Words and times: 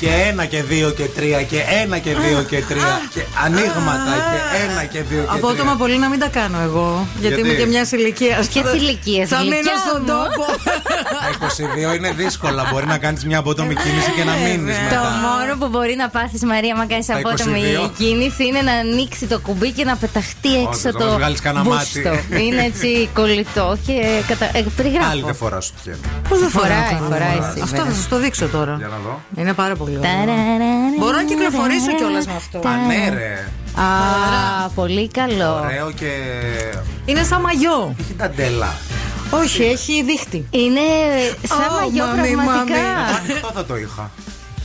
Και 0.00 0.08
ένα 0.28 0.44
και 0.44 0.62
δύο 0.62 0.90
και 0.90 1.04
τρία 1.04 1.42
και 1.42 1.60
ένα 1.82 1.98
και 1.98 2.14
δύο 2.14 2.42
και 2.42 2.62
τρία 2.68 3.00
και 3.14 3.22
ανοίγματα 3.44 4.14
και 4.30 4.62
ένα 4.70 4.84
και 4.84 5.02
δύο 5.02 5.20
και 5.20 5.26
τρία. 5.26 5.32
Απότομα 5.32 5.74
πολύ 5.78 5.98
να 5.98 6.08
μην 6.08 6.18
τα 6.20 6.28
κάνω 6.28 6.58
εγώ. 6.60 7.06
Γιατί, 7.20 7.34
Γιατί; 7.34 7.48
είμαι 7.50 7.58
και 7.58 7.66
μιας 7.66 7.90
ηλικίας. 7.92 8.48
Ποιες 8.48 8.72
ηλικίες, 8.74 9.28
Θα 9.28 9.38
μείνω 9.42 9.72
στον 9.88 10.06
τόπο. 10.06 10.44
Τα 11.40 11.46
22 11.92 11.96
είναι 11.96 12.12
δύσκολα. 12.12 12.68
Μπορεί 12.72 12.86
να 12.86 12.98
κάνεις 12.98 13.24
μια 13.24 13.38
απότομη 13.38 13.74
κίνηση 13.74 14.10
και 14.16 14.24
να 14.24 14.32
Ε, 14.36 14.40
μείνεις 14.42 14.76
βέβαια. 14.76 14.88
Το 14.88 15.08
μετά. 15.08 15.20
μόνο 15.26 15.56
που 15.58 15.68
μπορεί 15.68 15.94
να 15.96 16.08
πάθεις, 16.08 16.42
Μαρία, 16.44 16.72
άμα 16.74 16.86
κάνεις 16.86 17.06
Τα 17.06 17.16
απότομη 17.16 17.60
22. 17.86 17.90
κίνηση 17.98 18.44
είναι 18.46 18.60
να 18.62 18.72
ανοίξει 18.72 19.26
το 19.26 19.38
κουμπί 19.38 19.70
και 19.70 19.84
να 19.84 19.96
πεταχτεί 19.96 20.52
έξω 20.64 20.78
θα 20.90 20.92
μας 20.92 21.02
το. 21.04 21.14
βγάλεις 21.16 21.40
κανένα 21.40 21.64
μπούστο. 21.64 22.00
μάτι. 22.10 22.44
Είναι 22.46 22.62
έτσι 22.64 23.08
κολλητό 23.14 23.76
και 23.86 23.94
κατα... 24.28 24.44
ε, 24.44 24.50
Άλλη 24.58 24.72
περιγράφω. 24.76 25.20
δεν 25.26 25.34
φοράς 25.34 25.64
σου 25.64 25.72
τυχαίνει. 25.76 26.00
Πώς 26.28 26.38
δεν 26.40 26.50
Φοράει, 26.50 26.70
φοράει, 26.70 26.98
φοράει 27.10 27.38
Αυτό 27.38 27.66
σήμερα. 27.66 27.84
θα 27.84 27.94
σας 27.94 28.08
το 28.08 28.16
δείξω 28.18 28.46
τώρα. 28.48 28.74
Για 28.78 28.86
να 28.86 28.96
δω. 29.04 29.20
Είναι 29.36 29.52
πάρα 29.52 29.74
πολύ 29.76 29.85
ωραίο. 29.92 30.98
Μπορώ 30.98 31.16
να 31.16 31.24
κυκλοφορήσω 31.24 31.94
κιόλα 31.96 32.22
με 32.26 32.32
αυτό. 32.36 32.58
Α, 32.68 32.76
ναι, 32.86 33.08
ρε. 33.14 33.48
Α, 33.82 34.68
πολύ 34.74 35.08
καλό. 35.08 35.60
Ωραίο 35.64 35.90
και. 35.90 36.10
Είναι 37.04 37.22
σαν 37.22 37.40
μαγιό. 37.40 37.94
Έχει 38.00 38.14
τα 38.14 38.28
ντέλα. 38.30 38.74
Όχι, 39.30 39.62
έχει 39.62 40.02
δίχτυ. 40.02 40.46
Είναι 40.50 40.80
σαν 41.48 41.58
Ω, 41.70 41.74
μαγιό 41.80 42.04
μαμί, 42.06 42.28
πραγματικά. 42.30 42.80
μαμί. 42.82 43.32
Αυτό 43.32 43.50
θα 43.54 43.64
το 43.64 43.76
είχα. 43.76 44.10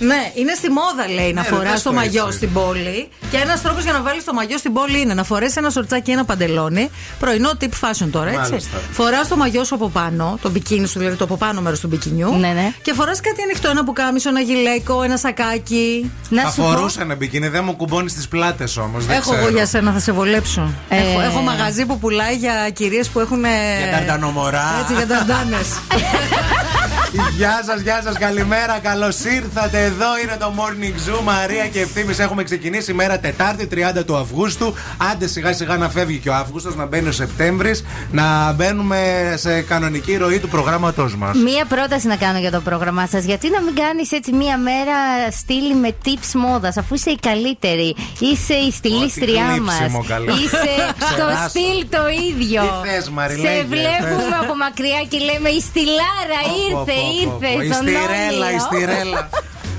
Ναι, 0.09 0.31
είναι 0.33 0.53
στη 0.53 0.69
μόδα 0.69 1.05
λέει 1.15 1.33
να 1.33 1.41
Ναι, 1.41 1.47
φοράς 1.47 1.63
ρωτάς 1.63 1.81
το 1.81 1.89
το 1.89 1.95
μαγιό 1.95 2.23
έτσι. 2.25 2.37
στην 2.37 2.53
πόλη. 2.53 3.09
Και 3.31 3.37
ένας 3.37 3.61
τρόπος 3.61 3.83
για 3.83 3.93
να 3.93 4.01
βάλεις 4.01 4.23
το 4.23 4.33
μαγιό 4.33 4.57
στην 4.57 4.73
πόλη 4.73 4.99
είναι 5.01 5.13
να 5.13 5.23
φορέσεις 5.23 5.55
ένα 5.55 5.69
σορτσάκι 5.69 6.01
και 6.01 6.11
ένα 6.11 6.25
παντελόνι. 6.25 6.89
Πρωινό 7.19 7.51
tip 7.61 7.63
fashion 7.81 8.07
τώρα, 8.11 8.29
έτσι. 8.29 8.49
Μάλιστα. 8.51 8.77
Φοράς 8.91 9.27
το 9.27 9.35
μαγιό 9.35 9.63
σου 9.63 9.75
από 9.75 9.89
πάνω, 9.89 10.37
το 10.41 10.49
μπικίνι 10.49 10.87
σου, 10.87 10.99
δηλαδή 10.99 11.17
το 11.17 11.23
από 11.23 11.37
πάνω 11.37 11.61
μέρος 11.61 11.79
του 11.79 11.87
μπικινιού. 11.87 12.35
Ναι, 12.39 12.47
ναι. 12.47 12.73
Και 12.81 12.93
φοράς 12.93 13.21
κάτι 13.21 13.41
ανοιχτό, 13.41 13.69
ένα 13.69 13.83
πουκάμισο, 13.83 14.29
ένα 14.29 14.39
γιλέκο, 14.39 15.01
ένα 15.03 15.17
σακάκι. 15.17 16.11
Να 16.29 16.41
Θα 16.41 16.49
σου 16.51 16.61
πω. 16.61 16.67
φορούσα 16.67 17.01
ένα 17.01 17.15
μπικίνι, 17.15 17.47
δεν 17.47 17.63
μου 17.63 17.75
κουμπώνεις 17.75 18.11
στις 18.11 18.25
πλάτες 18.29 18.77
όμως. 18.77 19.05
Έχω 19.09 19.35
εγώ 19.35 19.47
για 19.49 19.65
σένα, 19.65 19.91
θα 19.91 19.99
σε 19.99 20.11
βολέψω. 20.11 20.71
Ε. 20.89 20.97
Έχω, 20.97 21.21
έχω 21.21 21.39
μαγαζί 21.41 21.85
που 21.85 21.99
πουλάει 21.99 22.35
για 22.35 22.69
κυρίες 22.73 23.07
που 23.09 23.19
έχουν. 23.19 23.39
Για 23.39 23.91
ταρτανομορά. 23.91 24.63
Έτσι, 24.81 24.93
για 24.93 25.07
ταντάνε. 25.07 25.57
Γεια 27.11 27.61
σας, 27.65 27.81
γεια 27.81 28.01
σας, 28.03 28.17
καλημέρα. 28.17 28.79
Καλώς 28.81 29.23
ήρθατε. 29.23 29.83
Εδώ 29.83 30.05
είναι 30.23 30.35
το 30.39 30.53
Morning 30.57 31.09
Zoo. 31.19 31.23
Μαρία 31.23 31.67
και 31.67 31.79
ευθύνη 31.79 32.15
έχουμε 32.19 32.43
ξεκινήσει 32.43 32.93
μέρα 32.93 33.19
Τετάρτη, 33.19 33.67
30 33.67 34.03
του 34.05 34.15
Αυγούστου. 34.15 34.73
Άντε 35.11 35.27
σιγά 35.27 35.53
σιγά 35.53 35.77
να 35.77 35.89
φεύγει 35.89 36.17
και 36.17 36.29
ο 36.29 36.33
Αύγουστος, 36.35 36.75
να 36.75 36.85
μπαίνει 36.85 37.07
ο 37.07 37.11
Σεπτέμβρης, 37.11 37.83
να 38.11 38.51
μπαίνουμε 38.51 39.33
σε 39.37 39.61
κανονική 39.61 40.15
ροή 40.17 40.39
του 40.39 40.47
προγράμματός 40.47 41.15
μας. 41.15 41.37
Μία 41.37 41.65
πρόταση 41.65 42.07
να 42.07 42.15
κάνω 42.15 42.39
για 42.39 42.51
το 42.51 42.61
πρόγραμμά 42.61 43.07
σας. 43.07 43.23
Γιατί 43.23 43.49
να 43.49 43.61
μην 43.61 43.75
κάνεις 43.75 44.11
έτσι 44.11 44.31
μία 44.33 44.57
μέρα 44.57 44.95
στήλη 45.31 45.75
με 45.75 45.95
tips 46.05 46.31
μόδας, 46.33 46.77
αφού 46.77 46.93
είσαι 46.95 47.09
η 47.09 47.17
καλύτερη. 47.21 47.95
Είσαι 48.19 48.53
η 48.53 48.71
στυλίστριά 48.71 49.45
Ό,τι 49.51 49.59
μας. 49.61 49.75
κλείψιμο, 49.77 50.05
καλό. 50.07 50.33
Είσαι 50.33 50.73
το 50.99 51.05
Ξεράσω. 51.25 51.49
στυλ 51.49 51.77
το 51.89 52.03
ίδιο. 52.29 52.61
Τι 52.83 52.89
θες, 52.89 53.09
Μαρή, 53.09 53.33
Σε 53.35 53.41
λέγε, 53.41 53.63
βλέπουμε 53.63 54.23
πες. 54.29 54.39
από 54.41 54.55
μακριά 54.55 55.01
και 55.09 55.17
λέμε 55.29 55.49
η 55.49 55.61
στυλάρα 55.69 56.39
ήρθε, 56.67 56.93
ήρθε. 57.21 57.63
Η 57.63 57.71
στον 57.71 57.83
στηρέλα, 57.87 58.47
η 58.51 58.53
όνειρο». 58.53 58.65
στηρέλα. 58.71 59.29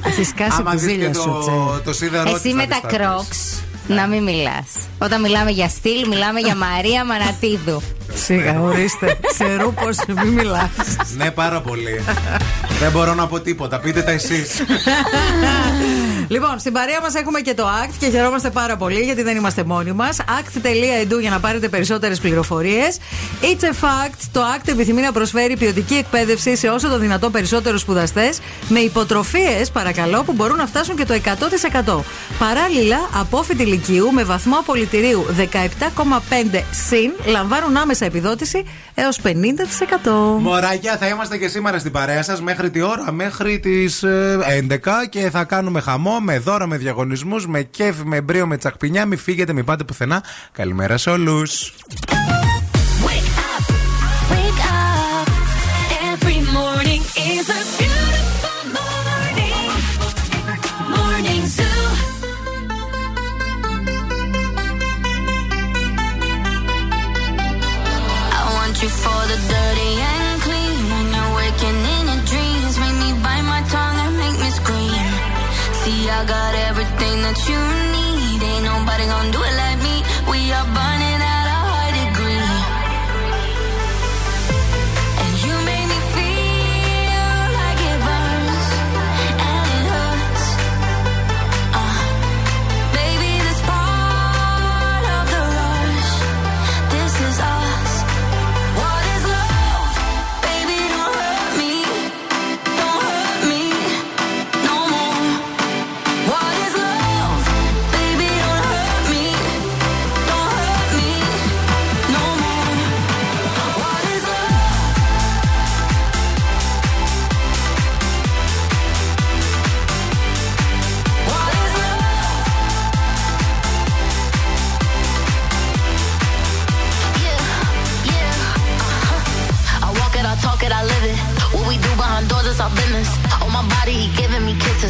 Έχεις 0.06 0.28
σκάσει 0.28 0.56
Άμα 0.58 0.70
δεις 0.70 0.80
και 0.80 0.86
κουζίλια 0.86 1.14
σου, 1.14 1.38
τσε. 1.40 1.50
το, 1.50 1.80
το 1.84 1.92
σίδερο 1.92 2.28
Εσύ 2.28 2.40
της 2.42 2.54
με 2.54 2.62
θα 2.62 2.68
τα 2.68 2.80
δεις 2.88 2.96
τα 2.96 2.96
κρόξ. 2.96 3.28
Να 3.86 4.06
μην 4.06 4.22
μιλάς. 4.22 4.66
Όταν 4.98 5.20
μιλάμε 5.20 5.50
για 5.50 5.68
στυλ, 5.68 6.08
μιλάμε 6.08 6.40
για 6.40 6.56
Μαρία 6.56 7.04
Μανατίδου. 7.04 7.82
Σιγά, 8.14 8.60
ορίστε. 8.60 9.18
Ξέρω 9.28 9.72
πω 9.72 10.14
μην 10.22 10.32
μιλάς. 10.32 10.68
Ναι, 11.16 11.30
πάρα 11.30 11.60
πολύ. 11.60 12.04
Δεν 12.80 12.90
μπορώ 12.90 13.14
να 13.14 13.26
πω 13.26 13.40
τίποτα. 13.40 13.78
Πείτε 13.78 14.02
τα 14.02 14.10
εσείς. 14.10 14.48
Λοιπόν, 16.32 16.58
στην 16.58 16.72
παρέα 16.72 17.00
μας 17.00 17.14
έχουμε 17.14 17.40
και 17.40 17.54
το 17.54 17.64
ACT 17.66 17.94
και 17.98 18.08
χαιρόμαστε 18.08 18.50
πάρα 18.50 18.76
πολύ 18.76 19.00
γιατί 19.00 19.22
δεν 19.22 19.36
είμαστε 19.36 19.64
μόνοι 19.64 19.92
μας. 19.92 20.18
ACT.edu 20.20 21.20
για 21.20 21.30
να 21.30 21.40
πάρετε 21.40 21.68
περισσότερες 21.68 22.20
πληροφορίες. 22.20 22.98
It's 23.40 23.64
a 23.64 23.70
fact. 23.70 24.18
Το 24.32 24.40
ACT 24.56 24.68
επιθυμεί 24.68 25.00
να 25.00 25.12
προσφέρει 25.12 25.56
ποιοτική 25.56 25.94
εκπαίδευση 25.94 26.56
σε 26.56 26.68
όσο 26.68 26.88
το 26.88 26.98
δυνατό 26.98 27.30
περισσότερους 27.30 27.80
σπουδαστές 27.80 28.38
με 28.68 28.78
υποτροφίες, 28.78 29.70
παρακαλώ, 29.70 30.22
που 30.22 30.32
μπορούν 30.32 30.56
να 30.56 30.66
φτάσουν 30.66 30.96
και 30.96 31.04
το 31.04 31.14
100%. 31.14 32.04
Παράλληλα, 32.38 32.98
απόφοιτοι 33.20 33.64
λυκείου 33.64 34.12
με 34.12 34.24
βαθμό 34.24 34.56
απολυτηρίου 34.58 35.26
17,5 35.36 36.62
συν 36.88 37.12
λαμβάνουν 37.26 37.76
άμεσα 37.76 38.04
επιδότηση 38.04 38.64
έως 38.94 39.20
50%. 39.22 39.28
Μωράκια, 40.38 40.96
θα 40.96 41.06
είμαστε 41.06 41.38
και 41.38 41.48
σήμερα 41.48 41.78
στην 41.78 41.92
παρέα 41.92 42.22
σας 42.22 42.42
μέχρι 42.42 42.70
τι 42.70 42.80
ώρα, 42.80 43.12
μέχρι 43.12 43.58
τις 43.60 44.04
11 44.04 45.06
και 45.08 45.30
θα 45.30 45.44
κάνουμε 45.44 45.80
χαμό 45.80 46.20
με 46.22 46.38
δώρα, 46.38 46.66
με 46.66 46.76
διαγωνισμούς, 46.76 47.46
με 47.46 47.62
κέφι, 47.62 48.04
με 48.04 48.20
μπρίο, 48.20 48.46
με 48.46 48.56
τσακπινιά. 48.56 49.06
Μην 49.06 49.18
φύγετε, 49.18 49.52
μην 49.52 49.64
πάτε 49.64 49.84
πουθενά. 49.84 50.22
Καλημέρα 50.52 50.96
σε 50.96 51.10
όλους. 51.10 51.74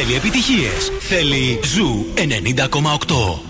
θέλει 0.00 0.14
επιτυχίες. 0.14 0.90
Θέλει 0.98 1.60
Ζου 1.64 2.04
90,8. 2.14 3.46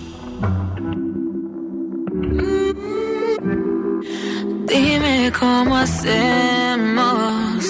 Dime 4.67 5.31
cómo 5.39 5.77
hacemos. 5.77 7.63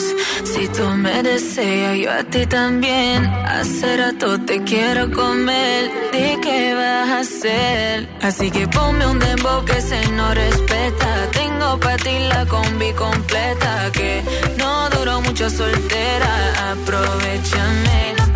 Si 0.51 0.67
tú 0.69 0.85
me 1.03 1.21
deseas, 1.21 1.95
yo 2.03 2.09
a 2.11 2.23
ti 2.23 2.45
también. 2.47 3.25
Hace 3.57 3.97
rato 3.97 4.39
te 4.47 4.63
quiero 4.63 5.03
comer. 5.11 5.81
Di 6.11 6.27
qué 6.43 6.73
vas 6.73 7.09
a 7.09 7.19
hacer. 7.19 8.09
Así 8.21 8.49
que 8.49 8.67
ponme 8.67 9.05
un 9.05 9.19
dembow 9.19 9.63
que 9.65 9.79
se 9.89 9.99
no 10.17 10.33
respeta. 10.33 11.09
Tengo 11.39 11.79
para 11.79 11.97
ti 11.97 12.15
la 12.31 12.45
combi 12.47 12.91
completa. 12.93 13.91
Que 13.91 14.23
no 14.57 14.89
duró 14.89 15.21
mucho 15.21 15.49
soltera. 15.49 16.33
Aprovechame. 16.71 18.30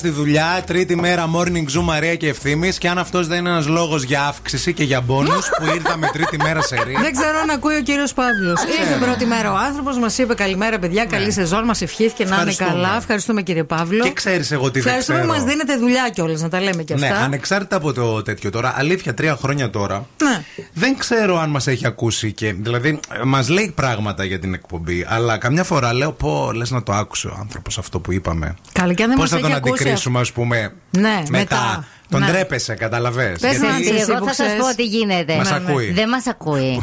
Στη 0.00 0.08
δουλειά, 0.08 0.62
τρίτη 0.66 0.96
μέρα 0.96 1.30
morning 1.36 1.78
zoom 1.78 1.82
Μαρία 1.82 2.14
και 2.14 2.28
ευθύνη. 2.28 2.72
Και 2.72 2.88
αν 2.88 2.98
αυτός 2.98 3.26
δεν 3.26 3.38
είναι 3.38 3.48
ένας 3.50 3.66
λόγος 3.66 4.02
για 4.02 4.22
αύξηση 4.22 4.72
και 4.72 4.84
για 4.84 5.00
μπόνους 5.00 5.48
που 5.58 5.64
ήρθαμε 5.74 6.08
τρίτη 6.12 6.36
μέρα 6.42 6.62
σε 6.62 6.76
ρί. 6.84 6.96
Δεν 7.02 7.12
ξέρω 7.12 7.38
αν 7.42 7.50
ακούει 7.50 7.74
ο 7.76 7.80
κύριος 7.82 8.12
Παύλος. 8.12 8.60
Ήρθε 8.80 9.04
πρώτη 9.04 9.24
μέρα 9.26 9.52
ο 9.52 9.56
άνθρωπος, 9.56 9.98
μας 9.98 10.18
είπε 10.18 10.34
καλημέρα, 10.34 10.78
παιδιά, 10.78 11.04
καλή 11.04 11.32
σεζόν, 11.32 11.64
μας 11.64 11.80
ευχήθηκε 11.82 12.24
να 12.24 12.34
είναι 12.34 12.44
Ναι. 12.44 12.50
Ευχαριστούμε. 12.50 12.82
καλά. 12.84 12.96
Ευχαριστούμε 12.96 13.42
κύριε 13.42 13.64
Παύλο. 13.64 14.02
Και 14.04 14.12
ξέρεις 14.12 14.50
εγώ 14.50 14.70
τι 14.70 14.78
δεν 14.80 14.86
Ευχαριστούμε 14.86 15.18
που 15.18 15.24
ξέρω. 15.26 15.38
μας 15.38 15.50
δίνετε 15.52 15.76
δουλειά 15.76 16.08
κιόλας, 16.14 16.40
να 16.40 16.48
τα 16.48 16.60
λέμε 16.60 16.82
κι 16.82 16.94
Ναι, 16.94 17.06
αυτά. 17.08 17.20
ανεξάρτητα 17.24 17.76
από 17.76 17.92
το 17.92 18.22
τέτοιο 18.22 18.50
τώρα, 18.50 18.74
αλήθεια, 18.76 19.14
τρία 19.14 19.36
χρόνια 19.40 19.70
τώρα. 19.70 20.06
Ναι. 20.22 20.42
Δεν 20.80 20.98
ξέρω 20.98 21.38
αν 21.38 21.50
μας 21.50 21.66
έχει 21.66 21.86
ακούσει 21.86 22.32
και. 22.32 22.52
Δηλαδή, 22.52 23.00
μας 23.24 23.48
λέει 23.48 23.72
πράγματα 23.74 24.24
για 24.24 24.38
την 24.38 24.54
εκπομπή, 24.54 25.04
αλλά 25.08 25.38
καμιά 25.38 25.64
φορά 25.64 25.94
λέω, 25.94 26.12
πω, 26.12 26.52
λες 26.52 26.70
να 26.70 26.82
το 26.82 26.92
άκουσε 26.92 27.28
ο 27.28 27.36
άνθρωπος 27.40 27.78
αυτό 27.78 28.00
που 28.00 28.12
είπαμε. 28.12 28.54
Καλά, 28.72 28.92
και 28.92 29.02
αν 29.02 29.08
δεν 29.08 29.18
Πώς 29.18 29.30
μας 29.30 29.40
θα 29.40 29.46
έχει 29.46 29.46
τον 29.46 29.56
ακούσει 29.56 29.82
αντικρίσουμε, 29.82 30.20
ας 30.20 30.32
πούμε, 30.32 30.72
Ναι, 30.90 31.22
μετά. 31.28 31.84
Τον 32.10 32.20
Ναι. 32.20 32.26
τρέπεσαι, 32.26 32.74
καταλαβέ. 32.74 33.36
Πες 33.40 33.58
μας, 33.58 33.76
Ότι 33.76 33.88
εσύ 33.88 34.04
εγώ 34.08 34.18
που 34.18 34.24
θα 34.24 34.32
σας 34.34 34.46
ξέρεις. 34.46 34.64
πω 34.64 34.74
τι 34.76 34.84
γίνεται. 34.84 35.36
Μας 35.36 35.50
ακούει. 35.52 35.92
Δεν 35.92 36.08
μας 36.08 36.26
ακούει. 36.26 36.82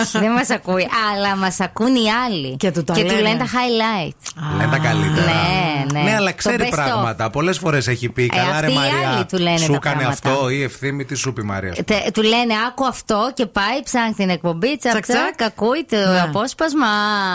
Όχι, 0.00 0.18
δεν 0.18 0.30
μας 0.32 0.50
ακούει. 0.50 0.88
Αλλά 1.12 1.36
μας 1.36 1.60
ακούν 1.60 1.94
οι 1.94 2.06
άλλοι. 2.26 2.56
Και 2.56 2.70
του 2.70 2.84
τα 2.84 2.96
λένε. 2.98 3.20
λένε 3.20 3.38
τα 3.38 3.44
highlights. 3.46 4.42
Λένε 4.56 4.70
τα 4.70 4.78
καλύτερα. 4.78 5.26
Ναι, 5.92 6.00
ναι. 6.02 6.14
αλλά 6.16 6.30
Το 6.30 6.36
ξέρει 6.36 6.56
best 6.60 6.66
of. 6.66 6.70
πράγματα. 6.70 7.30
Πολλές 7.30 7.58
φορές 7.58 7.88
έχει 7.88 8.08
πει. 8.08 8.22
Ε, 8.22 8.26
Καλά, 8.36 8.60
ρε 8.60 8.66
αυτοί 8.66 8.70
οι 8.72 8.74
Μαρία. 8.74 9.08
άλλοι 9.14 9.24
του 9.24 9.38
λένε 9.38 9.58
Σου 9.58 9.66
τα 9.70 9.74
έκανε 9.74 9.94
πράγματα. 10.02 10.28
αυτό 10.30 10.48
ή 10.48 10.62
ευθύμη, 10.62 11.04
τι 11.04 11.14
σου 11.14 11.32
πει 11.32 11.40
η 11.40 11.44
Μαρίας. 11.44 11.76
Τε- 11.84 12.10
του 12.12 12.22
λένε 12.22 12.54
άκου 12.68 12.86
αυτό 12.86 13.30
και 13.34 13.46
πάει, 13.46 13.82
ψάχνει 13.84 14.12
την 14.14 14.30
εκπομπή, 14.30 14.76
τσακ 14.78 14.92
Τσακ, 14.92 15.04
τσακ. 15.04 15.16
τσακ, 15.36 15.42
ακούει 15.42 15.84
το 15.90 15.96
Ναι. 15.96 16.20
απόσπασμα. 16.20 16.86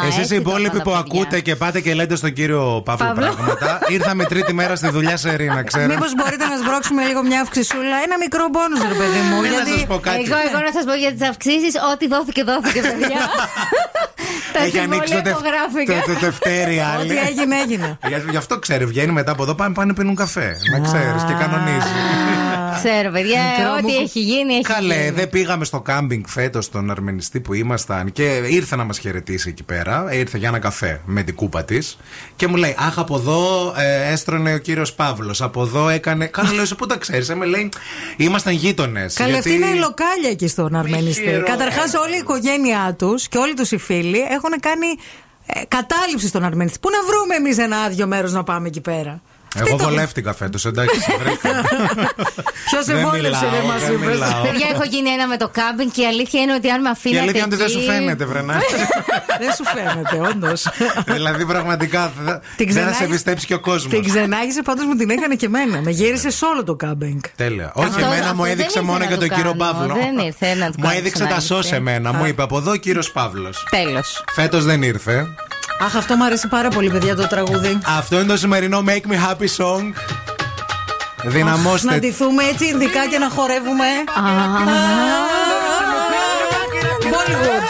Εσείς 0.07 0.17
Έτσι 0.17 0.35
οι 0.35 0.41
το 0.41 0.49
υπόλοιποι 0.49 0.69
πάνε 0.69 0.83
που 0.83 0.89
τα 0.89 1.03
παιδιά. 1.03 1.19
ακούτε 1.19 1.39
και 1.39 1.55
πάτε 1.55 1.79
και 1.81 1.93
λέτε 1.93 2.15
στον 2.15 2.33
κύριο 2.33 2.81
Παύλο 2.85 3.07
Παύλο. 3.07 3.33
πράγματα. 3.33 3.79
Ήρθαμε 3.87 4.23
τρίτη 4.25 4.53
μέρα 4.53 4.75
στη 4.75 4.89
δουλειά 4.89 5.17
σε 5.17 5.35
Ρίνα, 5.35 5.63
ξέρω. 5.63 5.87
Μήπω 5.87 6.05
μπορείτε 6.17 6.45
να 6.45 6.57
σμπρώξουμε 6.57 7.03
λίγο 7.05 7.21
μια 7.29 7.39
αυξησούλα, 7.45 7.95
ένα 8.05 8.15
μικρό 8.25 8.45
μπόνους, 8.53 8.79
ρε 8.91 8.97
παιδί 9.01 9.21
μου. 9.29 9.37
Ε, 9.43 9.47
να 9.47 9.51
γιατί 9.53 9.71
σας 9.71 9.85
πω 9.91 9.97
κάτι. 10.07 10.17
Εγώ, 10.25 10.37
εγώ 10.49 10.59
να 10.67 10.71
σας 10.77 10.83
πω 10.89 10.93
για 11.03 11.11
τις 11.15 11.23
αυξήσεις, 11.31 11.73
ό,τι 11.91 12.05
δόθηκε, 12.13 12.41
δόθηκε, 12.49 12.81
παιδιά. 12.87 13.21
Τα 14.53 14.59
Έχει 14.63 14.79
ανοίξει 14.79 14.99
το, 14.99 15.05
συμβόλαια 15.07 15.21
δευ- 15.27 15.39
υπογράφηκαν. 15.39 16.01
το, 16.05 16.13
το 16.13 16.19
Δευτέρι 16.25 16.77
άλλη. 16.89 17.11
Ό,τι 17.11 17.17
έγινε, 17.27 17.55
έγινε. 17.63 17.97
Για- 18.07 18.23
Γι' 18.33 18.37
αυτό 18.43 18.59
ξέρει, 18.59 18.85
βγαίνει 18.85 19.11
μετά 19.11 19.31
από 19.31 19.43
εδώ, 19.43 19.53
πάνε, 19.55 19.73
πάνε 19.73 19.93
πίνουν 19.93 20.15
καφέ. 20.15 20.49
Να 20.71 20.79
ξέρεις 20.87 21.23
και 21.27 21.33
κανονίζει. 21.43 21.87
Ξέρω, 22.83 23.11
παιδιά, 23.11 23.41
Μικρό 23.57 23.73
ό,τι 23.73 23.83
μου. 23.93 23.99
έχει 24.01 24.19
γίνει, 24.19 24.53
έχει 24.53 24.61
Καλέ, 24.61 24.95
γίνει. 24.95 25.09
δεν 25.09 25.29
πήγαμε 25.29 25.65
στο 25.65 25.81
κάμπινγκ 25.81 26.23
φέτος 26.27 26.65
στον 26.65 26.91
Αρμενιστή 26.91 27.39
που 27.39 27.53
ήμασταν 27.53 28.11
και 28.11 28.41
ήρθε 28.49 28.75
να 28.75 28.83
μας 28.83 28.99
χαιρετήσει 28.99 29.49
εκεί 29.49 29.63
πέρα. 29.63 30.07
Ήρθε 30.11 30.37
για 30.37 30.47
ένα 30.47 30.59
καφέ 30.59 31.01
με 31.05 31.23
την 31.23 31.35
κούπα 31.35 31.63
της 31.63 31.97
και 32.35 32.47
μου 32.47 32.55
λέει: 32.55 32.75
Αχ, 32.79 32.97
από 32.99 33.15
εδώ 33.15 33.73
ε, 33.77 34.11
έστρωνε 34.11 34.53
ο 34.53 34.57
κύριος 34.57 34.93
Παύλος. 34.93 35.41
Από 35.41 35.61
εδώ 35.61 35.89
έκανε. 35.89 36.25
Κάνω 36.25 36.51
λέω: 36.51 36.65
«Σε 36.65 36.75
Πού 36.75 36.85
τα 36.85 36.97
ξέρεις, 36.97 37.29
ε, 37.29 37.35
με 37.35 37.45
λέει: 37.45 37.69
Ήμασταν 38.17 38.53
γείτονες. 38.53 39.13
Καλή, 39.13 39.37
αυτή 39.37 39.53
είναι 39.53 39.65
η 39.65 39.75
λοκάλια 39.79 40.29
εκεί 40.29 40.47
στον 40.47 40.75
Αρμενιστή. 40.75 41.21
χειρό. 41.23 41.43
Καταρχάς, 41.45 41.93
όλη 41.93 42.13
η 42.15 42.17
οικογένειά 42.17 42.95
τους 42.97 43.27
και 43.27 43.37
όλοι 43.37 43.53
τους 43.53 43.71
οι 43.71 43.77
φίλοι 43.77 44.19
έχουν 44.19 44.49
κάνει 44.59 44.87
ε, 45.45 45.61
κατάληψη 45.67 46.27
στον 46.27 46.43
Αρμενιστή. 46.43 46.79
Πού 46.79 46.89
να 46.89 46.97
βρούμε 47.13 47.35
εμείς 47.35 47.57
ένα 47.57 47.77
άδειο 47.77 48.07
μέρος 48.07 48.31
να 48.31 48.43
πάμε 48.43 48.67
εκεί 48.67 48.81
πέρα; 48.81 49.21
Εγώ 49.55 49.77
βολεύτηκα 49.77 50.33
φέτος, 50.33 50.65
εντάξει. 50.65 50.99
Ποιος 52.69 52.83
σε 52.85 52.93
Δεν 52.93 53.01
βόλεψε, 53.09 53.39
μιλάω, 53.39 53.49
δεν 53.51 53.65
μας 53.71 53.81
δεν 53.81 53.93
είπες. 53.93 54.07
μιλάω. 54.07 54.41
Παιδιά, 54.43 54.67
έχω 54.73 54.83
γίνει 54.83 55.09
ένα 55.09 55.27
με 55.27 55.37
το 55.37 55.49
κάμπινγκ 55.49 55.89
και 55.91 56.01
η 56.01 56.05
αλήθεια 56.05 56.41
είναι 56.41 56.53
ότι 56.53 56.69
αν 56.69 56.81
με 56.81 56.87
Η 56.87 56.91
αφήνατε. 56.91 57.21
αλήθεια 57.21 57.39
είναι 57.45 57.47
ότι 57.53 57.63
δεν 57.63 57.69
σου 57.69 57.77
εκεί- 57.79 57.89
φαίνεται, 57.89 58.25
βρενά. 58.25 58.53
Δεν 59.41 59.51
σου 59.57 59.63
φαίνεται, 59.75 60.29
όντως. 60.31 60.67
δηλαδή 61.05 61.45
πραγματικά 61.45 62.11
θα- 62.25 62.41
Την 62.55 62.73
δεν 62.73 62.83
θα 62.83 62.87
σε 62.87 62.91
ξενάγεις- 62.91 63.07
πιστέψει 63.15 63.45
και 63.45 63.53
ο 63.53 63.59
κόσμος. 63.59 63.93
Την 63.93 64.03
ξενάγησε 64.09 64.61
πάντως 64.61 64.85
μου 64.85 64.95
την 64.95 65.09
έκανε 65.09 65.35
και 65.35 65.45
εμένα. 65.45 65.81
Με 65.81 65.91
γύρισε 65.91 66.29
σε 66.29 66.45
όλο 66.45 66.63
το 66.63 66.75
κάμπινγκ. 66.75 67.19
Τέλεια. 67.35 67.71
Όχι, 67.75 67.87
Αυτό- 67.87 67.99
εμένα 68.05 68.15
αυτός 68.15 68.33
μου 68.37 68.43
δεν 68.43 68.51
έδειξε 68.51 68.71
ήρθε 68.79 68.81
μόνο 68.91 68.99
να 68.99 69.05
για 69.05 69.15
το 69.17 69.27
τον 69.27 69.35
κύριο 69.37 69.55
κάνω. 69.57 69.71
Παύλο. 69.73 69.93
Δεν 69.93 70.25
ήρθε 70.25 70.53
να 70.55 70.65
το 70.65 70.73
Μου 70.79 70.83
κάνω 70.87 70.97
έδειξε 70.97 71.19
τα 71.19 71.25
ξανά, 71.25 71.41
σω 71.41 71.57
ήρθε. 71.57 71.75
εμένα. 71.75 72.13
Μου 72.13 72.25
είπε 72.25 72.41
από 72.41 72.57
εδώ 72.57 72.71
ο 72.71 72.75
κύριος 72.75 73.11
Παύλος. 73.11 73.67
Τέλος. 73.69 74.23
Φέτος 74.33 74.63
δεν 74.65 74.81
ήρθε. 74.83 75.27
Αχ, 75.79 75.95
αυτό 75.95 76.15
μου 76.15 76.25
αρέσει 76.25 76.47
πάρα 76.47 76.69
πολύ, 76.69 76.89
παιδιά, 76.89 77.15
το 77.15 77.27
τραγούδι. 77.27 77.77
Αυτό 77.97 78.15
είναι 78.15 78.27
το 78.27 78.37
σημερινό 78.37 78.83
Make 78.87 79.11
Me 79.11 79.15
Happy 79.15 79.47
Song. 79.57 79.93
Δυναμώστε. 81.23 81.91
Να 81.91 81.99
ντυθούμε 81.99 82.43
έτσι 82.43 82.65
ειδικά 82.65 83.07
και 83.07 83.17
να 83.17 83.29
χορεύουμε. 83.29 83.85
Bollywood. 87.11 87.63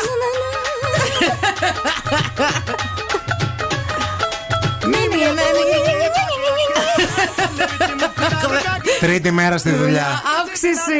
Τρίτη 9.00 9.32
μέρα 9.32 9.58
στη 9.58 9.70
δουλειά. 9.70 10.22
Αύξηση. 10.42 11.00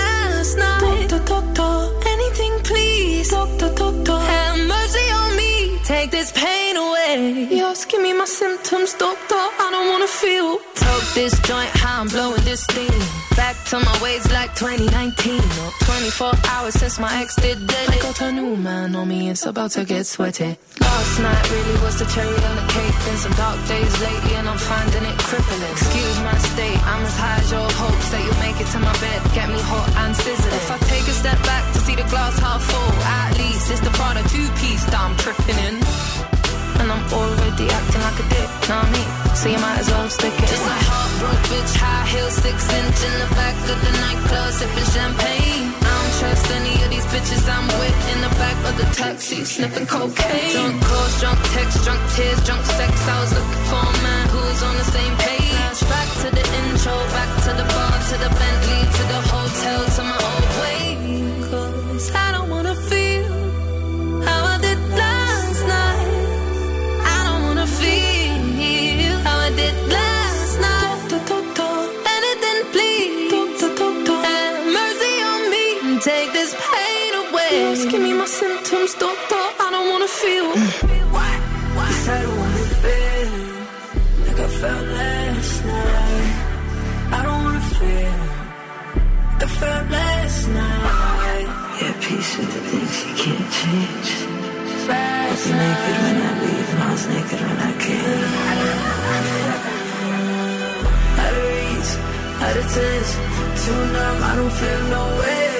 Take 5.91 6.09
this 6.09 6.31
pain 6.31 6.77
away. 6.77 7.47
You're 7.51 7.67
asking 7.67 8.01
me 8.01 8.13
my 8.13 8.23
symptoms, 8.23 8.93
doctor. 8.93 9.43
I 9.65 9.67
don't 9.73 9.89
wanna 9.91 10.07
feel. 10.07 10.57
Toke 10.73 11.09
this 11.19 11.37
joint, 11.41 11.69
how 11.83 11.99
I'm 11.99 12.07
blowing 12.07 12.43
this 12.45 12.63
steam. 12.63 12.95
Back 13.35 13.57
to 13.71 13.75
my 13.77 13.95
ways 14.01 14.23
like 14.31 14.55
2019. 14.55 15.35
Or 15.59 15.71
24 15.83 16.31
hours 16.47 16.75
since 16.75 16.97
my 16.97 17.11
ex 17.21 17.35
did 17.35 17.67
dead. 17.67 17.89
I 17.89 17.99
got 17.99 18.21
a 18.21 18.31
new 18.31 18.55
man 18.55 18.95
on 18.95 19.09
me, 19.09 19.29
it's 19.31 19.45
about 19.45 19.71
to 19.71 19.83
get 19.83 20.05
sweaty. 20.05 20.55
Last 20.79 21.19
night 21.19 21.43
really 21.51 21.77
was 21.83 21.99
the 21.99 22.05
cherry 22.05 22.39
on 22.49 22.55
the 22.55 22.67
cake. 22.71 22.95
Been 23.03 23.17
some 23.17 23.35
dark 23.35 23.59
days 23.67 23.93
lately, 23.99 24.33
and 24.39 24.47
I'm 24.47 24.61
finding 24.71 25.03
it 25.03 25.17
crippling. 25.27 25.63
Excuse 25.75 26.19
my 26.23 26.37
state, 26.51 26.79
I'm 26.87 27.03
as 27.03 27.17
high 27.19 27.39
as 27.43 27.51
your 27.51 27.69
hopes 27.81 28.07
that 28.11 28.21
you'll 28.23 28.41
make 28.47 28.57
it 28.63 28.69
to 28.71 28.79
my 28.79 28.95
bed. 29.03 29.19
Get 29.35 29.47
me 29.49 29.59
hot 29.59 29.89
and 30.07 30.15
sizzling. 30.15 30.55
If 30.55 30.71
I 30.71 30.77
take 30.87 31.05
a 31.13 31.15
step 31.21 31.39
back 31.43 31.63
to 31.73 31.80
see 31.91 32.01
the 32.01 32.09
glass 32.09 32.37
half 32.39 32.61
full, 32.63 32.93
at 33.03 33.37
least 33.37 33.71
it's 33.71 33.81
the 33.81 33.91
Prada 33.91 34.23
two 34.29 34.47
piece 34.59 34.83
that 34.85 34.95
I'm 34.95 35.15
tripping 35.17 35.59
in. 35.67 35.75
And 36.79 36.87
I'm 36.89 37.03
already 37.13 37.67
acting 37.69 38.01
like 38.01 38.19
a 38.23 38.27
dick, 38.31 38.49
know 38.69 38.79
what 38.79 38.89
I 38.89 38.95
mean? 38.95 39.09
So 39.37 39.45
you 39.53 39.59
might 39.59 39.79
as 39.83 39.89
well 39.91 40.09
stick 40.09 40.33
it. 40.33 40.49
Just 40.49 40.65
a 40.65 40.77
heartbroken 40.87 41.45
bitch, 41.51 41.73
high 41.77 42.05
heels, 42.09 42.35
six 42.41 42.57
inch 42.79 42.99
in 43.07 43.13
the 43.21 43.29
back 43.37 43.57
of 43.69 43.77
the 43.85 43.93
nightclub, 44.01 44.49
sipping 44.57 44.89
champagne. 44.95 45.67
I 45.77 45.91
don't 45.91 46.13
trust 46.19 46.47
any 46.57 46.75
of 46.83 46.89
these 46.89 47.07
bitches 47.13 47.43
I'm 47.45 47.67
with 47.79 47.99
in 48.13 48.19
the 48.25 48.33
back 48.41 48.57
of 48.69 48.73
the 48.81 48.87
taxi, 48.97 49.45
sniffing 49.45 49.85
cocaine. 49.85 50.55
Drunk 50.57 50.81
calls, 50.81 51.13
drunk 51.21 51.39
texts, 51.53 51.79
drunk 51.85 52.01
tears, 52.15 52.39
drunk 52.47 52.63
sex. 52.65 52.91
I 53.13 53.15
was 53.21 53.31
looking 53.35 53.63
for 53.69 53.83
a 53.83 53.95
man 54.01 54.25
who 54.33 54.39
was 54.41 54.61
on 54.63 54.75
the 54.81 54.87
same 54.95 55.15
page. 55.21 55.79
Back 55.91 56.09
to 56.23 56.27
the 56.33 56.45
intro, 56.59 56.95
back 57.13 57.31
to 57.45 57.51
the 57.59 57.67
bar, 57.67 57.95
to 58.09 58.15
the 58.25 58.31
Bentley, 58.31 58.81
to 58.95 59.03
the 59.11 59.21
hotel, 59.29 59.79
to 59.95 60.01
my 60.07 60.17
old 60.17 60.40
my 78.21 78.27
symptoms, 78.27 78.93
doctor. 79.03 79.43
I 79.65 79.67
don't 79.73 79.87
wanna 79.91 80.11
feel. 80.21 80.47
Mm. 80.53 80.69
What? 81.15 81.37
Yes, 81.77 82.07
I 82.07 82.17
don't 82.23 82.37
wanna 82.43 82.65
feel 82.83 83.31
like 84.25 84.39
I 84.45 84.49
felt 84.61 84.85
last 84.99 85.55
night. 85.71 86.29
I 87.17 87.19
don't 87.25 87.41
wanna 87.45 87.65
feel 87.77 88.15
like 89.29 89.43
I 89.45 89.49
felt 89.59 89.85
last 89.97 90.41
night. 90.59 91.47
Yeah, 91.81 91.93
peace 92.05 92.31
with 92.37 92.51
the 92.55 92.61
things 92.69 92.95
you 93.05 93.13
can't 93.23 93.49
change. 93.59 94.09
I 94.13 94.91
Last 94.91 95.29
was 95.31 95.45
naked 95.61 95.97
when 96.03 96.17
I 96.29 96.31
leave 96.41 96.69
and 96.73 96.81
I 96.85 96.89
was 96.93 97.05
naked 97.13 97.39
when 97.47 97.59
I 97.69 97.73
came. 97.85 98.31
Out 101.23 101.33
of 101.39 101.45
reach, 101.53 101.91
out 102.45 102.55
of 102.61 102.67
touch, 102.75 103.09
too 103.63 103.81
numb, 103.95 104.19
I 104.29 104.31
don't 104.37 104.55
feel 104.61 104.81
no 104.95 105.03
way. 105.21 105.53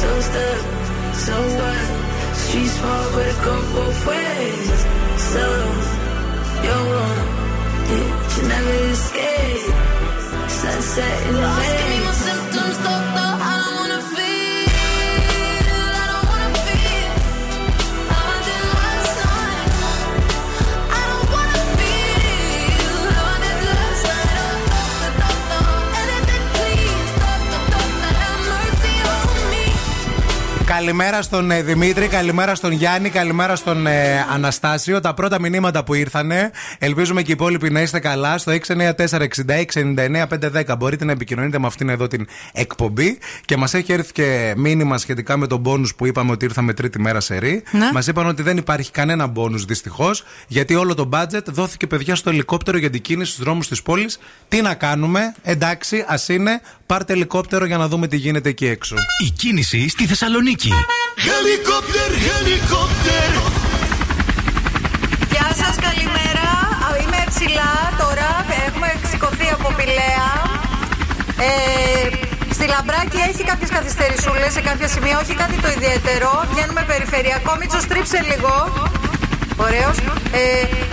So 0.00 0.08
stuck, 0.28 0.85
so 1.24 1.36
what? 1.58 1.86
Street 2.36 2.70
smart, 2.76 3.12
but 3.14 3.26
it 3.26 3.38
go 3.44 3.54
both 3.74 4.06
ways. 4.06 4.78
So, 5.32 5.44
yeah, 6.64 7.36
you 8.36 8.42
never 8.48 8.76
escape. 8.94 9.74
Sunset 10.48 11.26
in 11.28 11.34
the 11.34 11.40
Lost, 11.40 11.72
give 11.78 11.88
me 11.90 11.98
my 12.04 12.12
symptoms, 12.26 13.25
Καλημέρα 30.76 31.22
στον 31.22 31.50
ε, 31.50 31.62
Δημήτρη, 31.62 32.06
καλημέρα 32.06 32.54
στον 32.54 32.72
Γιάννη, 32.72 33.10
καλημέρα 33.10 33.56
στον 33.56 33.86
ε, 33.86 34.26
Αναστάσιο. 34.32 35.00
Τα 35.00 35.14
πρώτα 35.14 35.40
μηνύματα 35.40 35.84
που 35.84 35.94
ήρθανε. 35.94 36.50
Ελπίζουμε 36.78 37.22
και 37.22 37.30
οι 37.30 37.34
υπόλοιποι 37.34 37.70
να 37.70 37.80
είστε 37.80 37.98
καλά. 37.98 38.38
Στο 38.38 38.52
694-6699-510 38.66 40.74
μπορείτε 40.78 41.04
να 41.04 41.12
επικοινωνείτε 41.12 41.58
με 41.58 41.66
αυτήν 41.66 41.88
εδώ 41.88 42.06
την 42.06 42.26
εκπομπή. 42.52 43.18
Και 43.44 43.56
μας 43.56 43.74
έχει 43.74 43.92
έρθει 43.92 44.12
και 44.12 44.54
μήνυμα 44.56 44.98
σχετικά 44.98 45.36
με 45.36 45.46
τον 45.46 45.62
πόνου 45.62 45.88
που 45.96 46.06
είπαμε 46.06 46.32
ότι 46.32 46.44
ήρθαμε 46.44 46.72
τρίτη 46.72 47.00
μέρα 47.00 47.20
σε 47.20 47.38
ρί. 47.38 47.62
Ναι. 47.70 47.90
Μας 47.92 48.06
είπαν 48.06 48.26
ότι 48.26 48.42
δεν 48.42 48.56
υπάρχει 48.56 48.90
κανένα 48.90 49.30
πόνου 49.30 49.58
δυστυχώς, 49.58 50.24
γιατί 50.46 50.74
όλο 50.74 50.94
το 50.94 51.08
budget 51.12 51.44
δόθηκε 51.44 51.86
παιδιά 51.86 52.14
στο 52.14 52.30
ελικόπτερο 52.30 52.78
για 52.78 52.90
την 52.90 53.02
κίνηση 53.02 53.32
στους 53.32 53.44
δρόμους 53.44 53.68
της 53.68 53.82
πόλης. 53.82 54.18
Τι 54.48 54.60
να 54.60 54.74
κάνουμε, 54.74 55.34
εντάξει, 55.42 56.04
ας 56.08 56.28
είναι, 56.28 56.60
πάρτε 56.86 57.12
ελικόπτερο 57.12 57.64
για 57.64 57.76
να 57.76 57.88
δούμε 57.88 58.06
τι 58.06 58.16
γίνεται 58.16 58.48
εκεί 58.48 58.66
έξω. 58.66 58.96
Η 59.26 59.30
κίνηση 59.30 59.88
στη 59.88 60.06
Θεσσαλονίκη. 60.06 60.65
Helicopter, 60.68 62.10
helicopter. 62.28 63.28
Γεια 65.32 65.48
σας, 65.60 65.74
καλημέρα. 65.86 66.48
Α, 66.84 66.88
Είμαι 67.02 67.20
ψηλά 67.32 67.72
τώρα. 68.02 68.30
Έχουμε 68.66 68.88
σηκωθεί 69.10 69.48
από 69.56 69.68
Πηλαία. 69.76 70.28
Ε, 71.48 71.50
στη 72.56 72.66
Λαμπράκη 72.72 73.18
έχει 73.28 73.42
κάποιες 73.50 73.70
καθυστερησούλες 73.70 74.52
σε 74.52 74.60
κάποια 74.60 74.88
σημεία, 74.88 75.16
όχι 75.22 75.34
κάτι 75.42 75.56
το 75.64 75.68
ιδιαίτερο. 75.76 76.30
Βγαίνουμε 76.52 76.82
περιφερειακό. 76.92 77.50
Μίτσο, 77.60 77.80
στρίψε 77.80 78.18
λίγο. 78.30 78.52
Ωραίος. 79.56 79.96
Ε, 80.32 80.44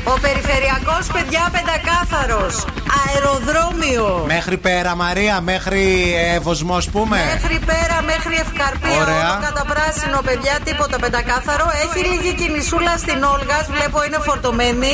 ο 0.03 0.13
περιφερειακός, 0.25 1.03
παιδιά, 1.13 1.43
πεντακάθαρος. 1.55 2.65
Αεροδρόμιο. 3.01 4.23
Μέχρι 4.27 4.57
πέρα, 4.57 4.95
Μαρία, 4.95 5.41
μέχρι 5.41 5.85
ε, 6.33 6.39
Βοσμό, 6.39 6.77
πούμε. 6.91 7.17
Μέχρι 7.33 7.59
πέρα, 7.69 7.95
μέχρι 8.11 8.35
Ευκαρπία, 8.45 9.01
Ωραία. 9.01 9.15
όλο 9.15 9.35
κατά 9.47 9.63
πράσινο, 9.71 10.19
παιδιά, 10.27 10.55
τίποτα 10.63 10.97
πεντακάθαρο. 11.03 11.65
Έχει 11.83 11.99
λίγη 12.11 12.33
κινησούλα 12.41 12.93
στην 12.97 13.19
Όλγας, 13.33 13.65
βλέπω 13.75 13.97
είναι 14.05 14.19
φορτωμένη. 14.27 14.93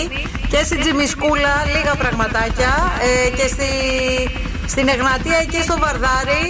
Και 0.52 0.60
στην 0.68 0.80
Τζιμισκούλα, 0.82 1.54
λίγα 1.74 1.94
πραγματάκια. 2.04 2.74
Ε, 3.08 3.30
και 3.38 3.48
στη, 3.54 3.70
στην 4.72 4.88
Εγνατία, 4.96 5.38
εκεί 5.46 5.62
στο 5.68 5.76
Βαρδάρι. 5.84 6.44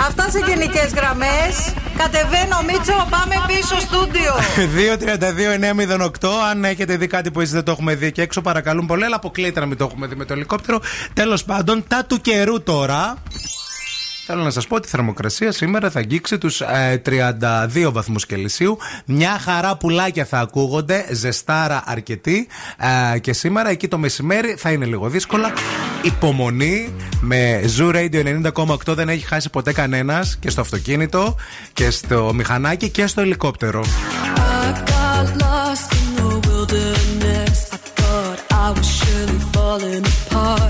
Αυτά 0.00 0.30
σε 0.30 0.38
γενικές 0.46 0.92
γραμμές. 0.94 1.74
Κατεβαίνω, 1.96 2.62
Μίτσο, 2.66 3.06
πάμε 3.10 3.34
πίσω 3.46 3.80
στούντιο. 3.80 4.32
2-32-908. 6.20 6.28
Αν 6.50 6.64
έχετε 6.64 6.96
δει 6.96 7.06
κάτι 7.06 7.30
που 7.30 7.40
εσείς 7.40 7.52
δεν 7.52 7.64
το 7.64 7.70
έχουμε 7.70 7.94
δει 7.94 8.12
και 8.12 8.22
έξω, 8.22 8.40
παρακαλούν 8.40 8.86
πολύ, 8.86 9.04
αλλά 9.04 9.16
αποκλείεται 9.16 9.60
να 9.60 9.66
μην 9.66 9.76
το 9.76 9.84
έχουμε 9.84 10.06
δει 10.06 10.14
με 10.14 10.24
το 10.24 10.32
ελικόπτερο. 10.32 10.80
Τέλος 11.12 11.44
πάντων, 11.44 11.84
τα 11.88 12.04
του 12.04 12.20
καιρού 12.20 12.62
τώρα. 12.62 13.16
Θέλω 14.26 14.42
να 14.42 14.50
σας 14.50 14.66
πω 14.66 14.74
ότι 14.74 14.86
η 14.86 14.90
θερμοκρασία 14.90 15.52
σήμερα 15.52 15.90
θα 15.90 15.98
αγγίξει 15.98 16.38
τους 16.38 16.62
32 17.04 17.90
βαθμούς 17.92 18.26
Κελσίου. 18.26 18.78
Μια 19.06 19.38
χαρά 19.38 19.76
πουλάκια 19.76 20.24
θα 20.24 20.38
ακούγονται, 20.38 21.06
ζεστάρα 21.10 21.82
αρκετή. 21.86 22.48
Ε, 23.14 23.18
και 23.18 23.32
σήμερα 23.32 23.68
εκεί 23.70 23.88
το 23.88 23.98
μεσημέρι 23.98 24.54
θα 24.58 24.70
είναι 24.70 24.84
λίγο 24.84 25.08
δύσκολα. 25.08 25.52
Υπομονή 26.02 26.92
με 27.20 27.60
Zoo 27.78 27.94
Radio 27.94 28.50
90,8 28.54 28.94
δεν 28.94 29.08
έχει 29.08 29.26
χάσει 29.26 29.50
ποτέ 29.50 29.72
κανένας 29.72 30.36
και 30.40 30.50
στο 30.50 30.60
αυτοκίνητο 30.60 31.36
και 31.72 31.90
στο 31.90 32.32
μηχανάκι 32.34 32.88
και 32.88 33.06
στο 33.06 33.20
ελικόπτερο. 33.20 33.84
I 40.34 40.61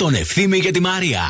τον 0.00 0.14
Ευθύμη 0.14 0.60
και 0.60 0.70
τη 0.70 0.80
Μαρία. 0.80 1.22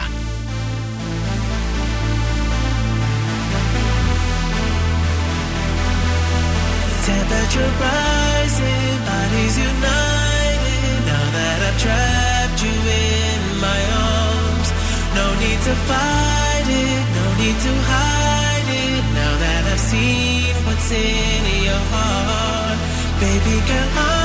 Temperature 7.06 7.72
rising, 7.84 8.96
bodies 9.08 9.56
united. 9.72 10.98
Now 11.10 11.26
that 11.36 11.58
I've 11.68 11.78
trapped 11.84 12.60
you 12.66 12.76
in 13.06 13.40
my 13.66 13.80
arms, 14.14 14.68
no 15.18 15.26
need 15.42 15.60
to 15.68 15.74
fight 15.88 16.68
it, 16.86 17.04
no 17.18 17.26
need 17.40 17.58
to 17.66 17.72
hide 17.90 18.68
it. 18.86 19.02
Now 19.20 19.32
that 19.42 19.62
I've 19.72 19.84
seen 19.90 20.54
what's 20.66 20.90
in 21.08 21.42
your 21.68 21.82
heart, 21.92 22.78
baby 23.22 23.56
girl, 23.68 23.90
I'm 24.08 24.19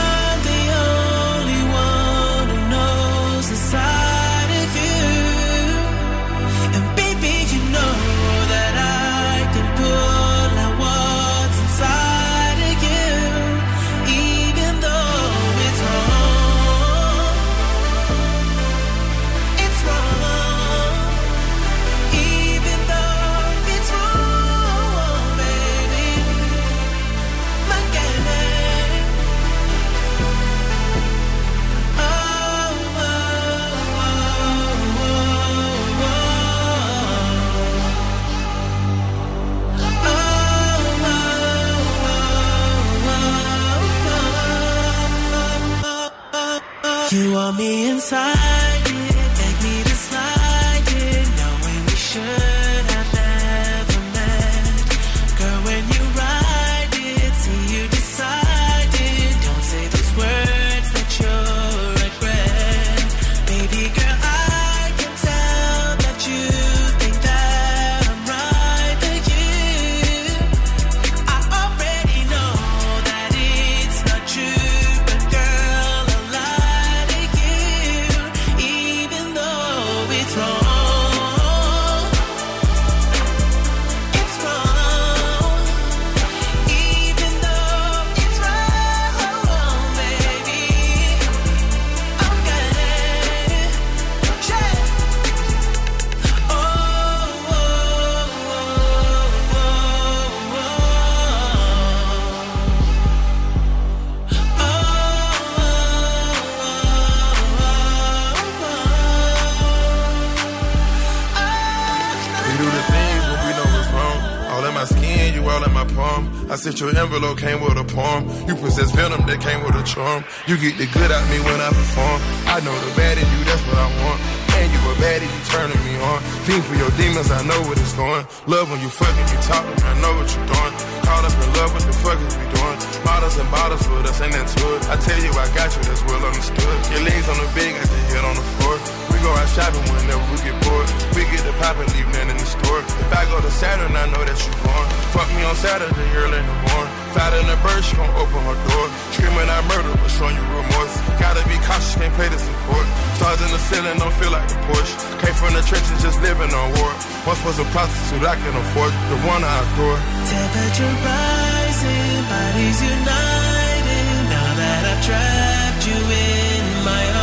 I 116.85 116.93
your 116.93 117.01
envelope 117.01 117.41
came 117.41 117.57
with 117.65 117.81
a 117.81 117.83
poem. 117.83 118.29
You 118.45 118.53
possess 118.53 118.93
venom 118.93 119.25
that 119.25 119.41
came 119.41 119.65
with 119.65 119.73
a 119.73 119.81
charm. 119.81 120.21
You 120.45 120.53
get 120.53 120.77
the 120.77 120.85
good 120.93 121.09
out 121.09 121.25
me 121.33 121.41
when 121.41 121.57
I 121.57 121.73
perform. 121.73 122.21
I 122.45 122.61
know 122.61 122.77
the 122.85 122.93
bad 122.93 123.17
in 123.17 123.25
you, 123.25 123.41
that's 123.41 123.65
what 123.65 123.81
I 123.81 123.89
want. 124.05 124.21
And 124.53 124.69
you 124.69 124.77
a 124.77 124.93
baddie, 125.01 125.25
you 125.25 125.41
turning 125.49 125.81
me 125.81 125.97
on. 125.97 126.21
Fiend 126.45 126.61
for 126.61 126.77
your 126.77 126.93
demons, 126.93 127.33
I 127.33 127.41
know 127.41 127.57
what 127.65 127.81
it's 127.81 127.97
going. 127.97 128.21
Love 128.45 128.69
when 128.69 128.85
you 128.85 128.93
fucking 128.93 129.27
me 129.33 129.37
talking, 129.49 129.73
I 129.81 129.97
know 129.97 130.13
what 130.13 130.29
you're 130.29 130.45
doing. 130.45 130.73
Caught 131.01 131.25
up 131.25 131.33
in 131.41 131.49
love, 131.57 131.73
what 131.73 131.85
the 131.89 131.95
fuck 132.05 132.21
is 132.21 132.33
we 132.37 132.45
doing? 132.53 132.77
Bottles 133.01 133.33
and 133.41 133.49
bottles 133.49 133.81
with 133.89 134.05
us, 134.05 134.21
ain't 134.21 134.37
that 134.37 134.45
to 134.45 134.65
it? 134.77 134.81
I 134.85 134.95
tell 135.01 135.17
you, 135.25 135.33
I 135.33 135.49
got 135.57 135.73
you, 135.73 135.81
that's 135.89 136.05
well 136.05 136.21
understood. 136.21 136.77
Your 136.93 137.01
legs 137.01 137.25
on 137.33 137.37
the 137.41 137.49
bed, 137.57 137.81
got 137.81 137.89
your 137.89 138.05
head 138.13 138.25
on 138.29 138.35
the 138.37 138.45
floor. 138.61 138.77
Go 139.25 139.33
out 139.33 139.49
shopping 139.57 139.81
whenever 139.89 140.21
we 140.29 140.37
get 140.45 140.53
bored. 140.61 140.85
We 141.17 141.25
get 141.33 141.41
the 141.41 141.53
pop 141.57 141.81
and 141.81 141.89
leave 141.97 142.05
nothing 142.13 142.29
in 142.29 142.37
the 142.37 142.45
store. 142.45 142.85
If 142.85 143.09
I 143.09 143.25
go 143.25 143.41
to 143.41 143.49
Saturn, 143.49 143.89
I 143.97 144.05
know 144.13 144.21
that 144.21 144.37
you're 144.37 144.59
born. 144.61 144.85
Fuck 145.17 145.25
me 145.33 145.41
on 145.49 145.57
Saturday, 145.57 146.09
early 146.13 146.37
in 146.37 146.45
the 146.45 146.57
morning. 146.69 146.93
Fat 147.17 147.33
in 147.33 147.49
the 147.49 147.57
bird, 147.65 147.81
she 147.81 147.97
gon' 147.97 148.05
open 148.21 148.37
her 148.45 148.53
door. 148.69 148.85
Screaming 149.17 149.49
out 149.49 149.65
murder, 149.65 149.97
but 149.97 150.13
showing 150.13 150.37
you 150.37 150.45
remorse. 150.45 150.93
Gotta 151.17 151.41
be 151.49 151.57
cautious, 151.65 151.97
can't 151.97 152.13
play 152.13 152.29
the 152.29 152.37
support. 152.37 152.85
Stars 153.17 153.41
in 153.41 153.49
the 153.49 153.57
ceiling, 153.65 153.97
don't 153.97 154.13
feel 154.21 154.29
like 154.29 154.45
the 154.45 154.61
Porsche. 154.69 154.93
Came 155.17 155.33
from 155.33 155.57
the 155.57 155.65
trenches, 155.65 155.97
just 156.05 156.21
living 156.21 156.53
on 156.53 156.67
war. 156.77 156.93
Once 157.25 157.41
was 157.41 157.57
a 157.57 157.65
prostitute, 157.73 158.29
I 158.29 158.37
can 158.37 158.53
afford 158.53 158.93
the 159.09 159.17
one 159.25 159.41
I 159.41 159.57
adore. 159.73 159.97
Temperature 160.29 160.93
rising, 161.01 162.21
bodies 162.29 162.77
united. 162.77 164.05
Now 164.29 164.49
that 164.53 164.81
I've 164.85 165.01
trapped 165.01 165.81
you 165.89 165.97
in 165.97 166.85
my 166.85 167.14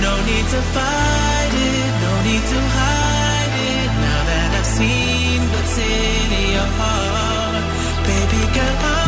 no 0.00 0.12
need 0.30 0.46
to 0.54 0.60
fight 0.74 1.54
it, 1.70 1.90
no 2.04 2.12
need 2.28 2.44
to 2.52 2.60
hide 2.78 3.54
it. 3.72 3.90
Now 4.06 4.20
that 4.30 4.50
I've 4.58 4.70
seen 4.78 5.40
what's 5.52 5.76
in 5.78 6.30
your 6.54 6.70
heart, 6.78 7.64
baby 8.06 8.42
girl, 8.54 8.76
I'm 8.94 9.07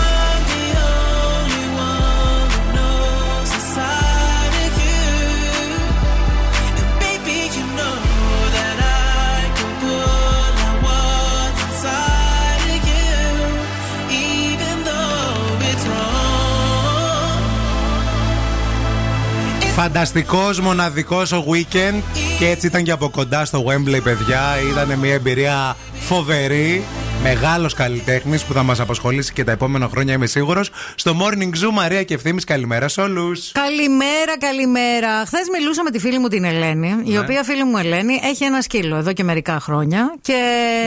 Φανταστικός, 19.83 20.61
μοναδικός 20.61 21.33
ο 21.33 21.45
weekend 21.53 22.03
και 22.39 22.49
έτσι 22.49 22.67
ήταν 22.67 22.83
και 22.83 22.91
από 22.91 23.11
κοντά 23.11 23.45
στο 23.45 23.65
Wembley, 23.67 24.01
παιδιά. 24.03 24.41
Ήταν 24.71 24.99
μια 24.99 25.13
εμπειρία 25.13 25.77
φοβερή. 26.01 26.85
Μεγάλος 27.23 27.75
καλλιτέχνης 27.75 28.45
που 28.45 28.53
θα 28.53 28.63
μας 28.63 28.81
απασχολήσει 28.81 29.33
και 29.33 29.45
τα 29.45 29.53
επόμενα 29.53 29.89
χρόνια, 29.89 30.15
είμαι 30.15 30.27
σίγουρος. 30.27 30.71
Στο 30.95 31.17
Morning 31.21 31.43
Zoo, 31.67 31.71
Μαρία 31.73 32.03
και 32.03 32.15
ευθύνη, 32.15 32.41
καλημέρα 32.43 32.89
σε 32.89 33.01
όλους. 33.01 33.53
Καλημέρα, 33.53 34.39
καλημέρα. 34.39 35.25
Χθες 35.27 35.43
μιλούσα 35.59 35.83
με 35.83 35.91
τη 35.91 35.99
φίλη 35.99 36.19
μου 36.19 36.29
την 36.29 36.45
Ελένη, 36.45 36.89
η 37.05 37.11
Ναι. 37.11 37.19
οποία 37.19 37.43
φίλη 37.45 37.65
μου 37.65 37.77
Ελένη 37.77 38.21
έχει 38.25 38.45
ένα 38.45 38.61
σκύλο 38.61 38.97
εδώ 38.97 39.13
και 39.13 39.25
μερικά 39.25 39.61
χρόνια. 39.61 40.15
Και... 40.21 40.35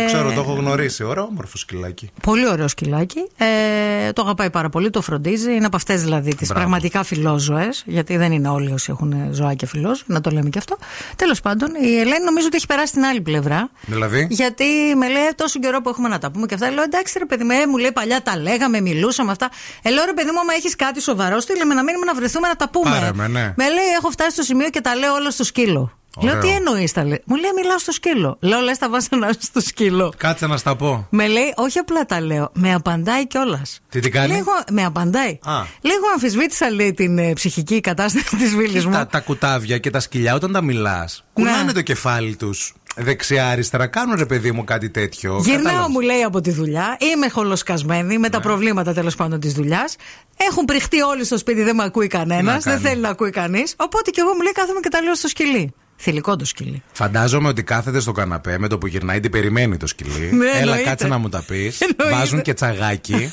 Ξέρω, 0.05 0.31
το 0.33 0.39
έχω 0.41 0.53
γνωρίσει. 0.53 1.03
Ωραίο, 1.03 1.23
όμορφο 1.23 1.57
σκυλάκι. 1.57 2.09
Πολύ 2.21 2.47
ωραίο 2.47 2.67
σκυλάκι. 2.67 3.19
Ε, 3.37 4.11
το 4.13 4.21
αγαπάει 4.21 4.49
πάρα 4.49 4.69
πολύ, 4.69 4.89
το 4.89 5.01
φροντίζει. 5.01 5.53
Είναι 5.55 5.65
από 5.65 5.75
αυτές 5.75 6.01
δηλαδή 6.01 6.35
τις 6.35 6.47
Μπράβο. 6.47 6.53
πραγματικά 6.61 7.03
φιλόζωες. 7.03 7.83
Γιατί 7.85 8.17
δεν 8.17 8.31
είναι 8.31 8.49
όλοι 8.49 8.71
όσοι 8.71 8.87
έχουν 8.91 9.13
ζωάκια 9.31 9.67
φιλόζωε, 9.67 10.03
να 10.05 10.21
το 10.21 10.29
λέμε 10.29 10.49
και 10.49 10.57
αυτό. 10.57 10.77
Τέλος 11.15 11.41
πάντων, 11.41 11.69
η 11.81 11.99
Ελένη 11.99 12.23
νομίζω 12.25 12.45
ότι 12.47 12.55
έχει 12.55 12.65
περάσει 12.65 12.87
στην 12.87 13.03
άλλη 13.03 13.21
πλευρά. 13.21 13.69
Δηλαδή; 13.85 14.27
Γιατί 14.29 14.65
με 14.97 15.07
λέει 15.07 15.21
τόσο 15.35 15.59
καιρό 15.59 15.81
που 15.81 15.89
έχουμε 15.89 16.07
να 16.09 16.19
τα 16.23 16.31
πούμε 16.31 16.45
και 16.45 16.53
αυτά. 16.53 16.71
Λέω 16.71 16.83
εντάξει, 16.83 17.19
ρε 17.19 17.25
παιδί 17.25 17.43
μου, 17.43 17.51
ε, 17.51 17.67
μου 17.67 17.77
λέει 17.77 17.91
παλιά 17.91 18.21
τα 18.21 18.37
λέγαμε, 18.37 18.81
μιλούσαμε 18.81 19.31
αυτά. 19.31 19.49
Ε, 19.81 19.89
λέω 19.89 20.05
ρε 20.05 20.13
παιδί 20.13 20.31
μου, 20.31 20.39
άμα 20.39 20.53
έχεις 20.53 20.75
κάτι 20.75 21.01
σοβαρό, 21.01 21.39
στείλε 21.39 21.65
με 21.65 21.73
να 21.73 21.83
μείνουμε 21.83 22.05
να 22.05 22.15
βρεθούμε 22.15 22.47
να 22.47 22.55
τα 22.55 22.69
πούμε. 22.69 22.89
Πάρε 22.89 23.11
με, 23.13 23.27
ναι. 23.27 23.53
Με 23.57 23.65
λέει, 23.69 23.89
έχω 23.97 24.09
φτάσει 24.09 24.31
στο 24.31 24.43
σημείο 24.43 24.69
και 24.69 24.81
τα 24.81 24.95
λέω 24.95 25.13
όλα 25.13 25.31
στο 25.31 25.43
σκύλο. 25.43 25.97
Ωραίο. 26.15 26.33
Λέω, 26.33 26.41
τι 26.41 26.49
εννοείς 26.49 26.91
τα 26.91 27.03
λέει; 27.03 27.21
Μου 27.25 27.35
λέει, 27.35 27.51
μιλάω 27.55 27.79
στο 27.79 27.91
σκύλο. 27.91 28.37
Λέω, 28.39 28.59
λες, 28.59 28.77
τα 28.77 28.89
βάζω 28.89 29.07
στο 29.39 29.59
σκύλο. 29.59 30.13
Κάτσε 30.17 30.47
να 30.47 30.57
στα 30.57 30.75
πω. 30.75 31.07
Με 31.09 31.27
λέει, 31.27 31.53
όχι 31.55 31.79
απλά 31.79 32.05
τα 32.05 32.21
λέω. 32.21 32.49
Με 32.53 32.73
απαντάει 32.73 33.27
κιόλας. 33.27 33.79
Τι 33.89 33.99
την 33.99 34.11
κάνει; 34.11 34.33
Λίγο, 34.33 34.51
με 34.71 34.85
απαντάει. 34.85 35.39
Α. 35.43 35.61
Λίγο 35.81 36.07
αμφισβήτησα, 36.13 36.71
λέει, 36.71 36.93
την 36.93 37.17
ε, 37.17 37.33
ψυχική 37.33 37.79
κατάσταση 37.79 38.35
της 38.41 38.55
φίλης 38.55 38.85
μου. 38.85 38.91
Τα, 38.91 39.07
τα 39.07 39.19
κουτάβια 39.19 39.77
και 39.77 39.89
τα 39.89 39.99
σκυλιά 39.99 40.33
όταν 40.35 40.51
τα 40.51 40.61
μιλάς, 40.61 41.23
κουνάνε 41.33 41.71
το 41.71 41.81
κεφάλι 41.81 42.35
τους 42.35 42.73
δεξιά-αριστερά. 42.95 43.87
Κάνουν 43.87 44.15
ρε 44.17 44.25
παιδί 44.25 44.51
μου 44.51 44.63
κάτι 44.63 44.89
τέτοιο. 44.89 45.39
Γυρνάω, 45.43 45.63
Κατάλαβες. 45.63 45.87
μου 45.93 45.99
λέει 45.99 46.23
από 46.23 46.41
τη 46.41 46.51
δουλειά. 46.51 46.97
Είμαι 47.13 47.29
χολοσκασμένη 47.29 48.07
Ναι. 48.13 48.17
με 48.17 48.29
τα 48.29 48.39
προβλήματα 48.39 48.93
τέλος 48.93 49.15
πάντων 49.15 49.39
της 49.39 49.53
δουλειάς. 49.53 49.95
Έχουν 50.37 50.65
πριχτεί 50.65 51.01
όλοι 51.01 51.25
στο 51.25 51.37
σπίτι, 51.37 51.63
δεν 51.63 51.75
με 51.75 51.83
ακούει 51.83 52.07
κανένας. 52.07 52.43
να 52.65 52.71
Δεν 52.71 52.73
κάνει. 52.73 52.87
θέλει 52.87 53.01
να 53.01 53.09
ακούει 53.09 53.29
κανείς. 53.29 53.73
Οπότε 53.77 54.09
και 54.11 54.21
εγώ 54.21 54.33
μου 54.33 54.41
λέει 54.41 54.51
κάθομαι 54.51 54.79
και 54.79 54.89
τα 54.89 55.01
λέω 55.01 55.15
στο 55.15 55.27
σκυλί. 55.27 55.73
Θηλυκό 55.97 56.35
το 56.35 56.45
σκυλί. 56.45 56.83
Φαντάζομαι 56.91 57.47
ότι 57.47 57.63
κάθεται 57.63 57.99
στο 57.99 58.11
καναπέ 58.11 58.57
με 58.59 58.67
το 58.67 58.77
που 58.77 58.87
γυρνάει 58.87 59.19
την 59.19 59.31
περιμένει 59.31 59.77
το 59.77 59.87
σκυλί. 59.87 60.29
Ναι, 60.33 60.45
Έλα, 60.45 60.57
εννοείται. 60.59 60.83
κάτσε 60.83 61.07
να 61.07 61.17
μου 61.17 61.29
τα 61.29 61.43
πεις. 61.47 61.81
Εννοείται. 61.81 62.17
Βάζουν 62.17 62.41
και 62.41 62.53
τσαγάκι 62.53 63.31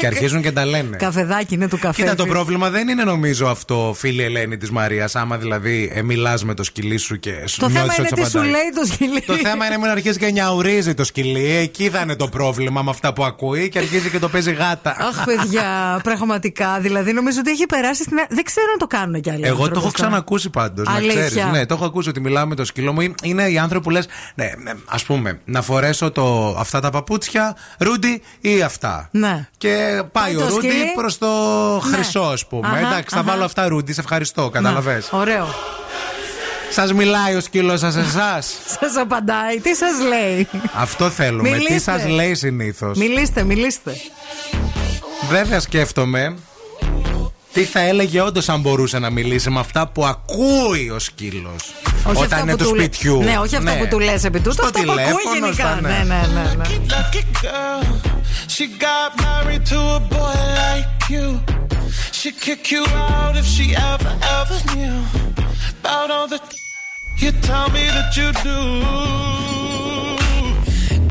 και 0.00 0.06
αρχίζουν 0.06 0.42
και 0.42 0.52
τα 0.52 0.64
λένε. 0.66 0.96
Καφεδάκι 0.96 1.54
είναι 1.54 1.68
του 1.68 1.78
καφέ. 1.78 2.02
Κοίτα, 2.02 2.14
το 2.14 2.26
πρόβλημα 2.26 2.70
δεν 2.70 2.88
είναι 2.88 3.04
νομίζω 3.04 3.46
αυτό, 3.46 3.94
φίλη 3.96 4.22
Ελένη 4.22 4.56
της 4.56 4.70
Μαρίας. 4.70 5.16
Άμα 5.16 5.36
δηλαδή 5.38 5.90
ε, 5.94 6.02
μιλάς 6.02 6.44
με 6.44 6.54
το 6.54 6.62
σκυλί 6.64 6.96
σου 6.96 7.18
και 7.18 7.32
σου 7.46 7.60
Το 7.60 7.68
θέμα 7.68 7.80
νιώθεις 7.82 7.98
είναι 7.98 8.08
ότι 8.12 8.22
τι 8.22 8.30
σου 8.30 8.38
απαντάει. 8.38 8.52
λέει 8.54 8.70
το 8.74 8.84
σκυλί. 8.92 9.20
Το 9.20 9.34
θέμα 9.34 9.66
είναι 9.66 9.76
μην 9.78 9.86
αρχίζει 9.90 10.18
και 10.18 10.30
νιαουρίζει 10.30 10.94
το 10.94 11.04
σκυλί. 11.04 11.46
Εκεί 11.56 11.88
θα 11.90 12.00
είναι 12.00 12.16
το 12.16 12.28
πρόβλημα 12.28 12.82
με 12.82 12.90
αυτά 12.90 13.12
που 13.12 13.24
ακούει 13.24 13.68
και 13.68 13.78
αρχίζει 13.78 14.10
και 14.10 14.18
το 14.18 14.28
παίζει 14.28 14.52
γάτα. 14.52 14.96
Αχ, 14.98 15.24
παιδιά, 15.24 16.00
πραγματικά. 16.02 16.78
Δηλαδή, 16.80 17.12
νομίζω 17.12 17.38
ότι 17.40 17.50
έχει 17.50 17.66
περάσει 17.66 18.02
στην. 18.02 18.16
Δεν 18.28 18.44
ξέρω 18.44 18.66
αν 18.72 18.78
το 18.78 18.86
κάνουν 18.86 19.20
κι 19.20 19.30
άλλοι. 19.30 19.44
Εγώ 19.44 19.54
το 19.56 19.62
άνθρωποι 19.62 19.78
έχω 19.78 19.86
αυτό. 19.88 20.02
ξανακούσει 20.02 20.50
πάντως. 20.50 20.86
Να 20.86 20.92
Αλήθεια. 20.94 21.24
ξέρεις. 21.26 21.50
Ναι, 21.52 21.66
το 21.66 21.74
έχω 21.74 21.84
ακούσει 21.84 21.99
ότι 22.08 22.20
μιλάω 22.20 22.46
με 22.46 22.54
το 22.54 22.64
σκύλο 22.64 22.92
μου. 22.92 23.14
Είναι 23.22 23.42
οι 23.48 23.58
άνθρωποι 23.58 23.84
που 23.84 23.90
λες, 23.90 24.06
ναι, 24.34 24.50
ας 24.86 25.04
πούμε, 25.04 25.40
να 25.44 25.62
φορέσω 25.62 26.10
το, 26.10 26.56
αυτά 26.58 26.80
τα 26.80 26.90
παπούτσια, 26.90 27.56
ρούντι 27.78 28.22
ή 28.40 28.62
αυτά. 28.62 29.08
Ναι. 29.10 29.48
Και 29.58 30.02
πάει 30.12 30.34
Πάει 30.34 30.36
ο 30.36 30.38
το 30.38 30.48
ρούντι 30.54 30.68
σκυλί. 30.68 30.92
προς 30.94 31.18
το 31.18 31.28
Ναι. 31.84 31.92
χρυσό, 31.94 32.20
ας 32.20 32.46
πούμε. 32.46 32.66
Αχα, 32.68 32.78
Εντάξει, 32.78 33.14
θα 33.14 33.20
αχα. 33.20 33.30
βάλω 33.30 33.44
αυτά 33.44 33.68
ρούντι, 33.68 33.92
σε 33.92 34.00
ευχαριστώ. 34.00 34.42
Να, 34.42 34.50
Κατάλαβες. 34.50 35.08
Ωραίο. 35.12 35.46
Σας 36.72 36.92
μιλάει 36.92 37.34
ο 37.34 37.40
σκύλος 37.40 37.80
σας 37.80 37.96
εσάς. 37.96 38.54
Σας 38.80 38.96
απαντάει, 38.96 39.60
τι 39.60 39.74
σας 39.74 40.00
λέει; 40.08 40.48
Αυτό 40.74 41.10
θέλουμε. 41.10 41.48
Τι 41.48 41.54
Μιλήστε. 41.54 41.78
σας 41.78 42.06
λέει 42.08 42.34
συνήθως. 42.34 42.98
Μιλήστε, 42.98 43.42
μιλήστε. 43.42 43.92
Βέβαια 45.28 45.60
σκέφτομαι 45.60 46.36
τι 47.52 47.64
θα 47.64 47.80
έλεγε 47.80 48.20
όντως 48.20 48.48
αν 48.48 48.60
μπορούσε 48.60 48.98
να 48.98 49.10
μιλήσει 49.10 49.50
με 49.50 49.60
αυτά 49.60 49.86
που 49.88 50.04
ακούει 50.06 50.90
ο 50.90 50.98
σκύλος. 50.98 51.72
Όχι 51.86 52.08
Όταν 52.08 52.22
αυτά 52.22 52.38
είναι 52.38 52.50
που 52.50 52.56
του 52.56 52.68
του 52.68 52.74
λέ- 52.74 52.84
σπιτιού; 52.94 53.22
Ναι, 53.22 53.38
όχι 53.38 53.56
αυτά 53.56 53.76
που 53.76 53.86
του 53.90 53.98
λες 53.98 54.24
επί 54.24 54.38
τούτου, 54.40 54.52
Στο 54.52 54.64
αυτά 54.66 54.82
που 54.82 54.90
ακούει 54.92 55.04
τηλέφωνο, 55.04 55.34
γενικά. 55.34 55.52
στα- 55.62 55.80
Ναι, 55.80 55.88
ναι, 55.88 56.20
ναι. 56.34 56.54
ναι. 56.56 56.64
Lucky 56.86 57.22
girl, 57.42 57.84
she 58.54 58.64
got 58.86 59.10
married 59.24 59.64
to 59.72 59.78
a 59.98 60.00
boy 60.14 60.36
like 60.60 61.14
you. 61.14 61.26
She'd 62.18 62.38
kick 62.46 62.62
you 62.74 62.82
out 63.08 63.34
if 63.42 63.46
she 63.54 63.66
ever, 63.92 64.12
ever 64.38 64.58
knew 64.72 64.96
about 65.80 66.08
all 66.16 66.26
the 66.32 66.38
you 67.22 67.30
tell 67.48 67.68
me 67.76 67.84
that 67.96 68.10
you 68.18 68.28
do. 68.48 68.58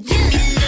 Love, 0.00 0.63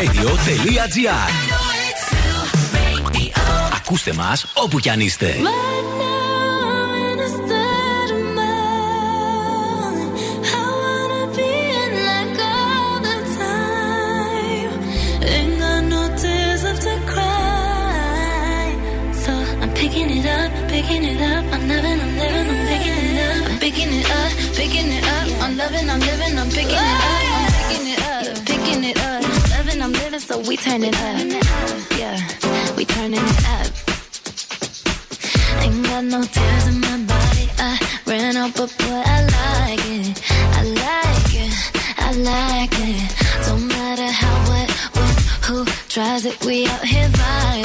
90,8. 0.00 0.06
Και 0.06 0.56
zooradio.gr 0.56 1.70
Ακούστε 3.76 4.12
μας 4.12 4.46
όπου 4.54 4.78
κι 4.78 4.90
αν 4.90 5.00
είστε. 5.00 5.34
Picking 19.80 20.10
it 20.18 20.26
up, 20.26 20.50
picking 20.72 21.04
it 21.12 21.20
up. 21.32 21.44
I'm 21.54 21.62
loving, 21.70 22.00
I'm 22.04 22.12
living, 22.20 22.48
I'm 22.52 22.60
picking 22.70 22.98
it 23.08 23.18
up. 23.26 23.50
I'm 23.50 23.58
picking 23.64 23.92
it 24.00 24.08
up, 24.20 24.30
picking 24.58 24.90
it 24.98 25.04
up. 25.16 25.26
I'm 25.44 25.52
loving, 25.60 25.88
I'm 25.92 26.00
living, 26.08 26.34
So 30.40 30.48
we 30.48 30.56
turn 30.56 30.82
it 30.82 30.94
up. 30.94 31.98
Yeah, 31.98 32.76
we 32.76 32.84
turning 32.84 33.20
it 33.20 33.48
up. 33.56 33.66
Ain't 35.62 35.84
got 35.84 36.04
no 36.04 36.22
tears 36.22 36.66
in 36.68 36.80
my 36.80 36.96
body. 37.04 37.46
I 37.58 37.78
ran 38.06 38.36
out, 38.36 38.54
but 38.56 38.74
boy, 38.78 39.02
I 39.04 39.20
like 39.36 39.84
it. 39.98 40.22
I 40.58 40.62
like 40.86 41.34
it. 41.44 41.52
I 41.98 42.12
like 42.30 42.72
it. 42.72 43.46
Don't 43.46 43.68
matter 43.68 44.06
how, 44.06 44.36
what, 44.48 44.70
when, 44.96 45.16
who 45.46 45.64
tries 45.88 46.24
it. 46.24 46.42
We 46.44 46.66
out 46.66 46.84
here 46.84 47.08
vibing. 47.08 47.59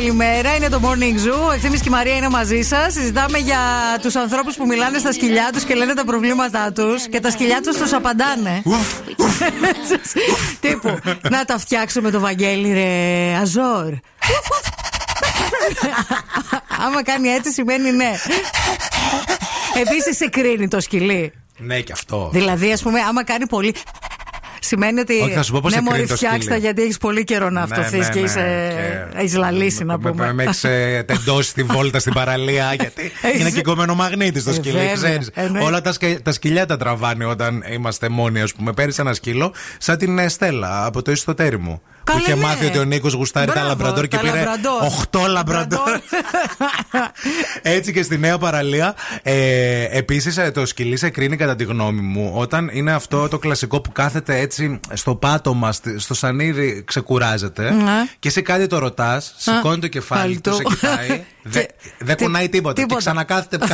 Καλημέρα, 0.00 0.32
καλημέρα. 0.32 0.56
Είναι 0.56 0.68
το 0.68 0.80
Morning 0.84 1.28
Zoo. 1.28 1.48
Ο 1.48 1.52
Ευθύμης 1.52 1.80
και 1.80 1.88
η 1.88 1.90
Μαρία 1.90 2.16
είναι 2.16 2.28
μαζί 2.28 2.62
σας. 2.62 2.92
Συζητάμε 2.92 3.38
για 3.38 3.58
τους 4.02 4.16
ανθρώπους 4.16 4.56
που 4.56 4.66
μιλάνε 4.66 4.98
στα 4.98 5.12
σκυλιά 5.12 5.50
τους 5.52 5.64
και 5.64 5.74
λένε 5.74 5.94
τα 5.94 6.04
προβλήματά 6.04 6.72
τους 6.72 7.08
και 7.08 7.20
τα 7.20 7.30
σκυλιά 7.30 7.60
τους 7.60 7.76
τους 7.76 7.92
απαντάνε. 7.92 8.62
Τύπου, 10.60 10.98
να 11.30 11.44
τα 11.44 11.58
φτιάξω 11.58 12.00
με 12.00 12.10
το 12.10 12.20
Βαγγέλη, 12.20 12.72
ρε 12.72 13.34
Αζόρ. 13.40 13.92
Άμα 16.86 17.02
κάνει 17.02 17.28
έτσι 17.28 17.52
σημαίνει 17.52 17.90
ναι. 17.90 18.10
Επίσης 19.80 20.16
σε 20.16 20.28
κρίνει 20.28 20.68
το 20.68 20.80
σκυλί. 20.80 21.32
Ναι, 21.56 21.80
και 21.80 21.92
αυτό. 21.92 22.30
Δηλαδή, 22.32 22.72
ας 22.72 22.82
πούμε, 22.82 23.00
άμα 23.00 23.24
κάνει 23.24 23.46
πολύ. 23.46 23.74
Σημαίνει 24.62 25.00
ότι. 25.00 25.20
Όχι, 25.20 25.32
θα 25.32 25.42
σου 25.42 25.52
πω 25.52 25.60
πώς 25.62 25.70
ναι, 25.72 25.76
σε 25.78 25.82
κρίνει 25.82 25.96
μωρή, 25.98 26.08
το 26.08 26.16
φτιάξτε 26.16 26.40
σκύλι. 26.42 26.58
γιατί 26.60 26.82
έχεις 26.82 26.98
πολύ 26.98 27.24
καιρό 27.24 27.44
να 27.44 27.50
Ναι, 27.50 27.60
αυτοθείς 27.60 28.06
ναι, 28.06 28.12
και 28.14 28.18
ναι, 28.20 28.26
είσαι. 28.26 28.72
και- 29.12 29.18
Έχεις 29.18 29.34
λαλήσει 29.34 29.84
να 29.84 29.98
Με- 29.98 30.10
πούμε. 30.10 30.32
Με 30.32 30.42
έχεις 30.42 30.60
τεντώσει 31.06 31.54
τη 31.54 31.62
βόλτα 31.62 31.98
στην 31.98 32.12
παραλία 32.12 32.74
γιατί 32.74 33.12
Έχεις- 33.22 33.40
είναι 33.40 33.50
και 33.50 33.62
κομμένο 33.62 33.94
μαγνήτη 33.94 34.42
το 34.42 34.50
Ε, 34.50 34.54
σκυλί, 34.54 34.72
βέβαια, 34.76 34.92
ξέρεις. 34.92 35.30
εννοείται. 35.34 35.66
Όλα 35.66 35.80
τα, 35.80 35.92
σκε- 35.92 36.20
τα 36.22 36.32
σκυλιά 36.32 36.66
τα 36.66 36.76
τραβάνε 36.76 37.24
όταν 37.24 37.64
είμαστε 37.72 38.08
μόνοι, 38.08 38.40
ας 38.40 38.54
πούμε. 38.54 38.72
Πέρυσι 38.72 39.00
ένα 39.00 39.14
σκύλο, 39.14 39.52
σαν 39.78 39.98
την 39.98 40.18
ε, 40.18 40.28
Στέλλα 40.28 40.84
από 40.84 41.02
το 41.02 41.10
ιστοτέρι 41.10 41.58
μου. 41.58 41.82
Καλέ, 42.10 42.22
που 42.22 42.28
είχε 42.30 42.34
ναι. 42.34 42.40
μάθει 42.46 42.66
ότι 42.66 42.78
ο 42.78 42.84
Νίκος 42.84 43.12
γουστάρει 43.12 43.46
τα 43.46 43.52
Μπράβο, 43.52 43.68
λαμπραντόρ 43.68 44.06
και 44.08 44.16
τα 44.16 44.22
πήρε 44.22 44.34
λαμπραντόρ. 44.36 44.82
8 45.10 45.28
λαμπραντόρ. 45.28 46.00
Έτσι 47.62 47.92
και 47.92 48.02
στη 48.02 48.18
νέα 48.18 48.38
παραλία. 48.38 48.94
Ε, 49.22 49.84
Επίσης, 49.98 50.38
το 50.54 50.66
σκυλί 50.66 50.96
σε 50.96 51.10
κρίνει 51.10 51.36
κατά 51.36 51.56
τη 51.56 51.64
γνώμη 51.64 52.00
μου 52.00 52.32
όταν 52.34 52.70
είναι 52.72 52.92
αυτό 52.92 53.28
το 53.28 53.38
κλασικό 53.38 53.80
που 53.80 53.92
κάθεται 53.92 54.38
έτσι 54.38 54.80
στο 54.92 55.14
πάτωμα, 55.14 55.72
στη- 55.72 55.98
στο 55.98 56.14
σανίδι, 56.14 56.82
ξεκουράζεται. 56.86 57.70
Ναι. 57.70 57.92
Και 58.18 58.28
εσύ 58.28 58.42
κάτι 58.42 58.66
το 58.66 58.78
ρωτάς, 58.78 59.34
σηκώνει 59.36 59.78
το 59.80 59.88
κεφάλι 59.88 60.20
πάλι 60.22 60.40
του, 60.40 60.50
του. 60.50 60.56
σε 60.56 60.62
κοιτάει. 60.62 61.08
δε- 61.42 61.60
Και- 61.60 61.68
Δεν 61.98 62.16
τι- 62.16 62.24
κουνάει 62.24 62.48
τίποτα. 62.48 62.74
Και 62.74 62.80
τίποτα. 62.80 62.98
ξανακάθεται. 63.00 63.56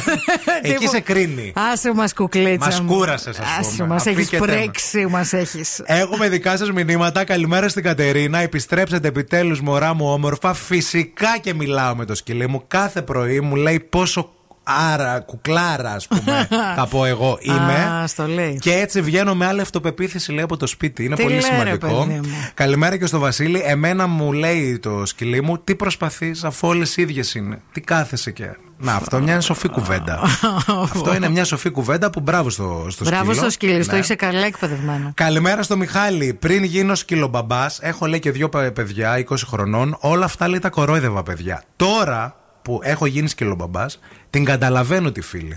Εκεί 0.62 0.72
Τίποτα. 0.74 0.89
σε 0.91 1.01
κρίνει. 1.01 1.53
Άσε 1.72 1.95
μας 1.95 2.12
κουκλίτσα. 2.14 2.66
Μας 2.66 2.80
μου. 2.80 2.93
κούρασες, 2.95 3.39
ας 3.39 3.47
Άσε 3.61 3.70
πούμε. 3.76 3.89
μας 3.89 4.07
έχεις 4.07 4.18
Αφήκετε 4.18 4.47
με. 4.47 4.53
πρέξει, 4.53 5.07
μας 5.07 5.32
έχεις. 5.32 5.80
Έχουμε 5.84 6.28
δικά 6.28 6.57
σας 6.57 6.70
μηνύματα. 6.72 7.24
Καλημέρα 7.24 7.68
στην 7.68 7.82
Κατερίνα. 7.82 8.24
Επιστρέψατε 8.34 9.08
επιτέλους, 9.08 9.60
μωρά 9.60 9.94
μου 9.94 10.12
όμορφα. 10.12 10.54
Φυσικά 10.54 11.38
και 11.38 11.54
μιλάω 11.54 11.96
με 11.96 12.04
το 12.04 12.14
σκυλί 12.14 12.48
μου. 12.48 12.62
Κάθε 12.68 13.02
πρωί 13.02 13.40
μου 13.40 13.56
λέει 13.56 13.80
πόσο 13.80 14.30
άρα, 14.68 15.20
κουκλάρα, 15.20 15.92
ας 15.92 16.06
πούμε, 16.08 16.48
θα 16.76 16.86
πω 16.90 17.04
εγώ 17.04 17.38
είμαι. 17.40 17.74
Α, 18.02 18.06
στο 18.06 18.26
λέει. 18.26 18.58
Και 18.58 18.72
έτσι 18.72 19.00
βγαίνω 19.00 19.34
με 19.34 19.46
άλλη 19.46 19.60
αυτοπεποίθηση, 19.60 20.32
λέει, 20.32 20.44
από 20.44 20.56
το 20.56 20.66
σπίτι. 20.66 21.04
Είναι 21.04 21.14
Τι 21.14 21.22
πολύ 21.22 21.34
λέει, 21.34 21.42
ρε, 21.42 21.56
σημαντικό. 21.56 21.86
παιδί 21.86 22.20
μου; 22.20 22.20
Καλημέρα 22.54 22.96
και 22.96 23.06
στο 23.06 23.18
Βασίλη. 23.18 23.62
Εμένα 23.64 24.06
μου 24.06 24.32
λέει 24.32 24.78
το 24.78 25.06
σκυλί 25.06 25.42
μου, 25.42 25.58
τι 25.58 25.74
προσπαθείς, 25.74 26.44
αφού 26.44 26.68
όλες 26.68 26.96
ίδιες 26.96 27.34
είναι. 27.34 27.60
Τι 27.72 27.80
κάθεσαι 27.80 28.30
και. 28.30 28.56
Να, 28.78 28.94
αυτό 28.94 29.18
μια 29.20 29.40
σοφή 29.40 29.68
κουβέντα. 29.68 30.20
αυτό 30.92 31.14
είναι 31.14 31.28
μια 31.28 31.44
σοφή 31.44 31.70
κουβέντα 31.70 32.10
που 32.10 32.20
μπράβο 32.20 32.50
στο, 32.50 32.86
στο 32.88 33.04
Μπράβο 33.04 33.24
σκύλο. 33.24 33.40
στο 33.40 33.50
σκύλι, 33.50 33.86
το 33.86 33.92
Ναι. 33.92 33.98
είσαι 33.98 34.14
καλά 34.14 34.46
εκπαιδευμένο. 34.46 35.10
Καλημέρα 35.14 35.62
στο 35.62 35.76
Μιχάλη. 35.76 36.34
Πριν 36.34 36.64
γίνω 36.64 36.94
σκυλομπαμπάς, 36.94 37.78
έχω 37.82 38.06
λέει 38.06 38.18
και 38.18 38.30
δύο 38.30 38.48
πα- 38.48 38.72
παιδιά, 38.72 39.18
20 39.18 39.34
χρονών. 39.46 39.96
Όλα 40.00 40.24
αυτά 40.24 40.48
λέει 40.48 40.58
τα 40.58 40.68
κορόιδευα 40.70 41.22
παιδιά. 41.22 41.62
Τώρα 41.76 42.36
που 42.62 42.80
έχω 42.82 43.06
γίνει 43.06 43.28
σκυλομπαμπάς, 43.28 43.98
την 44.30 44.44
καταλαβαίνω 44.44 45.12
τη 45.12 45.20
φίλη. 45.20 45.54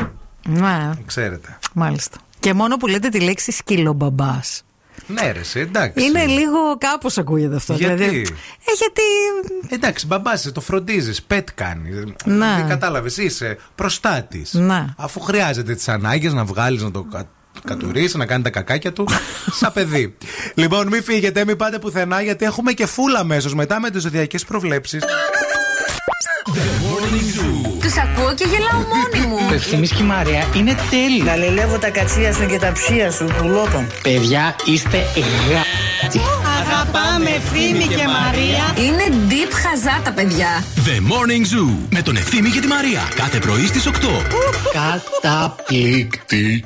Ναι, 0.47 0.89
Ξέρετε. 1.05 1.57
μάλιστα. 1.74 2.17
Και 2.39 2.53
μόνο 2.53 2.78
που 2.78 2.88
λέτε 2.88 3.09
τη 3.09 3.20
λέξη 3.20 3.51
σκυλομπαμπάς. 3.51 4.63
Ναι, 5.14 5.32
ρε, 5.32 5.39
εσύ, 5.39 5.60
εντάξει. 5.60 6.05
Είναι 6.05 6.26
λίγο 6.26 6.78
κάπως 6.78 7.18
ακούγεται 7.18 7.55
αυτό. 7.55 7.74
Γιατί; 7.74 7.95
Δηλαδή, 7.95 8.18
ε, 8.18 8.72
γιατί. 8.78 9.01
Εντάξει, 9.76 10.05
μπαμπάς, 10.05 10.39
είσαι, 10.39 10.51
το 10.51 10.62
φροντίζεις, 10.62 11.22
πετ 11.24 11.47
κάνεις. 11.55 12.03
Ναι. 12.26 12.55
Δεν 12.57 12.68
κατάλαβες, 12.68 13.18
είσαι 13.18 13.57
προστάτης. 13.76 14.53
Ναι. 14.53 14.86
Αφού 14.97 15.20
χρειάζεται 15.20 15.76
τις 15.76 15.88
ανάγκες 15.88 16.34
να 16.34 16.43
βγάλεις, 16.45 16.82
να 16.82 16.91
το 16.91 17.03
κα- 17.03 17.30
κατουρίσεις, 17.66 18.14
να 18.16 18.26
κάνεις 18.26 18.43
τα 18.43 18.49
κακάκια 18.49 18.93
του. 18.93 19.07
σαν 19.60 19.74
παιδί. 19.74 20.18
λοιπόν, 20.53 20.88
μην 20.88 21.03
φύγετε, 21.03 21.45
μην 21.45 21.55
πάτε 21.57 21.80
πουθενά, 21.80 22.22
γιατί 22.22 22.45
έχουμε 22.45 22.72
και 22.72 22.86
φούλα 22.86 23.20
αμέσως 23.20 23.53
μετά 23.55 23.80
με 23.80 23.89
τις 23.89 24.01
ζωδιακές 24.01 24.45
προβλέψεις. 24.45 25.03
Τους 27.90 27.98
ακούω 27.98 28.34
και 28.34 28.46
γελάω 28.52 28.82
μόνη 28.94 29.28
μου. 29.28 29.38
Ο 29.50 29.54
Ευθύμης 29.54 29.92
και 29.92 30.04
η 30.04 30.06
Μαρία 30.06 30.48
είναι 30.56 30.76
τέλειοι. 30.90 31.24
Γαλιλεύω 31.26 31.78
τα 31.78 31.90
κατσία 31.90 32.34
σου 32.34 32.46
και 32.46 32.60
τα 32.60 32.72
ψία 32.72 33.12
σου, 33.12 33.26
πουλότων. 33.38 33.88
Παιδιά, 34.04 34.56
είστε 34.66 34.98
γάτι. 35.50 36.20
Αγαπάμε 36.60 37.30
Ευθύμη 37.30 37.84
και 37.84 38.08
Μαρία. 38.08 38.88
Είναι 38.88 39.04
deep 39.30 39.52
χαζά 39.64 40.02
τα 40.04 40.12
παιδιά. 40.12 40.64
The 40.76 40.98
Morning 41.12 41.46
Zoo 41.54 41.70
με 41.90 42.02
τον 42.02 42.16
Ευθύμη 42.16 42.50
και 42.50 42.60
τη 42.60 42.68
Μαρία. 42.68 43.02
Κάθε 43.16 43.40
πρωί 43.40 43.66
στις 43.66 43.88
8. 43.88 43.92
Καταπληκτική. 45.22 46.66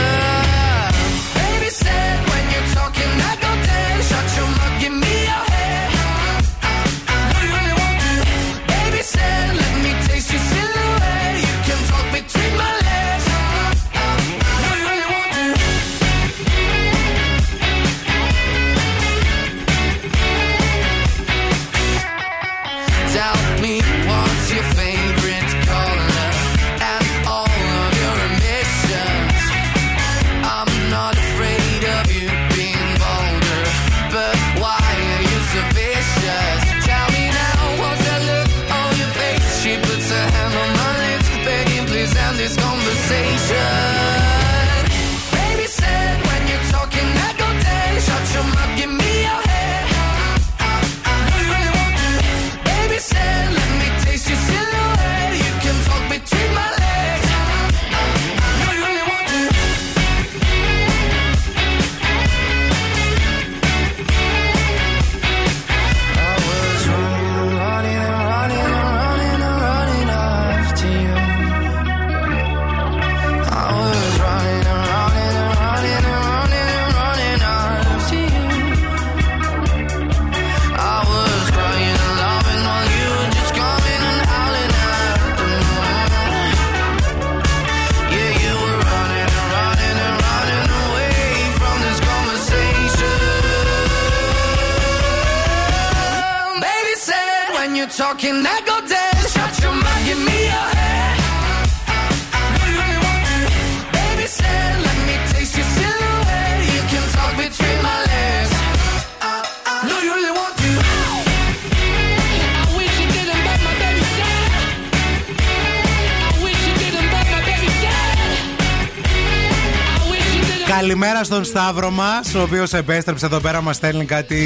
Καλημέρα 121.21 121.43
στον 121.45 121.61
Σταύρο 121.61 121.89
μας, 121.91 122.35
ο 122.35 122.41
οποίος 122.41 122.73
επέστρεψε 122.73 123.25
εδώ 123.25 123.39
πέρα. 123.39 123.61
Μας 123.61 123.75
στέλνει 123.75 124.05
κάτι 124.05 124.37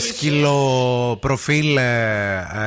σκύλο 0.00 1.16
προφίλ 1.20 1.76
ε, 1.76 1.82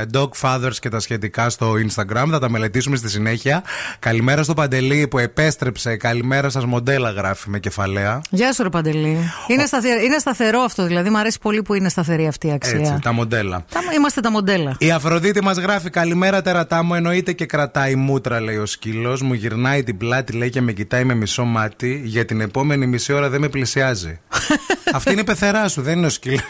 ε, 0.02 0.06
Dog 0.14 0.30
Fathers 0.42 0.74
και 0.80 0.90
τα 0.90 1.00
σχετικά 1.00 1.50
στο 1.50 1.72
Instagram. 1.74 2.28
Θα 2.30 2.40
τα 2.40 2.50
μελετήσουμε 2.50 2.96
στη 2.96 3.10
συνέχεια. 3.10 3.64
Καλημέρα 4.00 4.44
στο 4.44 4.54
Παντελή 4.54 5.08
που 5.08 5.18
επέστρεψε. 5.20 5.96
Καλημέρα 5.96 6.50
σας, 6.50 6.66
μοντέλα 6.66 7.12
γράφει 7.12 7.50
με 7.50 7.60
κεφαλαία. 7.60 8.22
Γεια 8.30 8.54
σου, 8.54 8.64
ρε 8.64 8.70
Παντελή. 8.70 9.18
Είναι, 9.48 9.66
σταθε... 9.66 9.88
είναι 10.04 10.18
σταθερό 10.18 10.60
αυτό, 10.60 10.86
δηλαδή. 10.86 11.10
Μου 11.10 11.18
αρέσει 11.18 11.40
πολύ 11.42 11.62
που 11.62 11.74
είναι 11.74 11.90
σταθερή 11.90 12.28
αυτή 12.28 12.48
η 12.48 12.52
αξία. 12.52 12.80
Έτσι, 12.80 13.00
τα 13.02 13.12
μοντέλα. 13.12 13.66
Τα- 13.72 13.80
Είμαστε 13.96 14.22
τα 14.22 14.32
μοντέλα. 14.32 14.76
Η 14.80 14.92
Αφροδίτη 14.92 15.44
μας 15.44 15.58
γράφει 15.58 15.90
Καλημέρα 15.90 16.42
τερατά 16.42 16.84
μου. 16.84 16.94
Εννοείται 16.96 17.34
και 17.34 17.46
κρατάει 17.46 17.96
μούτρα, 17.96 18.42
λέει 18.42 18.58
ο 18.58 18.66
σκύλος. 18.66 19.22
Μου 19.22 19.34
γυρνάει 19.34 19.84
την 19.84 19.98
πλάτη, 19.98 20.34
λέει 20.34 20.50
και 20.50 20.62
με 20.62 20.72
κοιτάει 20.72 21.04
με 21.04 21.14
μισό 21.14 21.44
μάτι. 21.44 22.02
Για 22.06 22.26
την 22.26 22.42
επόμενη 22.42 22.88
μισή 22.88 23.14
ώρα 23.14 23.30
δεν 23.30 23.44
με 23.46 23.52
πλησιάζει. 23.52 24.20
Αυτή 24.94 25.12
είναι 25.12 25.22
η 25.22 25.24
πεθερά 25.24 25.68
σου, 25.68 25.82
δεν 25.82 25.98
είναι 25.98 26.06
ο 26.06 26.10
σκύλος. 26.10 26.42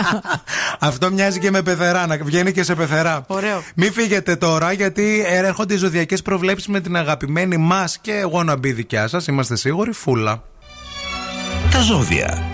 Αυτό 0.78 1.10
μοιάζει 1.12 1.38
και 1.38 1.50
με 1.50 1.62
πεθερά, 1.62 2.06
να 2.06 2.16
βγαίνει 2.16 2.52
και 2.52 2.62
σε 2.62 2.74
πεθερά. 2.74 3.24
Ωραίο. 3.26 3.62
Μην 3.74 3.92
φύγετε 3.92 4.36
τώρα, 4.36 4.72
γιατί 4.72 5.24
έρχονται 5.26 5.74
οι 5.74 5.76
ζωδιακές 5.76 6.22
προβλέψεις 6.22 6.68
με 6.68 6.80
την 6.80 6.96
αγαπημένη 6.96 7.56
μας 7.56 7.98
και 7.98 8.12
εγώ 8.12 8.42
να 8.42 8.56
μπει 8.56 8.72
δικιά 8.72 9.08
σας. 9.08 9.26
Είμαστε 9.26 9.56
σίγουροι, 9.56 9.92
φούλα. 9.92 10.42
Τα 11.70 11.80
ζώδια. 11.80 12.51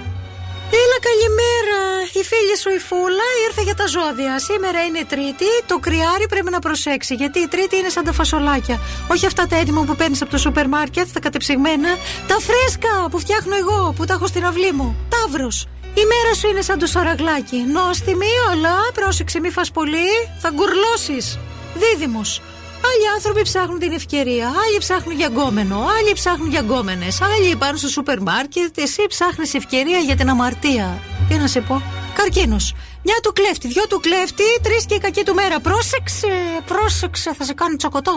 Έλα, 1.00 1.10
καλημέρα. 1.14 1.80
Η 2.12 2.22
φίλη 2.30 2.56
σου 2.62 2.70
η 2.78 2.80
Φούλα 2.88 3.28
ήρθε 3.46 3.62
για 3.62 3.74
τα 3.74 3.86
ζώδια. 3.86 4.38
Σήμερα 4.38 4.84
είναι 4.84 5.04
Τρίτη. 5.04 5.50
Το 5.66 5.78
κρυάρι 5.78 6.26
πρέπει 6.28 6.50
να 6.50 6.58
προσέξει. 6.58 7.14
Γιατί 7.14 7.38
η 7.38 7.48
Τρίτη 7.48 7.76
είναι 7.76 7.88
σαν 7.88 8.04
τα 8.04 8.12
φασολάκια. 8.12 8.80
Όχι 9.10 9.26
αυτά 9.26 9.46
τα 9.46 9.56
έτοιμα 9.56 9.82
που 9.84 9.96
παίρνεις 9.96 10.22
από 10.22 10.30
το 10.30 10.38
σούπερ 10.38 10.68
μάρκετ, 10.68 11.06
τα 11.12 11.20
κατεψυγμένα. 11.20 11.88
Τα 12.26 12.36
φρέσκα 12.46 13.08
που 13.10 13.18
φτιάχνω 13.18 13.56
εγώ, 13.56 13.92
που 13.96 14.04
τα 14.04 14.12
έχω 14.14 14.26
στην 14.26 14.44
αυλή 14.44 14.72
μου. 14.72 14.96
Ταύρος. 15.08 15.66
Η 15.94 16.04
μέρα 16.12 16.34
σου 16.34 16.48
είναι 16.48 16.62
σαν 16.62 16.78
το 16.78 16.86
σαραγλάκι. 16.86 17.56
Νόστιμη, 17.56 18.32
αλλά 18.52 18.74
πρόσεξε, 18.94 19.40
μη 19.40 19.50
φας 19.50 19.70
πολύ, 19.70 20.10
θα 20.38 20.50
γκουρλώσεις. 20.54 21.38
Δίδυμος. 21.74 22.42
Άλλοι 22.84 23.08
άνθρωποι 23.14 23.42
ψάχνουν 23.42 23.78
την 23.78 23.92
ευκαιρία, 23.92 24.46
άλλοι 24.46 24.78
ψάχνουν 24.78 25.16
για 25.16 25.26
γκόμενο, 25.26 25.76
άλλοι 25.98 26.12
ψάχνουν 26.12 26.48
για 26.50 26.60
γκόμενες, 26.60 27.20
άλλοι 27.20 27.56
πάνε 27.56 27.76
στο 27.78 27.88
σούπερ 27.88 28.20
μάρκετ, 28.20 28.78
εσύ 28.78 29.06
ψάχνεις 29.08 29.54
ευκαιρία 29.54 29.98
για 29.98 30.16
την 30.16 30.28
αμαρτία. 30.28 31.02
Τι 31.28 31.34
να 31.34 31.46
σε 31.46 31.60
πω. 31.60 31.82
Καρκίνος. 32.14 32.74
Μια 33.02 33.14
του 33.22 33.32
κλέφτη, 33.32 33.68
δυο 33.68 33.86
του 33.86 34.00
κλέφτη, 34.00 34.44
τρεις 34.62 34.86
και 34.86 34.94
η 34.94 34.98
κακή 34.98 35.22
του 35.22 35.34
μέρα. 35.34 35.60
Πρόσεξε, 35.60 36.28
πρόσεξε, 36.66 37.34
θα 37.38 37.44
σε 37.44 37.54
κάνει 37.54 37.76
τσοκοτό. 37.76 38.12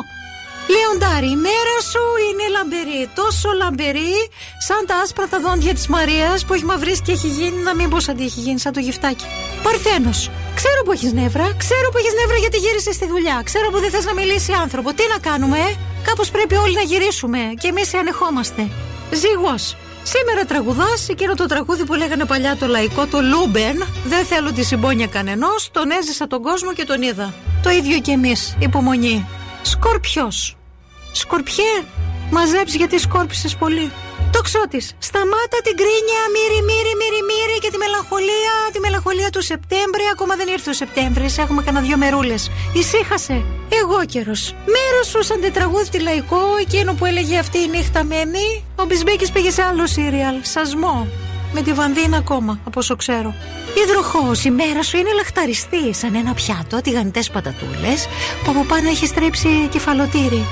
Λεοντάρι, 0.74 1.30
η 1.38 1.39
μέρα 1.47 1.76
σου 1.91 2.03
είναι 2.28 2.45
λαμπερή. 2.55 3.09
Τόσο 3.22 3.49
λαμπερή, 3.61 4.15
σαν 4.67 4.82
τα 4.88 4.95
άσπρα 5.03 5.28
τα 5.28 5.39
δόντια 5.39 5.74
της 5.74 5.88
Μαρίας 5.88 6.45
που 6.45 6.53
έχει 6.53 6.65
μαυρίσει 6.65 7.01
και 7.01 7.11
έχει 7.11 7.28
γίνει. 7.28 7.57
Να 7.67 7.76
μην 7.76 7.89
πω 7.89 7.99
σαν 7.99 8.15
τι 8.17 8.24
έχει 8.24 8.39
γίνει, 8.39 8.59
σαν 8.59 8.74
το 8.74 8.80
γυφτάκι. 8.80 9.26
Παρθένος. 9.63 10.30
Ξέρω 10.55 10.82
που 10.86 10.91
έχεις 10.91 11.11
νεύρα, 11.13 11.47
ξέρω 11.57 11.88
που 11.91 11.97
έχεις 11.97 12.13
νεύρα 12.19 12.38
γιατί 12.38 12.57
γύρισες 12.57 12.95
στη 12.95 13.07
δουλειά. 13.07 13.41
Ξέρω 13.43 13.69
που 13.69 13.80
δεν 13.80 13.89
θες 13.89 14.05
να 14.05 14.13
μιλήσει 14.13 14.51
άνθρωπο. 14.53 14.93
Τι 14.93 15.03
να 15.13 15.17
κάνουμε, 15.30 15.57
ε; 15.57 15.72
Κάπως 16.07 16.32
πρέπει 16.32 16.55
όλοι 16.55 16.74
να 16.74 16.82
γυρίσουμε 16.82 17.39
και 17.59 17.67
εμείς 17.67 17.93
ανεχόμαστε. 17.93 18.61
Ζυγός. 19.11 19.78
Σήμερα 20.03 20.45
τραγουδάς 20.45 21.09
εκείνο 21.09 21.34
το 21.34 21.45
τραγούδι 21.45 21.84
που 21.86 21.93
λέγανε 21.93 22.26
παλιά 22.26 22.55
το 22.57 22.67
λαϊκό, 22.67 23.07
το 23.07 23.19
Λούμπεν. 23.22 23.86
Δεν 24.05 24.26
θέλω 24.26 24.51
τη 24.51 24.63
συμπόνια 24.63 25.07
κανενός, 25.07 25.69
τον 25.72 25.91
έζησα 25.91 26.28
τον 26.28 26.41
κόσμο 26.41 26.74
και 26.74 26.86
τον 26.86 27.01
είδα. 27.01 27.34
Το 27.63 27.69
ίδιο 27.69 27.99
και 27.99 28.11
εμείς. 28.11 28.55
Υπομονή. 28.59 29.28
Σκορπιός. 29.61 30.55
Σκορπιέ, 31.12 31.74
μαζέψει 32.32 32.78
γιατί 32.78 32.99
σκόρπισες 32.99 33.55
πολύ. 33.55 33.91
Τοξότη, 34.32 34.82
σταμάτα 34.99 35.57
την 35.64 35.76
κρίνια, 35.82 36.22
μύρι, 36.36 36.59
μύρι, 36.70 36.93
μύρι, 37.01 37.22
μύρι 37.30 37.57
και 37.59 37.70
τη 37.72 37.78
μελαγχολία, 37.78 38.55
τη 38.74 38.80
μελαγχολία 38.80 39.30
του 39.30 39.41
Σεπτέμβρη. 39.41 40.03
Ακόμα 40.12 40.36
δεν 40.36 40.47
ήρθε 40.47 40.70
ο 40.70 40.74
Σεπτέμβρης, 40.74 41.38
έχουμε 41.38 41.64
κανένα 41.64 41.86
δυο 41.86 41.97
μερούλες. 41.97 42.51
Ησύχασε. 42.74 43.43
Εγώ 43.82 44.05
καιρο. 44.05 44.36
Μέρος 44.76 45.07
σου 45.07 45.24
σαν 45.24 45.41
τετραγούδι 45.41 45.99
λαϊκό, 45.99 46.41
εκείνο 46.59 46.93
που 46.93 47.05
έλεγε 47.05 47.38
αυτή 47.38 47.57
η 47.57 47.68
νύχτα 47.68 48.03
μένει. 48.03 48.66
Ο 48.76 48.84
Μπισμπέκης 48.86 49.32
πήγε 49.32 49.51
σε 49.51 49.62
άλλο 49.62 49.88
σύριαλ, 49.88 50.36
σασμό 50.41 51.07
με 51.53 51.61
τη 51.61 51.73
βανδίνα 51.73 52.17
ακόμα, 52.17 52.59
από 52.63 52.79
όσο 52.79 52.95
ξέρω. 52.95 53.35
Υδροχός, 53.83 54.43
η 54.43 54.51
μέρα 54.51 54.83
σου 54.83 54.97
είναι 54.97 55.13
λαχταριστή, 55.13 55.93
σαν 55.93 56.15
ένα 56.15 56.33
πιάτο, 56.33 56.81
τηγανιτές 56.81 57.29
πατατούλες, 57.29 58.07
που 58.43 58.51
από 58.51 58.63
πάνω 58.63 58.89
έχει 58.89 59.05
στρέψει 59.05 59.67
κεφαλοτήρι. 59.69 60.45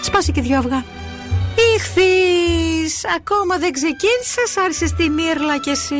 Σπάσει 0.00 0.32
και 0.32 0.40
δυο 0.40 0.58
αυγά. 0.58 0.84
Ήχθης! 1.76 3.04
Ακόμα 3.16 3.58
δεν 3.58 3.72
ξεκίνησες, 3.72 4.56
άρχισε 4.64 4.94
τη 4.96 5.08
μύρλα 5.08 5.58
κι 5.58 5.70
εσύ. 5.70 5.94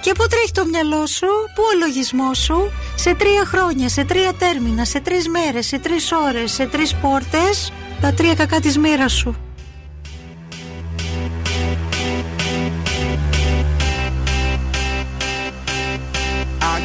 Και 0.00 0.12
πού 0.12 0.26
τρέχει 0.26 0.52
το 0.52 0.64
μυαλό 0.64 1.06
σου, 1.06 1.26
πού 1.54 1.62
ο 1.74 1.78
λογισμός 1.78 2.38
σου, 2.38 2.72
σε 2.94 3.14
τρία 3.14 3.44
χρόνια, 3.44 3.88
σε 3.88 4.04
τρία 4.04 4.32
τέρμινα, 4.32 4.84
σε 4.84 5.00
τρεις 5.00 5.28
μέρες, 5.28 5.66
σε 5.66 5.78
τρεις 5.78 6.12
ώρες, 6.12 6.52
σε 6.52 6.66
τρεις 6.66 6.94
πόρτες, 6.94 7.72
τα 8.00 8.12
τρία 8.12 8.34
κακά 8.34 8.60
της 8.60 8.78
μοίρας 8.78 9.12
σου. 9.12 9.45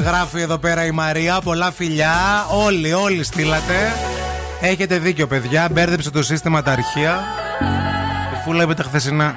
γράφει 0.00 0.40
εδώ 0.40 0.58
πέρα 0.58 0.84
η 0.84 0.90
Μαρία. 0.90 1.40
Πολλά 1.40 1.72
φιλιά. 1.72 2.46
Όλοι, 2.50 2.92
όλοι 2.92 3.24
στείλατε. 3.24 3.92
Έχετε 4.60 4.98
δίκιο, 4.98 5.26
παιδιά. 5.26 5.68
Μπέρδεψε 5.72 6.10
το 6.10 6.22
σύστημα 6.22 6.62
τα 6.62 6.72
αρχεία. 6.72 7.24
Η 8.34 8.42
φούλα 8.44 8.62
είπε 8.62 8.74
τα 8.74 8.82
χθεσινά. 8.82 9.34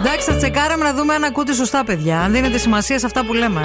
Εντάξει, 0.00 0.30
θα 0.30 0.36
τσεκάραμε 0.36 0.84
να 0.84 0.94
δούμε 0.94 1.14
αν 1.14 1.24
ακούτε 1.24 1.54
σωστά, 1.54 1.84
παιδιά. 1.84 2.20
Αν 2.20 2.32
δίνετε 2.32 2.58
σημασία 2.58 2.98
σε 2.98 3.06
αυτά 3.06 3.24
που 3.24 3.32
λέμε. 3.32 3.60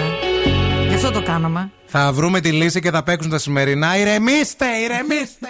Γι' 0.88 0.96
αυτό 0.96 1.12
το 1.12 1.22
κάναμε. 1.22 1.72
Θα 1.92 2.12
βρούμε 2.14 2.40
τη 2.40 2.52
λύση 2.52 2.80
και 2.80 2.92
θα 2.92 3.04
παίξουν 3.04 3.32
τα 3.32 3.38
σημερινά. 3.38 3.98
Ηρεμήστε, 3.98 4.66
ηρεμήστε. 4.84 5.48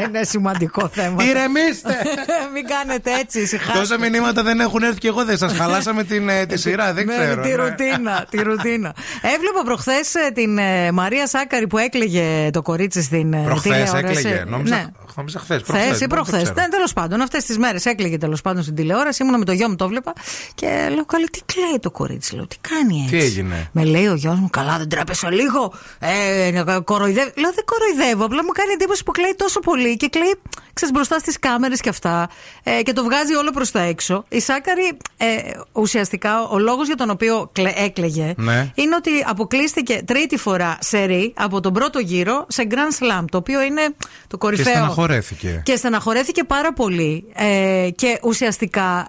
Είναι 0.08 0.22
σημαντικό 0.22 0.88
θέμα. 0.92 1.24
Ηρεμήστε. 1.24 1.96
Μην 2.54 2.64
κάνετε 2.66 3.10
έτσι, 3.20 3.40
ησυχάστε. 3.40 3.78
Τόσα 3.78 3.98
μηνύματα 3.98 4.42
δεν 4.42 4.60
έχουν 4.60 4.82
έρθει 4.82 4.98
και 4.98 5.08
εγώ 5.08 5.24
δεν 5.24 5.36
σας 5.38 5.52
χαλάσαμε 5.52 6.04
την, 6.04 6.28
ε, 6.28 6.46
τη 6.46 6.58
σειρά. 6.58 6.92
Δεν 6.92 7.06
Ναι, 7.06 7.12
ξέρω. 7.16 7.42
Τη 7.42 7.48
ναι. 7.48 7.54
ρουτίνα, 7.54 8.26
τη 8.30 8.42
ρουτίνα. 8.42 8.94
Έβλεπα 9.34 9.62
προχθές 9.64 10.12
την 10.34 10.58
ε, 10.58 10.92
Μαρία 10.92 11.26
Σάκαρη 11.26 11.66
που 11.66 11.78
έκλαιγε 11.78 12.50
το 12.52 12.62
κορίτσι 12.62 13.02
στην 13.02 13.32
ε, 13.32 13.42
Προχθές 13.44 13.72
τηλεόραση. 13.90 14.18
έκλαιγε. 14.18 14.44
Νόμιζα, 14.48 14.74
Ναι. 14.76 14.84
νόμιζα 15.16 15.38
χθες. 15.38 15.62
Χθες 15.62 16.00
ή 16.00 16.06
προχθές. 16.06 16.42
Ναι, 16.54 16.68
τέλος 16.70 16.92
πάντων, 16.92 17.20
αυτές 17.20 17.44
τις 17.44 17.58
μέρες 17.58 17.84
έκλαιγε 17.86 18.18
τέλος 18.18 18.40
πάντων 18.40 18.62
στην 18.62 18.74
τηλεόραση. 18.74 19.22
Ήμουνα 19.22 19.38
με 19.38 19.44
το 19.44 19.52
γιο 19.52 19.68
μου, 19.68 19.76
το 19.76 19.88
βλέπα. 19.88 20.12
Και 20.54 20.66
λέω, 20.94 21.04
Καλή, 21.04 21.26
τι 21.28 21.40
κλαίει 21.46 21.78
το 21.80 21.90
κορίτσι, 21.90 22.34
λέω, 22.34 22.46
τι 22.46 22.56
κάνει 22.68 23.00
έτσι; 23.02 23.16
Τι 23.16 23.24
έγινε; 23.24 23.68
Με 23.72 23.84
λέει 23.84 24.06
ο 24.06 24.14
γιος 24.14 24.38
μου, 24.38 24.48
Καλά, 24.50 24.78
δεν 24.78 24.88
τρέπεσαι 24.88 25.26
λίγο. 25.40 25.72
Ε, 25.98 26.50
να 26.64 26.80
κοροϊδεύει. 26.80 27.32
Λέω, 27.40 27.52
Δεν 27.54 27.64
κοροϊδεύω. 27.64 28.24
Απλά 28.24 28.44
μου 28.44 28.50
κάνει 28.52 28.72
εντύπωση 28.72 29.02
που 29.02 29.12
κλαίει 29.12 29.34
τόσο 29.36 29.60
πολύ 29.60 29.96
και 29.96 30.08
κλαίει, 30.08 30.34
ξέρεις, 30.72 30.94
μπροστά 30.94 31.18
στις 31.18 31.38
κάμερες 31.38 31.80
και 31.80 31.88
αυτά. 31.88 32.28
Ε, 32.62 32.82
και 32.82 32.92
το 32.92 33.04
βγάζει 33.04 33.34
όλο 33.34 33.50
προς 33.50 33.70
τα 33.70 33.80
έξω. 33.80 34.24
Η 34.28 34.40
Σάκαρη, 34.40 34.96
ε, 35.16 35.26
ουσιαστικά, 35.72 36.42
ο 36.48 36.58
λόγος 36.58 36.86
για 36.86 36.96
τον 36.96 37.10
οποίο 37.10 37.48
κλε, 37.52 37.72
έκλαιγε 37.76 38.34
Ναι. 38.36 38.70
είναι 38.74 38.94
ότι 38.96 39.10
αποκλείστηκε 39.26 40.02
τρίτη 40.06 40.36
φορά 40.36 40.78
σε 40.80 41.04
ρί 41.04 41.32
από 41.36 41.60
τον 41.60 41.72
πρώτο 41.72 41.98
γύρο 41.98 42.46
σε 42.48 42.66
Grand 42.70 43.02
Slam. 43.20 43.24
Το 43.30 43.36
οποίο 43.38 43.62
είναι 43.62 43.82
το 43.96 43.96
Και 44.28 44.36
κορυφαίο. 44.36 44.72
στεναχωρέθηκε. 44.72 45.62
Και 45.64 45.76
στεναχωρέθηκε 45.76 46.44
πάρα 46.44 46.72
πολύ. 46.72 47.24
Ε, 47.34 47.88
και 47.96 48.18
ουσιαστικά 48.22 49.06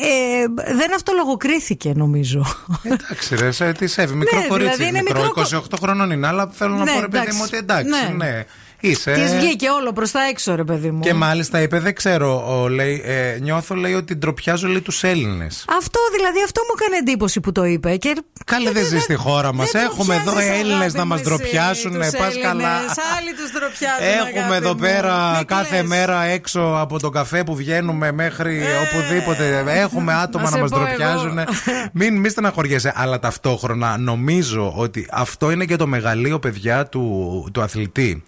ε, 0.00 0.42
ε, 0.42 0.74
δεν 0.74 0.94
αυτολογοκρίθηκε 0.94 1.92
νομίζω. 1.96 2.44
Εντάξει, 2.82 3.34
ρε, 3.36 3.50
σε, 3.50 3.72
τι 3.72 3.86
σέβη. 3.86 4.14
Μικρό 4.14 4.38
Ναι, 4.38 4.46
κορίτσι. 4.46 4.76
δηλαδή 4.76 4.90
είναι 4.96 5.02
μικρό, 5.02 5.22
μικρό 5.22 5.60
28 5.72 5.78
χρονών 5.80 6.10
είναι, 6.10 6.26
αλλά 6.26 6.48
θέλω 6.52 6.74
να 6.74 6.84
Ναι, 6.84 6.92
πω, 6.92 7.00
ρε 7.00 7.08
παιδί 7.08 7.18
εντάξει. 7.22 7.36
μου, 7.38 7.42
ότι 7.46 7.56
εντάξει, 7.56 7.88
Ναι. 7.90 8.24
ναι. 8.24 8.44
Είσαι. 8.84 9.12
Της 9.12 9.34
βγήκε 9.34 9.68
όλο 9.68 9.92
προς 9.92 10.10
τα 10.10 10.20
έξω, 10.30 10.54
ρε 10.54 10.64
παιδί 10.64 10.90
μου. 10.90 11.00
Και 11.00 11.14
μάλιστα 11.14 11.60
είπε, 11.62 11.80
δεν 11.80 11.94
ξέρω, 11.94 12.60
ο, 12.62 12.68
λέει, 12.68 13.02
ε, 13.04 13.38
νιώθω 13.40 13.74
λέει 13.74 13.94
ότι 13.94 14.14
ντροπιάζω 14.16 14.68
λέει 14.68 14.80
τους 14.80 15.02
Έλληνες. 15.02 15.64
Αυτό 15.76 16.00
δηλαδή, 16.16 16.42
αυτό 16.44 16.60
μου 16.68 16.74
έκανε 16.80 16.96
εντύπωση 16.96 17.40
που 17.40 17.52
το 17.52 17.64
είπε. 17.64 17.96
Και... 17.96 18.22
Καλέ 18.44 18.70
δεν 18.70 18.86
ζεις 18.86 19.02
στη 19.02 19.14
χώρα 19.14 19.54
μας. 19.54 19.74
Έχουμε 19.74 20.14
εδώ 20.14 20.32
Έλληνες 20.38 20.94
να 20.94 21.04
μας 21.04 21.22
ντροπιάσουν. 21.22 21.92
Πας 21.92 22.38
καλά. 22.42 22.68
Άλλοι 23.16 23.32
τους 23.36 23.50
ντροπιάζουν. 23.52 24.26
Έχουμε 24.26 24.40
αγάπη 24.40 24.54
εδώ 24.56 24.68
μου. 24.68 24.80
πέρα 24.80 25.34
Μην 25.36 25.46
κάθε 25.46 25.68
κλαις. 25.68 25.88
μέρα 25.88 26.22
έξω 26.22 26.76
από 26.78 27.00
το 27.00 27.10
καφέ 27.10 27.44
που 27.44 27.54
βγαίνουμε 27.56 28.12
μέχρι 28.12 28.62
οπουδήποτε. 28.82 29.64
Έχουμε 29.66 30.14
άτομα 30.14 30.44
να 30.44 30.50
να, 30.50 30.56
σε 30.56 30.62
μας 30.62 30.70
πω 30.70 30.76
ντροπιάζουν. 30.78 31.38
εγώ. 31.38 31.48
Μην 31.92 32.16
μη 32.16 32.28
στεναχωριέσαι. 32.28 32.92
Αλλά 32.96 33.18
ταυτόχρονα 33.18 33.98
νομίζω 33.98 34.72
ότι 34.76 35.06
αυτό 35.10 35.50
είναι 35.50 35.64
και 35.64 35.76
το 35.76 35.86
μεγαλείο, 35.86 36.38
παιδιά, 36.38 36.86
του, 36.86 37.48
του 37.52 37.62
αθλητή. 37.62 38.24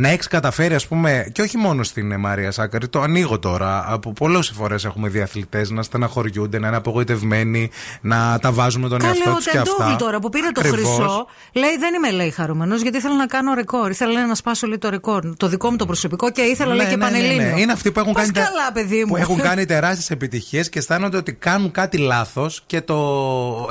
Να 0.00 0.08
έχεις 0.08 0.26
καταφέρει, 0.28 0.74
ας 0.74 0.86
πούμε, 0.86 1.28
και 1.32 1.42
όχι 1.42 1.56
μόνο 1.56 1.82
στην 1.82 2.12
ε, 2.12 2.16
Μαρία 2.16 2.50
Σάκαρη, 2.50 2.88
το 2.88 3.00
ανοίγω 3.00 3.38
τώρα. 3.38 3.84
Από 3.88 4.12
πολλές 4.12 4.48
φορές 4.56 4.84
έχουμε 4.84 5.08
δει 5.08 5.20
αθλητέ 5.20 5.66
να 5.68 5.82
στεναχωριούνται, 5.82 6.58
να 6.58 6.66
είναι 6.68 6.76
απογοητευμένοι, 6.76 7.70
να 8.00 8.38
τα 8.40 8.52
βάζουν 8.52 8.82
με 8.82 8.88
τον 8.88 8.98
Καλέ, 8.98 9.10
εαυτό 9.12 9.30
ο 9.30 9.34
τους 9.34 9.44
και 9.48 9.58
αυτά. 9.58 9.74
Τεντούβλ 9.76 9.96
τώρα 9.96 10.18
που 10.18 10.28
πήρε 10.28 10.46
το 10.54 10.60
Ακριβώς. 10.60 10.80
χρυσό, 10.94 11.26
λέει 11.52 11.76
δεν 11.78 11.94
είμαι 11.94 12.10
λέει 12.10 12.30
χαρούμενος 12.30 12.80
γιατί 12.82 12.96
ήθελα 12.96 13.14
να 13.14 13.26
κάνω 13.26 13.54
ρεκόρ. 13.54 13.90
Ήθελα 13.90 14.12
λέει, 14.12 14.24
να 14.26 14.34
σπάσω 14.34 14.66
λέει, 14.66 14.78
το 14.78 14.88
ρεκόρ. 14.88 15.36
Το 15.36 15.48
δικό 15.48 15.70
μου 15.70 15.76
το 15.76 15.86
προσωπικό 15.86 16.30
και 16.30 16.40
ήθελα 16.42 16.74
λέει, 16.74 16.84
Ναι, 16.86 16.90
και 16.92 16.96
ναι, 16.96 17.04
ναι, 17.04 17.10
πανελλήνιο. 17.10 17.54
ναι. 17.54 17.60
Είναι 17.60 17.72
αυτοί 17.72 17.90
που 17.92 18.00
έχουν 18.00 18.12
Πας 18.12 18.22
κάνει. 18.22 18.32
τε- 18.34 18.44
καλά, 18.44 18.72
παιδί 18.72 18.98
μου. 18.98 19.06
Που 19.06 19.16
έχουν 19.16 19.40
κάνει 19.40 19.64
τεράστιες 19.74 20.10
επιτυχίες 20.10 20.68
και 20.68 20.78
αισθάνονται 20.78 21.16
ότι 21.16 21.32
κάνουν 21.32 21.70
κάτι 21.70 21.96
λάθος 21.98 22.62
και 22.66 22.80
το. 22.80 22.96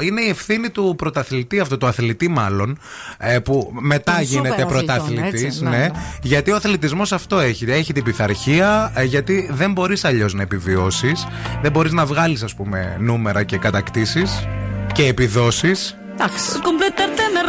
Είναι 0.02 0.22
η 0.22 0.30
ευθύνη 0.30 0.70
του 0.70 0.94
πρωταθλητή, 0.98 1.60
αυτό 1.60 1.78
το 1.78 1.88
αθλητή 1.88 2.28
μάλλον, 2.28 2.80
ε, 3.18 3.40
που 3.40 3.72
μετά 3.80 4.14
Των 4.14 4.22
γίνεται 4.24 4.48
σούπερ 4.50 4.66
αθλητών, 4.66 4.86
πρωταθλητής. 4.96 5.44
έτσι, 5.44 5.64
ναι, 5.64 5.70
Ναι, 5.70 5.78
ναι. 5.78 5.90
Γιατί 6.22 6.52
ο 6.52 6.56
αθλητισμός 6.56 7.12
αυτό 7.12 7.40
έχει. 7.40 7.66
Έχει 7.66 7.94
την 7.94 8.04
πειθαρχία, 8.04 8.92
ε, 8.96 9.04
γιατί 9.04 9.50
δεν 9.52 9.72
μπορείς 9.72 10.06
αλλιώς 10.06 10.34
να 10.34 10.42
επιβιώσεις. 10.42 11.28
Δεν 11.62 11.72
μπορείς 11.72 11.92
να 11.92 12.06
βγάλεις, 12.06 12.44
ας 12.44 12.54
πούμε, 12.56 12.98
νούμερα 13.00 13.44
και 13.44 13.58
κατακτήσεις 13.58 14.48
και 14.94 15.06
επιδόσεις. 15.06 15.98
Εντάξει. 16.20 16.60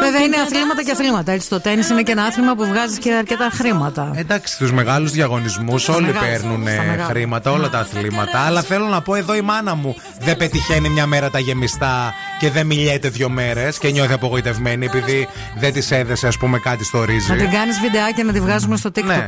Βέβαια 0.00 0.20
είναι 0.20 0.36
αθλήματα 0.36 0.82
και 0.84 0.90
αθλήματα. 0.90 1.32
Έτσι, 1.32 1.48
το 1.48 1.60
τέννη 1.60 1.86
είναι 1.90 2.02
και 2.02 2.12
ένα 2.12 2.22
άθλημα 2.22 2.54
που 2.54 2.66
βγάζει 2.66 2.98
και 2.98 3.12
αρκετά 3.12 3.48
χρήματα. 3.52 4.10
Εντάξει, 4.14 4.54
στους 4.54 4.72
μεγάλους 4.72 5.10
διαγωνισμούς 5.10 5.88
όλοι 5.88 6.06
μεγάλους, 6.06 6.28
παίρνουν 6.28 6.68
στα 6.68 6.82
μεγάλα. 6.82 7.04
χρήματα, 7.04 7.50
όλα 7.50 7.68
τα 7.68 7.78
αθλήματα. 7.78 8.38
Αλλά 8.38 8.62
θέλω 8.62 8.86
να 8.86 9.00
πω 9.02 9.14
εδώ 9.14 9.34
η 9.34 9.40
μάνα 9.40 9.74
μου 9.74 9.94
δεν 10.20 10.36
πετυχαίνει 10.36 10.88
μια 10.88 11.06
μέρα 11.06 11.30
τα 11.30 11.38
γεμιστά 11.38 12.14
και 12.38 12.50
δεν 12.50 12.66
μιλιέται 12.66 13.08
δύο 13.08 13.28
μέρες 13.28 13.78
και 13.78 13.90
νιώθει 13.90 14.12
απογοητευμένη 14.12 14.86
επειδή 14.86 15.28
δεν 15.58 15.72
της 15.72 15.90
έδεσε, 15.90 16.26
ας 16.26 16.36
πούμε, 16.36 16.58
κάτι 16.58 16.84
στο 16.84 17.04
ρύζι. 17.04 17.30
Να 17.30 17.36
την 17.36 17.50
κάνεις 17.50 17.80
βιντεάκι 17.80 18.22
να 18.22 18.32
τη 18.32 18.40
βγάζουμε 18.40 18.76
στο 18.76 18.90
TikTok. 18.94 19.04
Ναι. 19.04 19.24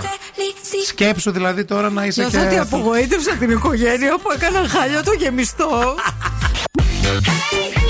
Σκέψου 0.87 1.31
δηλαδή 1.31 1.65
τώρα 1.65 1.91
να 1.91 2.05
είσαι 2.05 2.21
Νιώθω 2.21 2.39
και. 2.39 2.45
ότι 2.45 2.59
απογοήτευσα 2.59 3.33
την 3.33 3.51
οικογένεια 3.51 4.19
που 4.23 4.31
έκαναν 4.35 4.69
χάλια 4.69 5.03
το 5.03 5.13
γεμιστό. 5.13 5.95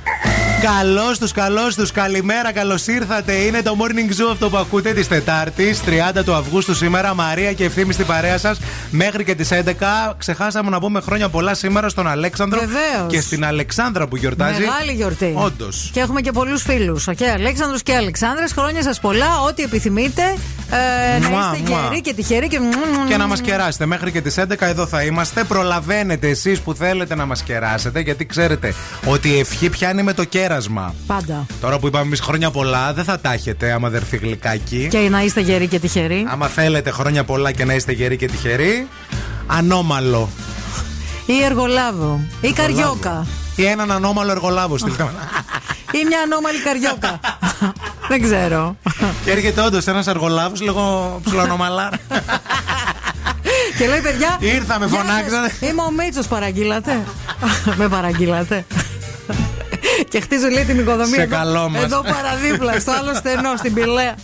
Καλώς 0.61 1.19
τους, 1.19 1.31
καλώς 1.31 1.75
τους, 1.75 1.91
καλημέρα, 1.91 2.51
καλώς 2.51 2.87
ήρθατε. 2.87 3.33
Είναι 3.33 3.61
το 3.61 3.75
morning 3.79 4.09
zoo 4.21 4.29
αυτό 4.31 4.49
που 4.49 4.57
ακούτε 4.57 4.93
της 4.93 5.07
Τετάρτης, 5.07 5.81
30 5.85 6.23
του 6.23 6.33
Αυγούστου 6.33 6.75
σήμερα. 6.75 7.13
Μαρία 7.13 7.53
και 7.53 7.63
ευθύνη 7.63 7.93
στην 7.93 8.05
παρέα 8.05 8.37
σας 8.37 8.59
μέχρι 8.91 9.23
και 9.23 9.35
τις 9.35 9.51
11. 9.51 10.15
Ξεχάσαμε 10.17 10.69
να 10.69 10.79
πούμε 10.79 11.01
χρόνια 11.01 11.29
πολλά 11.29 11.53
σήμερα 11.53 11.89
στον 11.89 12.07
Αλέξανδρο 12.07 12.59
Βεβαίως. 12.59 13.11
και 13.11 13.21
στην 13.21 13.45
Αλεξάνδρα 13.45 14.07
που 14.07 14.15
γιορτάζει. 14.15 14.59
Μεγάλη 14.59 14.91
γιορτή. 14.91 15.33
Όντως. 15.37 15.89
Και 15.93 15.99
έχουμε 15.99 16.21
και 16.21 16.31
πολλούς 16.31 16.61
φίλους. 16.61 17.07
Και 17.15 17.29
Αλέξανδρος 17.29 17.83
και 17.83 17.95
Αλεξάνδρες. 17.95 18.51
Χρόνια 18.51 18.83
σας 18.83 18.99
πολλά. 18.99 19.41
Ό,τι 19.47 19.63
επιθυμείτε. 19.63 20.21
Ε, 21.15 21.19
να 21.19 21.29
Μουα, 21.29 21.51
είστε 21.55 21.71
μουα. 21.71 21.81
γεροί 21.81 22.01
και 22.01 22.13
τυχεροί. 22.13 22.47
Και, 22.47 22.59
Και 23.07 23.17
να 23.17 23.27
μας 23.27 23.41
κεράσετε 23.41 23.85
μέχρι 23.85 24.11
και 24.11 24.21
τις 24.21 24.37
11 24.37 24.65
εδώ 24.67 24.85
θα 24.87 25.03
είμαστε. 25.03 25.43
Προλαβαίνετε 25.43 26.27
εσείς 26.29 26.59
που 26.59 26.73
θέλετε 26.73 27.15
να 27.15 27.25
μας 27.25 27.43
κεράσετε, 27.43 27.99
γιατί 27.99 28.25
ξέρετε 28.25 28.73
ότι 29.05 29.29
η 29.29 29.39
ευχή 29.39 29.69
πιάνει 29.69 30.03
με 30.03 30.13
το 30.13 30.23
κέρασμα. 30.51 30.95
Πάντα. 31.07 31.45
Τώρα 31.61 31.79
που 31.79 31.87
είπαμε 31.87 32.05
εμείς 32.05 32.19
χρόνια 32.19 32.51
πολλά, 32.51 32.93
δεν 32.93 33.03
θα 33.03 33.19
τα 33.19 33.33
έχετε 33.33 33.71
άμα 33.71 33.89
δεν 33.89 34.01
έρθει 34.01 34.17
γλυκάκι. 34.17 34.87
Και 34.89 34.97
να 34.97 35.23
είστε 35.23 35.41
γεροί 35.41 35.67
και 35.67 35.79
τυχεροί. 35.79 36.25
Άμα 36.29 36.47
θέλετε 36.47 36.91
χρόνια 36.91 37.23
πολλά 37.23 37.51
και 37.51 37.65
να 37.65 37.73
είστε 37.73 37.91
γεροί 37.91 38.17
και 38.17 38.27
τυχεροί, 38.27 38.87
ανώμαλο. 39.47 40.29
Ή 41.25 41.43
εργολάβο. 41.43 42.19
Ή 42.41 42.51
καριόκα. 42.51 43.25
Ή 43.55 43.65
έναν 43.65 43.91
ανώμαλο 43.91 44.31
εργολάβο 44.31 44.77
στείλτε. 44.77 45.03
μας. 45.03 45.13
Ή 45.91 46.05
μια 46.07 46.19
ανώμαλη 46.25 46.59
καριόκα. 46.59 47.19
Δεν 48.07 48.21
ξέρω. 48.21 48.75
και 49.23 49.31
έρχεται 49.31 49.61
όντως 49.61 49.87
ένας 49.87 50.07
εργολάβος, 50.07 50.61
λίγο 50.61 51.19
ψιλονομαλά. 51.23 51.89
Και 53.77 53.87
λέει, 53.87 54.01
παιδιά. 54.01 54.37
Ήρθα, 54.39 54.79
με 54.79 54.85
γεια 54.85 54.97
σας, 54.97 55.07
φωνάξατε. 55.07 55.65
Είμαι 55.65 55.81
ο 55.81 55.91
Μίτσος, 55.91 56.27
παραγγείλατε. 56.27 57.03
με 57.77 57.87
παραγγείλατε. 57.87 58.65
Και 60.11 60.19
χτίζω 60.19 60.47
λέει 60.47 60.63
την 60.63 60.79
οικοδομή. 60.79 61.13
Σε 61.15 61.21
εδώ- 61.21 61.37
καλό 61.37 61.69
μας. 61.69 61.83
Εδώ 61.83 62.01
παραδίπλα, 62.01 62.79
στο 62.79 62.91
άλλο 62.91 63.13
στενό, 63.15 63.53
στην 63.57 63.73
Πηλαία. 63.73 64.15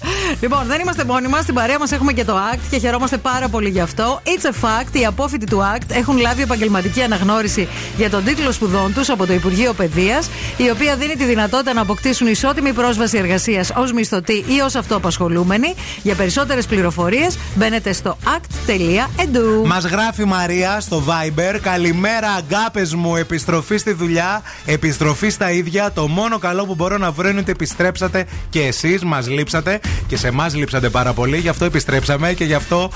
Λοιπόν, 0.42 0.64
δεν 0.68 0.80
είμαστε 0.80 1.04
μόνοι 1.04 1.28
μας. 1.28 1.42
Στην 1.42 1.54
παρέα 1.54 1.80
μας 1.80 1.92
έχουμε 1.92 2.14
και 2.14 2.24
το 2.26 2.36
ACT 2.54 2.60
και 2.70 2.78
χαιρόμαστε 2.78 3.18
πάρα 3.18 3.48
πολύ 3.48 3.70
γι' 3.70 3.80
αυτό. 3.80 4.22
It's 4.24 4.46
a 4.46 4.66
fact. 4.66 4.96
Οι 5.00 5.06
απόφοιτοι 5.06 5.46
του 5.46 5.60
ACT 5.76 5.86
έχουν 5.96 6.18
λάβει 6.18 6.42
επαγγελματική 6.42 7.02
αναγνώριση 7.02 7.68
για 7.98 8.10
τον 8.10 8.24
τίτλο 8.24 8.52
σπουδών 8.52 8.94
τους 8.94 9.10
από 9.10 9.26
το 9.26 9.34
Υπουργείο 9.34 9.74
Παιδείας, 9.74 10.30
η 10.58 10.70
οποία 10.70 10.96
δίνει 10.96 11.16
τη 11.16 11.24
δυνατότητα 11.24 11.74
να 11.74 11.82
αποκτήσουν 11.82 12.28
ισότιμη 12.28 12.74
πρόσβαση 12.74 13.18
εργασίας 13.18 13.72
ως 13.76 13.92
μισθωτοί 13.92 14.34
ή 14.48 14.60
ως 14.66 14.76
αυτοαπασχολούμενοι. 14.76 15.76
Για 16.04 16.16
περισσότερες 16.16 16.66
πληροφορίες 16.66 17.38
μπαίνετε 17.56 17.94
στο 17.94 18.18
act.edu. 18.24 19.66
Μας 19.66 19.84
γράφει 19.86 20.22
η 20.22 20.26
Μαρία 20.26 20.80
στο 20.80 21.04
Viber. 21.08 21.60
Καλημέρα, 21.62 22.28
αγκάπες 22.38 22.94
μου. 22.94 23.16
Επιστροφή 23.16 23.78
στη 23.78 23.92
δουλειά. 23.94 24.42
Επιστροφή 24.66 25.30
στα 25.30 25.52
ίδια 25.52 25.77
παιδιά, 25.78 25.92
το 26.02 26.08
μόνο 26.08 26.38
καλό 26.38 26.66
που 26.66 26.76
μπορώ 26.76 26.98
να 26.98 27.12
βρω 27.12 27.30
είναι 27.30 27.40
ότι 27.40 27.52
επιστρέψατε 27.52 28.26
και 28.50 28.62
εσείς 28.62 29.04
μας 29.04 29.28
λείψατε 29.30 29.80
και 30.08 30.18
σε 30.18 30.28
εμά 30.28 30.50
λείψατε 30.54 30.90
πάρα 30.90 31.14
πολύ. 31.14 31.38
Γι' 31.38 31.50
αυτό 31.50 31.66
επιστρέψαμε 31.66 32.34
και 32.34 32.44
γι' 32.44 32.54
αυτό 32.54 32.92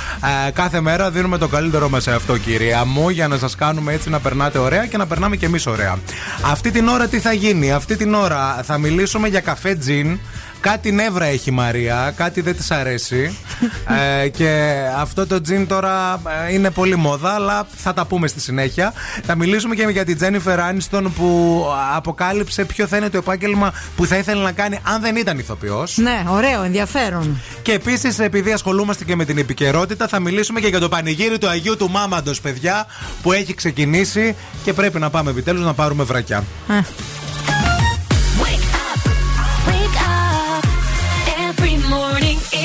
ε, 0.48 0.52
κάθε 0.52 0.82
μέρα 0.82 1.12
δίνουμε 1.12 1.38
το 1.38 1.48
καλύτερό 1.48 1.90
μας 1.90 2.04
σε 2.04 2.12
αυτό, 2.12 2.38
κυρία 2.38 2.86
μου, 2.86 3.10
για 3.10 3.28
να 3.28 3.38
σας 3.38 3.56
κάνουμε 3.56 3.94
έτσι 3.94 4.10
να 4.10 4.20
περνάτε 4.20 4.58
ωραία 4.58 4.86
και 4.86 4.98
να 4.98 5.08
περνάμε 5.08 5.36
κι 5.36 5.46
εμείς 5.46 5.66
ωραία. 5.66 6.00
Αυτή 6.42 6.72
την 6.72 6.88
ώρα 6.88 7.08
τι 7.08 7.20
θα 7.20 7.34
γίνει, 7.34 7.72
αυτή 7.72 7.96
την 7.96 8.14
ώρα 8.14 8.62
θα 8.64 8.78
μιλήσουμε 8.78 9.28
για 9.28 9.40
καφέ 9.40 9.76
τζιν. 9.76 10.20
Κάτι 10.62 10.92
νεύρα 10.92 11.26
έχει 11.26 11.50
η 11.50 11.54
Μαρία, 11.54 12.14
κάτι 12.16 12.42
δεν 12.42 12.56
της 12.56 12.72
αρέσει. 12.72 13.38
ε, 14.24 14.28
και 14.28 14.74
αυτό 14.98 15.28
το 15.28 15.42
τζιν 15.42 15.68
τώρα 15.68 16.22
ε, 16.48 16.54
είναι 16.54 16.72
πολύ 16.72 16.96
μόδα, 16.96 17.30
αλλά 17.30 17.68
θα 17.76 17.94
τα 17.94 18.06
πούμε 18.06 18.28
στη 18.28 18.40
συνέχεια. 18.40 18.94
Θα 19.24 19.36
μιλήσουμε 19.36 19.76
και 19.76 19.88
για 19.92 20.06
την 20.06 20.18
Τζένιφερ 20.18 20.60
Άνιστον 20.60 21.14
που 21.14 21.64
αποκάλυψε 21.96 22.66
ποιο 22.66 22.88
θα 22.88 22.98
είναι 22.98 23.10
το 23.10 23.18
επάγγελμα 23.18 23.74
που 23.96 24.06
θα 24.06 24.18
ήθελε 24.18 24.44
να 24.44 24.52
κάνει 24.52 24.80
αν 24.84 25.02
δεν 25.02 25.16
ήταν 25.16 25.40
ηθοποιός. 25.40 25.98
Ναι, 25.98 26.24
ωραίο, 26.28 26.64
ενδιαφέρον. 26.64 27.42
Και 27.62 27.72
επίσης, 27.72 28.20
επειδή 28.20 28.52
ασχολούμαστε 28.52 29.04
και 29.04 29.16
με 29.16 29.26
την 29.26 29.38
επικαιρότητα, 29.38 30.08
θα 30.08 30.20
μιλήσουμε 30.20 30.60
και 30.60 30.68
για 30.68 30.80
το 30.80 30.90
πανηγύρι 30.90 31.38
του 31.38 31.48
Αγίου 31.48 31.78
του 31.78 31.90
Μάμαντος, 31.90 32.42
παιδιά, 32.42 32.86
που 33.22 33.32
έχει 33.32 33.54
ξεκινήσει 33.54 34.36
και 34.64 34.74
πρέπει 34.74 35.00
να 35.00 35.10
πάμε 35.10 35.30
επιτέλους 35.30 35.66
να 35.66 35.74
πάρουμε 35.74 36.04
βρακιά. 36.04 36.44
Ε. 36.70 36.82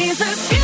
Jesus. 0.07 0.56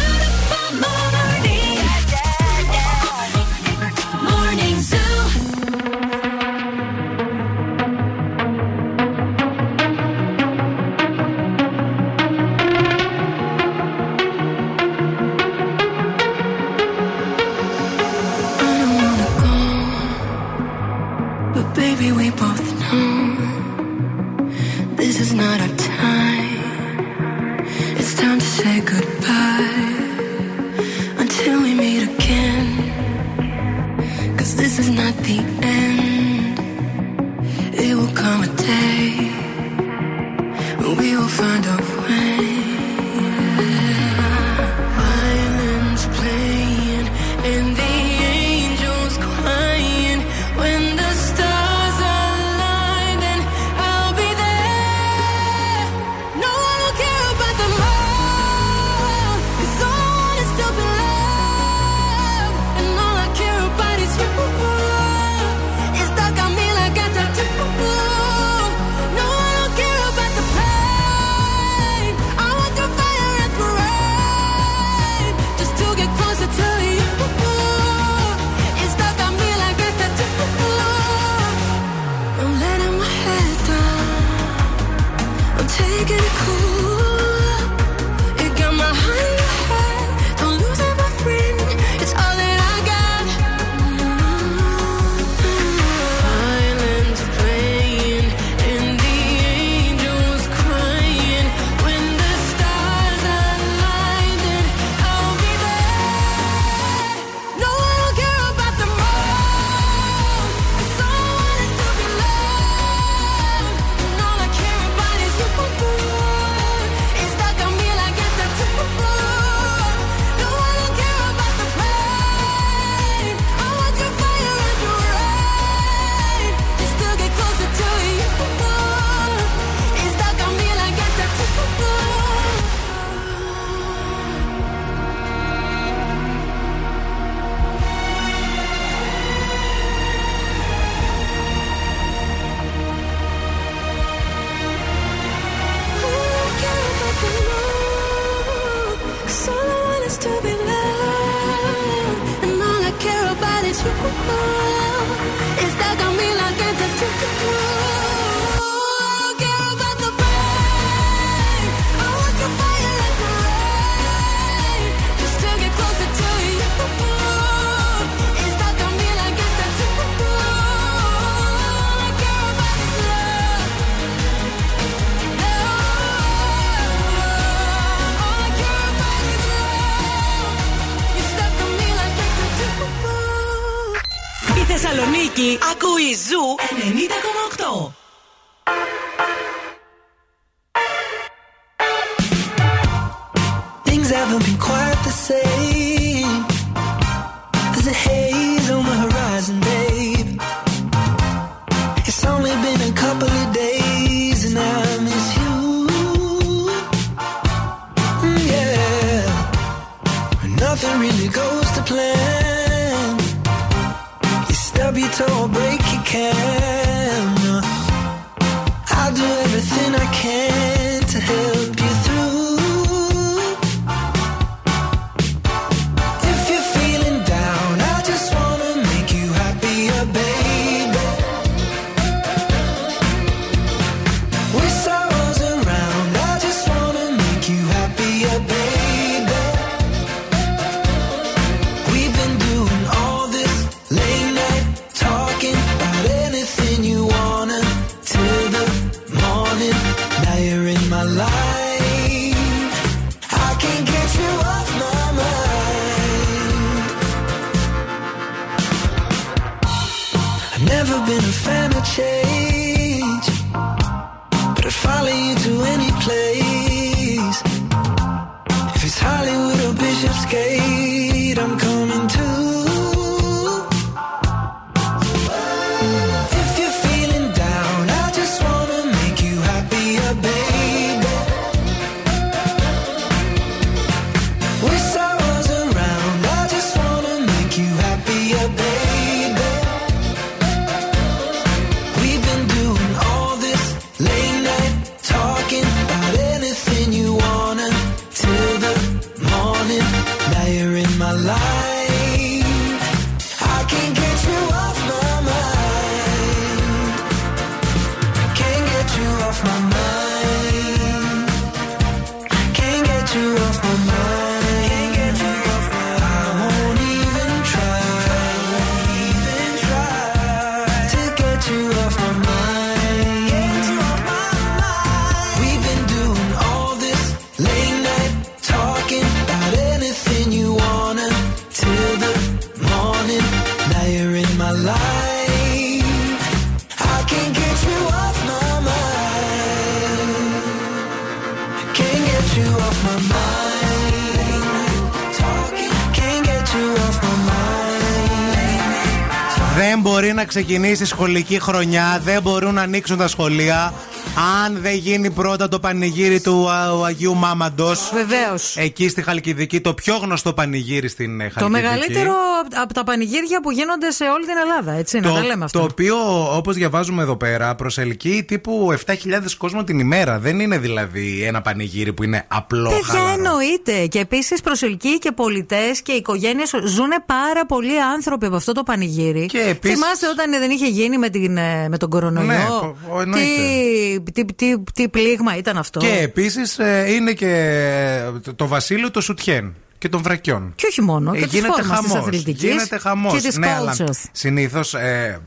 Ξεκινήσει 350.35 350.85
σχολική 350.85 351.41
χρονιά, 351.41 352.01
δεν 352.05 352.23
μπορούν 352.23 352.55
να 352.55 352.63
ανοίξουν 352.63 352.97
τα 352.97 353.09
σχολεία. 353.09 353.75
Αν 354.17 354.59
δεν 354.63 354.75
γίνει 354.75 355.11
πρώτα 355.11 355.49
το 355.49 355.59
πανηγύρι 355.61 356.21
του 356.21 356.51
α, 356.51 356.87
Αγίου 356.87 357.15
Μάμαντος. 357.15 357.91
Βεβαίως. 357.95 358.57
Εκεί 358.57 358.89
στη 358.89 359.03
Χαλκιδική, 359.03 359.61
το 359.61 359.75
πιο 359.75 359.97
γνωστό 359.97 360.33
πανηγύρι 360.33 360.89
στην 360.89 361.21
ε, 361.21 361.23
Χαλκιδική. 361.23 361.45
Το 361.45 361.49
μεγαλύτερο 361.51 362.15
από 362.63 362.75
τα 362.75 362.85
πανηγύρια 362.85 363.41
που 363.43 363.51
γίνονται 363.51 363.91
σε 363.91 364.05
όλη 364.05 364.27
την 364.27 364.35
Ελλάδα, 364.43 364.73
έτσι, 364.79 365.01
να 365.01 365.13
τα 365.13 365.25
λέμε 365.25 365.45
αυτά. 365.45 365.59
το 365.59 365.65
οποίο, 365.65 365.97
όπως 366.37 366.55
διαβάζουμε 366.57 367.03
εδώ 367.03 367.17
πέρα, 367.17 367.55
προσελκύει 367.55 368.25
τύπου 368.25 368.75
7.000 368.87 368.95
κόσμο 369.39 369.65
την 369.65 369.79
ημέρα. 369.79 370.19
Δεν 370.19 370.41
είναι 370.41 370.59
δηλαδή 370.59 371.23
ένα 371.23 371.41
πανηγύρι 371.43 371.93
που 371.93 372.03
είναι 372.03 372.25
απλό 372.29 372.69
Παιδιά 372.71 372.85
χαλαρό. 372.87 373.13
εννοείται. 373.13 373.87
Και 373.87 373.99
επίσης 373.99 374.41
προσελκύει 374.41 374.99
και 374.99 375.13
πολιτές 375.13 375.83
και 375.83 375.93
οικογένειες. 375.93 376.51
Ζουν 376.65 376.91
πάρα 377.07 377.47
πολλοί 377.47 377.81
άνθρωποι 377.83 378.27
από 378.27 378.37
αυτό 378.37 378.53
το 378.53 378.63
πανηγύρι. 378.63 379.27
Και 379.27 379.39
επίσης- 379.49 379.79
Θυμάστε 379.79 380.09
όταν 380.09 380.31
δεν 380.31 380.51
είχε 380.51 380.67
γίνει 380.67 380.99
με, 380.99 381.09
την, 381.09 381.37
ε, 381.37 381.69
με 381.69 381.77
τον 381.79 381.91
κορονοϊό; 381.91 382.27
Ναι, 382.27 382.45
πο- 382.49 382.77
πο- 382.89 383.01
εννοείται. 383.01 383.27
τι, 383.27 384.01
τι, 384.13 384.25
τι, 384.25 384.55
τι 384.75 384.89
πλήγμα 384.89 385.37
ήταν 385.37 385.57
αυτό. 385.59 385.81
Και 385.81 385.99
επίσης 386.01 386.59
είναι 386.89 387.13
και 387.13 387.29
ε, 387.29 388.19
το- 388.19 388.35
το 388.35 388.47
βασίλειο 388.47 388.91
των 388.91 389.03
σουτιέν 389.03 389.55
και 389.79 389.89
των 389.89 390.03
βρακιών. 390.03 390.53
Και 390.55 390.67
όχι 390.71 390.83
μόνο. 390.83 391.13
Ε, 391.13 391.19
και 391.19 391.25
της 391.25 391.33
γίνεται 391.33 391.63
φόρμας 391.63 391.81
της 391.81 391.89
χαμός. 391.91 392.07
αθλητικής. 392.09 392.43
Γίνεται 392.51 392.79
χαμός. 392.79 393.13
Και 393.13 393.21
της 393.29 393.37
ναι, 393.39 393.49
αλλά 393.55 393.77
culture. 393.79 393.91
συνήθως 394.13 394.75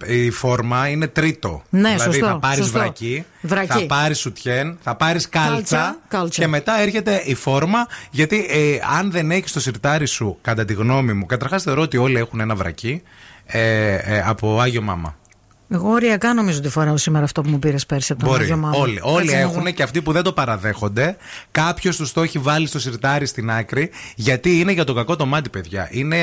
η 0.06 0.30
φόρμα 0.30 0.88
είναι 0.88 1.08
τρίτο. 1.08 1.64
Ναι, 1.70 1.90
δηλαδή 1.90 2.12
σωστό, 2.12 2.26
θα 2.26 2.40
πάρεις 2.40 2.58
σωστό. 2.64 2.80
βρακί, 2.80 3.26
Βρακί. 3.42 3.68
θα 3.68 3.86
πάρεις 3.86 4.20
σουτιέν, 4.20 4.78
θα 4.82 4.96
πάρεις 4.96 5.30
κάλτσα, 5.30 5.98
Κάλτσα, 6.08 6.26
culture. 6.28 6.30
και 6.40 6.48
μετά 6.48 6.80
έρχεται 6.82 7.22
η 7.26 7.36
φόρμα. 7.36 7.88
Γιατί 8.12 8.46
ε, 8.50 8.78
αν 8.98 9.12
δεν 9.12 9.32
έχεις 9.32 9.52
το 9.52 9.60
σιρτάρι 9.60 10.06
σου, 10.08 10.38
κατά 10.42 10.66
τη 10.66 10.74
γνώμη 10.74 11.14
μου, 11.14 11.26
καταρχάς 11.26 11.64
θεωρώ 11.64 11.82
ότι 11.82 11.98
όλοι 11.98 12.18
έχουν 12.18 12.40
ένα 12.40 12.56
βρακί 12.56 13.02
ε, 13.46 13.94
ε, 13.96 14.24
από 14.26 14.60
Άγιο 14.60 14.82
Μάμα. 14.82 15.16
Εγώ 15.70 15.90
οριακά 15.90 16.34
νομίζω 16.34 16.58
ότι 16.58 16.70
φοράω 16.70 16.98
σήμερα 16.98 17.24
αυτό 17.26 17.42
που 17.42 17.50
μου 17.50 17.60
πήρες 17.60 17.86
πέρσι 17.86 18.12
από 18.12 18.22
τον 18.22 18.30
Μπορεί. 18.32 18.44
Άγιο 18.44 18.58
Μάμα. 18.58 18.78
Όλοι, 18.78 19.00
όλοι 19.04 19.26
Κάτσε 19.26 19.42
να 19.42 19.48
δω. 19.48 19.60
έχουν 19.60 19.74
και 19.74 19.84
αυτοί 19.84 20.02
που 20.02 20.12
δεν 20.12 20.24
το 20.24 20.34
παραδέχονται. 20.34 21.18
Κάποιος 21.52 21.96
τους 21.96 22.14
το 22.14 22.22
έχει 22.22 22.38
βάλει 22.40 22.68
στο 22.68 22.80
σιρτάρι 22.80 23.26
στην 23.26 23.52
άκρη. 23.52 23.90
Γιατί 24.16 24.60
είναι 24.60 24.72
για 24.72 24.84
το 24.84 24.94
κακό 24.94 25.16
το 25.16 25.26
μάτι, 25.26 25.50
παιδιά. 25.50 25.88
Είναι 25.92 26.18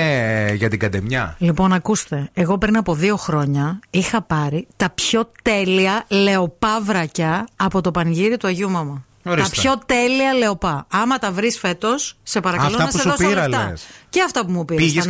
ε, 0.47 0.55
για 0.55 0.69
την 0.69 0.79
καντεμιά. 0.79 1.37
Λοιπόν, 1.39 1.73
ακούστε. 1.73 2.29
Εγώ 2.33 2.59
πριν 2.59 2.77
από 2.77 2.95
δύο 2.95 3.17
χρόνια 3.17 3.81
είχα 3.91 4.23
πάρει 4.23 4.67
τα 4.77 4.91
πιο 4.91 5.29
τέλεια 5.43 6.05
λεοπά 6.09 6.83
από 7.57 7.81
το 7.81 7.91
πανηγύρι 7.91 8.37
του 8.37 8.47
Αγίου 8.47 8.71
Μάμα. 8.71 9.05
Ορίστε. 9.25 9.55
Τα 9.55 9.61
πιο 9.61 9.79
τέλεια 9.87 10.33
λεοπά. 10.33 10.87
Άμα 10.91 11.19
τα 11.19 11.33
βρεις 11.33 11.59
φέτος, 11.59 12.17
σε 12.23 12.41
παρακαλώ 12.41 12.69
Αυτά 12.69 12.83
να 12.83 12.91
που 12.91 12.97
σε 12.97 13.03
σου 13.03 13.09
δώσω 13.09 13.29
πήρα, 13.29 13.49
λεφτά. 13.49 13.69
λες. 13.71 13.87
Και 14.09 14.23
αυτά 14.23 14.45
που 14.47 14.53
μου 14.53 14.65
πήρες. 14.65 14.85
Πήγες 14.85 15.07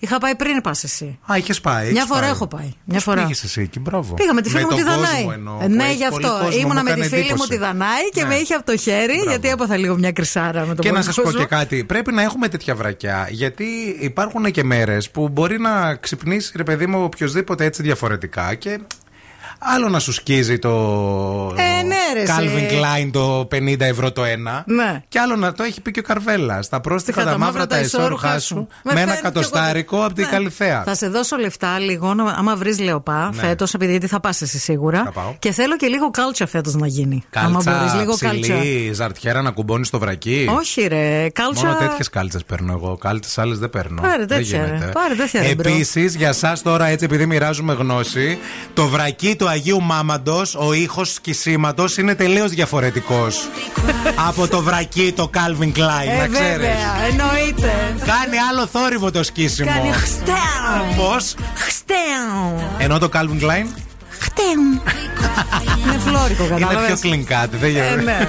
ήταν 0.00 0.18
κι 0.18 0.24
ωραία. 0.24 0.34
εσύ. 0.34 0.34
Είχα 0.34 0.34
πάει 0.34 0.34
πριν 0.34 0.60
πας 0.60 0.84
εσύ. 0.84 1.18
Α, 1.32 1.36
είχες 1.36 1.60
πάει. 1.60 1.82
Μια 1.90 1.90
έχεις 1.90 2.04
φορά 2.04 2.20
πάει. 2.20 2.30
έχω 2.30 2.46
πάει. 2.46 2.64
Μια 2.84 2.94
Πώς 2.94 3.02
φορά. 3.02 3.22
πήγες 3.22 3.42
εσύ 3.44 3.60
εκεί, 3.60 3.80
μπράβο. 3.80 4.14
Πήγα 4.14 4.34
με 4.34 4.40
τη 4.42 4.48
φίλη 4.50 4.62
μου 4.62 4.68
τον 4.68 4.78
τη 4.78 4.84
κόσμο 4.84 5.00
Δανάη. 5.02 5.26
εννοώ, 5.34 5.58
Ε, 5.62 5.66
που 5.66 5.72
ναι, 5.74 5.84
έχει 5.84 5.94
γι' 5.94 6.06
πολύ 6.10 6.26
αυτό. 6.26 6.44
κόσμο, 6.44 6.60
Ήμουνα 6.60 6.74
μου 6.78 6.82
με 6.84 6.90
τη 6.94 7.00
έκανε 7.00 7.04
φίλη 7.08 7.20
μου 7.22 7.26
εντύπωση. 7.28 7.48
τη 7.48 7.56
Δανάη 7.56 8.08
και 8.12 8.22
Ναι. 8.22 8.28
με 8.28 8.34
είχε 8.34 8.54
από 8.54 8.64
το 8.66 8.76
χέρι, 8.76 9.12
Μπράβο. 9.14 9.30
γιατί 9.30 9.48
έπαθα 9.48 9.76
λίγο 9.76 9.96
μια 9.96 10.12
κρυσάρα 10.12 10.60
με 10.60 10.66
τον 10.74 10.76
Και 10.76 10.88
να 10.88 10.92
πολύ 10.92 11.04
σας 11.04 11.14
πω 11.14 11.22
κόσμο. 11.22 11.40
και 11.40 11.46
κάτι. 11.46 11.84
Πρέπει 11.84 12.12
να 12.12 12.22
έχουμε 12.22 12.48
τέτοια 12.48 12.74
βρακιά. 12.74 13.28
Γιατί 13.30 13.64
υπάρχουν 14.00 14.50
και 14.50 14.64
μέρες 14.64 15.10
που 15.10 15.28
μπορεί 15.28 15.58
να 15.60 15.94
ξυπνήσει, 15.94 16.52
ρε 16.56 16.62
παιδί 16.62 16.86
μου, 16.86 17.02
οποιοδήποτε 17.02 17.64
έτσι 17.64 17.82
διαφορετικά. 17.82 18.54
Και 18.54 18.78
άλλο 19.62 19.88
να 19.88 19.98
σου 19.98 20.12
σκίζει 20.12 20.58
το. 20.58 20.70
Ε, 21.56 21.82
ναι, 21.82 21.96
ρε, 22.14 22.20
εσύ. 22.22 22.32
Calvin 22.38 22.72
Klein 22.72 23.10
το 23.12 23.48
50 23.52 23.80
ευρώ 23.80 24.12
το 24.12 24.24
ένα. 24.24 24.64
Ναι. 24.66 25.02
Και 25.08 25.18
άλλο 25.18 25.36
να 25.36 25.52
το 25.52 25.62
έχει 25.62 25.80
πει 25.80 25.90
και 25.90 25.98
ο 26.00 26.02
Καρβέλα. 26.02 26.58
Τα 26.70 26.80
πρόστιχα 26.80 27.24
τα 27.24 27.38
μαύρα 27.38 27.66
τα 27.66 27.76
εσόρουχά 27.76 28.38
σου. 28.38 28.54
Με 28.84 28.90
ένα 28.90 28.98
φέρνει 29.00 29.14
και 29.14 29.20
κατοστάρικο 29.22 29.96
εγώ. 29.96 30.04
από 30.04 30.14
την 30.14 30.24
Ναι. 30.24 30.30
Καλυθέα. 30.30 30.82
Θα 30.82 30.94
σε 30.94 31.08
δώσω 31.08 31.36
λεφτά 31.36 31.78
λίγο, 31.78 32.14
να- 32.14 32.30
άμα 32.32 32.56
βρεις 32.56 32.78
λεοπά 32.80 33.30
Ναι. 33.34 33.42
φέτος, 33.42 33.74
επειδή 33.74 33.90
γιατί 33.90 34.06
θα 34.06 34.20
πας 34.20 34.42
εσύ 34.42 34.58
σίγουρα. 34.58 35.02
Θα 35.04 35.12
πάω. 35.12 35.34
Και 35.38 35.52
θέλω 35.52 35.76
και 35.76 35.86
λίγο 35.86 36.10
κάλτσα 36.10 36.46
φέτος 36.46 36.74
να 36.74 36.86
γίνει. 36.86 37.24
άμα 37.34 37.50
Κάλτσα, 37.52 37.70
μπορείς, 37.78 37.94
λίγο 37.94 38.16
κάλτσα. 38.18 38.54
ψηλή, 38.58 38.92
ζαρτιέρα 38.92 39.42
να 39.42 39.50
κουμπώνεις 39.50 39.86
στο 39.86 39.98
βρακί. 39.98 40.46
Όχι, 40.58 40.86
ρε, 40.86 41.28
κάλτσα. 41.32 41.66
Μόνο 41.66 41.78
τέτοιες 41.78 42.10
κάλτσες 42.10 42.44
παίρνω 42.44 42.72
εγώ. 42.72 42.96
Κάλτσες 42.96 43.38
άλλες 43.38 43.58
δεν 43.58 43.70
παίρνω. 43.70 44.00
Πάρε 44.02 44.16
Δεν 44.24 44.26
τέτοια, 44.38 44.58
ρε. 44.60 44.66
γίνεται. 44.66 44.90
Πάρε 44.92 45.14
τέτοια, 45.14 45.42
ρε, 45.42 45.54
bro. 45.54 45.70
Επίσης, 45.70 46.14
για 46.16 46.28
εσάς 46.28 46.56
τώρα, 46.62 46.86
έτσι 46.86 47.04
επειδή 47.04 47.26
μοιράζουμε 47.26 47.72
γνώση, 47.72 48.38
το 48.74 48.86
βρακί 48.86 49.36
του 49.36 49.48
Αγίου 49.50 49.82
Μάμαντος, 49.82 50.54
ο 50.54 50.72
ήχος 50.72 51.12
σκισίματος 51.12 51.84
είναι 51.98 52.14
τελείως 52.14 52.50
διαφορετικός 52.50 53.48
από 54.28 54.48
το 54.48 54.62
βρακί 54.62 55.12
το 55.16 55.30
Calvin 55.34 55.72
Klein, 55.78 56.08
Ε, 56.14 56.18
να 56.18 56.26
ξέρεις. 56.26 56.56
βέβαια, 56.56 57.06
εννοείται. 57.10 57.94
Κάνει 57.98 58.36
άλλο 58.50 58.66
θόρυβο 58.66 59.10
το 59.10 59.22
σκίσιμο. 59.22 59.70
Κάνει 59.70 59.92
χστέου. 59.92 60.34
Πώς; 60.96 61.34
Χστέου. 61.54 62.60
Ενώ 62.78 62.98
το 62.98 63.08
Calvin 63.12 63.42
Klein; 63.44 63.66
Χτέου. 64.20 64.82
Είναι 65.84 65.98
φλόρικο, 65.98 66.44
είναι 66.44 66.56
πιο 66.56 66.66
κατάλαβες. 66.66 67.00
κλινκάτι. 67.00 67.56
Δεν 67.56 67.76
Ε, 67.76 68.28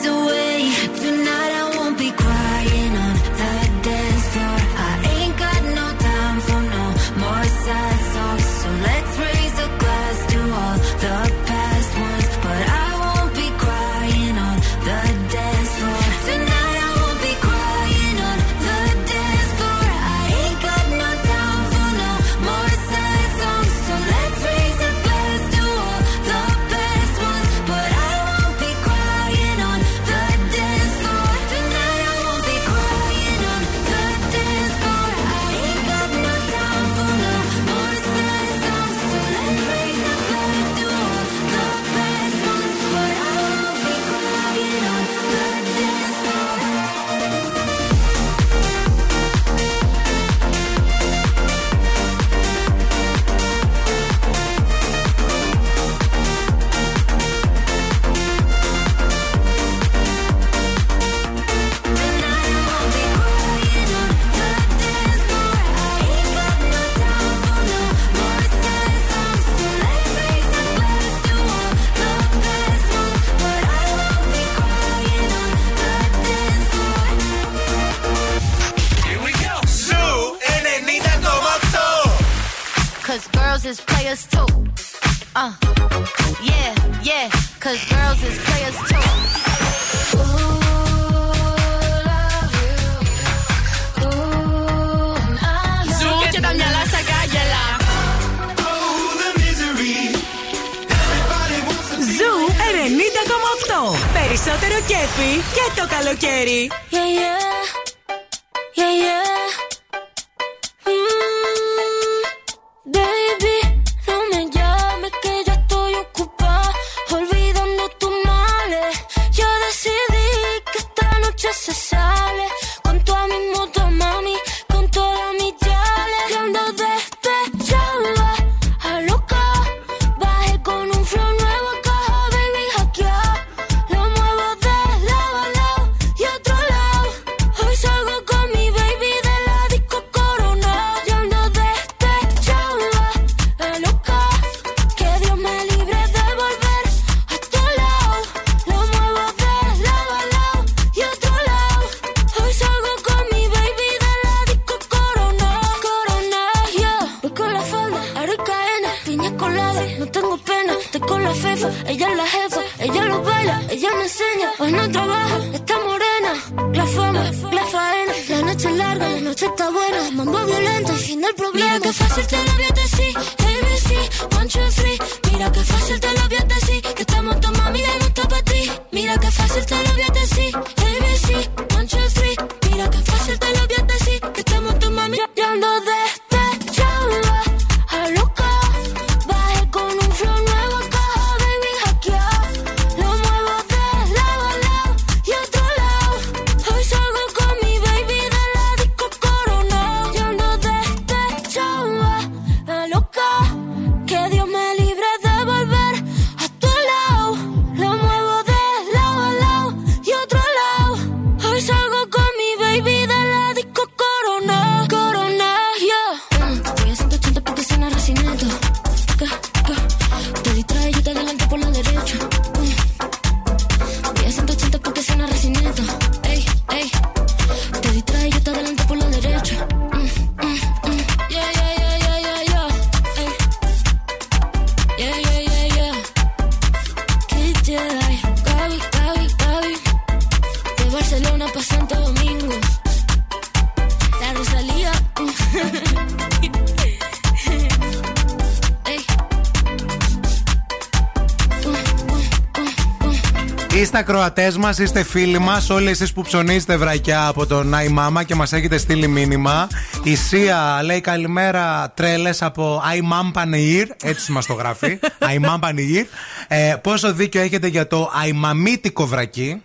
ακροατές 254.01 254.57
μας, 254.57 254.77
είστε 254.77 255.03
φίλοι 255.03 255.39
μας, 255.39 255.69
όλοι 255.69 255.89
εσείς 255.89 256.13
που 256.13 256.21
ψωνίζετε 256.21 256.77
βρακιά 256.77 257.27
από 257.27 257.45
τον 257.45 257.67
Νάι 257.67 257.87
και 258.25 258.35
μας 258.35 258.53
έχετε 258.53 258.77
στείλει 258.77 259.07
μήνυμα. 259.07 259.67
Η 260.03 260.15
Σία 260.15 260.79
λέει 260.83 261.01
καλημέρα 261.01 261.91
τρέλες 261.95 262.41
από 262.41 262.81
I 262.95 263.85
έτσι 264.03 264.31
μας 264.31 264.45
το 264.45 264.53
γράφει. 264.53 264.99
I 265.33 266.05
ε, 266.47 266.75
πόσο 266.81 267.13
δίκιο 267.13 267.41
έχετε 267.41 267.67
για 267.67 267.87
το 267.87 268.11
αϊμαμίτικο 268.21 269.05
βρακί. 269.05 269.61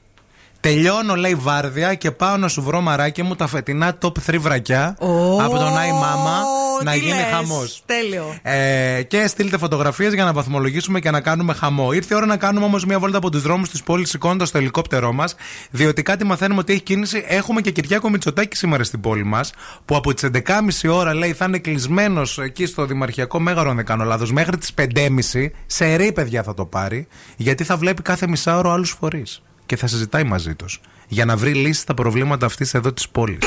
Τελειώνω, 0.61 1.15
λέει, 1.15 1.35
βάρδια 1.35 1.95
και 1.95 2.11
πάω 2.11 2.37
να 2.37 2.49
σου 2.49 2.63
βρω 2.63 2.81
μαράκι 2.81 3.23
μου 3.23 3.35
τα 3.35 3.47
φετινά 3.47 3.99
top 4.01 4.13
3 4.31 4.39
βρακιά 4.39 4.97
από 5.41 5.57
τον 5.59 5.73
I 5.75 6.56
να 6.85 6.93
τι 6.93 6.99
γίνει 6.99 7.15
λες; 7.15 7.27
χαμός. 7.31 7.83
Τέλειο. 7.87 8.39
Ε, 8.43 9.03
και 9.03 9.27
στείλτε 9.27 9.59
φωτογραφίες 9.59 10.15
για 10.15 10.25
να 10.25 10.33
βαθμολογήσουμε 10.33 11.01
και 11.01 11.11
να 11.11 11.21
κάνουμε 11.21 11.53
χαμό. 11.55 11.93
Ήρθε 11.93 12.15
η 12.15 12.17
ώρα 12.17 12.27
να 12.27 12.37
κάνουμε 12.37 12.65
όμως 12.65 12.85
μια 12.85 12.99
βόλτα 12.99 13.19
από 13.19 13.31
τους 13.31 13.43
δρόμους 13.43 13.71
της 13.71 13.83
πόλης 13.83 14.11
σηκώνοντας 14.11 14.51
το 14.51 14.59
ελικόπτερό 14.59 15.13
μας, 15.13 15.35
διότι 15.71 16.03
κάτι 16.03 16.25
μαθαίνουμε 16.25 16.61
ότι 16.61 16.73
έχει 16.73 16.83
κίνηση. 16.83 17.25
Έχουμε 17.29 17.61
και 17.61 17.71
Κυριάκο 17.71 18.11
Μητσοτάκη 18.11 18.57
σήμερα 18.57 18.85
στην 18.85 19.01
πόλη 19.01 19.25
μας, 19.25 19.53
που 19.85 19.97
από 19.97 20.15
τις 20.15 20.23
11.30 20.23 20.89
ώρα 20.89 21.15
λέει 21.15 21.33
θα 21.33 21.45
είναι 21.45 21.59
κλεισμένος 21.59 22.39
εκεί 22.39 22.67
στο 22.67 22.87
Δημαρχιακό 22.87 23.41
Μέγαρο, 23.41 23.71
αν 23.71 23.77
δεν 23.77 23.85
κάνω 23.85 24.05
λάθος, 24.05 24.33
μέχρι 24.33 24.57
τις 24.57 24.75
5.30. 24.75 25.51
Σε 25.67 25.95
ρί, 25.95 26.13
παιδιά, 26.13 26.43
θα 26.43 26.55
το 26.55 26.65
πάρει, 26.65 27.07
γιατί 27.37 27.65
θα 27.65 27.77
βλέπει 27.77 28.03
κάθε 28.03 28.29
μισάωρο 28.29 28.71
άλλους 28.71 28.97
φορείς 29.01 29.43
και 29.67 29.77
θα 29.77 29.87
συζητάει 29.87 30.25
μαζί 30.25 30.55
τους 30.55 30.81
για 31.09 31.25
να 31.25 31.37
βρει 31.37 31.55
λύσει 31.55 31.81
στα 31.81 31.95
προβλήματα 31.95 32.47
αυτής 32.47 32.75
εδώ 32.75 32.93
της 32.93 33.09
πόλης. 33.09 33.39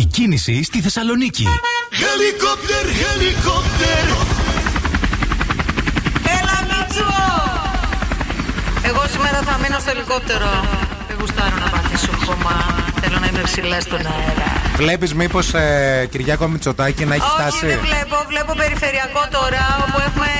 Η 0.00 0.04
κίνηση 0.04 0.62
στη 0.62 0.80
Θεσσαλονίκη. 0.80 1.46
Helicopter, 2.04 2.84
helicopter. 3.02 4.04
Έλα, 6.38 6.56
Μίτσο! 6.68 7.10
Εγώ 8.82 9.02
σήμερα 9.12 9.38
θα 9.48 9.58
μείνω 9.62 9.78
στο 9.78 9.90
ελικόπτερο. 9.90 10.50
Δεν 11.08 11.16
γουστάρω 11.20 11.56
να 11.64 11.68
πατήσω 11.74 12.12
χώμα. 12.24 12.56
Θέλω 13.00 13.18
να 13.18 13.26
είμαι 13.26 13.40
ψηλά 13.42 13.80
στον 13.80 13.98
αέρα. 14.06 14.48
Βλέπεις 14.76 15.14
μήπως 15.14 15.54
ε, 15.54 16.08
Κυριάκο 16.10 16.48
Μητσοτάκη 16.48 17.04
να 17.04 17.14
έχει 17.14 17.24
Όχι, 17.24 17.34
φτάσει; 17.40 17.66
δεν 17.66 17.80
βλέπω. 17.88 18.16
Βλέπω 18.28 18.52
περιφερειακό 18.54 19.22
τώρα, 19.30 19.62
όπου 19.84 19.98
έχουμε 20.08 20.30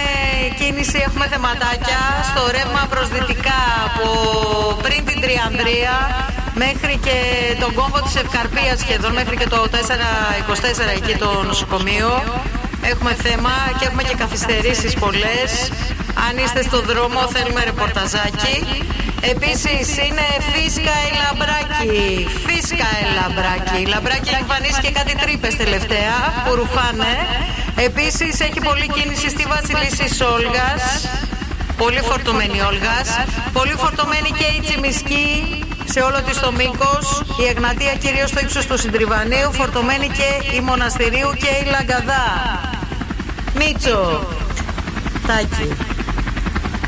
κίνηση, 0.59 0.99
έχουμε 1.07 1.27
θεματάκια. 1.33 2.01
Στο 2.31 2.43
ρεύμα 2.57 2.83
προς 2.91 3.09
δυτικά, 3.09 3.61
από 3.87 4.07
πριν 4.83 5.05
την 5.05 5.21
Τριανδρία 5.21 5.95
μέχρι 6.55 6.99
και 7.07 7.17
τον 7.61 7.75
κόμβο 7.75 7.99
της 8.03 8.15
Ευκαρπίας 8.15 8.79
σχεδόν, 8.79 9.13
μέχρι 9.13 9.37
και 9.37 9.49
το 9.49 9.69
424 9.71 10.91
εκεί 10.97 11.15
το 11.19 11.43
νοσοκομείο. 11.43 12.11
Έχουμε 12.91 13.13
θέμα 13.15 13.55
και 13.79 13.85
έχουμε 13.87 14.03
και 14.03 14.15
καθυστερήσεις 14.15 14.95
πολλές. 14.95 15.51
Αν 16.27 16.33
είστε 16.45 16.63
στο 16.63 16.81
δρόμο 16.81 17.21
θέλουμε 17.35 17.65
ρεπορταζάκι. 17.65 18.57
Επίσης 19.33 19.87
είναι 20.07 20.27
φίσκα 20.53 20.95
η 21.09 21.11
λαμπράκι. 21.23 22.27
Φίσκα 22.47 22.89
η 23.05 23.07
λαμπράκι. 23.19 23.77
Η 23.85 23.87
λαμπράκι 23.93 24.29
έχει 24.29 24.43
εμφανίσει 24.47 24.81
και 24.81 24.91
κάτι 24.99 25.15
τρύπες 25.23 25.57
τελευταία 25.57 26.17
που 26.45 26.55
ρουφάνε. 26.55 27.15
Επίσης 27.89 28.41
έχει 28.41 28.61
πολλή 28.69 28.89
κίνηση 28.97 29.29
στη 29.35 29.45
Βασιλίση 29.55 30.07
Όλγας. 30.37 30.83
Πολύ 31.77 32.01
φορτωμένη 32.09 32.61
Όλγας. 32.61 33.09
Πολύ 33.53 33.75
φορτωμένη 33.83 34.31
και 34.39 34.47
η 34.57 34.61
Τσιμισκή 34.65 35.29
σε 35.85 36.01
όλο 36.01 36.23
της 36.23 36.41
το 36.41 36.53
μήκος. 36.53 37.23
Η 37.41 37.45
Εγνατία 37.49 37.95
κυρίως 37.95 38.31
στο 38.31 38.41
ύψος 38.41 38.67
του 38.67 38.79
Συντριβανίου. 38.79 39.53
Φορτωμένη 39.53 40.09
και 40.09 40.57
η 40.57 40.61
Μοναστηρίου 40.61 41.31
και 41.39 41.49
η 41.63 41.71
Λαγκαδά. 41.71 42.27
Μίτσο. 43.55 44.27
Τάκη. 45.27 45.69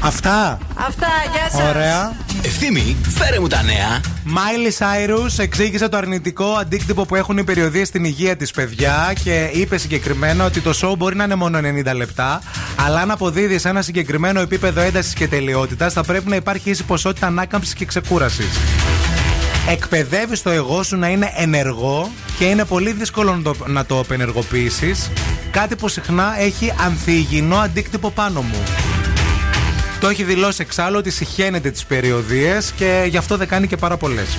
Αυτά. 0.03 0.59
Αυτά, 0.75 1.09
γεια 1.33 1.51
σας. 1.51 1.69
Ωραία. 1.69 2.17
Ευθύμη, 2.43 2.97
φέρε 3.09 3.41
μου 3.41 3.47
τα 3.47 3.63
νέα. 3.63 4.01
Μάιλι 4.25 4.71
Σάιρους 4.71 5.39
εξήγησε 5.39 5.89
το 5.89 5.97
αρνητικό 5.97 6.45
αντίκτυπο 6.45 7.05
που 7.07 7.15
έχουν 7.15 7.39
οι 7.39 7.45
περιοδίες 7.45 7.89
στην 7.89 8.05
υγεία 8.05 8.37
της, 8.37 8.51
παιδιά, 8.51 9.13
και 9.25 9.51
είπε 9.53 9.79
συγκεκριμένα 9.79 10.45
ότι 10.45 10.61
το 10.61 10.79
show 10.83 10.97
μπορεί 10.97 11.17
να 11.17 11.25
είναι 11.25 11.35
μόνο 11.35 11.59
90 11.59 11.95
λεπτά, 11.97 12.41
αλλά 12.87 13.01
αν 13.01 13.11
αποδίδεις 13.11 13.65
ένα 13.65 13.83
συγκεκριμένο 13.83 14.41
επίπεδο 14.41 14.81
έντασης 14.81 15.13
και 15.15 15.29
τελειότητας, 15.29 15.93
θα 15.93 16.05
πρέπει 16.05 16.29
να 16.29 16.37
υπάρχει 16.37 16.71
ίση 16.71 16.83
ποσότητα 16.85 17.27
ανάκαμψης 17.27 17.75
και 17.75 17.85
ξεκούρασης. 17.85 18.59
Εκπαιδεύεις 19.69 20.43
το 20.43 20.51
εγώ 20.51 20.83
σου 20.83 20.97
να 20.97 21.09
είναι 21.09 21.33
ενεργό 21.37 22.11
και 22.39 22.45
είναι 22.45 22.65
πολύ 22.65 22.93
δύσκολο 22.93 23.37
να 23.37 23.43
το, 23.43 23.55
να 23.67 23.87
το 23.87 23.99
απενεργοποιήσεις. 23.99 25.11
Κάτι 25.51 25.77
που 25.77 25.89
συχνά 25.89 26.41
έχει 26.41 26.73
ανθυγινό 26.85 27.57
αντίκτυπο 27.57 28.11
πάνω 28.11 28.43
μου. 28.43 28.63
Το 30.01 30.09
έχει 30.09 30.25
δηλώσει 30.25 30.63
εξάλλου 30.63 30.97
ότι 30.99 31.11
συχαίνεται 31.11 31.71
τις 31.71 31.85
περιοδίες 31.85 32.73
και 32.77 33.07
γι' 33.09 33.17
αυτό 33.17 33.37
δεν 33.37 33.49
κάνει 33.49 33.67
και 33.67 33.77
πάρα 33.77 33.97
πολλές. 33.97 34.39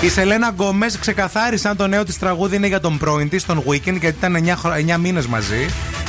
Η 0.00 0.08
Σελένα 0.08 0.48
Γκόμες 0.48 0.98
ξεκαθάρισε 0.98 1.68
αν 1.68 1.76
το 1.76 1.86
νέο 1.86 2.04
της 2.04 2.18
τραγούδι 2.18 2.56
είναι 2.56 2.66
για 2.66 2.80
τον 2.80 2.98
πρώην 2.98 3.28
της, 3.28 3.44
τον 3.44 3.62
Weekend, 3.66 3.98
γιατί 4.00 4.06
ήταν 4.06 4.36
9, 4.36 4.94
9 4.94 4.98
μήνες 4.98 5.26
μαζί. 5.26 5.66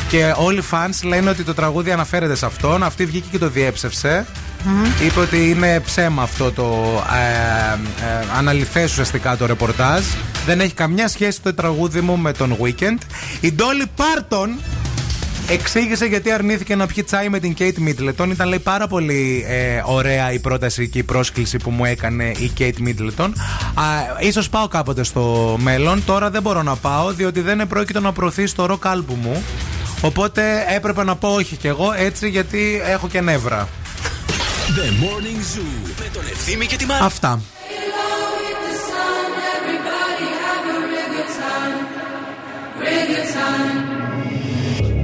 Και 0.10 0.34
όλοι 0.38 0.60
οι 0.60 0.64
fans 0.72 1.04
λένε 1.04 1.30
ότι 1.30 1.44
το 1.44 1.54
τραγούδι 1.54 1.91
αναφέρεται 1.91 2.36
σε 2.36 2.45
αυτόν. 2.45 2.84
Αυτή 2.84 3.06
βγήκε 3.06 3.28
και 3.32 3.38
το 3.38 3.49
διέψευσε. 3.49 4.26
Είπε 5.06 5.20
ότι 5.20 5.49
είναι 5.49 5.80
ψέμα 5.80 6.22
αυτό 6.24 6.52
το 6.52 6.66
ε, 7.14 7.74
ε, 8.06 8.26
αναλυθές 8.38 8.91
ουσιαστικά 8.91 9.38
το 9.38 9.45
ρεπορτάζ. 9.45 10.04
Δεν 10.45 10.60
έχει 10.60 10.74
καμιά 10.74 11.08
σχέση 11.08 11.41
το 11.41 11.54
τραγούδι 11.54 12.02
μου 12.02 12.18
με 12.18 12.32
τον 12.32 12.58
Weekend. 12.62 12.98
Η 13.40 13.54
Dolly 13.58 14.02
Parton 14.02 14.48
εξήγησε 15.49 16.06
γιατί 16.06 16.32
αρνήθηκε 16.32 16.76
να 16.76 16.86
πιει 16.86 17.03
τσάι 17.03 17.30
με 17.30 17.40
την 17.40 17.56
Kate 17.60 17.78
Middleton. 17.88 18.28
Ήταν 18.30 18.48
λέει 18.48 18.60
πάρα 18.60 18.88
πολύ 18.88 19.45
ε, 19.48 19.82
ωραία 19.86 20.32
η 20.32 20.40
πρόταση 20.40 20.90
και 20.90 20.98
η 20.98 21.03
πρόσκληση 21.03 21.57
που 21.57 21.69
μου 21.69 21.86
έκανε 21.86 22.24
η 22.24 22.52
Kate 22.57 22.88
Middleton. 22.88 23.30
Α, 23.74 23.84
ίσως 24.19 24.49
πάω 24.49 24.68
κάποτε 24.68 25.03
στο 25.03 25.56
μέλλον. 25.60 26.03
Τώρα 26.06 26.30
δεν 26.30 26.41
μπορώ 26.41 26.64
να 26.64 26.76
πάω 26.76 27.11
διότι 27.14 27.41
δεν 27.41 27.60
επρόκειτο 27.60 27.99
να 27.99 28.11
προωθήσει 28.11 28.56
το 28.56 28.65
rock 28.69 28.94
album 28.94 29.15
μου. 29.22 29.44
Οπότε 30.02 30.65
έπρεπε 30.76 31.03
να 31.03 31.15
πω 31.15 31.28
όχι 31.30 31.56
κι 31.56 31.68
εγώ 31.68 31.94
έτσι 31.98 32.30
γιατί 32.30 32.82
έχω 32.86 33.07
και 33.07 33.22
νεύρα. 33.22 33.68
The 34.68 35.03
Morning 35.03 35.57
Zoo 35.57 35.91
με 35.99 36.06
τον 36.14 36.24
Ευθύμη 36.32 36.65
και 36.65 36.76
τη 36.76 36.86
Μαρία. 36.86 37.06
Αυτά. 37.06 37.41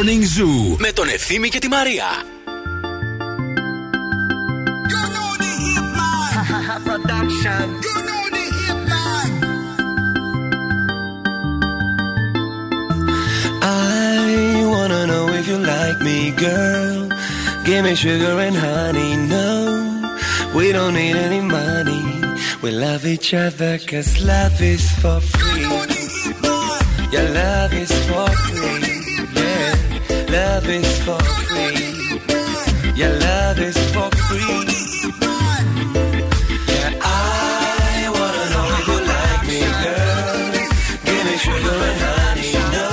Morning 0.00 0.22
Zoo 0.22 0.76
με 0.78 0.92
τον 0.92 1.08
Ευθύμη 1.08 1.48
και 1.48 1.58
τη 1.58 1.68
Μαρία. 1.68 2.04
Production. 6.88 7.68
I 13.62 14.64
wanna 14.72 15.02
know 15.10 15.26
if 15.40 15.46
you 15.50 15.58
like 15.74 15.98
me, 16.08 16.18
girl. 16.46 17.08
Give 17.66 17.82
me 17.86 17.94
sugar 17.94 18.34
and 18.46 18.56
honey. 18.66 19.12
No, 19.34 19.48
we 20.56 20.64
don't 20.76 20.94
need 21.00 21.16
any 21.28 21.42
money. 21.58 22.02
We 22.62 22.70
love 22.86 23.02
each 23.14 23.30
other 23.34 23.72
cause 23.90 24.10
love 24.32 24.56
is 24.74 24.84
for 25.02 25.20
free. 25.20 25.62
Your 27.14 27.28
love 27.40 27.72
is 27.72 27.92
for 28.08 28.26
free. 28.26 28.29
Yeah, 28.29 28.29
love 30.53 30.69
is 30.69 30.97
for 31.05 31.19
free. 31.47 31.75
Your 33.01 33.13
love 33.27 33.59
is 33.59 33.77
for 33.93 34.09
free. 34.27 34.63
Yeah, 36.71 36.91
I 37.01 38.09
wanna 38.17 38.45
know 38.53 38.65
if 38.77 38.85
you 38.91 38.99
like 39.13 39.43
me, 39.49 39.59
girl. 39.83 40.39
Give 41.07 41.23
me 41.27 41.35
sugar 41.45 41.77
and 41.89 41.99
honey. 42.07 42.53
No, 42.77 42.89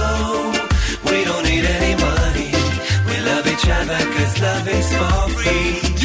we 1.08 1.16
don't 1.28 1.44
need 1.50 1.64
any 1.78 1.94
money. 2.08 2.50
We 3.08 3.14
love 3.28 3.44
each 3.52 3.66
other 3.78 4.00
cause 4.14 4.34
love 4.46 4.68
is 4.78 4.88
for 4.98 5.20
free. 5.40 5.97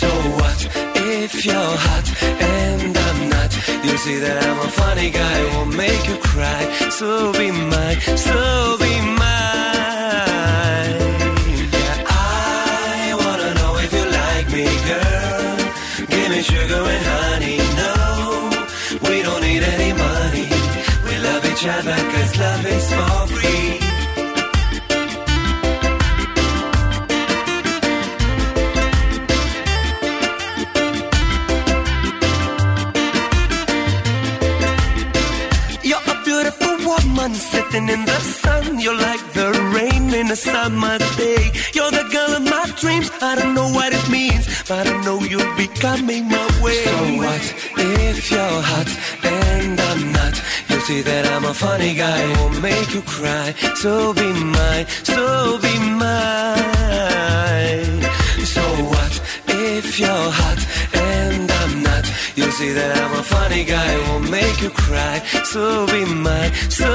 So 0.00 0.10
what 0.38 0.60
if 0.94 1.46
you're 1.46 1.76
hot 1.86 2.06
and 2.52 2.94
I'm 3.06 3.20
not? 3.30 3.50
You 3.82 3.96
see 3.96 4.18
that 4.18 4.44
I'm 4.46 4.58
a 4.58 4.70
funny 4.80 5.08
guy, 5.08 5.36
won't 5.54 5.74
make 5.74 6.06
you 6.06 6.16
cry. 6.18 6.62
So 6.90 7.32
be 7.32 7.50
mine, 7.50 7.98
so 8.28 8.76
be 8.78 8.81
So 53.82 54.14
be 54.14 54.32
mine, 54.32 54.86
so 55.02 55.58
be 55.58 55.76
mine. 56.02 56.12
So 58.54 58.62
what 58.92 59.20
if 59.48 59.98
you're 59.98 60.30
hot 60.40 60.60
and 60.94 61.50
I'm 61.50 61.82
not? 61.82 62.06
You'll 62.36 62.52
see 62.52 62.70
that 62.70 62.96
I'm 62.96 63.18
a 63.18 63.24
funny 63.24 63.64
guy, 63.64 63.90
won't 64.06 64.30
make 64.30 64.62
you 64.62 64.70
cry. 64.70 65.18
So 65.42 65.84
be 65.86 66.04
mine, 66.04 66.52
so 66.70 66.91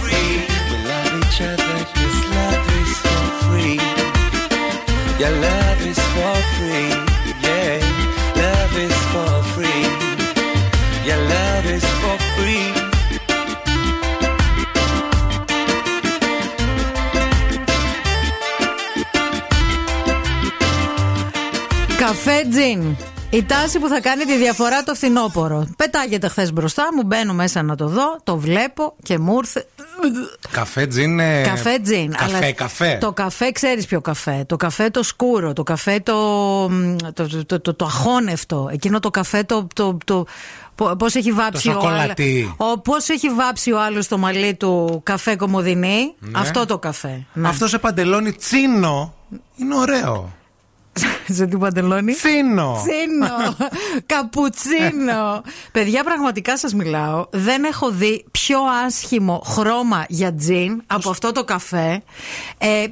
free. 0.00 0.32
We 0.70 0.76
love 0.90 1.12
each 1.22 1.38
other 1.50 1.74
cause 1.96 2.20
love 2.38 2.66
is 2.80 2.92
for 3.04 3.22
free. 3.42 3.78
Your 5.22 5.34
love 5.46 5.80
is 5.90 6.00
for 6.14 6.36
free. 6.54 6.90
Yeah, 7.46 7.76
love 8.42 8.74
is 8.86 8.98
for 9.12 9.34
free. 9.52 9.84
Your 11.08 11.20
love 11.32 11.66
is 11.76 11.86
for 12.00 12.16
free. 12.34 12.68
Καφέ 21.98 22.46
τζιν. 22.50 22.96
Η 23.30 23.44
τάση 23.44 23.78
που 23.78 23.88
θα 23.88 24.00
κάνει 24.00 24.24
τη 24.24 24.36
διαφορά 24.36 24.82
το 24.82 24.94
φθινόπωρο. 24.94 25.66
Πετάγεται 25.76 26.28
χθες 26.28 26.52
μπροστά 26.52 26.88
μου, 26.94 27.02
μπαίνω 27.02 27.32
μέσα 27.32 27.62
να 27.62 27.76
το 27.76 27.86
δω, 27.86 28.20
το 28.24 28.36
βλέπω 28.36 28.94
και 29.02 29.18
μου 29.18 29.36
ήρθε. 29.36 29.66
Καφέ 30.50 30.86
τζιν. 30.86 31.18
ε, 31.20 31.42
Καφέ 31.42 31.78
τζιν. 31.82 32.10
Καφέ, 32.12 32.36
αλλά 32.36 32.52
καφέ. 32.52 32.98
Το 33.00 33.12
καφέ, 33.12 33.50
ξέρεις 33.52 33.86
ποιο 33.86 34.00
καφέ; 34.00 34.44
Το 34.48 34.56
καφέ 34.56 34.90
το 34.90 35.02
σκούρο, 35.02 35.52
το 35.52 35.62
καφέ 35.62 36.00
το, 36.00 36.66
το, 37.14 37.26
το, 37.28 37.44
το, 37.46 37.60
το, 37.60 37.74
το 37.74 37.84
αχώνευτο. 37.84 38.68
Εκείνο 38.72 39.00
το 39.00 39.10
καφέ 39.10 39.42
το. 39.42 39.66
το, 39.74 39.98
το 40.04 40.26
Πώς 40.98 41.14
έχει 41.14 41.32
βάψει 41.32 41.62
Το 41.68 41.74
ο 41.74 41.78
άλλο. 41.78 41.82
σοκολατί. 41.88 42.54
Πώς 42.84 43.08
έχει 43.08 43.28
βάψει 43.28 43.72
ο 43.72 43.80
άλλος 43.82 44.08
το 44.08 44.18
μαλλί 44.18 44.54
του 44.54 45.00
καφέ 45.02 45.36
κομοδινί; 45.36 46.14
Ναι. 46.18 46.38
Αυτό 46.40 46.66
το 46.66 46.78
καφέ. 46.78 47.26
Ναι. 47.32 47.48
Αυτός 47.48 47.70
σε 47.70 47.78
παντελόνι 47.78 48.32
τσίνο 48.32 49.14
είναι 49.56 49.74
ωραίο. 49.76 50.32
Σε 51.28 51.46
τι 51.46 51.56
παντελόνι. 51.56 52.12
Τσίνο. 52.14 52.82
Τσίνο. 52.86 53.56
Καπουτσίνο. 54.12 55.42
Παιδιά, 55.72 56.04
πραγματικά 56.04 56.58
σας 56.58 56.74
μιλάω. 56.74 57.26
Δεν 57.30 57.64
έχω 57.64 57.90
δει 57.90 58.24
πιο 58.30 58.58
άσχημο 58.86 59.42
χρώμα 59.46 60.04
για 60.08 60.34
τζιν 60.34 60.82
από 60.86 61.10
αυτό 61.10 61.32
το 61.32 61.44
καφέ. 61.44 62.02
Ε, 62.58 62.82
ε, 62.82 62.88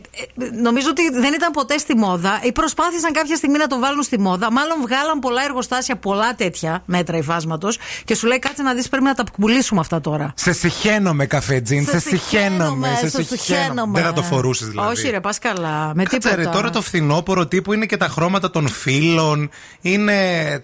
νομίζω 0.62 0.88
ότι 0.90 1.10
δεν 1.10 1.32
ήταν 1.34 1.50
ποτέ 1.52 1.78
στη 1.78 1.96
μόδα. 1.96 2.40
Ή 2.42 2.52
προσπάθησαν 2.52 3.12
κάποια 3.12 3.36
στιγμή 3.36 3.58
να 3.58 3.66
το 3.66 3.78
βάλουν 3.78 4.02
στη 4.02 4.18
μόδα. 4.20 4.52
Μάλλον 4.52 4.76
βγάλαν 4.80 5.18
πολλά 5.18 5.44
εργοστάσια, 5.44 5.96
πολλά 5.96 6.34
τέτοια 6.34 6.82
μέτρα 6.86 7.16
υφάσματος. 7.16 7.78
Και 8.04 8.14
σου 8.14 8.26
λέει, 8.26 8.38
κάτσε 8.38 8.62
να 8.62 8.74
δεις, 8.74 8.88
πρέπει 8.88 9.04
να 9.04 9.14
τα 9.14 9.24
πουλήσουμε 9.40 9.80
αυτά 9.80 10.00
τώρα. 10.00 10.32
Σε 10.36 10.52
συχαίνομαι 10.52 11.26
καφέ 11.26 11.60
τζιν. 11.60 11.86
Σε 11.86 11.98
συχαίνομαι. 12.00 12.88
σε 13.00 13.08
Σε 13.08 13.22
συχαίνομαι. 13.22 13.36
συχαίνομαι. 13.42 13.98
Δεν 14.00 14.08
θα 14.08 14.12
το 14.12 14.22
φορούσες 14.22 14.68
δηλαδή. 14.68 14.92
Όχι, 14.92 15.10
ρε, 15.10 15.20
πας 15.20 15.38
καλά. 15.38 15.92
Με 15.94 16.02
Κάτσε, 16.02 16.28
ρε, 16.28 16.34
τίποτα. 16.36 16.56
τώρα 16.56 16.70
το 16.70 16.82
φθινόπωρο 16.82 17.46
τύπου 17.46 17.72
είναι 17.72 17.86
και 17.92 17.98
τα 17.98 18.08
χρώματα 18.08 18.50
των 18.50 18.68
φύλων. 18.68 19.50
Είναι 19.80 20.14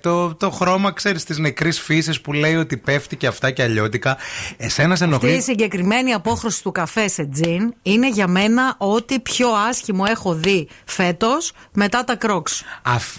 το, 0.03 0.35
το 0.35 0.51
χρώμα, 0.51 0.93
ξέρεις, 0.93 1.25
της 1.25 1.39
νεκρής 1.39 1.81
φύσης 1.81 2.21
που 2.21 2.33
λέει 2.33 2.57
ότι 2.57 2.77
πέφτει 2.77 3.17
και 3.17 3.27
αυτά 3.27 3.51
και 3.51 3.63
αλλιώτικα. 3.63 4.17
Εσένα 4.57 4.97
σε 4.97 5.05
Αυτή 5.05 5.17
η 5.17 5.29
ενοχλεί. 5.29 5.43
συγκεκριμένη 5.43 6.13
απόχρωση 6.13 6.63
του 6.63 6.73
καφέ 6.73 7.09
σε 7.09 7.25
τζιν 7.27 7.75
είναι 7.83 8.09
για 8.11 8.29
μένα 8.29 8.75
ό,τι 8.79 9.21
πιο 9.21 9.49
άσχημο 9.69 10.05
έχω 10.09 10.35
δει 10.35 10.69
φέτος 10.85 11.53
μετά 11.73 12.05
τα 12.05 12.17
κρόξ. 12.17 12.63
Αφ- 12.83 13.17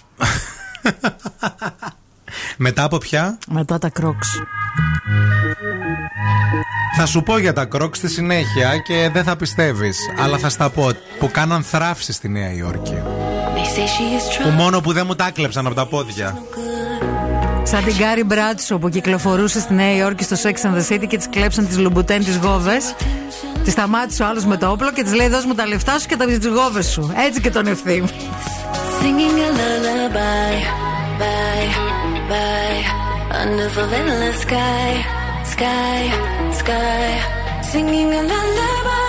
Μετά 2.58 2.84
από 2.84 2.98
ποια; 2.98 3.38
Μετά 3.52 3.78
τα 3.78 3.90
κρόξ. 3.90 4.28
Θα 6.96 7.06
σου 7.06 7.24
πω 7.24 7.38
για 7.38 7.54
τα 7.54 7.66
κρόκ 7.66 7.96
στη 7.96 8.10
συνέχεια 8.10 8.78
και 8.78 9.10
δεν 9.14 9.24
θα 9.24 9.36
πιστεύεις 9.36 9.98
Αλλά 10.20 10.38
θα 10.38 10.50
στα 10.50 10.70
πω 10.70 10.90
που 11.20 11.32
κάναν 11.32 11.64
θραύση 11.64 12.14
στη 12.14 12.30
Νέα 12.30 12.54
Υόρκη 12.54 12.98
Που 14.44 14.50
μόνο 14.50 14.82
που 14.82 14.94
δεν 14.94 15.06
μου 15.08 15.16
τα 15.16 15.32
κλέψαν 15.32 15.66
από 15.66 15.76
τα 15.76 15.86
πόδια 15.86 16.38
Σαν 17.64 17.84
την 17.84 17.98
Κάρι 17.98 18.24
Μπράντσοου 18.24 18.78
που 18.78 18.90
κυκλοφορούσε 18.90 19.60
στη 19.60 19.74
Νέα 19.74 19.96
Υόρκη 19.96 20.24
στο 20.24 20.36
Sex 20.44 20.54
and 20.68 20.76
the 20.76 20.94
City 20.94 21.08
και 21.08 21.18
της 21.18 21.30
κλέψαν 21.30 21.68
τις 21.68 21.78
λουμπουτέν 21.78 22.24
τις 22.24 22.38
γόβες. 22.38 22.96
Τη 23.64 23.72
σταμάτησε 23.72 24.24
ο 24.24 24.26
άλλος 24.26 24.46
με 24.46 24.58
το 24.58 24.72
όπλο 24.72 24.92
και 24.92 25.04
της 25.04 25.14
λέει: 25.14 25.28
Δώσ' 25.28 25.46
μου 25.46 25.54
τα 25.54 25.68
λεφτά 25.68 26.00
σου 26.00 26.08
και 26.08 26.16
τα 26.16 26.26
τις 26.26 26.48
γόβες 26.48 26.88
σου. 26.88 27.14
Έτσι 27.28 27.42
και 27.42 27.50
τον 27.50 27.68
ευθύνη. 27.68 28.10
Under 33.32 33.70
the 33.70 33.84
endless 33.96 34.42
sky, 34.42 35.04
sky, 35.44 36.52
sky. 36.52 37.62
Singing 37.62 38.12
a 38.12 38.22
lullaby, 38.24 39.09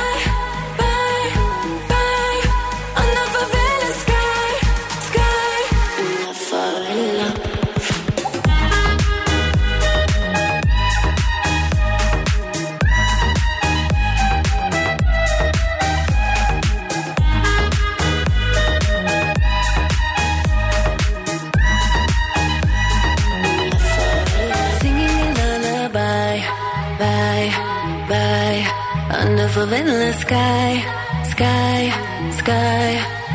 endless 29.69 30.17
sky, 30.21 30.81
sky, 31.29 31.93
sky. 32.39 32.87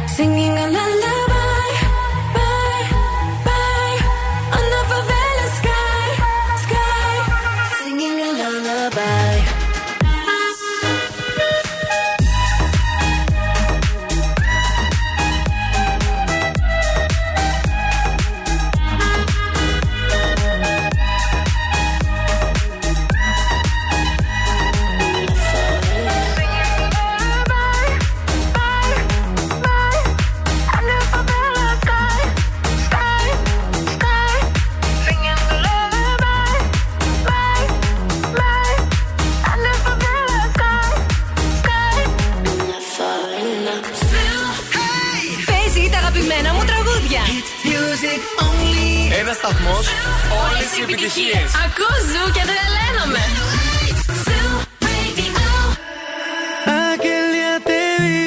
Singing 0.09 0.59
a 0.59 0.67
lullaby, 0.67 1.16
Ένα 49.66 49.66
σταθμό, 49.66 49.78
όλε 50.44 50.64
οι 50.78 50.82
επιτυχίε. 50.82 51.40
Ακούω 51.66 51.98
ζου 52.10 52.32
και 52.36 52.44
τρελαίνομαι. 52.50 53.24
Aquel 56.92 57.26
día 57.36 57.56
te 57.70 57.82
vi 58.04 58.20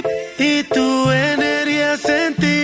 y 0.51 0.55
tu 0.75 0.87
energía 1.31 1.93
sentí. 2.09 2.59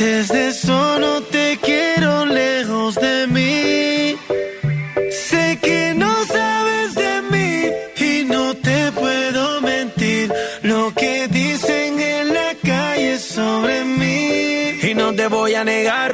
Desde 0.00 0.40
eso 0.52 0.78
no 1.04 1.14
te 1.34 1.46
quiero 1.66 2.12
lejos 2.40 2.92
de 3.06 3.16
mí. 3.34 3.54
Sé 5.26 5.44
que 5.66 5.80
no 6.02 6.12
sabes 6.36 6.88
de 7.02 7.14
mí 7.32 7.52
y 8.10 8.12
no 8.34 8.44
te 8.66 8.78
puedo 9.00 9.44
mentir. 9.70 10.26
Lo 10.72 10.82
que 11.00 11.14
dicen 11.40 11.90
en 12.14 12.24
la 12.38 12.50
calle 12.70 13.12
sobre 13.36 13.74
mí. 14.00 14.20
Y 14.88 14.90
no 15.00 15.06
te 15.18 15.26
voy 15.36 15.52
a 15.60 15.64
negar. 15.74 16.10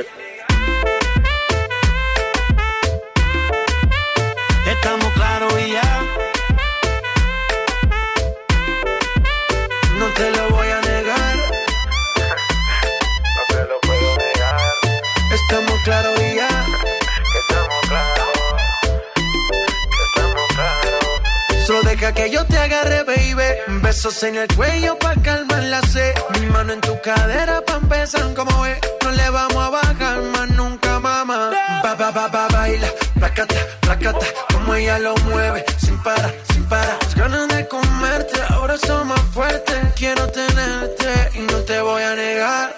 Besos 23.97 24.21
en 24.21 24.35
el 24.35 24.47
cuello 24.55 24.95
pa' 24.99 25.15
calmar 25.23 25.63
la 25.63 25.81
sed. 25.81 26.13
Mi 26.39 26.45
mano 26.45 26.71
en 26.71 26.81
tu 26.81 27.01
cadera 27.01 27.61
pa' 27.65 27.77
empezar 27.77 28.31
como 28.35 28.63
es. 28.67 28.77
No 29.03 29.09
le 29.09 29.27
vamos 29.31 29.55
a 29.55 29.69
bajar 29.71 30.21
más 30.21 30.49
nunca, 30.51 30.99
mamá. 30.99 31.49
Ba, 31.81 31.95
ba, 31.95 32.11
ba, 32.11 32.27
ba, 32.27 32.47
baila. 32.49 32.89
Placata, 33.15 33.55
placata. 33.81 34.27
Como 34.53 34.75
ella 34.75 34.99
lo 34.99 35.15
mueve. 35.25 35.65
Sin 35.83 35.97
parar, 36.03 36.31
sin 36.53 36.63
parar. 36.65 36.99
Las 37.01 37.15
ganas 37.15 37.47
de 37.47 37.67
comerte. 37.67 38.39
Ahora 38.49 38.77
son 38.77 39.07
más 39.07 39.21
fuertes. 39.33 39.75
Quiero 39.95 40.27
tenerte 40.27 41.31
y 41.33 41.39
no 41.39 41.57
te 41.61 41.81
voy 41.81 42.03
a 42.03 42.13
negar. 42.13 42.75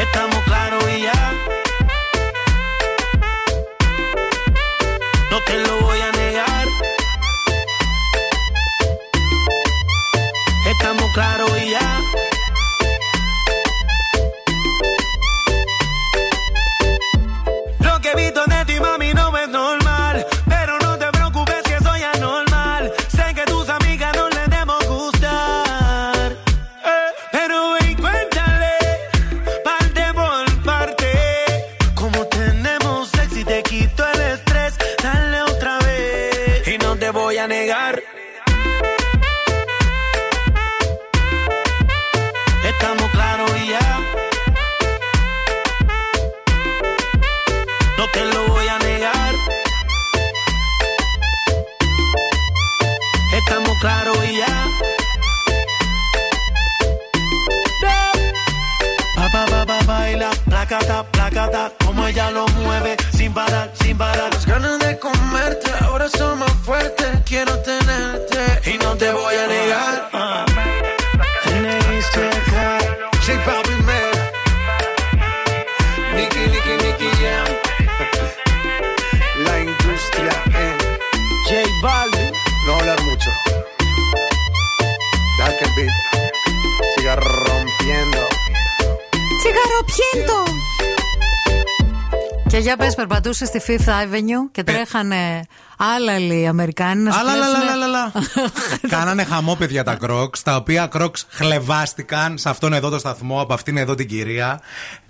Estamos 0.00 0.44
claros 0.44 0.84
y 0.96 1.02
ya. 1.02 1.21
Fifth 93.78 93.88
Avenue 93.88 94.48
και 94.52 94.62
τρέχανε 94.62 95.42
άλλαλοι 95.78 96.46
Αμερικάνοι 96.48 97.02
να 97.02 97.12
σου 97.12 97.18
Αλλά, 97.18 97.32
αλλά, 97.32 97.44
κλέψουνε- 97.44 97.70
αλλά, 97.72 97.84
αλλά. 97.84 98.12
Κάνανε 98.88 99.24
χαμό, 99.24 99.54
παιδιά, 99.54 99.84
τα 99.84 99.94
κρόξ, 99.94 100.42
τα 100.42 100.56
οποία 100.56 100.86
κρόξ 100.86 101.26
χλεβάστηκαν 101.30 102.38
σε 102.38 102.48
αυτόν 102.48 102.72
εδώ 102.72 102.88
το 102.88 102.98
σταθμό, 102.98 103.40
από 103.40 103.54
αυτήν 103.54 103.76
εδώ 103.76 103.94
την 103.94 104.08
κυρία. 104.08 104.60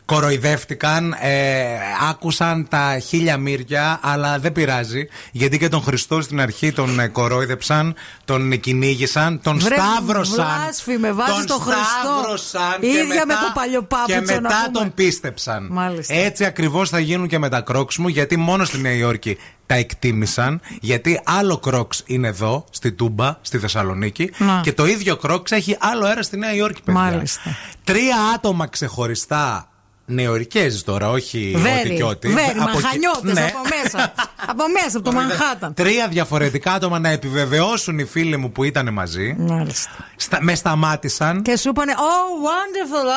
Κοροϊδεύτηκαν, 0.05 1.15
ε, 1.20 1.65
άκουσαν 2.11 2.66
τα 2.69 2.99
χίλια 2.99 3.37
μύρια, 3.37 3.99
αλλά 4.03 4.39
δεν 4.39 4.53
πειράζει. 4.53 5.09
Γιατί 5.33 5.59
και 5.59 5.69
τον 5.69 5.83
Χριστό 5.83 6.20
στην 6.20 6.41
αρχή 6.41 6.73
τον 6.73 7.01
ε, 7.01 7.09
κορόιδεψαν, 7.09 7.95
τον 8.24 8.61
κυνήγησαν, 8.61 9.41
τον 9.43 9.59
Βρε, 9.61 9.74
σταύρωσαν. 9.77 10.35
Βλάσφημε, 10.62 11.12
βάζεις 11.12 11.35
τον 11.37 11.47
τον 11.47 11.61
Χριστό. 11.61 11.83
σταύρωσαν 12.03 12.81
και 12.81 12.87
Ίδια 12.87 13.05
μετά- 13.05 13.27
με 13.27 13.35
το 13.35 13.51
παλιοπάπουτσο 13.55 14.20
Και 14.20 14.24
να 14.24 14.41
μετά 14.41 14.62
πούμε. 14.65 14.79
τον 14.79 14.95
πίστεψαν. 14.95 15.69
Μάλιστα. 15.70 16.15
Έτσι 16.15 16.45
ακριβώς 16.45 16.89
θα 16.89 16.99
γίνουν 16.99 17.27
και 17.29 17.39
με 17.39 17.49
τα 17.49 17.61
κρόξ 17.61 17.97
μου, 17.97 18.09
γιατί 18.09 18.37
μόνο 18.37 18.65
στη 18.65 18.79
Νέα 18.79 18.93
Υόρκη 18.93 19.39
τα 19.66 19.74
εκτίμησαν. 19.74 20.61
Γιατί 20.81 21.20
άλλο 21.24 21.59
κρόξ 21.59 22.03
είναι 22.07 22.29
εδώ, 22.29 22.65
στη 22.70 22.93
Τούμπα, 22.93 23.37
στη 23.41 23.59
Θεσσαλονίκη. 23.59 24.31
Να. 24.39 24.61
Και 24.62 24.73
το 24.73 24.87
ίδιο 24.87 25.16
κρόξ 25.16 25.51
έχει 25.53 25.77
άλλο 25.81 26.07
αέρα 26.07 26.23
στη 26.23 26.37
Νέα 26.37 26.55
Υόρκη, 26.55 26.83
παιδιά. 26.83 27.01
Μάλιστα. 27.01 27.57
Τρία 27.85 28.16
άτομα 28.35 28.66
ξεχωριστά. 28.66 29.66
Νεοερικέζοι 30.15 30.83
τώρα, 30.83 31.11
όχι 31.11 31.53
ό,τι 31.55 31.63
Βέρι, 31.63 31.95
και 31.97 32.03
ό,τι. 32.05 32.29
βέρι, 32.29 32.55
Από 32.59 32.71
εκεί- 32.71 32.83
μαχανιώτες 32.83 33.33
Ναι. 33.35 33.41
από 33.55 33.61
μέσα. 33.83 34.13
από 34.47 34.63
μέσα, 34.83 34.97
από 34.99 35.03
το 35.11 35.13
Μανχάταν. 35.13 35.75
Τρία 35.75 36.09
διαφορετικά 36.09 36.73
άτομα 36.73 36.99
να 36.99 37.09
επιβεβαιώσουν 37.09 37.99
οι 37.99 38.05
φίλοι 38.05 38.37
μου 38.37 38.53
που 38.53 38.65
ήταν 38.65 38.93
μαζί. 38.93 39.35
Μάλιστα. 39.39 39.91
Στα, 40.17 40.39
με 40.43 40.55
σταμάτησαν. 40.55 41.43
Και 41.43 41.57
σου 41.57 41.69
είπανε, 41.69 41.93
Oh, 41.97 42.47
wonderful, 42.49 43.09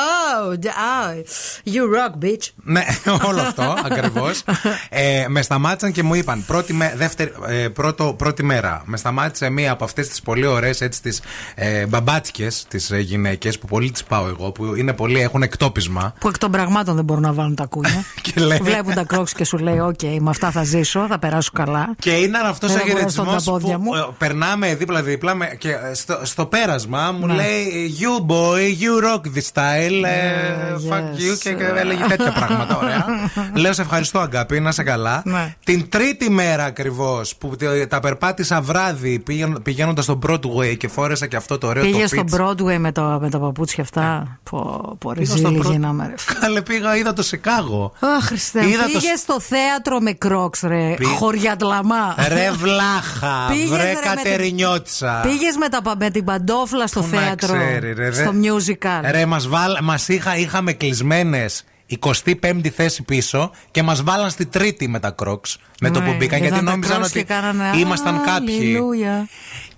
oh, 0.52 0.64
d- 0.64 0.66
oh, 0.66 1.72
you 1.74 1.82
rock, 1.96 2.24
bitch. 2.24 2.50
Ναι, 2.62 2.84
όλο 3.28 3.40
αυτό 3.40 3.76
ακριβώς. 3.84 4.42
ε, 4.88 5.24
με 5.28 5.42
σταμάτησαν 5.42 5.92
και 5.92 6.02
μου 6.02 6.14
είπαν 6.14 6.44
πρώτη, 6.46 6.72
με, 6.72 6.92
δεύτερη, 6.96 7.32
ε, 7.46 7.68
πρώτο, 7.68 8.14
πρώτη 8.18 8.42
μέρα. 8.42 8.82
Με 8.86 8.96
σταμάτησε 8.96 9.50
μία 9.50 9.70
από 9.72 9.84
αυτές 9.84 10.08
τις 10.08 10.20
πολύ 10.20 10.46
ωραίες 10.46 10.80
έτσι 10.80 11.02
τις 11.02 11.20
ε, 11.54 11.86
μπαμπάτσικες 11.86 12.48
τις 12.68 12.90
ε, 12.90 12.98
γυναίκες 12.98 13.58
που 13.58 13.66
πολύ 13.66 13.90
τις 13.90 14.04
πάω 14.04 14.26
εγώ, 14.28 14.50
που 14.52 14.74
είναι 14.74 14.92
πολύ, 14.92 15.20
έχουν 15.20 15.42
εκτόπισμα. 15.42 16.14
Που 16.20 16.28
εκ 16.28 16.38
των 16.38 16.50
πραγμάτων 16.50 16.85
δεν 16.94 17.04
μπορούν 17.04 17.22
να 17.22 17.32
βάλουν 17.32 17.54
τακούνια. 17.54 18.04
Και 18.22 18.40
λέει- 18.40 18.58
Βλέπουν 18.62 18.94
τα 18.94 19.04
Crocs 19.04 19.32
και 19.32 19.44
σου 19.44 19.58
λέει: 19.58 19.78
Οκ, 19.78 20.02
με 20.02 20.30
αυτά 20.30 20.50
θα 20.50 20.62
ζήσω, 20.64 21.06
θα 21.08 21.18
περάσω 21.18 21.50
καλά. 21.54 21.94
Και 21.98 22.10
είναι 22.10 22.38
αυτός 22.44 22.70
ο 22.70 22.74
Δεν 22.74 22.82
μπορώ 22.86 23.02
να 23.02 23.08
στώ 23.08 23.22
χαιρετισμός 23.22 23.44
τα 23.44 23.50
πόδια 23.50 23.76
που 23.76 23.82
μου. 23.82 23.94
ε, 23.94 24.06
περνάμε 24.18 24.74
δίπλα-δίπλα 24.74 25.34
με- 25.34 25.54
και 25.58 25.70
ε, 25.70 25.94
στο, 25.94 26.18
στο 26.22 26.46
πέρασμα 26.46 27.12
μου 27.12 27.26
Ναι. 27.26 27.34
λέει 27.34 27.64
You 28.00 28.30
boy, 28.30 28.82
you 28.82 29.04
rock 29.06 29.20
this 29.36 29.52
style. 29.52 30.04
ε, 30.04 30.74
fuck 30.90 31.18
you 31.18 31.38
και, 31.40 31.52
και 31.52 31.64
έλεγε 31.76 32.04
τέτοια 32.08 32.32
πράγματα. 32.32 32.76
Ωραία. 32.78 33.06
Λέω 33.62 33.72
σε 33.72 33.82
ευχαριστώ, 33.82 34.18
αγάπη, 34.18 34.60
να 34.60 34.68
είσαι 34.68 34.82
καλά. 34.82 35.22
Ναι. 35.24 35.54
Την 35.64 35.88
τρίτη 35.88 36.30
μέρα 36.30 36.64
ακριβώς 36.64 37.36
που 37.36 37.56
τε- 37.56 37.88
τα 37.88 38.00
περπάτησα 38.00 38.60
βράδυ 38.60 39.22
πηγαίνοντας 39.62 40.04
στον 40.04 40.18
Broadway 40.26 40.76
και 40.76 40.88
φόρεσα 40.88 41.26
και 41.26 41.36
αυτό 41.36 41.58
το 41.58 41.66
ωραίο 41.66 41.82
Πήγες 41.84 42.10
το 42.10 42.22
στον 42.26 42.26
pitch. 42.30 42.40
Broadway 42.50 42.76
με, 42.78 42.92
το, 42.92 43.18
με 43.20 43.30
τα 43.30 43.38
παπούτσια 43.38 43.82
αυτά. 43.82 44.38
Πω, 44.50 44.82
πω, 44.98 45.12
ρε, 45.12 45.20
Πήγα 45.20 45.36
στο 45.36 45.48
ζήλι 45.48 45.60
Broad- 45.64 45.70
γίναμε, 45.70 46.06
ρε. 46.06 46.14
Καλέ, 46.40 46.62
πήγα, 46.66 46.96
είδα 46.96 47.12
το 47.12 47.22
Σικάγο. 47.22 47.92
Αχ, 48.00 48.24
Χριστέ, 48.24 48.62
μου, 48.62 48.68
Είδα 48.68 48.82
το 48.82 48.98
πήγες 48.98 49.18
στο 49.20 49.40
θέατρο 49.40 50.00
με 50.00 50.12
κρόξ, 50.12 50.60
ρε. 50.62 50.94
Πή- 50.98 51.06
Χωριατλαμά. 51.06 52.14
Ρε 52.28 52.50
βλάχα, 52.50 53.46
Πήγες, 53.48 53.68
βρε 53.68 53.82
ρε, 53.82 53.88
με 53.92 54.00
την- 54.00 54.10
Κατερινιώτησα. 54.10 55.20
Πήγες 55.22 55.56
με, 55.56 55.68
τα 55.68 55.82
πα- 55.82 55.96
με 55.98 56.10
την 56.10 56.24
παντόφλα 56.24 56.86
στο 56.86 57.00
Πού 57.00 57.08
να 57.14 57.20
θέατρο. 57.20 57.54
ξέρει, 57.56 57.92
ρε, 57.92 58.12
στο 58.12 58.32
δε- 58.32 58.50
musical. 58.52 59.10
Ρε, 59.10 59.26
μας, 59.26 59.48
βάλ, 59.48 59.78
μας 59.82 60.08
είχα, 60.08 60.36
είχαμε 60.36 60.72
κλεισμένες 60.72 61.64
25η 61.86 62.68
θέση 62.70 63.02
πίσω 63.02 63.50
και 63.70 63.82
μας 63.82 64.02
βάλαν 64.02 64.30
στη 64.30 64.46
τρίτη 64.46 64.88
με 64.88 64.98
τα 65.00 65.10
κρόξ. 65.10 65.58
Με 65.80 65.90
το 65.90 66.00
Ναι, 66.00 66.06
που 66.06 66.14
μπήκαν 66.16 66.38
γιατί 66.38 66.54
είδαν 66.54 66.64
τα 66.64 66.70
νόμιζαν 66.70 67.00
Crocs 67.00 67.04
ότι 67.04 67.12
και 67.12 67.22
κάνανε, 67.22 67.70
ήμασταν 67.78 68.20
κάποιοι. 68.24 68.54
Αλληλούια. 68.56 69.28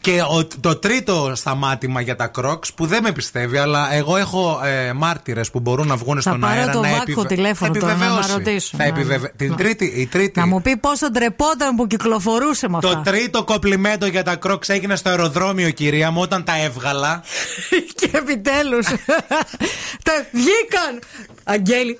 Και 0.00 0.20
ο, 0.22 0.46
το 0.60 0.76
τρίτο 0.76 1.32
σταμάτημα 1.34 2.00
για 2.00 2.16
τα 2.16 2.26
κρόξ 2.26 2.72
που 2.72 2.86
δεν 2.86 3.02
με 3.02 3.12
πιστεύει, 3.12 3.58
αλλά 3.58 3.92
εγώ 3.94 4.16
έχω 4.16 4.60
ε, 4.64 4.92
μάρτυρες 4.92 5.50
που 5.50 5.60
μπορούν 5.60 5.86
να 5.86 5.96
βγουν 5.96 6.20
στον 6.20 6.40
πάρω 6.40 6.60
αέρα 6.60 6.72
το 6.72 6.80
να 6.80 6.88
Βάκο 6.88 7.24
τηλέφωνο 7.24 7.74
θα 7.74 7.80
τώρα, 7.80 7.94
να 7.96 8.04
επιβεβαιώσει. 8.04 8.28
με 8.30 8.34
ρωτήσω. 8.36 8.76
Θα 8.76 8.82
Ναι, 8.82 8.88
επιβεβαι... 8.88 9.26
ναι. 9.26 9.28
Την 9.36 9.48
Ναι. 9.48 9.56
τρίτη, 9.56 9.84
η 9.84 10.06
τρίτη. 10.06 10.40
Να 10.40 10.46
μου 10.46 10.62
πει 10.62 10.76
πόσο 10.76 11.10
ντρεπόταν 11.10 11.76
που 11.76 11.86
κυκλοφορούσε 11.86 12.68
με 12.68 12.80
Το 12.80 12.88
αυτά. 12.88 13.00
τρίτο 13.10 13.44
κοπλιμέντο 13.44 14.06
για 14.06 14.22
τα 14.22 14.36
κρόξ 14.36 14.68
έγινε 14.68 14.96
στο 14.96 15.08
αεροδρόμιο, 15.08 15.70
κυρία 15.70 16.10
μου, 16.10 16.20
όταν 16.20 16.44
τα 16.44 16.62
έβγαλα. 16.62 17.22
και 17.94 18.10
επιτέλους. 18.12 18.86
τα 20.06 20.12
βγήκαν! 20.32 20.98
Αγγέλη. 21.44 21.98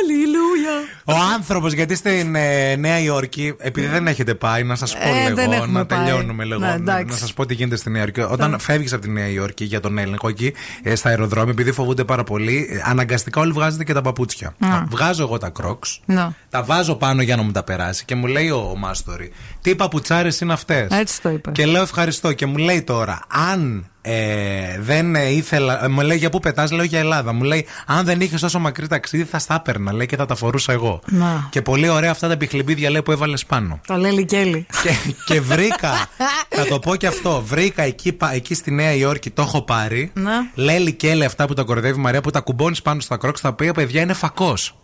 Αλληλούια. 0.00 0.76
Ο 1.04 1.12
άνθρωπος, 1.34 1.72
γιατί 1.72 1.94
στην 1.94 2.34
ε, 2.34 2.76
Νέα 2.76 2.98
Υόρκη, 2.98 3.13
επειδή 3.58 3.86
δεν 3.86 4.06
έχετε 4.06 4.34
πάει, 4.34 4.62
να 4.62 4.74
σας 4.74 4.92
πω 4.92 5.08
Ε, 5.08 5.34
δεν 5.34 5.50
λίγο, 5.50 5.62
έχουμε 5.62 5.78
να 5.78 5.86
πάει. 5.86 5.98
τελειώνουμε 5.98 6.44
λίγο. 6.44 6.58
Ναι, 6.60 6.72
εντάξει. 6.72 7.04
να 7.04 7.16
σας 7.16 7.34
πω 7.34 7.46
τι 7.46 7.54
γίνεται 7.54 7.76
στη 7.76 7.90
Νέα 7.90 8.00
Υόρκη. 8.02 8.20
Όταν 8.20 8.58
φεύγεις 8.58 8.92
από 8.92 9.02
τη 9.02 9.08
Νέα 9.10 9.26
Υόρκη 9.28 9.64
για 9.64 9.80
τον 9.80 9.98
έλεγχο 9.98 10.28
εκεί, 10.28 10.52
ε, 10.82 10.94
στα 10.94 11.08
αεροδρόμια, 11.08 11.50
επειδή 11.52 11.72
φοβούνται 11.72 12.04
πάρα 12.04 12.24
πολύ, 12.24 12.68
ε, 12.70 12.80
αναγκαστικά 12.90 13.40
όλοι 13.40 13.52
βγάζετε 13.52 13.84
και 13.84 13.92
τα 13.92 14.02
παπούτσια. 14.02 14.54
Να. 14.58 14.86
Βγάζω 14.90 15.22
εγώ 15.22 15.38
τα 15.38 15.48
κρόξ, 15.48 16.00
Να. 16.04 16.32
τα 16.50 16.62
βάζω 16.62 16.94
πάνω 16.94 17.22
για 17.22 17.36
να 17.36 17.42
μου 17.42 17.50
τα 17.52 17.62
περάσει 17.62 18.04
και 18.04 18.14
μου 18.14 18.26
λέει 18.26 18.50
ο, 18.50 18.68
ο 18.70 18.76
Μάστορη, 18.76 19.32
τι 19.60 19.74
παπουτσάρες 19.74 20.40
είναι 20.40 20.52
αυτές; 20.52 20.90
Έτσι 20.90 21.22
το 21.22 21.30
είπε. 21.30 21.50
Και 21.50 21.66
λέω 21.66 21.82
ευχαριστώ 21.82 22.32
και 22.32 22.46
μου 22.46 22.56
λέει 22.56 22.82
τώρα, 22.82 23.20
αν 23.28 23.86
ε, 24.06 24.78
δεν 24.80 25.14
ε, 25.14 25.28
ήθελα. 25.30 25.84
ε, 25.84 25.88
μου 25.88 26.00
λέει 26.00 26.16
για 26.16 26.30
πού 26.30 26.40
πετάς, 26.40 26.70
λέω 26.70 26.84
για 26.84 26.98
Ελλάδα. 26.98 27.32
Μου 27.32 27.42
λέει, 27.42 27.66
αν 27.86 28.04
δεν 28.04 28.20
είχες 28.20 28.40
τόσο 28.40 28.58
μακρύ 28.58 28.86
ταξίδι, 28.86 29.24
θα 29.24 29.38
στα 29.38 29.54
έπαιρνα, 29.54 29.92
λέει 29.92 30.06
και 30.06 30.16
θα 30.16 30.26
τα 30.26 30.34
φορούσα 30.34 30.72
εγώ. 30.72 31.00
Να. 31.04 31.46
Και 31.50 31.62
πολύ 31.62 31.88
ωραία 31.88 32.10
αυτά 32.10 32.26
τα 32.26 32.32
επιχλιμπίδια 32.32 32.90
λέει 32.90 33.02
που 33.02 33.12
έβαλες 33.12 33.44
πάνω. 33.44 33.80
Τα 33.86 33.98
λέει 33.98 34.24
Κέλλη. 34.24 34.66
και, 34.82 35.14
και 35.24 35.40
βρήκα, 35.40 35.92
θα 36.48 36.64
το 36.66 36.78
πω 36.78 36.96
και 36.96 37.06
αυτό, 37.06 37.42
βρήκα 37.46 37.82
εκεί, 37.82 38.12
πα- 38.12 38.32
εκεί 38.34 38.54
στη 38.54 38.70
Νέα 38.70 38.92
Υόρκη, 38.94 39.30
το 39.30 39.42
έχω 39.42 39.62
πάρει. 39.62 40.10
Να. 40.14 40.32
Λέει 40.54 40.92
και 40.92 41.24
αυτά 41.24 41.46
που 41.46 41.54
τα 41.54 41.62
κορδεύει 41.62 41.98
η 41.98 42.02
Μαρία 42.02 42.20
που 42.20 42.30
τα 42.30 42.40
κουμπώνεις 42.40 42.82
πάνω 42.82 43.00
στα 43.00 43.16
κρόξ, 43.16 43.40
τα 43.40 43.48
οποία 43.48 43.72
παιδιά 43.72 44.00
είναι 44.02 44.12
φακός. 44.12 44.76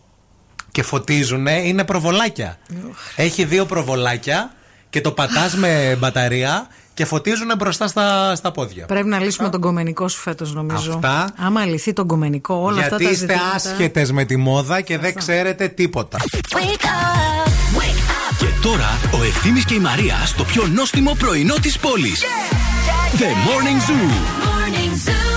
Και 0.71 0.83
φωτίζουνε, 0.83 1.53
είναι 1.53 1.85
προβολάκια. 1.85 2.59
Έχει 3.17 3.45
δύο 3.45 3.67
προβολάκια 3.67 4.53
και 4.91 5.01
το 5.01 5.13
πατάς 5.13 5.55
με 5.57 5.97
μπαταρία 5.99 6.67
και 7.01 7.07
φωτίζουν 7.07 7.53
μπροστά 7.59 7.87
στα, 7.87 8.35
στα 8.35 8.51
πόδια. 8.51 8.87
Πρέπει 8.87 9.09
να 9.09 9.19
λύσουμε 9.19 9.49
τον 9.49 9.61
κομμενικό 9.61 10.09
σου 10.09 10.21
φέτος, 10.21 10.55
νομίζω. 10.55 10.93
Αυτά. 10.93 11.33
Άμα 11.37 11.65
λυθεί 11.65 11.93
τον 11.93 12.07
κομμενικό, 12.07 12.55
όλα 12.55 12.73
Γιατί 12.73 12.95
αυτά 12.95 12.97
τα 12.97 13.03
είστε 13.03 13.15
ζητήματα. 13.15 13.55
άσχετες 13.55 14.13
με 14.13 14.25
τη 14.25 14.37
μόδα 14.37 14.81
και 14.81 14.99
δεν 14.99 15.15
ξέρετε 15.15 15.69
τίποτα. 15.69 16.19
Και 18.39 18.47
τώρα 18.63 18.99
ο 19.21 19.25
Ευθύμης 19.25 19.65
και 19.65 19.75
η 19.75 19.79
Μαρία 19.79 20.17
στο 20.25 20.45
πιο 20.45 20.67
νόστιμο 20.67 21.15
πρωινό 21.19 21.55
της 21.55 21.79
πόλης. 21.79 22.23
The 23.19 23.23
Morning 23.23 23.81
Zoo. 23.89 24.51
my 25.07 25.30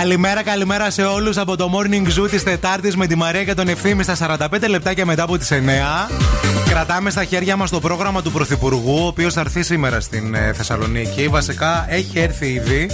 Καλημέρα, 0.00 0.42
καλημέρα 0.42 0.90
σε 0.90 1.02
όλους 1.02 1.36
από 1.36 1.56
το 1.56 1.70
Morning 1.74 2.20
Zoo 2.20 2.30
της 2.30 2.42
Τετάρτης 2.42 2.96
με 2.96 3.06
τη 3.06 3.16
Μαρία 3.16 3.44
και 3.44 3.54
τον 3.54 3.68
Ευθύμη 3.68 4.02
στα 4.02 4.38
45 4.50 4.68
λεπτάκια 4.68 5.06
μετά 5.06 5.22
από 5.22 5.38
τις 5.38 5.50
9. 5.52 6.49
Κρατάμε 6.70 7.10
στα 7.10 7.24
χέρια 7.24 7.56
μας 7.56 7.70
το 7.70 7.80
πρόγραμμα 7.80 8.22
του 8.22 8.32
Πρωθυπουργού, 8.32 8.98
ο 9.02 9.06
οποίος 9.06 9.34
θα 9.34 9.40
έρθει 9.40 9.62
σήμερα 9.62 10.00
στην 10.00 10.34
ε, 10.34 10.52
Θεσσαλονίκη. 10.52 11.28
Βασικά 11.28 11.86
έχει 11.88 12.18
έρθει 12.18 12.46
ήδη. 12.46 12.90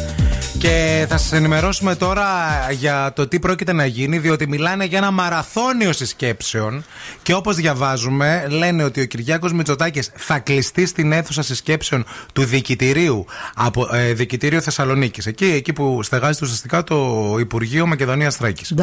Και 0.59 1.07
θα 1.09 1.19
σας 1.19 1.32
ενημερώσουμε 1.32 1.94
τώρα 1.94 2.27
για 2.70 3.12
το 3.15 3.28
τι 3.28 3.39
πρόκειται 3.39 3.73
να 3.73 3.86
γίνει, 3.86 4.19
διότι 4.19 4.48
μιλάνε 4.48 4.85
για 4.85 4.98
ένα 4.98 5.11
μαραθώνιο 5.11 5.93
συσκέψεων. 5.93 6.85
Και 7.23 7.35
όπως 7.35 7.57
διαβάζουμε, 7.57 8.47
λένε 8.48 8.85
ότι 8.85 9.01
ο 9.01 9.05
Κυριάκος 9.05 9.53
Μητσοτάκης 9.53 10.11
θα 10.15 10.39
κλειστεί 10.39 10.86
στην 10.86 11.12
αίθουσα 11.12 11.43
συσκέψεων 11.43 12.05
του 12.32 12.44
Διοικητηρίου 12.44 13.27
από 13.55 13.89
ε, 13.93 14.12
Διοικητήριο 14.12 14.61
Θεσσαλονίκης. 14.61 15.27
Εκεί, 15.27 15.44
εκεί 15.44 15.73
που 15.73 16.03
στεγάζεται 16.03 16.44
ουσιαστικά 16.44 16.85
το 16.85 17.36
Υπουργείο 17.39 17.86
Μακεδονίας 17.86 18.36
Τράκη. 18.36 18.74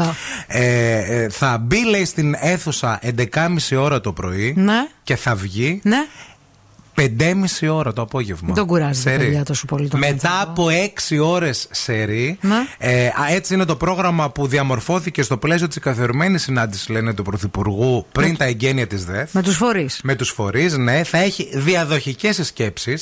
Ε, 0.47 0.97
ε, 0.97 1.29
θα 1.29 1.57
μπει, 1.57 1.85
λέει, 1.85 2.05
στην 2.05 2.35
αίθουσα 2.39 2.99
11.30 3.33 3.47
ώρα 3.77 4.01
το 4.01 4.13
πρωί 4.13 4.53
Ναι. 4.57 4.82
Και 5.03 5.15
θα 5.15 5.35
βγει 5.35 5.79
Ναι. 5.83 6.05
5,5 6.95 7.67
ώρα 7.69 7.93
το 7.93 8.01
απόγευμα. 8.01 8.45
Μην 8.45 8.55
τον 8.55 8.67
κουράζει 8.67 9.01
Σερί. 9.01 9.17
παιδιά 9.17 9.43
τόσο 9.43 9.65
πολύ 9.65 9.87
το 9.87 9.97
Μετά 9.97 10.41
από 10.41 10.67
6 10.69 11.19
ώρες 11.19 11.67
σερή. 11.71 12.37
Ναι. 12.41 12.55
Ε, 12.77 13.05
α, 13.05 13.13
έτσι 13.29 13.53
είναι 13.53 13.65
το 13.65 13.75
πρόγραμμα 13.75 14.29
που 14.29 14.47
διαμορφώθηκε 14.47 15.21
στο 15.21 15.37
πλαίσιο 15.37 15.67
της 15.67 15.79
καθιερωμένη 15.79 16.37
συνάντησης, 16.37 16.89
λένε, 16.89 17.13
του 17.13 17.23
Πρωθυπουργού 17.23 18.05
πριν 18.11 18.37
τα 18.37 18.45
εγγένεια 18.45 18.87
της 18.87 19.05
ΔΕΘ. 19.05 19.33
Με 19.33 19.41
τους 19.41 19.55
φορείς. 19.55 19.99
Με 20.03 20.15
τους 20.15 20.29
φορείς, 20.29 20.77
ναι. 20.77 21.03
Θα 21.03 21.17
έχει 21.17 21.49
διαδοχικές 21.53 22.35
συσκέψει. 22.35 22.97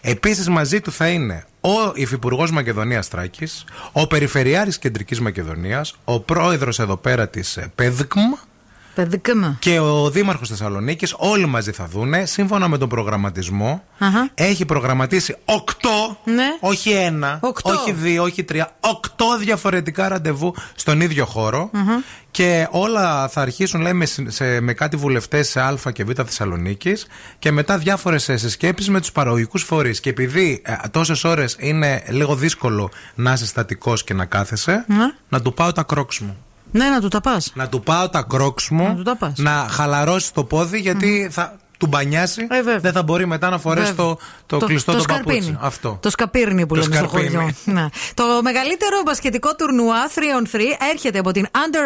Επίσης 0.00 0.48
μαζί 0.48 0.80
του 0.80 0.92
θα 0.92 1.08
είναι 1.08 1.44
ο 1.60 1.92
Υφυπουργός 1.94 2.50
Μακεδονίας 2.50 3.08
Τράκης, 3.08 3.64
ο 3.92 4.06
Περιφερειάρης 4.06 4.78
Κεντρικής 4.78 5.20
Μακεδονίας, 5.20 5.94
ο 6.04 6.20
πρόεδρος 6.20 6.78
εδώ 6.78 6.96
πέρα 6.96 7.28
της 7.28 7.58
ΠΕΔΚΜ. 7.74 8.20
Παιδικέμα. 8.94 9.56
Και 9.58 9.78
ο 9.78 10.10
Δήμαρχος 10.10 10.48
Θεσσαλονίκης, 10.48 11.14
όλοι 11.18 11.46
μαζί 11.46 11.72
θα 11.72 11.86
δούνε, 11.86 12.26
σύμφωνα 12.26 12.68
με 12.68 12.78
τον 12.78 12.88
προγραμματισμό, 12.88 13.84
Αχα. 13.98 14.28
έχει 14.34 14.64
προγραμματίσει 14.64 15.36
8, 15.44 15.60
Ναι. 16.24 16.44
όχι 16.60 16.90
ένα, 16.90 17.38
Οκτώ. 17.42 17.70
όχι 17.70 17.92
δύο, 17.92 18.22
όχι 18.22 18.44
τρία, 18.44 18.70
8 18.80 18.90
διαφορετικά 19.38 20.08
ραντεβού 20.08 20.54
στον 20.74 21.00
ίδιο 21.00 21.24
χώρο. 21.24 21.70
Και 22.30 22.66
όλα 22.70 23.28
θα 23.28 23.40
αρχίσουν, 23.40 23.80
λέει, 23.80 23.92
με, 23.92 24.04
συ- 24.06 24.30
σε, 24.30 24.60
με 24.60 24.72
κάτι 24.72 24.96
βουλευτές 24.96 25.48
σε 25.48 25.60
Α 25.60 25.76
και 25.92 26.04
Β 26.04 26.10
Θεσσαλονίκης 26.24 27.06
και 27.38 27.50
μετά 27.52 27.78
διάφορες 27.78 28.22
συσκέψεις 28.34 28.88
με 28.90 29.00
τους 29.00 29.12
παραγωγικούς 29.12 29.62
φορείς. 29.62 30.00
Και 30.00 30.10
επειδή 30.10 30.62
ε, 30.64 30.74
τόσες 30.90 31.24
ώρες 31.24 31.56
είναι 31.58 32.02
λίγο 32.08 32.34
δύσκολο 32.36 32.90
να 33.14 33.32
είσαι 33.32 33.46
στατικός 33.46 34.04
και 34.04 34.14
να 34.14 34.24
κάθεσαι, 34.24 34.84
Ναι. 34.88 35.12
να 35.28 35.42
του 35.42 35.54
πάω 35.54 35.72
τα 35.72 35.82
κρόξ 35.82 36.18
μου. 36.18 36.36
Ναι, 36.76 36.88
να 36.88 37.00
του 37.00 37.08
τα 37.08 37.20
πας. 37.20 37.52
Να 37.54 37.68
του 37.68 37.80
πάω 37.80 38.08
τα 38.08 38.22
κρόξ 38.22 38.68
μου, 38.70 38.82
Να 38.88 38.94
του 38.94 39.02
τα 39.02 39.16
πας. 39.16 39.38
να 39.38 39.50
χαλαρώσει 39.70 40.32
το 40.34 40.44
πόδι 40.44 40.78
γιατί 40.78 41.28
θα 41.30 41.56
του 41.78 41.86
μπανιάσει. 41.86 42.46
δεν 42.80 42.92
θα 42.92 43.02
μπορεί 43.02 43.26
μετά 43.26 43.50
να 43.50 43.58
φορέσει 43.58 43.86
Ε, 43.90 43.94
Βέβαια. 43.94 44.16
το, 44.46 44.58
το, 44.58 44.66
κλειστό 44.66 44.92
το, 44.92 45.00
σκαρπίνι. 45.00 45.38
παπούτσι. 45.38 45.58
Αυτό. 45.60 45.98
Το 46.02 46.10
σκαπίρνι 46.10 46.66
που 46.66 46.74
Το 46.74 46.80
λέμε 46.80 46.96
στο 46.96 47.04
σκαρπίνι. 47.08 47.30
χωριό. 47.34 47.54
Ναι. 47.64 47.86
Το 48.14 48.24
μεγαλύτερο 48.42 49.02
μπασκετικό 49.04 49.54
τουρνουά 49.54 50.08
3 50.14 50.18
on 50.18 50.56
3 50.56 50.60
έρχεται 50.92 51.18
από 51.18 51.30
την 51.32 51.46
Under 51.52 51.76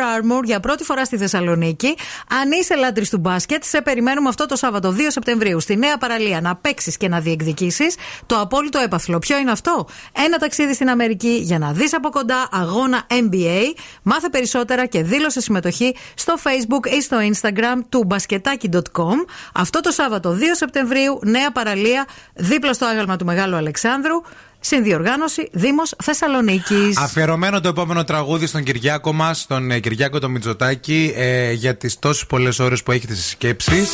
Armour 0.41 0.45
για 0.45 0.61
πρώτη 0.61 0.85
φορά 0.85 1.05
στη 1.05 1.17
Θεσσαλονίκη. 1.17 1.97
Αν 2.43 2.51
είσαι 2.61 2.75
λάτρης 2.75 3.11
του 3.11 3.19
μπάσκετ, 3.19 3.65
σε 3.65 3.83
περιμένουμε 3.83 4.29
αυτό 4.29 4.47
το 4.47 4.57
Σάββατο 4.57 4.95
2 4.97 5.01
Σεπτεμβρίου 5.09 5.61
στη 5.61 5.77
Νέα 5.77 5.99
Παραλία 5.99 6.41
να 6.41 6.57
παίξεις 6.57 6.97
και 6.97 7.09
να 7.09 7.21
διεκδικήσεις 7.21 7.95
το 8.27 8.41
απόλυτο 8.41 8.79
έπαθλο. 8.79 9.19
Ποιο 9.19 9.39
είναι 9.39 9.51
αυτό; 9.51 9.87
Ένα 10.25 10.37
ταξίδι 10.39 10.75
στην 10.75 10.89
Αμερική 10.91 11.39
για 11.43 11.59
να 11.59 11.73
δεις 11.73 11.95
από 11.95 12.11
κοντά 12.11 12.49
αγώνα 12.53 13.07
NBA. 13.09 13.63
Μάθε 14.03 14.29
περισσότερα 14.29 14.87
και 14.87 15.03
δήλωσε 15.03 15.41
συμμετοχή 15.41 15.95
στο 16.15 16.35
Facebook 16.43 16.87
ή 16.99 17.03
στο 17.03 17.17
Instagram 17.33 17.81
του 17.89 18.05
μπασκετάκι.com. 18.07 19.15
Αυτό 19.55 19.78
το 19.81 19.91
Σάββατο 19.91 20.37
2 20.39 20.41
Σεπτεμβρίου, 20.53 21.19
Νέα 21.23 21.53
Παραλία, 21.53 22.07
δίπλα 22.35 22.73
στο 22.73 22.87
άγαλμα 22.87 23.17
του 23.17 23.25
Μεγάλου 23.25 23.57
Αλεξάνδρου. 23.57 24.15
Συνδιοργάνωση 24.61 25.49
Δήμος 25.53 25.95
Θεσσαλονίκης. 26.03 26.97
Αφιερωμένο 26.99 27.61
το 27.61 27.69
επόμενο 27.69 28.05
τραγούδι 28.05 28.47
στον 28.47 28.63
Κυριάκο 28.63 29.13
μας, 29.13 29.47
τον 29.47 29.71
ε, 29.71 29.79
Κυριάκο 29.79 30.19
το 30.19 30.29
Μιτζοτάκη, 30.29 31.13
ε, 31.17 31.53
για 31.53 31.77
τις 31.77 31.99
τόσες 31.99 32.27
πολλές 32.27 32.59
ώρες 32.59 32.83
που 32.83 32.93
έχει 32.93 33.07
τι 33.07 33.17
συσκέψει. 33.17 33.87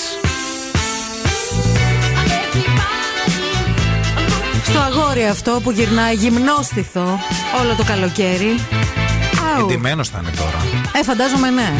Στο 4.64 4.78
αγόρι 4.78 5.26
αυτό 5.26 5.60
που 5.62 5.70
γυρνάει 5.70 6.14
γυμνόστιθο 6.14 7.18
όλο 7.60 7.74
το 7.76 7.84
καλοκαίρι. 7.84 8.58
Αου. 9.56 9.68
Εντυμένος 9.68 10.08
θα 10.08 10.18
είναι 10.22 10.30
τώρα. 10.36 10.58
Ε, 11.00 11.02
φαντάζομαι 11.02 11.50
ναι. 11.50 11.72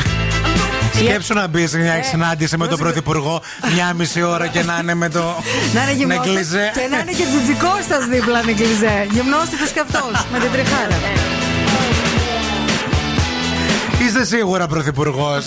Σκέψου 0.98 1.34
να 1.34 1.46
μπεις 1.46 1.70
σε 1.70 1.78
μια 1.78 1.92
Ε, 1.92 2.02
συνάντηση 2.02 2.56
με 2.56 2.66
τον 2.66 2.78
Πρωθυπουργό 2.78 3.42
μια 3.74 3.94
μισή 3.94 4.22
ώρα 4.22 4.46
και 4.46 4.62
να 4.62 4.78
είναι 4.82 4.94
με 4.94 5.08
το. 5.08 5.36
Να 5.74 5.82
είναι 5.82 5.92
γυμνόστιθος 5.92 6.32
νεκλιζέ. 6.34 6.70
και 6.74 6.88
να 6.90 6.98
είναι 6.98 7.12
και 7.12 7.24
τζιτζικώστας 7.24 8.06
δίπλα 8.10 8.42
νεκλιζέ. 8.42 9.06
Γυμνόστιθος 9.10 9.70
κι 9.70 9.78
αυτός 9.78 10.26
με 10.32 10.38
την 10.38 10.50
τριχάρα. 10.52 10.96
Είστε 14.06 14.24
σίγουρα 14.24 14.66
Πρωθυπουργός. 14.66 15.46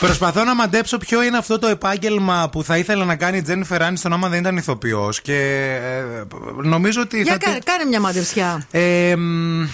Προσπαθώ 0.00 0.44
να 0.44 0.54
μαντέψω 0.54 0.98
ποιο 0.98 1.22
είναι 1.22 1.36
αυτό 1.36 1.58
το 1.58 1.66
επάγγελμα 1.66 2.48
που 2.52 2.64
θα 2.64 2.76
ήθελε 2.76 3.04
να 3.04 3.16
κάνει 3.16 3.36
η 3.36 3.42
Τζένιφερ 3.42 3.82
Άνιστον 3.82 4.12
άμα 4.12 4.28
δεν 4.28 4.38
ήταν 4.40 4.56
ηθοποιός. 4.56 5.20
Και 5.20 5.36
ε, 5.82 6.24
νομίζω 6.62 7.00
ότι. 7.00 7.22
Για 7.22 7.32
θα 7.32 7.38
κάνε, 7.38 7.58
κάνε 7.64 7.84
μια 7.84 8.00
μαντευσιά. 8.00 8.66
Ε, 8.70 9.16
μ, 9.16 9.66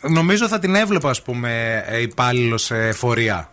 νομίζω 0.00 0.48
θα 0.48 0.58
την 0.58 0.74
έβλεπα, 0.74 1.10
ας 1.10 1.22
πούμε, 1.22 1.84
υπάλληλος 2.00 2.62
σε 2.62 2.92
φορεία. 2.92 3.50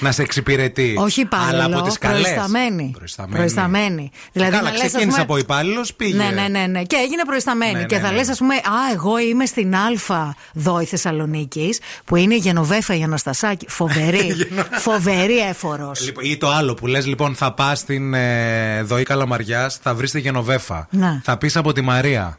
Να 0.00 0.12
σε 0.12 0.22
εξυπηρετεί. 0.22 0.94
Όχι 0.98 1.20
υπάλληλο, 1.20 1.62
Αλλά 1.62 1.76
από 1.76 1.86
τις 1.86 1.98
καλές. 1.98 2.20
προϊσταμένη. 2.22 2.90
Προϊσταμένη. 2.96 3.36
Προϊσταμένη. 3.36 4.10
Καλά, 4.32 4.50
να 4.50 4.62
λες, 4.62 4.70
ας 4.70 4.76
ξεκίνησε 4.78 5.04
πούμε- 5.06 5.22
από 5.22 5.36
υπάλληλος, 5.36 5.94
πήγε. 5.94 6.16
Ναι, 6.16 6.30
ναι, 6.30 6.48
ναι, 6.48 6.66
ναι. 6.66 6.82
Και 6.82 6.96
έγινε 6.96 7.22
προϊσταμένη. 7.26 7.72
Ναι, 7.72 7.84
και 7.84 7.94
ναι, 7.94 8.00
θα 8.00 8.10
ναι. 8.10 8.16
λες 8.16 8.26
λε, 8.26 8.32
ας 8.32 8.38
πούμε, 8.38 8.54
Α, 8.54 8.60
εγώ 8.94 9.18
είμαι 9.18 9.46
στην 9.46 9.74
Α 9.74 10.34
Δόη 10.52 10.84
Θεσσαλονίκης, 10.84 11.80
που 12.04 12.16
είναι 12.16 12.34
η 12.34 12.38
Γενοβέφα 12.38 12.96
η 12.96 13.02
Αναστασάκη. 13.02 13.66
Φοβερή. 13.68 14.34
φοβερή 14.86 15.38
έφορος. 15.38 16.00
Λοιπόν, 16.04 16.24
ή 16.24 16.36
το 16.36 16.48
άλλο 16.50 16.74
που 16.74 16.86
λες 16.86 17.06
λοιπόν 17.06 17.34
θα 17.34 17.52
πας 17.52 17.78
στην 17.78 18.14
ε, 18.14 18.82
Δοή 18.82 19.02
Καλαμαριάς 19.02 19.78
θα 19.82 19.94
βρεις 19.94 20.10
τη 20.10 20.20
Γενοβέφα 20.20 20.86
Ναι. 20.90 21.20
θα 21.24 21.36
πεις 21.36 21.56
από 21.56 21.72
τη 21.72 21.80
Μαρία 21.80 22.38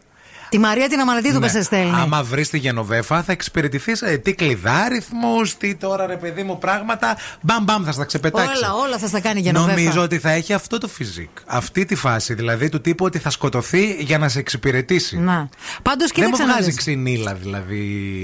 Τη 0.56 0.62
Μαρία 0.62 0.90
την 0.90 1.00
Αμανατίδου 1.00 1.40
Ναι. 1.40 1.46
που 1.46 1.52
σε 1.52 1.64
στέλνει. 1.64 1.92
Άμα 1.96 2.24
βρεις 2.24 2.50
τη 2.50 2.58
Γενοβέφα, 2.58 3.24
θα 3.24 3.32
εξυπηρετηθείς 3.32 4.02
ε, 4.02 4.18
τι 4.18 4.34
κλειδάριθμου, 4.34 5.42
τι 5.58 5.76
τώρα 5.76 6.06
ρε 6.06 6.16
παιδί 6.16 6.44
μου 6.44 6.58
πράγματα. 6.58 7.18
Μπαμ 7.42 7.64
μπαμ 7.64 7.84
θα 7.84 7.92
στα 7.92 8.06
ξεπετάξεις. 8.06 8.62
Όλα, 8.62 8.74
όλα 8.74 8.98
θα 8.98 9.08
στα 9.08 9.20
κάνει 9.20 9.40
η 9.40 9.42
Γενοβέφα. 9.42 9.76
Νομίζω 9.80 10.02
ότι 10.02 10.20
θα 10.20 10.30
έχει 10.32 10.54
αυτό 10.54 10.78
το 10.78 10.88
φυσικ. 10.88 11.30
Αυτή 11.46 11.86
τη 11.86 11.96
φάση 11.96 12.34
δηλαδή 12.34 12.70
του 12.70 12.82
τύπου 12.82 13.06
ότι 13.06 13.20
θα 13.20 13.30
σκοτωθεί 13.30 13.94
για 13.94 14.18
να 14.18 14.30
σε 14.30 14.40
εξυπηρετήσει. 14.40 15.18
Να. 15.18 15.50
Πάντως 15.82 16.12
Δεν 16.16 16.24
μου 16.26 16.32
κοίταξε 16.32 16.44
να 16.44 16.52
βγάζει 16.52 16.66
δεις. 16.70 16.76
ξυνήλα 16.78 17.34
δηλαδή. 17.34 17.78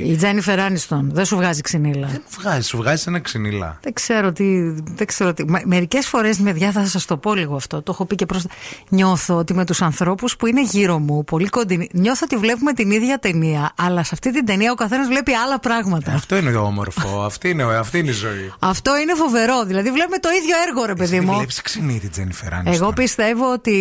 Η 0.06 0.16
Τζένιφερ 0.16 0.60
Άνιστον 0.60 1.10
δεν 1.14 1.26
σου 1.26 1.36
βγάζει 1.36 1.62
ξυνήλα. 1.62 2.08
Δεν 2.08 2.22
μου 2.30 2.38
βγάζει, 2.42 2.68
σου 2.68 2.78
βγάζει 2.78 3.04
ένα 3.08 3.20
ξυνήλα. 3.20 3.78
Δεν 3.82 3.94
ξέρω 3.94 4.32
τι. 4.32 4.70
Δεν 4.72 5.08
ξέρω 5.08 5.34
τι. 5.34 5.44
Μερικές 5.66 6.08
φορές, 6.08 6.38
παιδιά, 6.38 6.72
θα 6.72 6.86
σας 6.86 7.06
το 7.06 7.18
πω 7.18 7.34
λίγο 7.36 7.56
αυτό. 7.56 7.82
Το 7.82 7.92
έχω 7.92 8.06
πει 8.06 8.16
και 8.16 8.26
προ. 8.26 8.42
Νιώθω 8.90 9.36
ότι 9.36 9.54
με 9.54 9.66
τους 9.66 9.82
ανθρώπους 9.82 10.36
που 10.36 10.46
είναι 10.48 10.64
γύρω 10.64 11.00
μου, 11.00 11.24
πολύ 11.24 11.48
κοντινοί, 11.50 11.90
νιώθω 11.94 12.21
ότι 12.24 12.38
βλέπουμε 12.38 12.74
την 12.74 12.92
ίδια 12.92 13.20
ταινία, 13.20 13.72
αλλά 13.78 14.04
σε 14.04 14.10
αυτή 14.14 14.32
την 14.34 14.46
ταινία 14.46 14.72
ο 14.72 14.76
καθένας 14.76 15.08
βλέπει 15.08 15.34
άλλα 15.34 15.60
πράγματα. 15.60 16.12
Αυτό 16.14 16.38
είναι 16.38 16.52
το 16.52 16.60
όμορφο. 16.60 17.22
αυτή, 17.24 17.50
είναι, 17.50 17.64
αυτή 17.64 17.98
είναι 18.00 18.10
η 18.10 18.14
ζωή. 18.14 18.54
Αυτό 18.60 18.98
είναι 18.98 19.14
φοβερό. 19.16 19.64
Δηλαδή, 19.66 19.92
βλέπουμε 19.92 20.18
το 20.18 20.30
ίδιο 20.30 20.56
έργο, 20.68 20.86
ρε 20.86 20.96
παιδί 20.96 21.20
μου. 21.20 21.34
Βλέπει 21.36 21.54
ξυνή 21.64 22.00
την 22.00 22.12
Τζένιφερ 22.12 22.54
Άνιστον. 22.54 22.74
Εγώ 22.84 22.94
πιστεύω 22.94 23.52
ότι. 23.52 23.72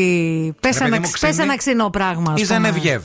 Πε 0.60 0.68
Ρε 0.68 0.72
παιδί 0.78 0.84
ένα, 0.86 0.94
μου, 0.96 1.00
πες 1.02 1.12
ξυνή. 1.12 1.42
ένα 1.42 1.56
ξινό 1.56 1.90
πράγμα. 1.90 2.32
ας 2.32 2.40
Η 2.40 2.46
πούμε. 2.46 2.54
Ζενεβιέβ. 2.60 3.02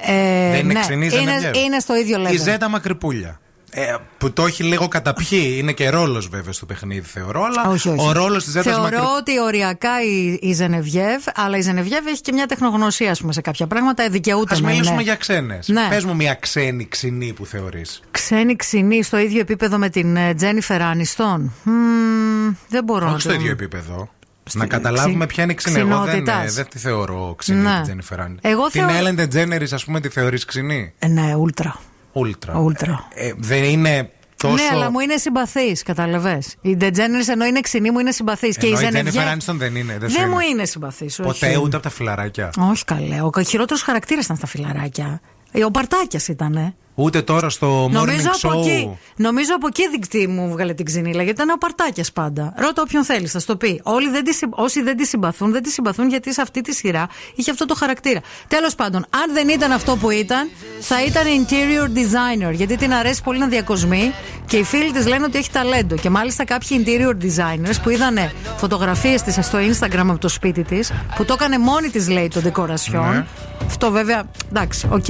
Ε, 0.00 0.50
Δεν 0.50 0.60
είναι 0.64 0.72
ναι, 0.72 0.80
ξινή 0.80 1.06
η 1.06 1.10
είναι, 1.12 1.20
Ζενεβιέβ. 1.30 1.54
είναι 1.64 1.78
στο 1.78 1.96
ίδιο 1.96 2.24
level. 2.26 2.32
Η 2.32 2.36
Ζέτα 2.36 2.68
Μακρυπούλια. 2.68 3.40
Ε, 3.70 3.94
που 4.18 4.32
το 4.32 4.46
έχει 4.46 4.62
λίγο 4.62 4.88
καταπιεί. 4.88 5.54
Είναι 5.58 5.72
και 5.72 5.88
ρόλος 5.90 6.28
βέβαια 6.28 6.52
στο 6.52 6.66
παιχνίδι, 6.66 7.06
θεωρώ. 7.08 7.42
Αλλά 7.44 7.68
όχι, 7.70 7.88
όχι. 7.88 8.08
ο 8.08 8.12
ρόλος 8.12 8.44
της 8.44 8.52
Ζέτα 8.52 8.64
Θεωρώ 8.70 8.82
Μακρυπούλια. 8.82 9.14
ότι 9.18 9.40
οριακά 9.40 10.02
η, 10.02 10.38
η 10.40 10.52
Ζενεβιέβ, 10.52 11.22
αλλά 11.34 11.56
η 11.56 11.60
Ζενεβιέβ 11.60 12.06
έχει 12.06 12.20
και 12.20 12.32
μια 12.32 12.46
τεχνογνωσία, 12.46 13.10
ας 13.10 13.20
πούμε, 13.20 13.32
σε 13.32 13.40
κάποια 13.40 13.66
πράγματα. 13.66 14.02
Ε, 14.02 14.08
δικαιούται 14.08 14.54
Α 14.54 14.60
να 14.60 14.68
μιλήσουμε 14.68 14.94
είναι. 14.94 15.02
για 15.02 15.14
ξένες. 15.14 15.68
Ναι. 15.68 15.86
Πες 15.88 16.04
μου 16.04 16.16
μια 16.16 16.34
ξένη 16.34 16.86
ξινή 16.88 17.32
που 17.32 17.46
θεωρείς. 17.46 18.00
Ξένη 18.10 18.56
ξινή 18.56 19.02
στο 19.02 19.18
ίδιο 19.18 19.40
επίπεδο 19.40 19.78
με 19.78 19.88
την 19.88 20.16
ε, 20.16 20.34
Τζένιφερ 20.34 20.82
Άνιστον. 20.82 21.52
Μμμ, 21.62 22.54
δεν 22.68 22.84
μπορώ 22.84 23.04
να 23.06 23.10
Όχι 23.12 23.20
στο 23.20 23.28
το- 23.28 23.34
ίδιο 23.34 23.50
επίπεδο. 23.50 24.08
Να 24.52 24.66
καταλάβουμε 24.66 25.14
ξυ- 25.26 25.28
ποια 25.34 25.42
είναι 25.42 25.52
η 25.52 25.54
ξινή. 25.54 25.78
Εγώ 25.78 25.88
δεν, 25.88 26.06
ξινότητας. 26.06 26.50
ε, 26.52 26.54
δεν 26.54 26.68
τη 26.68 26.78
θεωρώ 26.78 27.34
ξινή 27.38 27.60
Ναι. 27.62 27.72
την 27.74 27.82
Τζένιφερ 27.82 28.20
Άνιστον. 28.20 28.50
Εγώ 28.52 28.66
Την 28.68 28.86
θεω- 28.88 28.96
Έλεν 28.96 29.28
Τζένερη, 29.28 29.66
ας 29.72 29.84
πούμε, 29.84 30.00
τη 30.00 30.08
θεωρείς 30.08 30.44
ξινή; 30.44 30.92
Ε, 30.98 31.06
ναι, 31.06 31.34
ούλτρα. 31.34 31.80
Ούλτρα. 32.12 32.58
Ούλτρα. 32.58 33.08
Ε, 33.14 33.32
δεν 33.36 33.64
είναι 33.64 34.10
τόσο. 34.36 34.54
Ναι, 34.54 34.68
αλλά 34.72 34.90
μου 34.90 34.98
είναι 35.00 35.16
συμπαθής, 35.16 35.82
καταλαβέ. 35.82 36.42
Η 36.60 36.76
Ντετζένερη 36.76 37.24
ενώ 37.28 37.44
είναι 37.44 37.60
ξινή 37.60 37.90
μου 37.90 37.98
είναι 37.98 38.12
συμπαθής. 38.12 38.56
Και 38.56 38.66
η 38.66 38.68
Ενώ 38.68 38.78
η 38.78 38.80
Ζενεβιέβ. 38.80 39.06
Τζένιφερ 39.08 39.32
Άνιστον 39.32 39.58
δεν 39.58 39.76
είναι. 39.76 39.98
Δεν, 39.98 40.10
σου 40.10 40.18
Δεν 40.18 40.28
μου 40.28 40.38
είναι 40.38 40.64
συμπαθής. 40.64 41.16
Ποτέ 41.16 41.56
ούτε 41.56 41.76
από 41.76 41.84
τα 41.84 41.90
φιλαράκια. 41.90 42.50
Όχι 42.58 42.84
καλέ. 42.84 43.20
Ο 43.20 43.30
χειρότερος 43.46 43.82
χαρακτήρας 43.82 44.24
ήταν 44.24 44.36
στα 44.36 44.46
φιλαράκια. 44.46 45.20
Ε, 45.52 45.64
Ο 45.64 45.70
Παρτάκια 45.70 46.20
ήταν. 46.28 46.74
Ούτε 47.00 47.22
τώρα 47.22 47.50
στο 47.50 47.88
Νομίζω 47.90 48.30
morning 48.30 48.40
από, 48.42 48.60
show. 48.60 48.66
εκεί, 48.66 48.98
νομίζω 49.16 49.50
από 49.54 49.66
εκεί 49.66 49.88
δικτύ 49.88 50.26
μου 50.26 50.48
βγάλε 50.50 50.74
την 50.74 50.84
ξυνήλα, 50.84 51.22
γιατί 51.22 51.42
ήταν 51.42 51.50
ο 51.54 51.56
Παρτάκια 51.58 52.04
πάντα. 52.14 52.52
Ρώτα 52.56 52.82
όποιον 52.82 53.04
θέλεις, 53.04 53.30
θα 53.30 53.38
σου 53.40 53.46
το 53.46 53.56
πει. 53.56 53.80
Όλοι 53.84 54.08
δεν 54.10 54.24
τη, 54.24 54.34
συ- 54.34 54.48
όσοι 54.50 54.82
δεν 54.82 54.96
τη 54.96 55.06
συμπαθούν, 55.06 55.52
δεν 55.52 55.62
τη 55.62 55.70
συμπαθούν 55.70 56.08
γιατί 56.08 56.32
σε 56.32 56.40
αυτή 56.40 56.60
τη 56.60 56.74
σειρά 56.74 57.06
είχε 57.34 57.50
αυτό 57.50 57.66
το 57.66 57.74
χαρακτήρα. 57.74 58.20
Τέλος 58.48 58.74
πάντων, 58.74 59.06
αν 59.10 59.32
δεν 59.34 59.48
ήταν 59.48 59.72
αυτό 59.72 59.96
που 59.96 60.10
ήταν, 60.10 60.50
θα 60.80 61.04
ήταν 61.04 61.22
interior 61.26 61.98
designer, 61.98 62.52
γιατί 62.52 62.76
την 62.76 62.92
αρέσει 62.92 63.22
πολύ 63.22 63.38
να 63.38 63.46
διακοσμεί 63.46 64.12
και 64.46 64.56
οι 64.56 64.62
φίλοι 64.64 64.90
της 64.92 65.06
λένε 65.06 65.24
ότι 65.24 65.38
έχει 65.38 65.50
ταλέντο. 65.50 65.94
Και 65.94 66.10
μάλιστα 66.10 66.44
κάποιοι 66.44 66.84
interior 66.86 67.24
designers 67.24 67.74
που 67.82 67.90
είδανε 67.90 68.32
φωτογραφίες 68.56 69.22
της 69.22 69.38
στο 69.46 69.58
Instagram 69.58 70.06
από 70.08 70.18
το 70.18 70.28
σπίτι 70.28 70.62
της, 70.62 70.92
που 71.16 71.24
το 71.24 71.32
έκανε 71.32 71.58
μόνη 71.58 71.88
της, 71.88 72.08
λέει, 72.08 72.28
το 72.28 72.40
decoration. 72.44 73.10
Ναι. 73.12 73.26
Αυτό 73.66 73.90
βέβαια, 73.90 74.22
εντάξει, 74.48 74.88
οκ. 74.90 75.08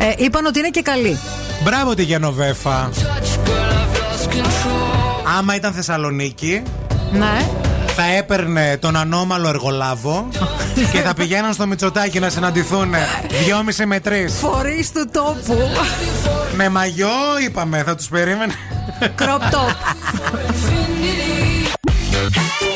Ε, 0.00 0.12
είπαν 0.16 0.46
ότι 0.46 0.58
είναι 0.58 0.68
και 0.68 0.82
καλή. 0.82 1.07
Μπράβο 1.62 1.94
τη 1.94 2.02
Γενοβέφα. 2.02 2.90
Άμα 5.38 5.54
ήταν 5.54 5.72
Θεσσαλονίκη, 5.72 6.62
Ναι. 7.12 7.48
θα 7.96 8.04
έπαιρνε 8.16 8.76
τον 8.80 8.96
ανώμαλο 8.96 9.48
εργολάβο 9.48 10.28
και 10.92 10.98
θα 11.00 11.14
πηγαίναν 11.14 11.52
στο 11.52 11.66
Μητσοτάκι 11.66 12.18
να 12.20 12.28
συναντηθούν 12.28 12.94
δυόμιση 13.44 13.86
με 13.86 14.00
τρεις. 14.00 14.34
Φορείς 14.34 14.92
του 14.92 15.08
τόπου. 15.12 15.58
Με 16.56 16.68
μαγιό 16.68 17.08
είπαμε, 17.46 17.82
θα 17.82 17.94
τους 17.94 18.08
περίμενε. 18.08 18.52
Crop 19.18 19.54
top. 19.54 19.74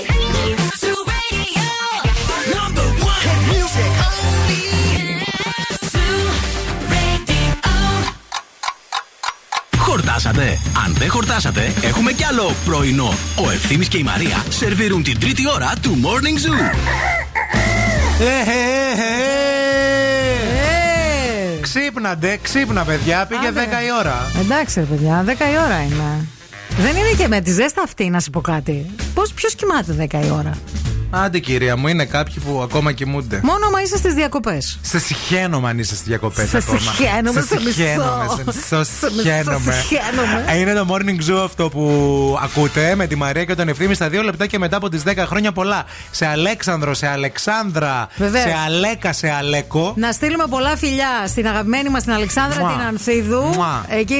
Χορτάσατε; 10.12 10.58
Αν 10.86 10.94
δεν 10.98 11.10
χορτάσατε, 11.10 11.72
έχουμε 11.82 12.12
κι 12.12 12.24
άλλο 12.24 12.54
πρωινό. 12.64 13.14
Ο 13.36 13.50
Ευθύμης 13.50 13.88
και 13.88 13.98
η 13.98 14.02
Μαρία 14.02 14.44
σερβίρουν 14.48 15.02
την 15.02 15.20
τρίτη 15.20 15.42
ώρα 15.54 15.72
του 15.82 16.00
Morning 16.02 16.46
Zoo. 16.46 16.76
Ξύπναντε, 21.60 22.38
ξύπνα 22.42 22.84
παιδιά, 22.84 23.26
πήγε 23.26 23.50
10 23.54 23.56
η 23.58 23.92
ώρα. 23.98 24.30
Εντάξει, 24.40 24.80
ρε 24.80 24.86
παιδιά, 24.86 25.24
10 25.26 25.30
η 25.30 25.58
ώρα 25.64 25.82
είναι. 25.82 26.26
Δεν 26.78 26.96
είναι 26.96 27.12
και 27.16 27.28
με 27.28 27.40
τη 27.40 27.50
ζέστα 27.52 27.82
αυτή, 27.82 28.10
να 28.10 28.20
σου 28.20 28.30
πω 28.30 28.40
κάτι. 28.40 28.86
Πώς 29.14 29.32
ποιος 29.32 29.54
κοιμάται 29.54 30.08
10 30.20 30.24
η 30.26 30.30
ώρα; 30.30 30.52
Άντε 31.14 31.38
κυρία 31.38 31.76
μου, 31.76 31.88
είναι 31.88 32.04
κάποιοι 32.04 32.34
που 32.46 32.60
ακόμα 32.62 32.92
κοιμούνται. 32.92 33.40
Μόνο 33.42 33.70
μα 33.72 33.82
είσαι 33.82 33.96
στις 33.96 34.14
διακοπές. 34.14 34.78
Σε 34.82 34.98
συχαίνομαι 34.98 35.68
αν 35.68 35.78
είσαι 35.78 35.94
στις 35.94 36.06
διακοπές 36.06 36.48
Σε 36.48 36.56
ακόμα. 36.56 36.78
συχαίνομαι, 36.78 37.40
σε 37.40 37.54
μισώ. 37.60 37.70
συχαίνομαι, 37.70 38.24
σε 38.28 38.34
Σε 38.34 38.42
μισώ, 38.46 38.84
συχαίνομαι. 38.84 39.72
συχαίνομαι. 39.72 40.44
Ε, 40.48 40.58
Είναι 40.58 40.72
το 40.74 40.86
morning 40.90 41.30
zoo 41.32 41.42
αυτό 41.44 41.68
που 41.68 42.38
ακούτε 42.42 42.94
με 42.94 43.06
τη 43.06 43.14
Μαρία 43.14 43.44
και 43.44 43.54
τον 43.54 43.68
Ευθύμη 43.68 43.94
στα 43.94 44.08
δύο 44.08 44.22
λεπτά 44.22 44.46
και 44.46 44.58
μετά 44.58 44.76
από 44.76 44.88
τις 44.88 45.02
10 45.06 45.12
χρόνια 45.26 45.52
πολλά. 45.52 45.84
Σε 46.10 46.26
Αλέξανδρο, 46.26 46.94
σε 46.94 47.06
Αλεξάνδρα, 47.08 48.08
Βεβαίως. 48.16 48.42
σε 48.44 48.54
Αλέκα, 48.66 49.12
σε 49.12 49.30
Αλέκο. 49.30 49.94
Να 49.96 50.12
στείλουμε 50.12 50.44
πολλά 50.48 50.76
φιλιά 50.76 51.24
στην 51.26 51.46
αγαπημένη 51.46 51.88
μας 51.88 52.02
την 52.02 52.12
Αλεξάνδρα 52.12 52.60
Μουα. 52.60 52.70
την 52.72 52.80
Ανθίδου. 52.86 53.42
Μουα. 53.42 53.84
Εκεί 53.88 54.16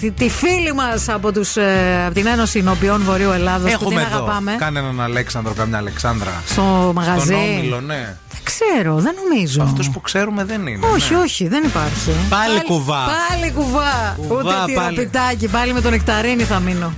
τη, 0.00 0.10
τη 0.10 0.28
φίλη 0.28 0.72
μας 0.74 1.08
από, 1.08 1.32
τους, 1.32 1.56
ε, 1.56 1.95
από 2.04 2.14
την 2.14 2.26
Ένωση 2.26 2.62
Νοποιών 2.62 3.02
Βορείου 3.02 3.30
Ελλάδος 3.30 3.72
που 3.72 3.78
την 3.78 3.86
Έχουμε 3.86 4.00
εδώ. 4.10 4.16
αγαπάμε. 4.16 4.54
Κάνε 4.58 4.78
έναν 4.78 5.00
Αλέξανδρο, 5.00 5.52
καμιά 5.54 5.78
Αλεξάνδρα. 5.78 6.42
Στο 6.46 6.92
μαγαζί. 6.94 7.24
Στον 7.26 7.36
Όμιλο, 7.36 7.80
ναι. 7.80 8.16
Δεν 8.30 8.40
ξέρω, 8.44 8.94
δεν 8.96 9.14
νομίζω. 9.24 9.62
Αυτό 9.62 9.82
που 9.92 10.00
ξέρουμε 10.00 10.44
δεν 10.44 10.66
είναι. 10.66 10.86
Όχι, 10.94 11.12
ναι. 11.14 11.20
όχι, 11.20 11.48
δεν 11.48 11.64
υπάρχει. 11.64 12.10
Πάλι 12.28 12.62
κουβά. 12.62 13.04
Πάλι 13.04 13.52
κουβά. 13.52 14.16
Κουβά, 14.28 14.62
Ούτε 14.64 14.72
πάλι. 14.74 14.96
τυροπιτάκι. 14.96 15.48
Πάλι 15.48 15.72
με 15.72 15.80
τον 15.80 15.90
νεκταρίνη 15.90 16.42
θα 16.42 16.58
μείνω. 16.60 16.92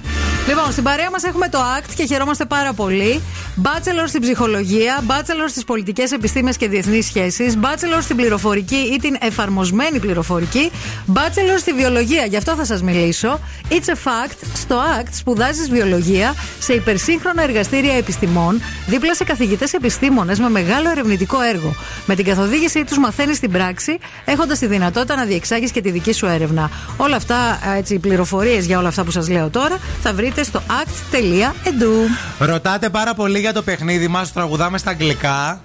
Λοιπόν, 0.49 0.73
στην 0.73 0.83
παρέα 0.83 1.11
μας 1.11 1.23
έχουμε 1.23 1.49
το 1.49 1.59
ACT 1.59 1.93
και 1.95 2.05
χαιρόμαστε 2.07 2.45
πάρα 2.45 2.73
πολύ. 2.73 3.23
Bachelor 3.63 4.05
στην 4.07 4.21
ψυχολογία, 4.21 5.05
Bachelor 5.07 5.49
στις 5.49 5.65
πολιτικές 5.65 6.13
επιστήμες 6.13 6.57
και 6.57 6.69
διεθνείς 6.69 7.07
σχέσεις, 7.07 7.59
Bachelor 7.63 7.99
στην 8.03 8.17
πληροφορική 8.17 8.91
ή 8.95 8.97
την 8.97 9.17
εφαρμοσμένη 9.21 9.99
πληροφορική, 9.99 10.71
Bachelor 11.15 11.59
στη 11.59 11.73
βιολογία. 11.73 12.25
Γι' 12.25 12.37
αυτό 12.37 12.55
θα 12.55 12.65
σας 12.65 12.83
μιλήσω. 12.83 13.41
It's 13.69 13.75
a 13.75 13.95
fact. 13.95 14.37
Στο 14.55 14.77
ACT 15.01 15.09
σπουδάζεις 15.11 15.71
βιολογία 15.71 16.35
σε 16.59 16.73
υπερσύγχρονα 16.73 17.43
εργαστήρια 17.43 17.95
επιστημών, 17.95 18.61
δίπλα 18.87 19.15
σε 19.15 19.25
καθηγητές 19.25 19.73
επιστήμονες 19.73 20.39
με 20.39 20.51
μεγάλο 20.51 20.91
ερευνητικό 20.91 21.41
έργο. 21.41 21.75
Με 22.07 22.15
την 22.15 22.25
καθοδήγησή 22.25 22.85
τους 22.85 22.99
μαθαίνεις 22.99 23.41
την 23.41 23.51
πράξη, 23.51 23.99
έχοντας 24.25 24.59
τη 24.59 24.67
δυνατότητα 24.67 25.17
να 25.17 25.25
διεξάγεις 25.25 25.71
και 25.71 25.81
τη 25.81 25.91
δική 25.91 26.13
σου 26.13 26.27
έρευνα. 26.27 26.71
Όλα 26.97 27.17
αυτά, 27.17 27.37
έτσι, 27.77 27.95
οι 27.95 27.99
πληροφορίες 27.99 28.67
για 28.67 28.79
όλα 28.79 28.89
αυτά 28.89 29.05
που 29.05 29.11
σας 29.11 29.29
λέω 29.29 29.51
τώρα, 29.51 29.79
θα 30.03 30.13
βρείτε 30.13 30.38
στο 30.45 30.63
act.edu. 30.69 32.47
Ρωτάτε 32.47 32.89
πάρα 32.89 33.15
πολύ 33.15 33.39
για 33.39 33.53
το 33.53 33.63
παιχνίδι 33.63 34.09
μας. 34.09 34.33
Τραγουδάμε 34.33 34.79
στα 34.79 34.91
αγγλικά. 34.91 35.61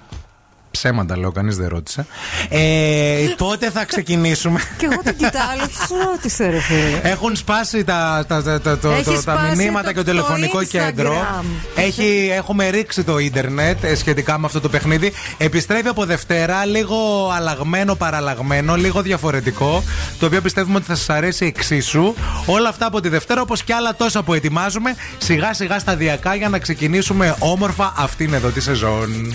Ψέματα 0.78 1.18
λέω, 1.18 1.32
κανείς 1.32 1.56
δεν 1.56 1.68
ρώτησε. 1.68 2.06
Ε, 2.48 3.26
πότε 3.36 3.70
θα 3.70 3.84
ξεκινήσουμε; 3.84 4.60
Και 4.78 4.84
εγώ 4.92 5.00
τον 5.04 5.16
κοιτάω, 5.16 5.66
ποιο 5.86 5.96
ρώτησε, 6.10 6.48
ρε 6.48 6.60
φίλε. 6.60 7.00
Έχουν 7.02 7.36
σπάσει 7.36 7.84
τα, 7.84 8.24
τα, 8.28 8.42
τα, 8.42 8.60
τα, 8.60 8.78
το- 8.78 8.90
Έχει 8.90 9.04
το- 9.04 9.12
τα 9.12 9.20
σπάσει 9.20 9.56
μηνύματα 9.56 9.84
το- 9.86 9.92
και 9.92 9.96
το 9.98 10.04
τηλεφωνικό 10.04 10.58
το 10.58 10.64
κέντρο. 10.64 11.12
Instagram. 11.14 11.44
Έχει, 11.74 12.30
έχουμε 12.34 12.68
ρίξει 12.68 13.02
το 13.04 13.18
ίντερνετ 13.18 13.84
ε, 13.84 13.94
σχετικά 13.94 14.38
με 14.38 14.46
αυτό 14.46 14.60
το 14.60 14.68
παιχνίδι. 14.68 15.12
Επιστρέφει 15.38 15.88
από 15.88 16.04
Δευτέρα, 16.04 16.64
λίγο 16.64 17.30
αλλαγμένο, 17.36 17.94
παραλλαγμένο, 17.94 18.74
λίγο 18.76 19.02
διαφορετικό. 19.02 19.82
Το 20.18 20.26
οποίο 20.26 20.40
πιστεύουμε 20.40 20.76
ότι 20.76 20.86
θα 20.86 20.94
σας 20.94 21.10
αρέσει 21.10 21.46
εξίσου. 21.46 22.14
Όλα 22.46 22.68
αυτά 22.68 22.86
από 22.86 23.00
τη 23.00 23.08
Δευτέρα, 23.08 23.40
όπως 23.40 23.62
και 23.62 23.74
άλλα 23.74 23.94
τόσα 23.94 24.22
που 24.22 24.34
ετοιμάζουμε, 24.34 24.94
σιγά 25.18 25.54
σιγά 25.54 25.78
σταδιακά 25.78 26.34
για 26.34 26.48
να 26.48 26.58
ξεκινήσουμε 26.58 27.34
όμορφα 27.38 27.92
αυτήν 27.96 28.34
εδώ 28.34 28.48
τη 28.48 28.60
σεζόν. 28.60 29.34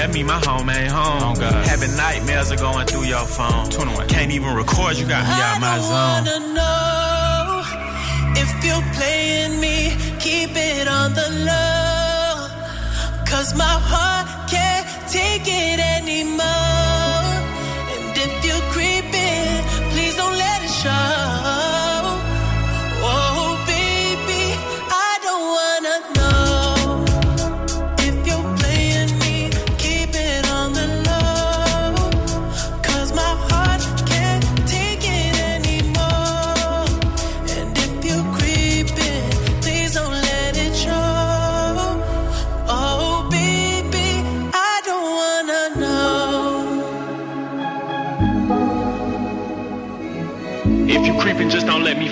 that 0.00 0.14
mean 0.14 0.24
my 0.24 0.40
home 0.48 0.68
ain't 0.70 0.90
home. 0.90 1.36
Oh, 1.36 1.62
Having 1.68 1.94
nightmares 1.94 2.50
are 2.50 2.56
going 2.56 2.86
through 2.86 3.04
your 3.04 3.26
phone. 3.26 3.68
21. 3.68 4.08
Can't 4.08 4.32
even 4.32 4.54
record, 4.54 4.96
you 4.96 5.06
got 5.06 5.24
me 5.28 5.36
out 5.46 5.60
my 5.60 5.76
zone. 5.76 5.92
I 5.92 6.24
wanna 6.24 6.40
know 6.56 6.80
if 8.42 8.50
you're 8.64 8.88
playing 8.96 9.60
me, 9.60 9.92
keep 10.18 10.52
it 10.56 10.88
on 10.88 11.12
the 11.12 11.28
low. 11.48 12.48
Cause 13.28 13.54
my 13.54 13.76
heart 13.92 14.26
can't 14.48 14.86
take 15.12 15.44
it 15.46 15.78
anymore. 15.96 16.59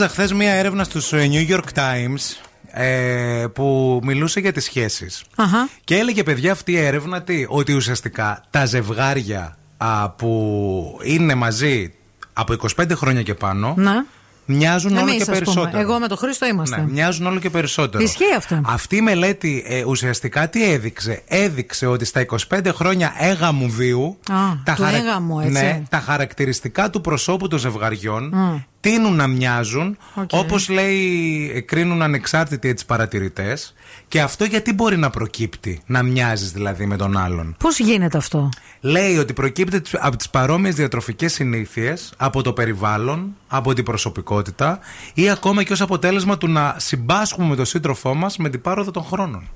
Διάβαζα 0.00 0.20
χθες 0.22 0.32
μία 0.38 0.52
έρευνα 0.52 0.84
στους 0.84 1.12
ε, 1.12 1.28
New 1.32 1.50
York 1.50 1.78
Times 1.78 2.36
ε, 2.72 3.46
που 3.54 4.00
μιλούσε 4.02 4.40
για 4.40 4.52
τις 4.52 4.64
σχέσεις. 4.64 5.24
Αχα. 5.36 5.68
Και 5.84 5.96
έλεγε 5.96 6.22
παιδιά 6.22 6.52
αυτή 6.52 6.72
η 6.72 6.78
έρευνα 6.78 7.22
τι, 7.22 7.44
ότι 7.48 7.72
ουσιαστικά 7.72 8.44
τα 8.50 8.66
ζευγάρια 8.66 9.56
α, 9.76 10.10
που 10.10 10.98
είναι 11.02 11.34
μαζί 11.34 11.92
από 12.32 12.54
25 12.76 12.90
χρόνια 12.94 13.22
και 13.22 13.34
πάνω 13.34 13.74
Να. 13.76 14.04
μοιάζουν 14.44 14.90
όλο 14.92 15.00
Εμείς, 15.00 15.14
και 15.14 15.20
ας 15.20 15.26
πούμε. 15.26 15.38
περισσότερο. 15.38 15.78
Εγώ 15.82 15.98
με 15.98 16.08
τον 16.08 16.16
Χρήστο 16.16 16.46
είμαστε. 16.46 16.76
Ναι, 16.76 16.86
μοιάζουν 16.90 17.26
όλο 17.26 17.38
και 17.38 17.50
περισσότερο. 17.50 18.02
Ισχύει 18.04 18.34
αυτό. 18.36 18.60
Αυτή 18.64 18.96
η 18.96 19.00
μελέτη 19.00 19.64
ε, 19.66 19.84
ουσιαστικά 19.84 20.48
τι 20.48 20.72
έδειξε; 20.72 21.22
Έδειξε 21.26 21.86
ότι 21.86 22.04
στα 22.04 22.24
25 22.48 22.60
χρόνια 22.74 23.14
έγαμου 23.18 23.70
βίου 23.70 24.18
Α, 24.30 24.74
του 24.76 24.84
έγαμου, 24.84 25.40
έτσι. 25.40 25.52
ναι, 25.52 25.82
τα 25.88 26.00
χαρακτηριστικά 26.00 26.90
του 26.90 27.00
προσώπου 27.00 27.48
των 27.48 27.58
ζευγαριών 27.58 28.30
Μμ. 28.32 28.56
Τείνουν 28.80 29.14
να 29.16 29.26
μοιάζουν 29.26 29.96
Οκ. 30.14 30.28
όπως 30.32 30.68
λέει 30.68 31.50
ε, 31.54 31.60
κρίνουν 31.60 32.02
ανεξάρτητοι 32.02 32.68
έτσι 32.68 32.86
παρατηρητές 32.86 33.74
και 34.08 34.20
αυτό 34.20 34.44
γιατί 34.44 34.72
μπορεί 34.72 34.96
να 34.96 35.10
προκύπτει 35.10 35.80
να 35.86 36.02
μοιάζεις 36.02 36.52
δηλαδή 36.52 36.86
με 36.86 36.96
τον 36.96 37.16
άλλον; 37.16 37.56
Πώς 37.58 37.78
γίνεται 37.78 38.18
αυτό; 38.18 38.48
Λέει 38.80 39.16
ότι 39.16 39.32
προκύπτει 39.32 39.80
τις- 39.80 39.94
από 40.00 40.16
τις 40.16 40.30
παρόμοιες 40.30 40.74
διατροφικές 40.74 41.32
συνήθειες, 41.32 42.12
από 42.16 42.42
το 42.42 42.52
περιβάλλον, 42.52 43.36
από 43.48 43.72
την 43.74 43.84
προσωπικότητα 43.84 44.78
ή 45.14 45.30
ακόμα 45.30 45.62
και 45.62 45.72
ως 45.72 45.80
αποτέλεσμα 45.80 46.38
του 46.38 46.48
να 46.48 46.74
συμπάσχουμε 46.78 47.46
με 47.46 47.56
τον 47.56 47.64
σύντροφό 47.64 48.14
μας 48.14 48.36
με 48.36 48.48
την 48.48 48.60
πάροδο 48.60 48.90
των 48.90 49.02
χρόνων. 49.04 49.48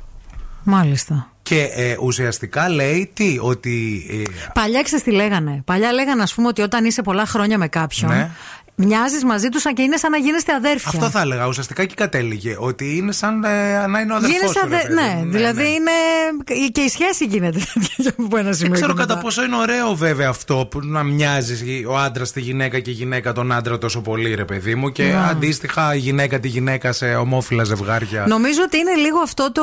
Μάλιστα. 0.67 1.29
Και 1.43 1.63
ε, 1.75 1.97
ουσιαστικά 2.01 2.69
λέει 2.69 3.11
τι, 3.15 3.37
ότι. 3.41 4.07
ε, 4.11 4.51
Παλιά 4.55 4.83
ξέρεις 4.83 5.05
τι 5.05 5.11
λέγανε; 5.11 5.63
Παλιά 5.65 5.93
λέγανε, 5.93 6.23
ας 6.23 6.35
πούμε, 6.35 6.49
ότι 6.49 6.63
όταν 6.63 6.85
είσαι 6.85 7.03
πολλά 7.03 7.27
χρόνια 7.27 7.59
με 7.59 7.69
κάποιον, 7.69 8.11
Ναι. 8.11 8.31
Μοιάζεις 8.75 9.25
μαζί 9.25 9.49
τους 9.49 9.63
σαν 9.63 9.75
και 9.75 9.83
είναι 9.83 9.97
σαν 9.97 10.11
να 10.11 10.17
γίνεστε 10.17 10.53
αδέρφια. 10.55 10.91
αυτό 10.95 11.11
θα 11.11 11.21
έλεγα. 11.21 11.47
Ουσιαστικά 11.47 11.85
και 11.85 11.95
κατέληγε. 11.95 12.57
Ότι 12.59 12.97
είναι 12.97 13.13
σαν 13.13 13.45
ε, 13.45 13.87
να 13.87 14.01
είναι 14.01 14.13
ο 14.13 14.17
αδερφός 14.17 14.39
Γίνεσαι 14.39 14.59
σου, 14.61 14.69
ρε 14.69 14.77
αδε... 14.77 14.87
παιδί 14.87 14.95
ναι, 14.95 15.23
μου. 15.25 15.31
δηλαδή 15.31 15.63
είναι. 15.63 15.91
και 16.73 16.81
η 16.81 16.89
σχέση 16.89 17.25
γίνεται 17.25 17.61
από 18.25 18.37
ένα 18.37 18.53
σημείο. 18.53 18.71
Δεν 18.71 18.71
ξέρω 18.73 18.93
και 18.93 18.99
κατά 18.99 19.15
μετά. 19.15 19.27
πόσο 19.27 19.45
είναι 19.45 19.57
ωραίο 19.57 19.95
βέβαια 19.95 20.29
αυτό 20.29 20.67
που 20.71 20.81
να 20.83 21.03
μοιάζεις 21.03 21.63
ο 21.87 21.97
άντρας 21.99 22.33
τη 22.33 22.41
γυναίκα 22.41 22.79
και 22.79 22.91
η 22.91 22.93
γυναίκα 22.93 23.33
τον 23.33 23.53
άντρα 23.53 23.79
τόσο 23.79 24.01
πολύ, 24.01 24.35
ρε 24.35 24.45
παιδί 24.45 24.75
μου. 24.75 24.93
Και 24.93 25.03
Ναι. 25.03 25.27
αντίστοιχα 25.31 25.95
η 25.95 25.99
γυναίκα 25.99 26.41
τη 26.41 26.49
γυναίκα 26.49 26.93
σε 26.93 27.15
ομόφυλα 27.15 27.65
ζευγάρια. 27.65 28.25
Νομίζω 28.29 28.61
ότι 28.67 28.77
είναι 28.79 28.95
λίγο 28.95 29.19
αυτό 29.19 29.53
το. 29.53 29.63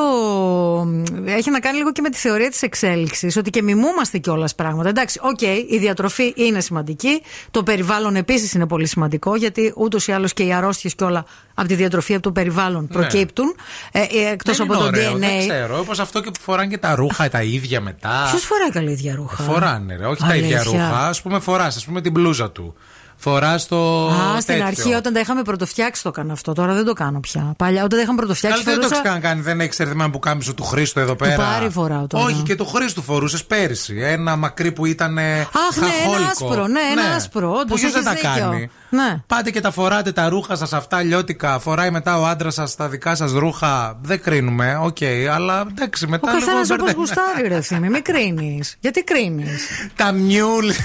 Έχει 1.25 1.49
να 1.51 1.59
κάνει 1.59 1.77
λίγο 1.77 1.91
και 1.91 2.01
με 2.01 2.09
τη 2.09 2.17
θεωρία 2.17 2.49
της 2.49 2.61
εξέλιξης. 2.61 3.37
Ότι 3.37 3.49
και 3.49 3.61
μιμούμαστε 3.61 4.17
κιόλας 4.17 4.55
πράγματα. 4.55 4.89
Εντάξει, 4.89 5.19
οκ, 5.23 5.41
η 5.41 5.77
διατροφή 5.79 6.33
είναι 6.35 6.59
σημαντική. 6.61 7.21
Το 7.51 7.63
περιβάλλον 7.63 8.15
επίσης 8.15 8.53
είναι 8.53 8.67
πολύ 8.67 8.81
σημαντικό. 8.81 8.99
Γιατί 9.37 9.73
ούτως 9.75 10.07
ή 10.07 10.11
άλλως 10.11 10.33
και 10.33 10.43
οι 10.43 10.53
αρρώστιες 10.53 10.95
και 10.95 11.03
όλα 11.03 11.25
από 11.53 11.67
τη 11.67 11.75
διατροφή, 11.75 12.13
από 12.13 12.23
το 12.23 12.31
περιβάλλον 12.31 12.87
προκύπτουν. 12.87 13.55
Ε, 13.91 14.01
Εκτός 14.31 14.57
Δεν 14.57 14.65
από 14.65 14.73
είναι 14.73 14.83
το 14.83 14.87
ωραίο, 14.87 15.13
DNA. 15.13 15.19
Δεν 15.19 15.39
ξέρω. 15.47 15.79
Όπως 15.79 15.99
αυτό 15.99 16.21
και 16.21 16.31
που 16.31 16.39
φοράνε 16.41 16.67
και 16.69 16.77
τα 16.77 16.95
ρούχα 16.95 17.29
τα 17.29 17.41
ίδια 17.43 17.81
μετά. 17.81 18.27
Ποιος 18.29 18.43
φοράει 18.43 18.69
καλή 18.69 18.91
ίδια 18.91 19.15
ρούχα; 19.15 19.43
Φοράνε, 19.43 19.95
ρε. 19.95 20.05
Όχι 20.05 20.21
τα 20.27 20.35
ίδια 20.35 20.59
Αλήθεια. 20.59 20.71
ρούχα. 20.87 21.07
Α 21.07 21.13
πούμε, 21.23 21.39
φοράς, 21.39 21.75
ας 21.75 21.85
πούμε, 21.85 22.01
την 22.01 22.11
μπλούζα 22.11 22.51
του. 22.51 22.75
Φορά 23.23 23.59
το. 23.69 24.07
Α, 24.07 24.41
στην 24.41 24.45
τέτοιο. 24.45 24.65
αρχή 24.65 24.93
όταν 24.93 25.13
τα 25.13 25.19
είχαμε 25.19 25.41
πρωτοφτιάξει 25.41 26.03
το 26.03 26.09
έκανα 26.09 26.33
αυτό. 26.33 26.53
Τώρα 26.53 26.73
δεν 26.73 26.85
το 26.85 26.93
κάνω 26.93 27.19
πια. 27.19 27.53
Παλιά 27.57 27.83
όταν 27.83 27.97
τα 27.97 28.03
είχαμε 28.03 28.17
πρωτοφτιάξει. 28.17 28.63
Καλά, 28.63 28.71
δεν 28.77 28.81
το 28.81 28.87
φορούσα- 28.95 29.09
έχεις 29.09 29.21
καν 29.21 29.31
κάνει. 29.31 29.41
Δεν 29.41 29.61
έχει 29.61 29.71
ερθιμένο 29.77 30.09
που 30.09 30.19
κάμισο 30.19 30.53
του 30.53 30.63
Χρήστο 30.63 30.99
εδώ 30.99 31.15
πέρα. 31.15 31.35
Πάρη 31.35 31.69
φοράω 31.69 32.07
τώρα. 32.07 32.23
Όχι, 32.25 32.41
και 32.41 32.55
του 32.55 32.65
Χρήστου 32.67 33.01
φορούσες 33.01 33.45
πέρυσι. 33.45 33.95
Ένα 34.01 34.35
μακρύ 34.35 34.71
που 34.71 34.85
ήταν. 34.85 35.17
Αχ, 35.17 35.47
Αχ, 35.69 35.77
ναι, 35.77 35.87
ένα 36.15 36.27
άσπρο. 36.29 36.67
Ναι, 36.67 36.79
ένα 36.91 37.15
άσπρο. 37.15 37.51
Όντως, 37.59 37.79
Ποιο 37.79 37.91
δεν 37.91 38.03
τα 38.03 38.11
έχεις 38.11 38.21
δίκιο. 38.29 38.41
κάνει. 38.49 38.69
Ναι. 38.89 39.23
Πάτε 39.27 39.51
και 39.51 39.61
τα 39.61 39.71
φοράτε 39.71 40.11
τα 40.11 40.29
ρούχα 40.29 40.55
σας 40.55 40.73
αυτά 40.73 41.01
λιώτικα. 41.01 41.59
Φοράει 41.59 41.89
μετά 41.91 42.19
ο 42.19 42.25
άντρας 42.25 42.53
σας 42.53 42.75
τα 42.75 42.87
δικά 42.89 43.15
σας 43.15 43.31
ρούχα. 43.31 43.97
Δεν 44.01 44.21
κρίνουμε, 44.21 44.79
οκ, 44.81 44.97
αλλά 45.33 45.65
εντάξει, 45.69 46.05
Ο 46.05 46.09
μετά 46.09 46.31
λίγο. 46.33 46.39
καθένας 46.45 46.69
όπως 46.69 46.77
μπερδε- 46.77 46.95
γουστάρει, 46.97 47.47
ρε 47.47 47.55
ευθύμη. 47.55 47.89
Μην 47.89 48.01
κρίνεις. 48.03 48.75
Γιατί 48.79 49.03
κρίνεις; 49.03 49.67
Τα 49.95 50.11
μιούλ. 50.11 50.69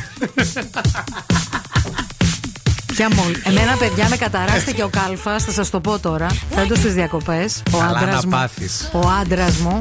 Ποια 2.97 3.09
μόλ. 3.15 3.37
Εμένα, 3.45 3.77
παιδιά, 3.77 4.09
με 4.09 4.17
καταράστηκε 4.17 4.83
ο 4.83 4.89
Κάλφας, 4.89 5.45
θα 5.45 5.53
σας 5.53 5.71
το 5.71 5.81
πω 5.81 5.99
τώρα. 5.99 6.27
Φέτος 6.55 6.79
στις 6.79 6.95
διακοπές. 6.95 7.63
Ο 7.73 7.79
Καλά 7.79 7.99
άντρας 7.99 8.15
να 8.15 8.21
μου. 8.25 8.29
πάθεις. 8.31 8.91
Ο 8.93 9.09
άντρας 9.21 9.57
μου. 9.57 9.79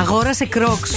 Αγόρασε 0.00 0.44
κρόξ. 0.46 0.90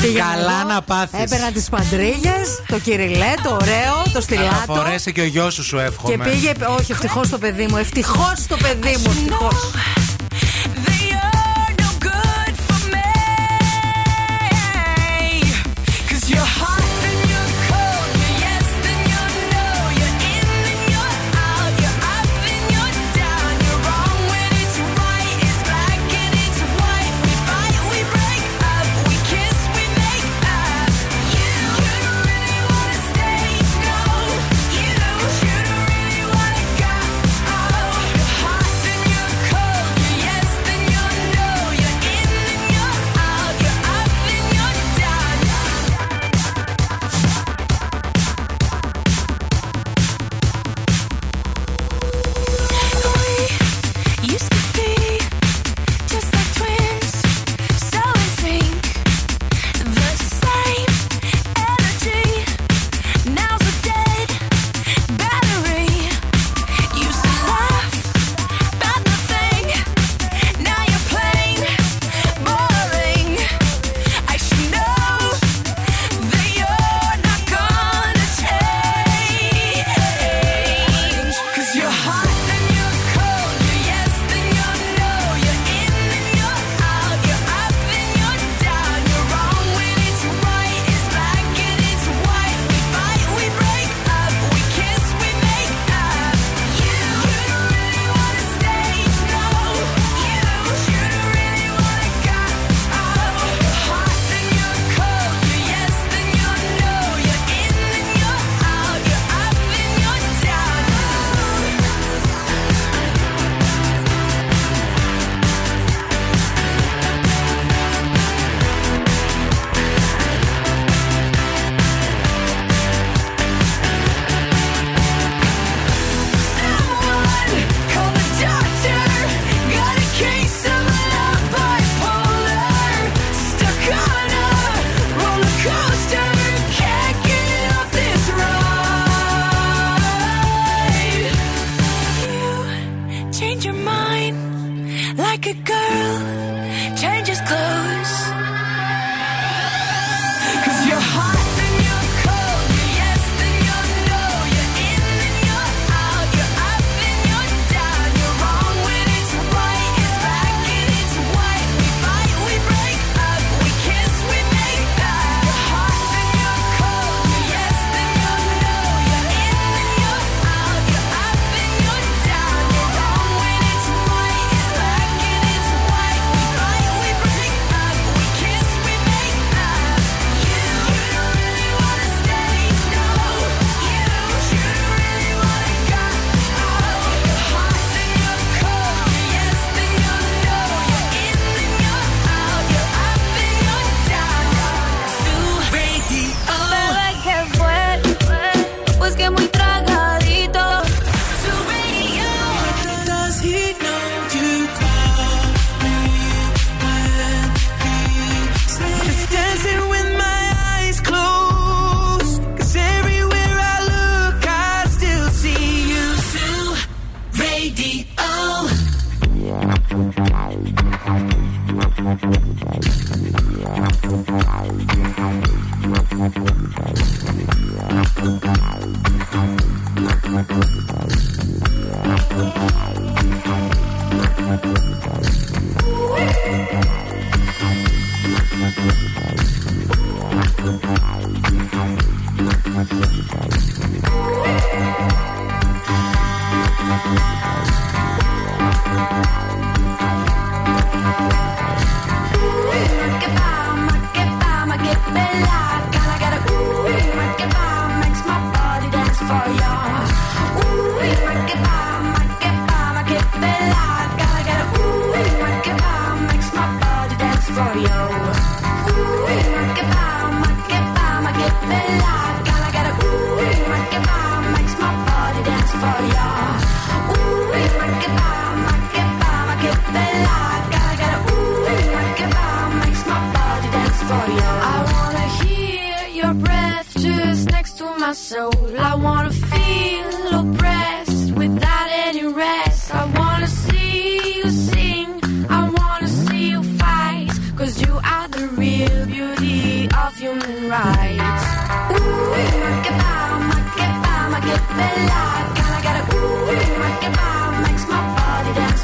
Πήγαινα 0.00 0.24
Καλά 0.24 0.58
εγώ, 0.60 0.68
να 0.68 0.82
πάθεις. 0.82 1.20
Έπαιρνα 1.20 1.50
τις 1.52 1.68
παντρίγε, 1.68 2.34
το 2.66 2.78
κυριλέ, 2.78 3.34
το 3.42 3.50
ωραίο, 3.60 4.02
το 4.04 4.10
Θα 4.10 4.20
στυλάτο. 4.20 4.74
φορέσει 4.74 5.12
και 5.12 5.20
ο 5.20 5.24
γιος 5.24 5.54
σου, 5.54 5.62
σου 5.64 5.78
εύχομαι. 5.78 6.24
Και 6.24 6.30
πήγε. 6.30 6.52
Όχι, 6.78 6.92
ευτυχώς 6.92 7.28
το 7.28 7.38
παιδί 7.38 7.66
μου. 7.70 7.76
Ευτυχώς 7.76 8.46
το 8.48 8.56
παιδί 8.56 8.96
μου. 9.04 9.10
Ευτυχώς. 9.10 9.70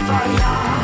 Fire. 0.07 0.84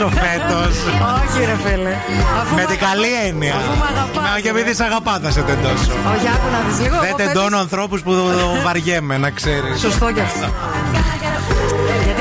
Τεντώσω 0.00 0.20
φέτος. 0.22 0.74
Όχι, 1.20 1.44
ρε 1.50 1.56
φίλε. 1.64 1.94
Αφού 2.40 2.54
Με 2.54 2.62
μ' 2.62 2.66
την 2.66 2.78
καλή 2.78 3.12
έννοια. 3.28 3.54
Αφού 3.54 3.78
μ' 3.78 3.82
αγαπάς. 3.92 4.30
Μα 4.34 4.40
και 4.40 4.48
επειδή 4.48 4.74
σε 4.74 4.84
αγαπά 4.84 5.18
θα 5.22 5.30
σε 5.30 5.40
τεντώσω. 5.42 5.92
Όχι, 6.14 6.26
άκου 6.34 6.48
να 6.52 6.60
δεις 6.68 6.78
λίγο. 6.82 6.96
Δεν 7.00 7.08
εγώ 7.08 7.16
τεντώνω 7.16 7.56
ανθρώπους 7.58 8.00
που 8.02 8.12
βαριέμαι, 8.64 9.16
να 9.18 9.30
ξέρεις. 9.30 9.74
φέτος- 9.80 9.90
Σωστό 9.90 10.12
κι 10.12 10.20
αυτό. 10.20 10.46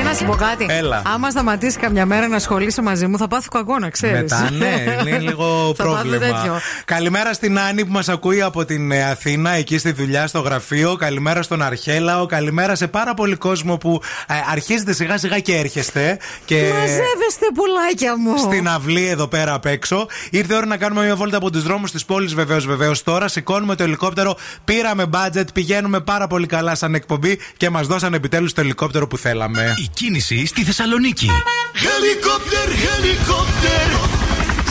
Γιατί 0.10 0.24
να 0.24 0.32
σου 0.32 0.38
πω 0.40 0.46
κάτι. 0.46 0.66
Έλα. 0.70 1.02
Άμα 1.06 1.30
σταματήσει 1.30 1.78
καμιά 1.78 2.06
μέρα 2.06 2.28
να 2.28 2.36
ασχολείσαι 2.36 2.82
μαζί 2.82 3.08
μου, 3.08 3.18
θα 3.18 3.28
πάθω 3.28 3.48
κακό, 3.52 3.80
να 3.80 3.90
ξέρεις. 3.90 4.16
Μετά, 4.32 4.50
ναι, 4.52 4.84
είναι 5.08 5.20
λίγο 5.20 5.74
Θα 5.78 5.84
πάθω 5.84 5.94
πρόβλημα. 5.94 6.18
τέτοιο. 6.18 6.60
Καλημέρα 6.86 7.34
στην 7.34 7.60
Άννη 7.60 7.86
που 7.86 7.92
μας 7.92 8.10
ακούει 8.10 8.42
από 8.42 8.66
την 8.66 8.92
ε, 8.92 9.04
Αθήνα, 9.10 9.50
εκεί 9.52 9.78
στη 9.78 9.92
δουλειά, 9.92 10.28
στο 10.28 10.40
γραφείο. 10.40 10.96
Καλημέρα 10.96 11.42
στον 11.42 11.62
Αρχέλαο. 11.62 12.26
Καλημέρα 12.26 12.76
σε 12.76 12.88
πάρα 12.88 13.14
πολύ 13.14 13.36
κόσμο 13.36 13.78
που 13.78 14.02
ε, 14.28 14.34
αρχίζετε 14.52 14.94
σιγά 14.94 15.18
σιγά 15.18 15.40
και 15.40 15.56
έρχεστε. 15.56 16.20
Και 16.46 16.56
Μαζεύεστε 16.56 17.46
πουλάκια 17.54 18.18
μου. 18.18 18.38
στην 18.38 18.68
αυλή 18.68 19.08
εδώ 19.08 19.28
πέρα 19.28 19.54
απ' 19.54 19.66
έξω. 19.66 20.08
Ήρθε 20.30 20.54
η 20.54 20.58
ώρα 20.58 20.66
να 20.66 20.78
κάνουμε 20.78 21.04
μια 21.06 21.16
βόλτα 21.16 21.38
από 21.38 21.52
τους 21.52 21.64
δρόμους 21.64 21.92
της 21.92 22.06
πόλης, 22.06 22.34
βεβαίως, 22.34 22.66
βεβαίως. 22.66 23.04
Τώρα 23.04 23.28
σηκώνουμε 23.28 23.76
το 23.76 23.84
ελικόπτερο, 23.84 24.36
πήραμε 24.66 25.06
budget, 25.14 25.54
πηγαίνουμε 25.54 26.00
πάρα 26.00 26.28
πολύ 26.28 26.46
καλά 26.46 26.76
σαν 26.76 26.96
εκπομπή 26.96 27.40
και 27.58 27.70
μας 27.70 27.88
δώσαν 27.88 28.14
επιτέλους 28.14 28.54
το 28.54 28.62
ελικόπτερο 28.62 29.08
που 29.08 29.18
θέλαμε. 29.18 29.74
Η 30.00 30.02
κίνηση 30.02 30.46
στη 30.46 30.64
Θεσσαλονίκη. 30.64 31.30
Helicopter, 31.74 32.70
helicopter. 32.70 34.10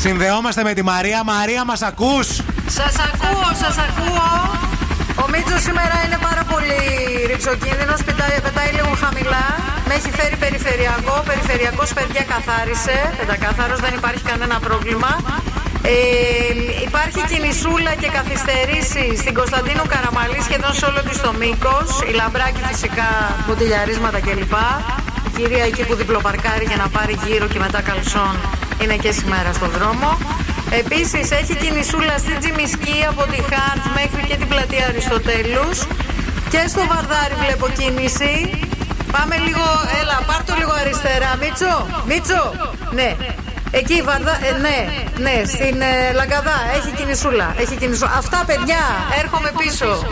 Συνδεόμαστε 0.00 0.62
με 0.62 0.74
τη 0.74 0.82
Μαρία. 0.82 1.24
Μαρία, 1.24 1.64
μας 1.64 1.82
ακούς! 1.82 2.26
Σας 2.66 2.94
ακούω, 2.98 3.54
σας 3.60 3.76
ακούω. 3.78 4.67
Ο 5.22 5.24
Μίτσος 5.32 5.62
σήμερα 5.68 5.96
είναι 6.04 6.18
πάρα 6.28 6.42
πολύ 6.52 6.78
ρηψοκίνδυνος, 7.30 7.98
πετάει, 8.06 8.36
πετάει 8.46 8.70
λίγο 8.78 8.92
χαμηλά. 9.02 9.46
Με 9.88 9.92
έχει 9.98 10.10
φέρει 10.18 10.36
περιφερειακό. 10.44 11.14
Περιφερειακός 11.30 11.88
παιδιά 11.96 12.22
καθάρισε. 12.32 12.96
Πεντακάθαρος, 13.18 13.78
δεν 13.84 13.92
υπάρχει 13.98 14.22
κανένα 14.30 14.56
πρόβλημα. 14.66 15.10
Ε, 15.82 15.96
υπάρχει 16.86 17.20
κινησούλα 17.30 17.92
και 18.00 18.08
καθυστερήσει 18.18 19.04
στην 19.22 19.34
Κωνσταντίνου 19.38 19.84
Καραμαλή 19.92 20.40
σχεδόν 20.46 20.72
σε 20.78 20.84
όλο 20.90 21.00
της 21.08 21.18
το 21.24 21.30
μήκος. 21.40 21.88
Η 22.10 22.12
λαμπράκι 22.20 22.60
φυσικά, 22.70 23.10
μποτιλιαρίσματα 23.44 24.18
κλπ. 24.26 24.54
Η 25.26 25.30
κυρία 25.36 25.64
εκεί 25.70 25.82
που 25.88 25.94
διπλοπαρκάρει 26.00 26.64
για 26.70 26.78
να 26.82 26.88
πάρει 26.96 27.14
γύρω 27.24 27.46
και 27.52 27.58
μετά 27.58 27.80
καλσόν 27.88 28.34
είναι 28.82 28.96
και 29.02 29.10
σήμερα 29.18 29.50
στον 29.58 29.70
δρόμο. 29.76 30.08
Επίσης 30.70 31.30
έχει 31.30 31.56
κινησούλα 31.56 32.18
στην 32.18 32.38
Τζιμισκή 32.40 33.04
από 33.08 33.22
τη 33.22 33.36
Χάρτ 33.50 33.84
μέχρι 33.94 34.22
και 34.28 34.36
την 34.36 34.48
πλατεία 34.48 34.86
Αριστοτέλους. 34.86 35.78
Και 36.50 36.62
στο 36.68 36.82
Βαρδάρι 36.90 37.34
βλέπω 37.44 37.68
κίνηση. 37.78 38.50
Πάμε 39.12 39.36
λίγο, 39.36 39.66
έλα, 40.00 40.16
πάρ' 40.26 40.44
το 40.44 40.54
λίγο 40.58 40.72
αριστερά. 40.80 41.30
Μίτσο, 41.40 41.86
Μίτσο, 42.06 42.42
ναι. 42.90 43.16
Εκεί, 43.70 44.02
Βαρδά, 44.02 44.38
ε, 44.48 44.58
ναι, 44.58 44.78
ναι, 45.18 45.42
στην 45.46 45.80
ε, 45.80 46.12
Λαγκαδά 46.12 46.58
έχει 46.76 46.90
κινησούλα. 46.96 47.54
Έχει 47.58 47.76
κινησούλα. 47.76 48.12
Αυτά, 48.16 48.44
παιδιά, 48.46 48.82
έρχομαι 49.22 49.52
πίσω. 49.58 50.06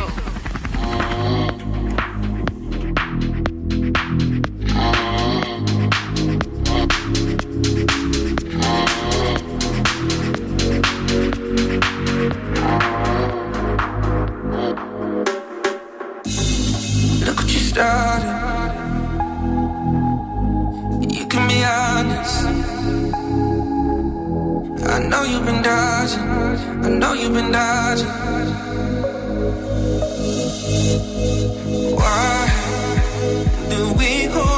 Started. 17.76 18.72
You 21.14 21.24
can 21.32 21.44
be 21.52 21.58
honest. 21.78 22.36
I 24.94 24.98
know 25.10 25.22
you've 25.30 25.44
been 25.44 25.60
dodging. 25.62 26.28
I 26.86 26.88
know 27.00 27.12
you've 27.20 27.34
been 27.34 27.52
dodging. 27.52 28.14
Why 32.00 32.48
do 33.70 33.80
we 33.98 34.10
hold 34.34 34.55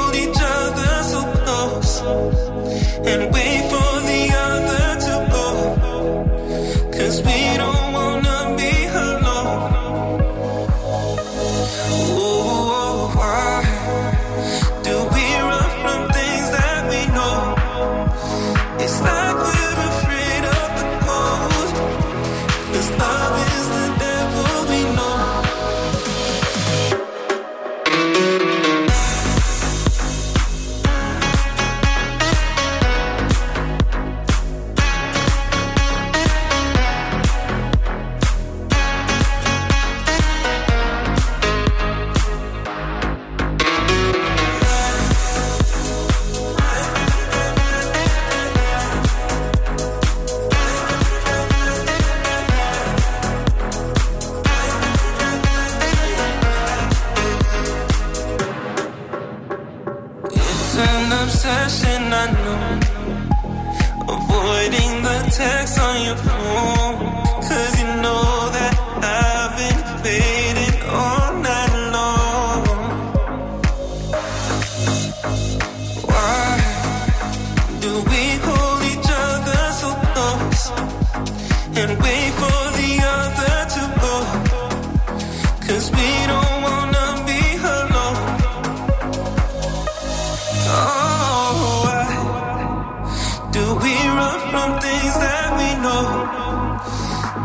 we 93.82 93.94
run 94.18 94.40
from 94.50 94.70
things 94.80 95.14
that 95.24 95.48
we 95.58 95.68
know? 95.84 96.06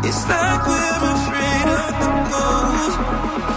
It's 0.08 0.22
like 0.28 0.62
we're 0.66 1.00
afraid 1.16 1.68
of 1.82 1.92
the 2.02 2.10
cold. 2.30 3.53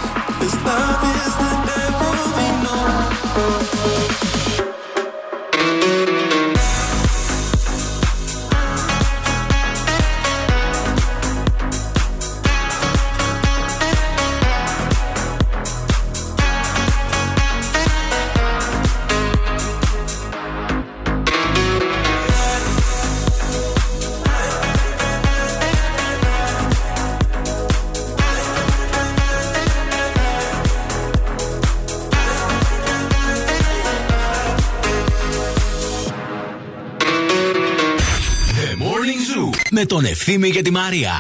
Ευθύμη 40.36 40.50
και 40.50 40.62
τη 40.62 40.70
Μαρία. 40.70 41.12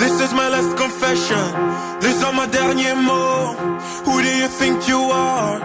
This 0.00 0.16
is 0.24 0.32
my 0.40 0.48
last 0.54 0.72
confession. 0.82 1.46
These 2.02 2.20
are 2.26 2.34
my 2.40 2.46
derniers 2.56 3.00
mots. 3.08 3.86
Who 4.06 4.14
do 4.26 4.30
you 4.42 4.48
think 4.60 4.76
you 4.92 5.00
are? 5.28 5.56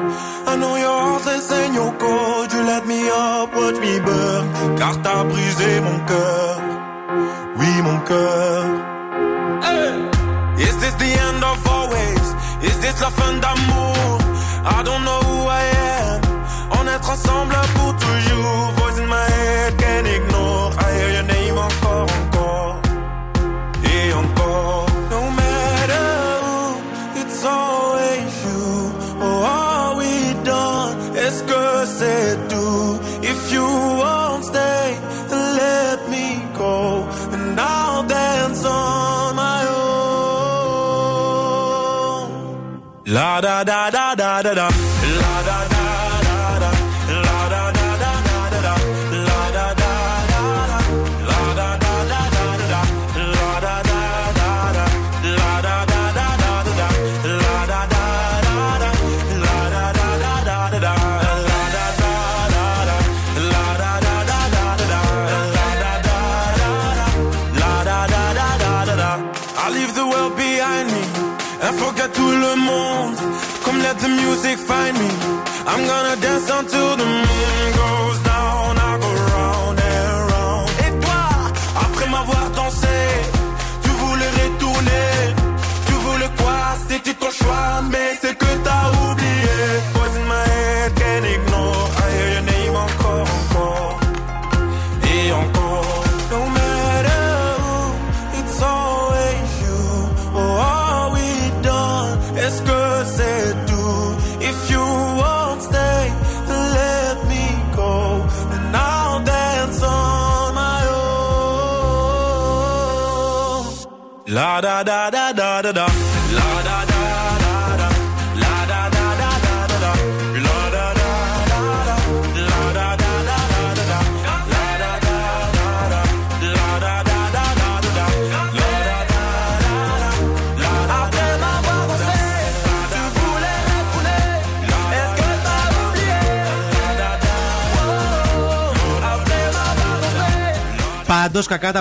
I 0.52 0.54
know 0.62 0.76
your 0.86 0.98
heartless 1.06 1.48
and 1.60 1.72
your 1.80 1.92
cold. 2.04 2.48
You 2.54 2.62
let 2.74 2.84
me 2.92 3.02
up, 3.26 3.50
watch 3.60 3.78
me 3.86 3.94
burn. 4.08 4.46
Car 4.80 4.96
t'as 5.04 5.24
brisé 5.32 5.72
mon 5.86 6.00
cœur. 6.10 6.25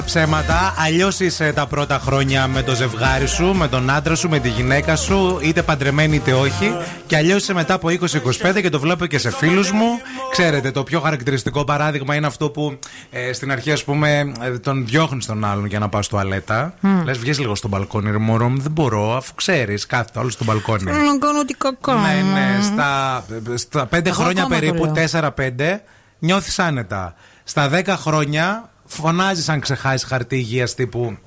Ψέματα, 0.05 0.73
αλλιώς 0.77 1.19
είσαι 1.19 1.51
τα 1.53 1.67
πρώτα 1.67 1.99
χρόνια 1.99 2.47
με 2.47 2.63
το 2.63 2.75
ζευγάρι 2.75 3.27
σου, 3.27 3.53
με 3.53 3.67
τον 3.67 3.89
άντρα 3.89 4.15
σου, 4.15 4.29
με 4.29 4.39
τη 4.39 4.49
γυναίκα 4.49 4.95
σου, 4.95 5.39
είτε 5.41 5.61
παντρεμένη 5.61 6.15
είτε 6.15 6.33
όχι. 6.33 6.77
Και 7.05 7.15
αλλιώς 7.15 7.41
είσαι 7.41 7.53
μετά 7.53 7.73
από 7.73 7.87
20-25 7.87 8.61
και 8.61 8.69
το 8.69 8.79
βλέπω 8.79 9.05
και 9.05 9.17
σε 9.17 9.31
φίλους 9.31 9.71
μου. 9.71 9.85
Ξέρετε, 10.31 10.71
το 10.71 10.83
πιο 10.83 10.99
χαρακτηριστικό 10.99 11.63
παράδειγμα 11.63 12.15
είναι 12.15 12.27
αυτό 12.27 12.49
που 12.49 12.79
ε, 13.11 13.33
στην 13.33 13.51
αρχή, 13.51 13.71
ας 13.71 13.83
πούμε, 13.83 14.33
ε, 14.41 14.49
τον 14.59 14.85
διώχνεις 14.85 15.25
τον 15.25 15.45
άλλον 15.45 15.65
για 15.65 15.79
να 15.79 15.89
πας 15.89 16.05
στο 16.05 16.15
τουαλέτα. 16.15 16.73
Μμ. 16.79 17.03
Λες, 17.03 17.17
βγει 17.17 17.31
λίγο 17.31 17.55
στο 17.55 17.67
μπαλκόνι, 17.67 18.11
ρε 18.11 18.17
μωρό 18.17 18.49
μου, 18.49 18.59
δεν 18.59 18.71
μπορώ, 18.71 19.15
αφού 19.15 19.33
ξέρεις, 19.35 19.85
κάθεται 19.85 20.19
άλλο 20.19 20.29
στο 20.29 20.43
μπαλκόνι. 20.43 20.91
Θέλω 20.91 21.11
να 21.11 21.17
κάνω 21.17 21.45
τι 21.45 21.53
κακό. 21.53 21.93
Ναι, 21.93 22.23
ναι. 22.33 22.59
Στα, 22.61 23.23
στα 23.55 23.85
πέντε 23.85 24.09
Εγώ 24.09 24.21
χρόνια 24.23 24.43
ακόμα 24.43 24.59
το 24.59 24.65
περίπου, 24.65 24.93
λέω. 24.95 25.33
4-5, 25.75 25.79
νιώθεις 26.19 26.59
άνετα. 26.59 27.13
Στα 27.43 27.69
10 27.73 27.83
χρόνια 27.87 28.69
φωνάζεις 28.85 29.49
αν 29.49 29.59
ξεχάσεις 29.59 30.07
χαρτί 30.07 30.35
υγείας 30.35 30.73
τύπου. 30.73 31.17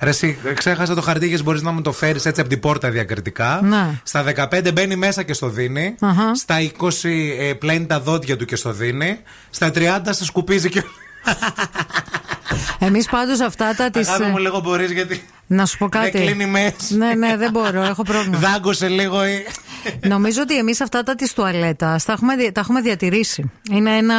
Ρε, 0.00 0.10
εσύ, 0.10 0.38
ξέχασα 0.54 0.94
το 0.94 1.00
χαρτί 1.00 1.24
υγείας, 1.24 1.42
μπορείς 1.42 1.62
να 1.62 1.70
μου 1.70 1.82
το 1.82 1.92
φέρεις 1.92 2.26
έτσι 2.26 2.40
από 2.40 2.50
την 2.50 2.60
πόρτα 2.60 2.90
διακριτικά. 2.90 3.60
Ναι. 3.62 4.00
Στα 4.02 4.24
15 4.50 4.72
μπαίνει 4.72 4.96
μέσα 4.96 5.22
και 5.22 5.32
στο 5.32 5.48
δίνει. 5.48 5.94
Αχα. 6.00 6.34
Στα 6.34 6.56
20 6.80 7.08
ε, 7.38 7.52
πλένει 7.52 7.86
τα 7.86 8.00
δόντια 8.00 8.36
του 8.36 8.44
και 8.44 8.56
στο 8.56 8.72
δίνει. 8.72 9.18
Στα 9.50 9.70
30 9.74 10.00
σε 10.10 10.24
σκουπίζει 10.24 10.68
και. 10.68 10.82
Εμείς 12.78 13.06
πάντως 13.08 13.40
αυτά 13.40 13.74
τα 13.74 13.90
της. 13.90 14.08
Αγάπη 14.08 14.24
μου, 14.30 14.38
λίγο 14.38 14.60
μπορείς 14.60 14.90
γιατί. 14.90 15.24
Να 15.46 15.66
σου 15.66 15.78
πω 15.78 15.88
κάτι. 15.88 16.10
Δεν 16.10 16.26
κλείνει 16.26 16.46
μέση. 16.46 16.96
Ναι, 16.96 17.14
ναι, 17.14 17.36
δεν 17.36 17.50
μπορώ, 17.50 17.82
έχω 17.82 18.02
πρόβλημα. 18.02 18.38
Δάγκωσε 18.38 18.88
λίγο. 18.88 19.26
ή- 19.26 19.44
Νομίζω 20.00 20.42
ότι 20.42 20.58
εμείς 20.58 20.80
αυτά 20.80 21.02
τα 21.02 21.14
της 21.14 21.32
τουαλέτα 21.32 22.00
τα, 22.06 22.12
έχουμε 22.12 22.36
δι- 22.36 22.52
τα 22.52 22.60
έχουμε 22.60 22.80
διατηρήσει. 22.80 23.50
Είναι, 23.70 23.96
ένα, 23.96 24.14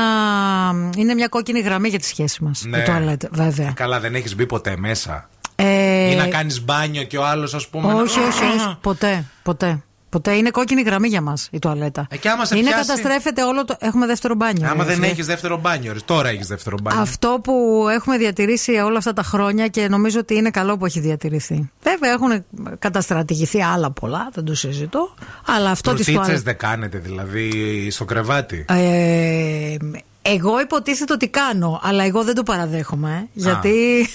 είναι 0.97 1.13
μια 1.13 1.27
κόκκινη 1.27 1.59
γραμμή 1.59 1.89
για 1.89 1.99
τη 1.99 2.05
σχέση 2.05 2.43
μας. 2.43 2.63
Ναι. 2.65 2.77
Η 2.77 2.81
τουαλέτα, 2.83 3.29
βέβαια. 3.31 3.71
Καλά, 3.75 3.99
δεν 3.99 4.15
έχεις 4.15 4.35
μπει 4.35 4.45
ποτέ 4.45 4.75
μέσα. 4.77 5.29
Ε, 5.55 6.11
Ή 6.11 6.15
να 6.15 6.27
κάνεις 6.27 6.63
μπάνιο 6.63 7.03
και 7.03 7.17
ο 7.17 7.25
άλλος, 7.25 7.53
ας 7.53 7.67
πούμε. 7.67 7.87
να- 7.93 8.01
όχι, 8.01 8.19
όχι, 8.19 8.43
όχι. 8.43 8.77
Ποτέ, 8.81 9.23
ποτέ. 9.43 9.83
Ποτέ 10.13 10.31
είναι 10.35 10.49
κόκκινη 10.49 10.81
γραμμή 10.81 11.07
για 11.07 11.21
μας 11.21 11.47
η 11.51 11.59
τουαλέτα. 11.59 12.07
Ε, 12.09 12.17
και 12.17 12.29
άμα 12.29 12.45
σε 12.45 12.57
είναι 12.57 12.67
πιάσει- 12.69 12.87
καταστρέφεται 12.87 13.43
όλο 13.43 13.65
το. 13.65 13.75
Έχουμε 13.79 14.05
δεύτερο 14.05 14.35
μπάνιο. 14.35 14.67
Άμα 14.69 14.83
ρε, 14.83 14.89
δεν 14.89 14.95
φίλε. 14.95 15.07
έχεις 15.07 15.25
δεύτερο 15.25 15.57
μπάνιο, 15.57 15.93
ρε. 15.93 15.99
τώρα 16.05 16.29
έχεις 16.29 16.47
δεύτερο 16.47 16.77
μπάνιο. 16.81 17.01
Αυτό 17.01 17.39
που 17.43 17.85
έχουμε 17.91 18.17
διατηρήσει 18.17 18.71
όλα 18.71 18.97
αυτά 18.97 19.13
τα 19.13 19.23
χρόνια 19.23 19.67
και 19.67 19.87
νομίζω 19.87 20.19
ότι 20.19 20.35
είναι 20.35 20.49
καλό 20.49 20.77
που 20.77 20.85
έχει 20.85 20.99
διατηρηθεί. 20.99 21.69
Βέβαια 21.83 22.11
έχουν 22.11 22.45
καταστρατηγηθεί 22.79 23.63
άλλα 23.63 23.91
πολλά, 23.91 24.29
δεν 24.33 24.43
το 24.43 24.55
συζητώ. 24.55 25.13
Αλλά 25.47 25.69
αυτό 25.69 25.93
της 25.93 26.03
Φρουτίτσες 26.05 26.25
τουαλέτα. 26.25 26.43
δεν 26.43 26.57
κάνετε 26.57 26.97
δηλαδή 26.97 27.87
στο 27.91 28.05
κρεβάτι; 28.05 28.65
Ε, 28.69 29.75
εγώ 30.21 30.59
υποτίθεται 30.61 31.13
ότι 31.13 31.27
κάνω, 31.27 31.79
αλλά 31.83 32.03
εγώ 32.03 32.23
δεν 32.23 32.35
το 32.35 32.43
παραδέχομαι. 32.43 33.11
ε, 33.17 33.27
γιατί. 33.33 33.69
Γιατί 33.69 34.03
τι; 34.03 34.09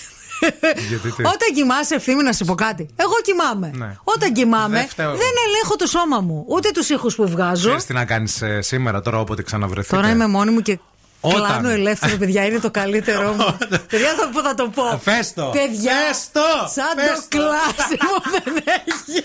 Όταν 1.19 1.49
κοιμάσαι, 1.55 1.95
ευθύνη 1.95 2.23
να 2.23 2.33
σου 2.33 2.45
πω 2.45 2.55
κάτι. 2.55 2.89
Εγώ 2.97 3.13
κοιμάμαι. 3.23 3.71
Ναι. 3.75 3.97
Όταν 4.05 4.33
κοιμάμαι, 4.33 4.79
Δεν 4.79 4.89
φταίω 4.89 5.11
δεν, 5.11 5.17
εγώ. 5.21 5.29
ελέγχω 5.47 5.77
το 5.77 5.87
σώμα 5.87 6.21
μου. 6.21 6.45
Ούτε 6.49 6.71
τους 6.71 6.89
ήχους 6.89 7.15
που 7.15 7.29
βγάζω. 7.29 7.67
Ξέρεις 7.67 7.85
τι 7.85 7.93
να 7.93 8.05
κάνεις 8.05 8.43
σήμερα, 8.59 9.01
τώρα 9.01 9.21
όποτε 9.21 9.43
ξαναβρεθείτε. 9.43 9.97
Τώρα 9.97 10.11
είμαι 10.11 10.27
μόνη 10.27 10.51
μου 10.51 10.61
και 10.61 10.79
Όταν; 11.21 11.43
κλάνω 11.43 11.69
ελεύθερο, 11.69 12.17
παιδιά. 12.17 12.45
Είναι 12.45 12.59
το 12.59 12.71
καλύτερό 12.71 13.33
μου. 13.33 13.57
παιδιά, 13.89 14.09
θα, 14.19 14.43
θα 14.43 14.55
το 14.55 14.69
πω. 14.75 14.99
Φες 15.03 15.33
το. 15.35 15.45
Παιδιά, 15.53 15.93
Φες 16.07 16.29
το. 16.33 16.41
σαν 16.75 16.85
Φες 16.97 17.09
το 17.09 17.23
το. 17.29 17.37
κλάσιμο 17.37 18.17
δεν 18.35 18.65
έχει. 18.87 19.23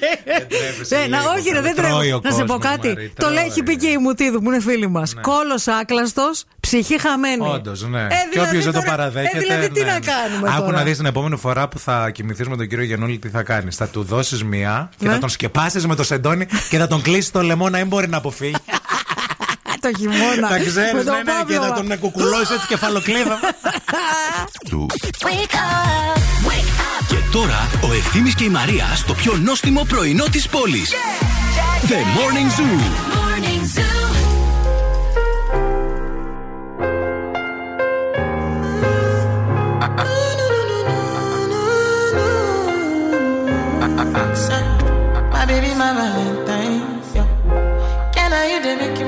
τρέπεσαι 0.48 0.96
Ναι, 0.98 1.06
να, 1.08 1.18
λίγο, 1.20 1.32
όχι, 1.32 1.50
ρε, 1.50 1.62
δεν 1.62 1.76
τρώει 1.76 1.90
τρέχω. 1.92 2.16
ο 2.18 2.20
Να 2.24 2.32
σε 2.32 2.44
πω 2.44 2.54
κόσμος, 2.54 2.72
κάτι. 2.72 2.88
Μαρή, 2.88 3.14
Το 3.16 3.28
λέει, 3.28 3.36
τρώει. 3.36 3.48
έχει 3.48 3.64
πει 3.64 3.76
και 3.78 3.88
η 3.88 3.98
Μουτίδου 3.98 4.42
που 4.42 4.52
είναι 4.52 4.60
φίλη 4.62 4.88
μας. 4.88 5.14
Κόλος 5.22 5.68
άκλαστος, 5.68 6.44
ψυχή 6.60 7.00
χαμένη. 7.00 7.48
Όντως, 7.48 7.82
ναι. 7.88 8.02
Ε, 8.02 8.08
και 8.08 8.16
δηλαδή 8.32 8.50
όποιο 8.50 8.62
δεν 8.62 8.74
το 8.74 8.80
τώρα- 8.80 8.92
παραδέχεται. 8.92 9.38
Ε, 9.38 9.40
δηλαδή, 9.40 9.70
τι 9.70 9.84
ναι. 9.84 9.92
να 9.92 10.00
κάνουμε 10.00 10.50
Άκου 10.52 10.66
τώρα; 10.66 10.78
να 10.78 10.84
δεις 10.84 10.98
την 10.98 11.06
επόμενη 11.06 11.38
φορά 11.38 11.68
που 11.68 11.80
θα 11.80 12.10
κοιμηθείς 12.10 12.48
με 12.48 12.56
τον 12.58 12.68
κύριο 12.68 12.84
Γιαννούλη 12.86 13.18
τι 13.20 13.30
θα 13.30 13.44
κάνεις. 13.44 13.76
Θα 13.76 13.88
του 13.88 14.04
δώσεις 14.04 14.44
μία 14.44 14.90
και 14.98 15.08
Ναι. 15.08 15.14
θα 15.14 15.20
τον 15.20 15.30
σκεπάσεις 15.30 15.88
με 15.88 15.96
το 15.96 16.04
σεντόνι 16.04 16.48
και 16.70 16.78
θα 16.78 16.88
τον 16.88 17.02
κλείσεις 17.02 17.32
το 17.32 17.42
λαιμό 17.42 17.70
να 17.70 17.78
μην 17.78 17.88
μπορεί 17.88 18.08
να 18.08 18.18
αποφύγει. 18.18 18.56
Το 19.84 19.92
χειμώνα. 19.98 20.48
Τα 20.48 20.58
ξέρει, 20.58 20.96
Με 20.96 21.04
τον 21.04 21.14
ναι, 21.16 21.22
ναι, 21.22 21.32
και 21.48 21.54
Παύλο. 21.54 21.62
θα 21.62 21.74
τον 21.74 22.00
κουκουλώσει 22.00 22.54
έτσι 22.54 22.68
κεφαλοκλείδα. 22.68 23.40
Και 27.08 27.16
τώρα 27.32 27.70
ο 27.82 27.94
Ευθύμης 27.94 28.36
και 28.36 28.44
η 28.44 28.50
Μαρία 28.50 28.86
στο 28.96 29.14
πιο 29.14 29.36
νόστιμο 29.44 29.84
πρωινό 29.84 30.26
της 30.32 30.48
πόλης. 30.48 30.92
The 31.88 32.00
Morning 32.18 32.50
Zoo. 32.58 32.80
My 45.36 45.46
baby, 45.50 45.72
my 45.82 45.92
Valentine. 45.98 46.33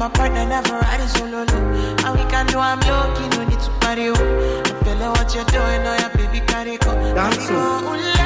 My 0.00 0.08
partner, 0.08 0.46
never 0.46 0.78
ride 0.78 1.00
it 1.00 1.08
solo. 1.10 1.44
loo. 1.44 2.04
And 2.04 2.18
we 2.18 2.24
can 2.30 2.46
do 2.46 2.58
I'm 2.58 2.80
lucky, 2.80 3.28
no 3.36 3.44
need 3.44 3.60
to 3.60 3.70
party. 3.80 4.08
Oh. 4.08 4.14
I 4.64 4.72
feel 4.82 4.96
like 4.96 5.12
what 5.18 5.34
you're 5.34 5.44
doing, 5.44 5.82
oh 5.84 5.96
yeah, 6.00 6.08
baby, 6.16 6.40
carry 6.46 6.78
go. 6.78 6.90
Carry 7.14 8.19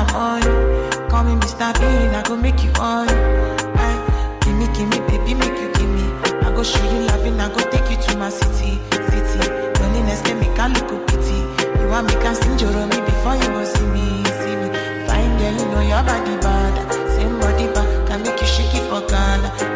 you 0.00 0.14
money. 0.14 1.08
Call 1.10 1.24
me 1.24 1.34
Mr. 1.40 1.72
Bean, 1.78 2.14
I 2.14 2.22
go 2.24 2.36
make 2.36 2.62
you 2.62 2.70
on. 2.80 3.08
Aye, 3.08 3.84
eh, 3.84 4.38
give 4.40 4.56
me, 4.56 4.66
give 4.74 4.88
me, 4.88 4.98
baby, 5.08 5.34
make 5.34 5.58
you 5.60 5.70
give 5.74 5.88
me. 5.90 6.04
I 6.46 6.52
go 6.54 6.62
show 6.62 6.82
you 6.84 7.06
loving, 7.08 7.38
I 7.40 7.48
go 7.48 7.60
take 7.70 7.90
you 7.90 7.96
to 7.96 8.16
my 8.16 8.30
city, 8.30 8.78
city. 9.10 9.40
Loneliness 9.80 10.22
can 10.22 10.38
make 10.40 10.58
I 10.58 10.68
look 10.68 11.06
pity. 11.08 11.38
You 11.80 11.88
want 11.88 12.06
me 12.08 12.14
can 12.22 12.34
sing 12.34 12.56
me 12.56 12.98
before 13.04 13.36
you 13.36 13.48
go 13.54 13.64
see 13.64 13.86
me, 13.86 14.24
see 14.40 14.56
me. 14.56 14.68
Fine 15.06 15.36
girl, 15.38 15.52
you 15.58 15.66
know 15.72 15.80
your 15.80 16.02
body 16.02 16.36
bad. 16.40 16.74
Same 17.14 17.38
body 17.40 17.66
bad, 17.74 18.08
can 18.08 18.22
make 18.22 18.40
you 18.40 18.46
shake 18.46 18.74
it 18.74 18.84
for 18.88 19.00
Ghana. 19.06 19.69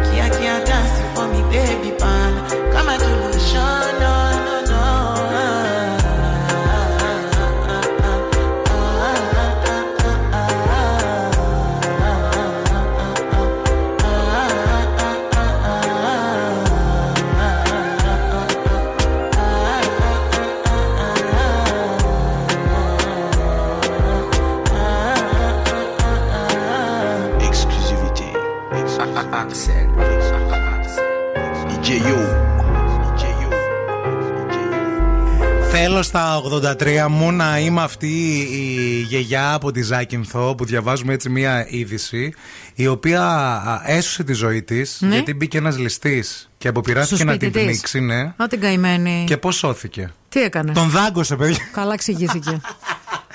83 36.63 37.07
μου 37.09 37.33
να 37.33 37.59
είμαι 37.59 37.83
αυτή 37.83 38.39
η 38.53 39.01
γιαγιά 39.09 39.53
από 39.53 39.71
τη 39.73 39.83
Ζάκυνθο 39.83 40.55
που 40.55 40.65
διαβάζουμε 40.65 41.13
έτσι 41.13 41.29
μία 41.29 41.67
είδηση 41.69 42.35
η 42.75 42.87
οποία 42.87 43.23
α, 43.27 43.83
έσωσε 43.87 44.25
τη 44.25 44.33
ζωή 44.33 44.63
της 44.63 44.99
Ναι. 45.01 45.15
γιατί 45.15 45.35
μπήκε 45.35 45.59
ένας 45.59 45.79
ληστής 45.79 46.51
και 46.59 46.69
αποπειράστηκε 46.69 47.17
Στο 47.17 47.25
να 47.25 47.33
σπίτι 47.33 47.51
την 47.51 47.61
της. 47.61 47.71
πνίξει, 47.71 48.01
ναι. 48.01 48.21
Α, 48.21 48.47
την 48.49 48.61
καημένη. 48.61 49.25
Και 49.27 49.37
πώς 49.37 49.57
σώθηκε. 49.57 50.13
Τι 50.29 50.41
έκανε; 50.43 50.73
Τον 50.73 50.89
δάγκωσε, 50.91 51.37
παιδιά. 51.37 51.59
Καλά 51.73 51.93
εξηγήθηκε. 51.93 52.61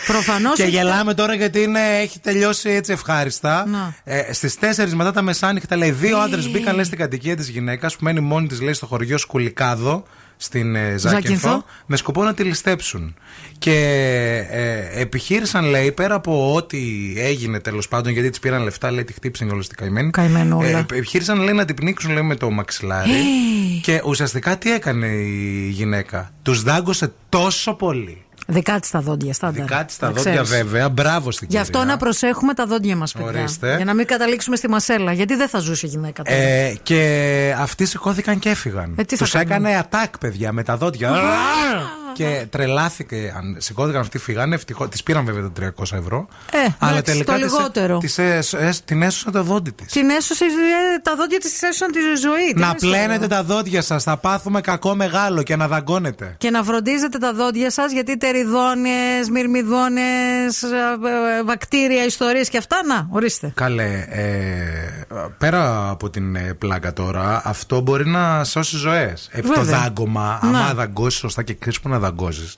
Προφανώς. 0.08 0.56
Και 0.56 0.64
γελάμε 0.64 1.14
τώρα 1.14 1.34
γιατί 1.34 1.62
είναι, 1.62 1.80
έχει 2.02 2.20
τελειώσει 2.20 2.70
έτσι 2.70 2.92
ευχάριστα. 2.92 3.66
Να. 3.68 3.94
Ε, 4.04 4.34
Στις 4.34 4.56
4 4.60 4.90
μετά 4.94 5.12
τα 5.12 5.22
μεσάνυχτα, 5.22 5.76
λέει, 5.76 5.92
δύο 5.92 6.18
άντρες 6.18 6.50
μπήκαν 6.52 6.76
λέει, 6.76 6.84
στην 6.84 6.98
κατοικία 6.98 7.36
της 7.36 7.50
γυναίκας 7.50 7.96
που 7.96 8.04
μένει 8.04 8.20
μόνη 8.20 8.48
της, 8.48 8.62
λέει, 8.62 8.74
στο 8.74 8.86
χωριό 8.86 9.18
Σκουλικάδο 9.18 10.04
στην 10.42 10.76
ε, 10.76 10.98
Ζάκυνθο, 10.98 11.10
Ζάκυνθο. 11.10 11.64
με 11.86 11.98
σκοπό 11.98 12.24
να 12.24 12.34
τη 12.34 12.44
ληστέψουν. 12.44 13.16
Και 13.58 13.76
ε, 14.50 15.02
επιχείρησαν, 15.02 15.66
λέει, 15.66 15.92
πέρα 15.92 16.16
από 16.16 16.54
ό,τι 16.56 16.80
έγινε 17.18 17.60
τέλος 17.60 17.88
πάντων, 17.88 18.12
γιατί 18.12 18.30
της 18.30 18.40
πήραν 18.40 18.64
λεφτά, 18.64 18.92
λέει, 18.92 19.04
τη 19.04 19.14
χτύπησαν 19.14 19.48
και 19.48 19.54
όλε 19.54 19.64
την 19.64 19.76
καημένη. 19.76 20.10
Καημένο 20.12 20.58
όλα. 20.58 20.68
Ε, 20.68 20.80
επιχείρησαν, 20.80 21.40
λέει, 21.40 21.54
να 21.54 21.66
την 21.66 21.76
πνίξουν, 21.76 22.12
λέει, 22.12 22.24
με 22.24 22.36
το 22.36 22.50
μαξιλάρι. 22.50 23.12
και 23.82 24.02
ουσιαστικά 24.06 24.58
τι 24.58 24.72
έκανε 24.72 25.08
η 25.08 25.70
γυναίκα; 25.70 26.32
Τους 26.42 26.64
δάγκωσε 26.64 27.14
τόσο 27.30 27.74
πολύ. 27.74 28.24
Δικά 28.52 28.80
της 28.80 28.90
τα 28.90 29.00
δόντια, 29.00 29.34
στάνταρ. 29.34 29.62
Δικά 29.62 29.86
της 29.86 29.98
τα 29.98 30.08
Να 30.08 30.14
δόντια, 30.14 30.32
ξέρεις. 30.42 30.50
βέβαια. 30.50 30.90
Μπράβο 30.90 31.32
στην 31.32 31.48
Γι' 31.50 31.58
κυρία. 31.58 31.62
αυτό 31.62 31.84
να 31.92 31.98
προσέχουμε 31.98 32.54
τα 32.54 32.66
δόντια 32.66 32.96
μας, 32.96 33.12
παιδιά. 33.12 33.28
Ορίστε. 33.42 33.76
Για 33.76 33.86
να 33.86 33.94
μην 33.94 34.06
καταλήξουμε 34.06 34.56
στη 34.56 34.70
μασέλα. 34.70 35.12
Γιατί 35.14 35.36
δεν 35.36 35.48
θα 35.50 35.60
ζούσε 35.60 35.86
η 35.86 35.90
γυναίκα 35.90 36.24
τώρα. 36.24 36.38
Ε, 36.38 36.78
και 36.84 37.56
αυτοί 37.60 37.86
σηκώθηκαν 37.86 38.40
και 38.40 38.50
έφυγαν. 38.50 38.94
Ε, 38.98 39.04
τι 39.04 39.16
θα 39.16 39.24
Τους 39.24 39.34
κάνουν; 39.34 39.52
έκανε 39.52 39.82
attack, 39.90 40.10
παιδιά, 40.20 40.52
με 40.52 40.64
τα 40.64 40.78
δόντια. 40.78 41.10
Και 42.14 42.46
τρελάθηκε. 42.50 43.34
Αν 43.38 43.56
σηκώθηκαν 43.60 44.02
αυτοί, 44.02 44.18
φύγανε. 44.18 44.56
Ευτυχώς. 44.56 44.90
Τη 44.90 45.04
πήραν 45.06 45.26
βέβαια 45.26 45.42
τα 45.42 45.52
300 45.52 45.98
ευρώ. 45.98 46.28
Ε, 46.52 46.58
αλλά 46.80 46.92
εντάξει, 46.92 47.12
τελικά 47.12 47.34
το 47.34 47.40
της- 47.42 47.52
λιγότερο. 47.52 47.98
της 47.98 48.18
έσ- 48.18 48.54
έσ- 48.54 48.86
την 48.86 49.02
έσωσαν 49.02 49.34
το 49.34 49.44
δόντι 49.44 49.72
της. 49.72 49.92
Την 49.92 50.10
έσωσε, 50.10 50.46
ε, 50.46 51.00
τα 51.02 51.16
δόντια 51.16 51.40
της 51.40 51.62
έσωσαν 51.62 51.92
τη 51.92 52.00
ζωή. 52.22 52.48
Τι 52.54 52.60
Να 52.60 52.60
είναι 52.60 52.66
αυτό; 52.66 52.88
πλένετε 52.88 53.28
τα 53.28 53.44
δόντια 53.44 53.82
σας, 53.82 54.04
θα 54.04 54.18
πάθουμε 54.18 54.62
κακό 54.62 54.96
μεγάλο 54.96 55.44
και 55.44 55.56
να 55.56 55.68
δαγκώνετε. 55.68 56.36
Και 56.38 56.50
να 56.50 56.64
φροντίζετε 56.64 57.18
τα 57.18 57.34
δόντια 57.34 57.72
σας 57.72 57.92
γιατί 57.92 58.18
τεριδόνε, 58.18 58.90
μυρμηδόνε, 59.32 60.02
βακτήρια, 61.46 62.06
ιστορίες 62.06 62.50
και 62.50 62.58
αυτά. 62.58 62.78
Να, 62.88 63.08
ορίστε. 63.12 63.52
Καλέ, 63.56 64.06
ε, 64.10 64.26
πέρα 65.38 65.90
από 65.90 66.10
την 66.10 66.36
ε, 66.36 66.54
πλάκα 66.58 66.94
τώρα, 66.94 67.42
αυτό 67.46 67.80
μπορεί 67.82 68.08
να 68.08 68.44
σώσει 68.44 68.78
ζωές. 68.78 69.30
Επί 69.32 69.48
το 69.48 69.54
Βέβαια. 69.62 69.80
δάγκωμα, 69.80 70.40
Να. 70.44 70.48
άμα 70.60 70.74
δαγκώσεις 70.74 71.20
σωστά 71.20 71.44
και 71.44 71.54
κρίσπο 71.54 71.90
να 71.90 71.99
δαγκώσεις, 72.00 72.54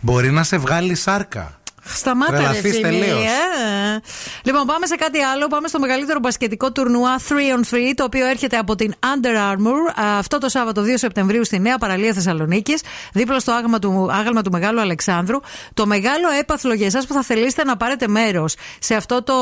μπορεί 0.00 0.30
να 0.30 0.42
σε 0.42 0.56
βγάλει 0.58 0.94
σάρκα. 0.94 1.61
Σταμάτα 1.84 2.30
ρε 2.30 2.36
Τρελαθείς 2.36 2.74
φίλε. 2.74 2.88
τελείως. 2.88 3.24
Ε. 3.24 4.00
Λοιπόν, 4.44 4.66
πάμε 4.66 4.86
σε 4.86 4.94
κάτι 4.94 5.18
άλλο. 5.18 5.46
Πάμε 5.46 5.68
στο 5.68 5.78
μεγαλύτερο 5.78 6.18
μπασκετικό 6.18 6.72
τουρνουά 6.72 7.18
3 7.28 7.32
on 7.32 7.74
3, 7.74 7.78
το 7.94 8.04
οποίο 8.04 8.26
έρχεται 8.26 8.56
από 8.56 8.74
την 8.74 8.94
Under 9.00 9.52
Armour 9.52 10.00
α, 10.02 10.18
αυτό 10.18 10.38
το 10.38 10.48
Σάββατο 10.48 10.82
2 10.82 10.86
Σεπτεμβρίου 10.94 11.44
στη 11.44 11.58
Νέα 11.58 11.78
Παραλία 11.78 12.12
Θεσσαλονίκης, 12.12 12.82
δίπλα 13.12 13.38
στο 13.38 13.52
άγαλμα 13.52 13.78
του, 13.78 14.08
άγαλμα 14.12 14.42
του 14.42 14.50
Μεγάλου 14.50 14.80
Αλεξάνδρου. 14.80 15.38
Το 15.74 15.86
μεγάλο 15.86 16.28
έπαθλο 16.40 16.74
για 16.74 16.86
εσάς 16.86 17.06
που 17.06 17.14
θα 17.14 17.22
θελήσετε 17.22 17.64
να 17.64 17.76
πάρετε 17.76 18.08
μέρος 18.08 18.54
σε 18.78 18.94
αυτό 18.94 19.22
το 19.22 19.34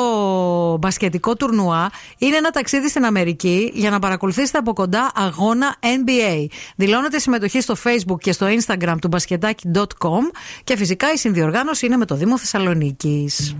μπασκετικό 0.79 1.37
τουρνουά 1.37 1.91
είναι 2.19 2.37
ένα 2.37 2.51
ταξίδι 2.51 2.89
στην 2.89 3.05
Αμερική 3.05 3.71
για 3.75 3.91
να 3.91 3.99
παρακολουθήσετε 3.99 4.59
από 4.59 4.73
κοντά 4.73 5.11
αγώνα 5.15 5.77
NBA. 5.81 6.47
Δηλώνετε 6.77 7.19
συμμετοχή 7.19 7.61
στο 7.61 7.75
Facebook 7.85 8.19
και 8.21 8.33
στο 8.33 8.47
Instagram 8.47 8.95
του 9.01 9.09
μπασκετάκι.com 9.09 10.23
και 10.65 10.77
φυσικά 10.77 11.13
η 11.13 11.17
συνδιοργάνωση 11.17 11.87
είναι 11.87 11.97
με 11.97 12.05
το 12.05 12.15
Δήμο 12.15 12.30
Θεσσαλονίκης. 12.37 13.55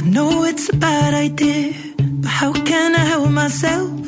I 0.00 0.10
know 0.14 0.44
it's 0.44 0.68
a 0.68 0.76
bad 0.76 1.14
idea, 1.14 1.72
but 2.22 2.30
how 2.40 2.52
can 2.52 2.94
I 2.94 3.04
help 3.12 3.30
myself? 3.30 4.07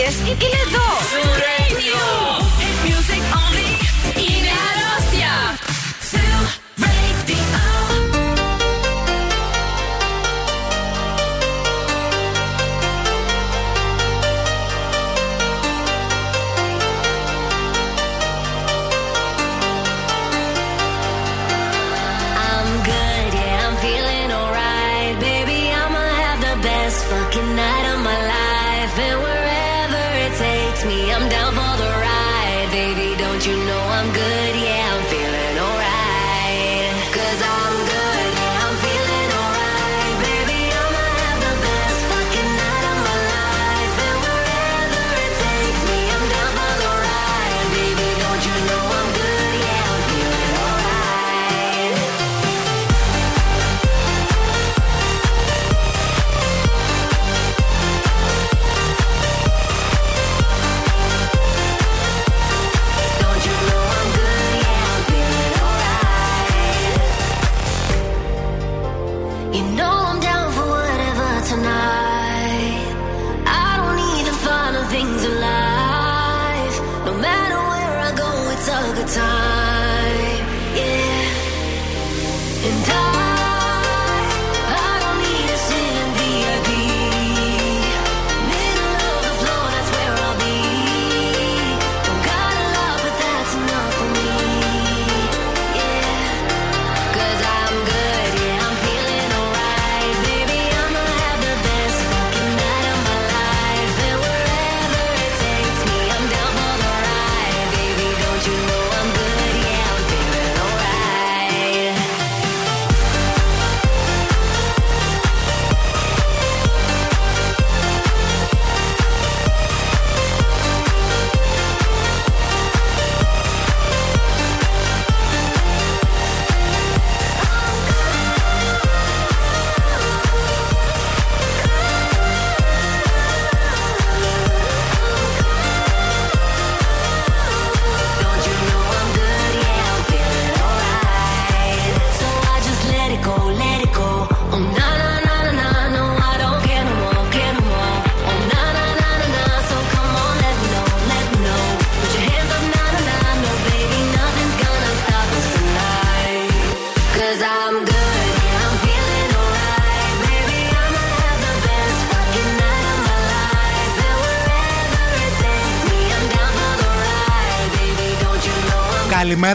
1 0.00 0.06
επιτυχίες 0.06 0.42
είναι 0.42 0.60
εδώ. 0.66 0.86
Radio. 1.42 2.39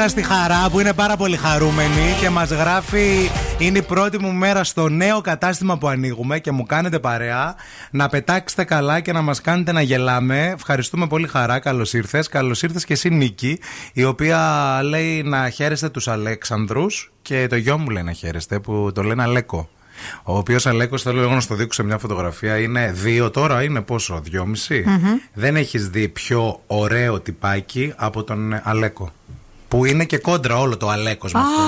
Καλημέρα 0.05 0.29
στη 0.29 0.35
Χαρά 0.35 0.69
που 0.69 0.79
είναι 0.79 0.93
πάρα 0.93 1.17
πολύ 1.17 1.37
χαρούμενη 1.37 2.15
και 2.21 2.29
μας 2.29 2.49
γράφει 2.49 3.29
είναι 3.57 3.77
η 3.77 3.81
πρώτη 3.81 4.19
μου 4.19 4.31
μέρα 4.31 4.63
στο 4.63 4.89
νέο 4.89 5.21
κατάστημα 5.21 5.77
που 5.77 5.87
ανοίγουμε 5.87 6.39
και 6.39 6.51
μου 6.51 6.65
κάνετε 6.65 6.99
παρέα 6.99 7.55
να 7.91 8.09
πετάξετε 8.09 8.63
καλά 8.63 8.99
και 8.99 9.11
να 9.11 9.21
μας 9.21 9.41
κάνετε 9.41 9.71
να 9.71 9.81
γελάμε. 9.81 10.53
Ευχαριστούμε 10.55 11.07
πολύ 11.07 11.27
Χαρά, 11.27 11.59
καλώς 11.59 11.93
ήρθες. 11.93 12.27
Καλώς 12.27 12.63
ήρθες 12.63 12.85
και 12.85 12.93
εσύ 12.93 13.09
Νίκη, 13.09 13.59
η 13.93 14.03
οποία 14.03 14.39
λέει 14.83 15.23
να 15.23 15.49
χαίρεστε 15.49 15.89
τους 15.89 16.07
Αλέξανδρους 16.07 17.11
και 17.21 17.47
το 17.47 17.55
γιο 17.55 17.77
μου 17.77 17.89
λέει 17.89 18.03
να 18.03 18.11
χαίρεστε 18.11 18.59
που 18.59 18.91
το 18.93 19.03
λένε 19.03 19.23
Αλέκο. 19.23 19.69
Ο 20.23 20.37
οποίος 20.37 20.65
Αλέκος, 20.65 21.01
θέλω 21.01 21.21
εγώ 21.21 21.33
να 21.33 21.39
στο 21.39 21.55
δείξω 21.55 21.81
σε 21.81 21.87
μια 21.87 21.97
φωτογραφία, 21.97 22.57
είναι 22.57 22.91
δύο 22.91 23.29
τώρα, 23.31 23.63
είναι 23.63 23.81
πόσο, 23.81 24.21
δυόμιση. 24.23 24.85
Δεν 25.33 25.55
έχεις 25.55 25.89
δει 25.89 26.07
πιο 26.07 26.61
ωραίο 26.67 27.19
τυπάκι 27.19 27.93
από 27.95 28.23
τον 28.23 28.61
Αλέκο. 28.63 29.11
Που 29.67 29.85
είναι 29.85 30.05
και 30.05 30.17
κόντρα 30.17 30.59
όλο 30.59 30.77
το 30.77 30.89
Αλέκος 30.89 31.33
με 31.33 31.39
Α, 31.39 31.43
αυτό. 31.43 31.61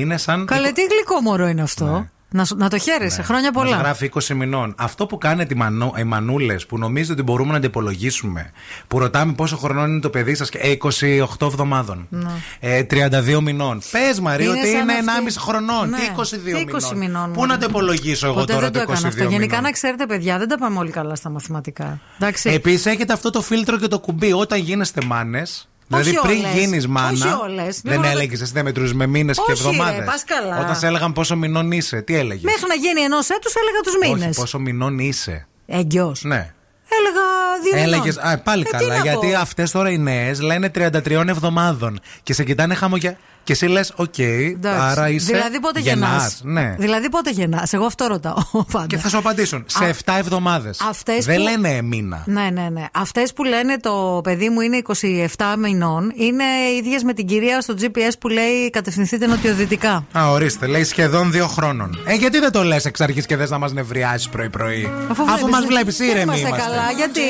Είναι 0.00 0.16
σαν. 0.16 0.46
Καλέ, 0.46 0.72
τι 0.72 0.80
γλυκό 0.82 1.20
μωρό 1.20 1.46
είναι 1.48 1.62
αυτό. 1.62 2.08
Να, 2.30 2.44
σου- 2.44 2.56
να 2.56 2.68
το 2.68 2.78
χαίρεσαι. 2.78 3.22
Χρόνια 3.22 3.50
Μας 3.54 3.62
πολλά. 3.64 3.76
γράφει 3.76 4.04
20 4.14 4.34
μηνών. 4.34 4.74
Αυτό 4.78 5.06
που 5.06 5.18
κάνετε 5.18 5.54
οι, 5.54 5.56
μανο, 5.56 5.92
οι 5.98 6.04
μανούλες 6.04 6.66
που 6.66 6.78
νομίζετε 6.78 7.12
ότι 7.12 7.22
μπορούμε 7.22 7.52
να 7.52 7.60
το 7.60 7.66
υπολογίσουμε, 7.66 8.50
που 8.88 8.98
ρωτάμε 8.98 9.32
πόσο 9.32 9.56
χρονών 9.56 9.90
είναι 9.90 10.00
το 10.00 10.10
παιδί 10.10 10.34
σας, 10.34 10.48
ε, 10.52 10.70
28 10.70 11.46
εβδομάδων. 11.46 12.06
Ναι. 12.10 12.30
Ε, 12.60 12.82
32 12.82 13.40
μηνών. 13.40 13.80
Πες 13.90 14.20
Μαρία 14.20 14.46
Είναι 14.50 14.58
ότι 14.58 14.68
σαν 14.70 14.80
είναι 14.80 14.92
αυτή. 14.92 15.04
1,5 15.04 15.36
χρονών. 15.40 15.88
Ναι. 15.88 15.96
Τι 15.98 16.04
22 16.16 16.56
Τι 16.56 16.64
20 16.64 16.94
μηνών. 16.94 16.98
μηνών, 16.98 17.32
Πού 17.32 17.38
μωρέ. 17.40 17.52
να 17.52 17.58
το 17.58 17.66
υπολογίσω 17.68 18.26
εγώ 18.26 18.34
Ποτέ 18.34 18.52
τώρα 18.52 18.70
δεν 18.70 18.72
το 18.72 18.78
το 18.78 18.92
22 18.92 18.92
έκανα 18.92 19.08
αυτό. 19.08 19.22
Γενικά 19.22 19.46
μηνών. 19.46 19.62
να 19.62 19.70
ξέρετε, 19.70 20.06
παιδιά, 20.06 20.38
δεν 20.38 20.48
τα 20.48 20.58
πάμε 20.58 20.78
όλοι 20.78 20.90
καλά 20.90 21.14
στα 21.14 21.30
μαθηματικά. 21.30 22.00
Εντάξει. 22.20 22.50
Επίσης 22.50 22.86
έχετε 22.86 23.12
αυτό 23.12 23.30
το 23.30 23.40
φίλτρο 23.42 23.78
και 23.78 23.88
το 23.88 23.98
κουμπί 23.98 24.32
όταν 24.32 24.58
γίνεστε 24.60 25.00
μάνες. 25.06 25.68
Δηλαδή 25.88 26.18
πριν 26.22 26.38
όλες. 26.44 26.52
γίνεις 26.58 26.86
μάνα. 26.88 27.10
Όχι 27.10 27.28
όλες. 27.42 27.80
Δεν 27.80 27.92
Λίγο 27.92 28.02
να- 28.04 28.10
έλεγες 28.10 28.40
εσύ 28.40 28.52
δεν 28.52 28.64
μετρούσε 28.64 28.94
με 28.94 29.06
μήνες 29.06 29.36
και 29.36 29.52
Όχι, 29.52 29.62
ρε, 29.62 29.68
εβδομάδες. 29.68 30.04
πας 30.04 30.24
καλά. 30.24 30.58
Όταν 30.60 30.76
σε 30.76 30.86
έλεγαν 30.86 31.12
πόσο 31.12 31.36
μηνών 31.36 31.72
είσαι, 31.72 32.00
τι 32.02 32.14
έλεγες; 32.14 32.42
Μέχρι 32.42 32.64
να 32.68 32.74
γίνει 32.74 33.00
ενός 33.00 33.28
έτους 33.28 33.52
έλεγα 33.54 33.80
τους 33.84 33.94
μήνες. 34.02 34.28
Όχι, 34.30 34.40
πόσο 34.40 34.58
μηνών 34.58 34.98
είσαι. 34.98 35.46
Έγκυος. 35.66 36.22
Ναι. 36.24 36.52
Έλεγα 36.98 37.20
δύο 37.62 37.82
Έλεγες. 37.82 38.16
μηνών. 38.16 38.32
Α, 38.32 38.38
πάλι 38.38 38.60
Ε, 38.62 38.64
τι 38.64 38.70
καλά. 38.84 38.96
να 38.96 39.02
Γιατί 39.02 39.26
πω. 39.32 39.38
αυτές 39.38 39.70
τώρα 39.70 39.90
οι 39.90 39.98
νέες 39.98 40.40
λένε 40.40 40.68
33 40.68 41.28
εβδομάδων 41.28 42.00
και 42.22 42.32
σε 42.32 42.44
κοιτάνε 42.44 42.74
χαμογελά. 42.74 43.16
Και 43.48 43.54
εσύ 43.54 43.66
λες, 43.66 43.92
οκ, 43.96 44.18
Εντάξει. 44.18 44.80
άρα 44.80 45.08
είσαι. 45.08 45.32
Δηλαδή 45.32 45.60
πότε 45.60 45.80
γεννάς. 45.80 46.10
γεννάς. 46.10 46.40
Ναι. 46.42 46.74
Δηλαδή 46.78 47.08
πότε 47.08 47.30
γεννάς. 47.30 47.72
Εγώ 47.72 47.84
αυτό 47.84 48.06
ρωτάω 48.06 48.34
πάντα. 48.72 48.86
Και 48.86 48.96
θα 48.96 49.08
σου 49.08 49.18
απαντήσουν. 49.18 49.64
Σε 49.66 49.84
7 49.84 50.12
εβδομάδες. 50.18 50.80
αυτές 50.88 51.24
Δεν 51.24 51.36
που- 51.36 51.42
λένε 51.42 51.82
μήνα. 51.82 52.22
Ναι, 52.26 52.48
ναι, 52.52 52.68
ναι. 52.72 52.84
Αυτές 52.92 53.32
που 53.32 53.44
λένε 53.44 53.78
το 53.78 54.20
παιδί 54.22 54.48
μου 54.48 54.60
είναι 54.60 54.76
27 54.76 55.54
μηνών 55.58 56.12
είναι 56.16 56.44
ίδιες 56.78 57.02
με 57.02 57.12
την 57.12 57.26
κυρία 57.26 57.60
στο 57.60 57.74
GPS 57.80 58.12
που 58.20 58.28
λέει 58.28 58.70
κατευθυνθείτε 58.70 59.26
νοτιοδυτικά. 59.26 60.04
Α, 60.18 60.30
ορίστε, 60.30 60.66
λέει 60.66 60.84
σχεδόν 60.84 61.30
δύο 61.32 61.46
χρόνων. 61.46 61.98
Ε, 62.06 62.14
γιατί 62.14 62.38
δεν 62.38 62.52
το 62.52 62.62
λες 62.64 62.84
εξ 62.84 63.00
αρχής 63.00 63.26
και 63.26 63.36
θες 63.36 63.50
να 63.50 63.58
μας 63.58 63.72
νευριάσεις 63.72 64.28
πρωί-πρωί; 64.28 64.90
Αφού 65.10 65.24
βλέπεις, 65.24 65.42
μας 65.50 65.60
δεν- 65.60 65.68
βλέπεις 65.68 65.96
δεν 65.96 66.06
ήρεμοι 66.08 66.22
είμαστε 66.22 66.46
είμαστε. 66.48 66.66
καλά, 66.66 66.90
γιατί; 66.96 67.20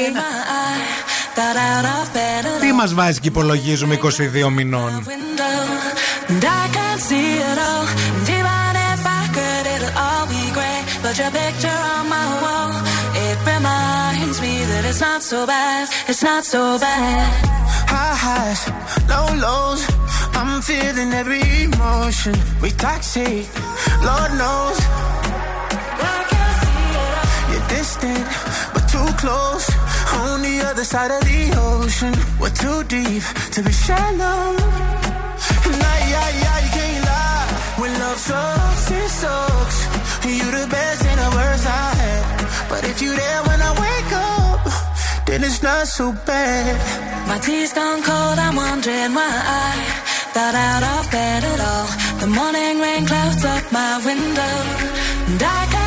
Τι 2.61 2.73
μας 2.73 2.95
βάζει 2.95 3.21
και 3.21 3.29
υπολογίζουμε 3.29 3.95
22 3.95 4.51
μηνών; 4.51 5.03
And 6.29 6.45
I 6.45 6.69
can't 6.69 7.01
see 7.01 7.39
it 7.39 7.59
all. 7.59 7.87
And 8.17 8.29
even 8.29 8.73
if 8.93 9.01
I 9.21 9.23
could, 9.37 9.65
it'll 9.75 9.97
all 9.97 10.27
be 10.29 10.45
great. 10.53 10.85
But 11.03 11.15
your 11.21 11.31
picture 11.31 11.81
on 11.95 12.05
my 12.09 12.29
wall, 12.43 12.71
it 13.27 13.39
reminds 13.49 14.39
me 14.43 14.55
that 14.71 14.85
it's 14.85 15.01
not 15.01 15.23
so 15.23 15.47
bad. 15.47 15.89
It's 16.07 16.23
not 16.23 16.45
so 16.45 16.79
bad. 16.79 17.29
High 17.89 18.17
highs, 18.25 18.61
low 19.09 19.29
lows. 19.41 19.83
I'm 20.35 20.61
feeling 20.61 21.13
every 21.15 21.43
emotion. 21.65 22.35
We 22.61 22.71
toxic, 22.73 23.49
Lord 24.05 24.33
knows. 24.41 24.79
You're 27.51 27.69
distant, 27.69 28.27
but 28.75 28.85
too 28.93 29.09
close. 29.17 29.67
On 30.21 30.43
the 30.43 30.61
other 30.69 30.85
side 30.85 31.11
of 31.11 31.23
the 31.25 31.43
ocean. 31.57 32.15
We're 32.41 32.51
too 32.51 32.85
deep 32.85 33.23
to 33.53 33.63
be 33.63 33.73
shallow. 33.73 34.88
It's 45.49 45.63
not 45.63 45.87
so 45.87 46.13
bad. 46.27 46.75
My 47.29 47.39
tea's 47.39 47.73
gone 47.73 48.03
cold, 48.03 48.39
I'm 48.39 48.57
wondering 48.57 49.13
why 49.19 49.35
I 49.65 49.71
got 50.35 50.55
out 50.55 50.83
of 50.95 51.11
bed 51.11 51.43
at 51.53 51.61
all. 51.71 51.89
The 52.21 52.29
morning 52.39 52.75
rain 52.85 53.07
clouds 53.07 53.45
up 53.45 53.65
my 53.73 53.95
window, 54.09 54.55
and 55.29 55.43
I 55.43 55.78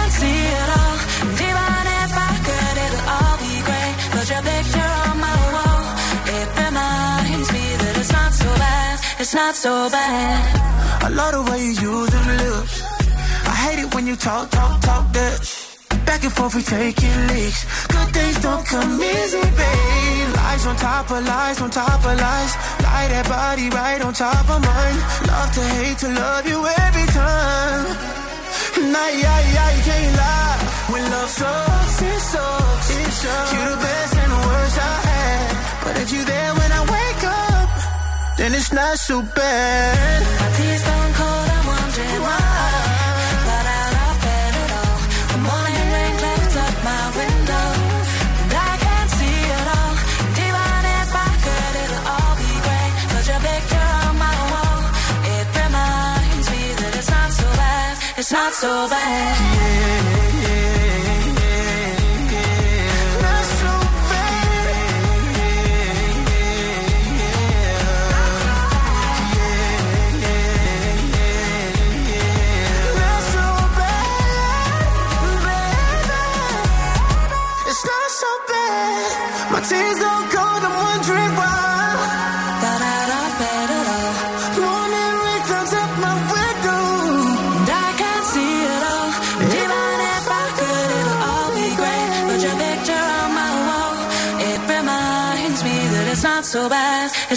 it's 9.21 9.35
not 9.35 9.55
so 9.55 9.87
bad. 9.91 11.03
I 11.05 11.09
love 11.09 11.33
the 11.37 11.43
way 11.51 11.59
you 11.61 11.73
use 11.91 12.09
them 12.09 12.27
lips. 12.41 12.75
I 13.51 13.53
hate 13.63 13.79
it 13.83 13.93
when 13.93 14.07
you 14.07 14.15
talk, 14.15 14.49
talk, 14.49 14.81
talk 14.81 15.05
that. 15.13 15.37
Back 16.07 16.23
and 16.23 16.33
forth, 16.33 16.55
we 16.55 16.63
taking 16.63 17.17
leaks. 17.29 17.61
Good 17.93 18.09
things 18.17 18.37
don't 18.41 18.65
come 18.65 18.91
easy, 18.97 19.45
babe. 19.59 20.29
Lies 20.41 20.65
on 20.65 20.75
top 20.75 21.11
of 21.11 21.21
lies, 21.23 21.61
on 21.61 21.69
top 21.69 22.01
of 22.09 22.15
lies. 22.25 22.53
Lie 22.81 23.07
that 23.13 23.25
body 23.29 23.69
right 23.69 24.01
on 24.01 24.13
top 24.13 24.45
of 24.49 24.59
mine. 24.69 24.97
Love 25.29 25.51
to 25.57 25.63
hate 25.77 25.97
to 26.03 26.09
love 26.09 26.45
you 26.51 26.59
every 26.85 27.07
time. 27.13 27.85
Nah, 28.91 29.11
yeah, 29.23 29.39
yeah, 29.55 29.69
you 29.75 29.83
can't 29.85 30.15
lie. 30.17 30.57
When 30.91 31.03
love 31.13 31.29
sucks, 31.29 32.01
it 32.01 32.21
sucks. 32.33 32.89
It 32.89 33.11
sucks. 33.21 33.53
You're 33.53 33.69
the 33.69 33.81
best 33.85 34.13
and 34.17 34.31
the 34.33 34.41
worst 34.49 34.77
I 34.81 34.95
had. 35.09 35.49
But 35.83 35.93
if 36.01 36.09
you 36.11 36.23
there 36.25 36.50
then 38.37 38.53
it's 38.53 38.71
not 38.73 38.97
so 38.97 39.21
bad. 39.21 40.21
My 40.41 40.49
tea's 40.57 40.83
gone 40.83 41.13
cold, 41.19 41.47
I'm 41.55 41.65
wondering 41.73 42.21
why. 42.27 42.39
Got 43.47 43.65
out 43.79 43.95
of 44.05 44.15
bed 44.25 44.53
at 44.63 44.71
all. 44.81 44.97
The 45.31 45.39
morning 45.49 45.87
rain 45.95 46.13
clouds 46.21 46.55
up 46.65 46.75
my 46.89 47.03
window. 47.19 47.67
And 48.41 48.51
I 48.69 48.71
can't 48.85 49.11
see 49.19 49.39
it 49.57 49.67
all. 49.77 49.93
And 50.25 50.35
even 50.47 50.81
if 50.99 51.09
I 51.27 51.29
could, 51.45 51.73
it'll 51.83 52.05
all 52.15 52.33
be 52.41 52.51
great. 52.65 52.93
Put 53.11 53.23
your 53.31 53.41
picture 53.49 53.87
on 54.05 54.13
my 54.25 54.37
wall. 54.51 54.81
It 55.35 55.45
reminds 55.61 56.47
me 56.53 56.63
that 56.79 56.91
it's 56.99 57.11
not 57.17 57.31
so 57.39 57.47
bad. 57.61 57.93
It's 58.19 58.31
not 58.31 58.51
so 58.53 58.71
bad. 58.89 59.61
Not 60.21 60.30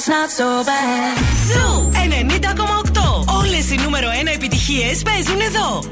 It's 0.07 0.11
not 0.11 0.31
so 0.31 0.63
bad. 0.65 1.17
Ζου 1.49 1.91
90,8. 1.93 3.25
Όλες 3.39 3.71
οι 3.71 3.79
νούμερο 3.83 4.09
1 4.23 4.27
επιτυχίες 4.35 5.03
παίζουν 5.03 5.41
εδώ. 5.41 5.83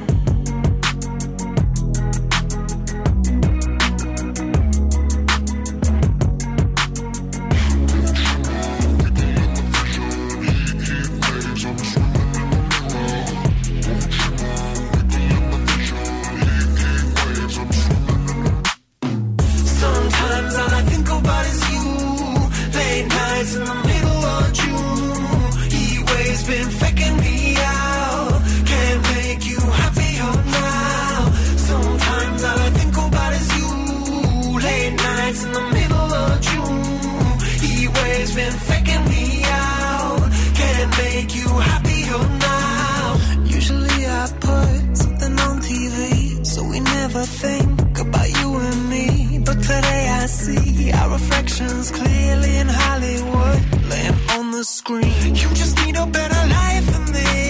Reflections 51.62 51.90
clearly 51.90 52.56
in 52.58 52.68
Hollywood, 52.68 53.60
laying 53.88 54.14
on 54.30 54.50
the 54.50 54.64
screen. 54.64 55.34
You 55.34 55.48
just 55.54 55.76
need 55.84 55.96
a 55.96 56.06
better 56.06 56.48
life 56.48 56.86
than 56.86 57.12
this. 57.12 57.41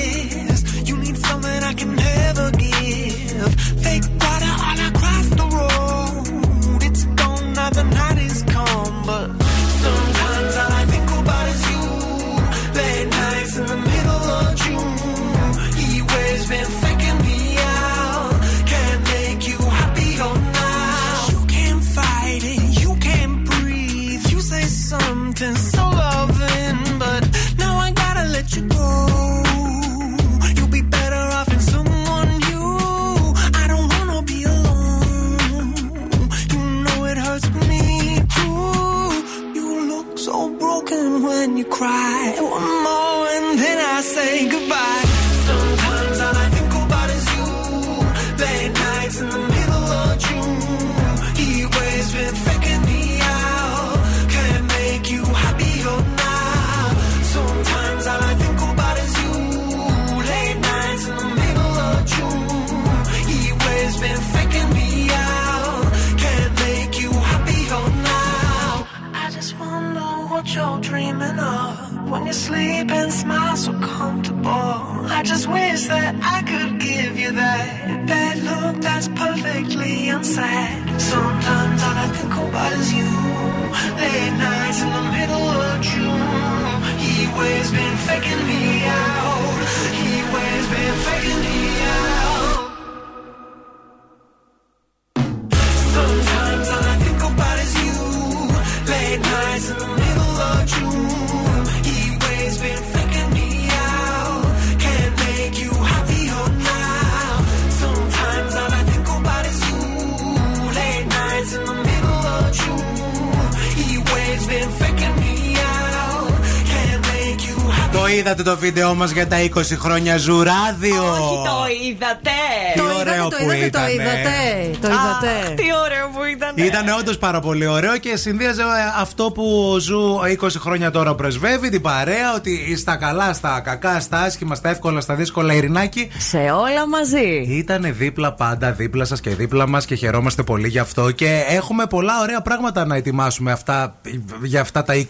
Είδατε 118.32 118.50
το 118.50 118.56
βίντεο 118.56 118.94
μας 118.94 119.10
για 119.10 119.26
τα 119.26 119.36
20 119.54 119.60
χρόνια 119.78 120.16
Zoo 120.16 120.45
Radio; 120.45 121.02
Όχι, 121.02 121.48
το 121.48 121.64
είδατε. 121.86 122.30
Τι 122.74 122.78
Το 122.78 122.84
ωραίο 122.84 123.14
είδατε, 123.14 123.36
το 123.36 123.44
που 123.44 123.50
είδατε, 123.50 123.68
το 123.70 123.78
ήτανε. 123.78 123.92
είδατε. 123.92 124.78
Το 124.80 124.88
Αχ, 124.88 124.94
είδατε. 124.94 125.54
τι 125.54 125.64
ωραίο 125.84 126.06
που 126.14 126.24
ήταν. 126.24 126.52
Ήταν 126.56 126.88
όντως 126.98 127.18
πάρα 127.18 127.40
πολύ 127.40 127.66
ωραίο 127.66 127.96
και 127.96 128.16
συνδύαζε 128.16 128.62
ε, 128.62 128.64
αυτό 129.00 129.30
που 129.30 129.70
ο 129.74 129.78
Zoo 129.78 130.20
20 130.40 130.48
χρόνια 130.58 130.90
τώρα 130.90 131.14
πρεσβεύει, 131.14 131.68
την 131.68 131.80
παρέα, 131.80 132.34
ότι 132.34 132.76
στα 132.76 132.96
καλά, 132.96 133.32
στα 133.32 133.60
κακά, 133.60 134.00
στα 134.00 134.18
άσχημα, 134.20 134.54
στα 134.54 134.68
εύκολα, 134.68 135.00
στα 135.00 135.14
δύσκολα, 135.14 135.54
Ειρηνάκη. 135.54 136.10
Σε 136.18 136.38
όλα 136.38 136.88
μαζί. 136.88 137.44
Ήταν 137.48 137.94
δίπλα 137.96 138.32
πάντα, 138.32 138.72
δίπλα 138.72 139.04
σας 139.04 139.20
και 139.20 139.30
δίπλα 139.30 139.68
μας 139.68 139.84
και 139.84 139.94
χαιρόμαστε 139.94 140.42
πολύ 140.42 140.68
γι' 140.68 140.78
αυτό. 140.78 141.10
Και 141.10 141.44
έχουμε 141.48 141.86
πολλά 141.86 142.20
ωραία 142.22 142.40
πράγματα 142.40 142.86
να 142.86 142.96
ετοιμάσουμε 142.96 143.52
αυτά, 143.52 143.94
για 144.42 144.60
αυτά 144.60 144.82
τα 144.82 144.94
20 144.94 145.04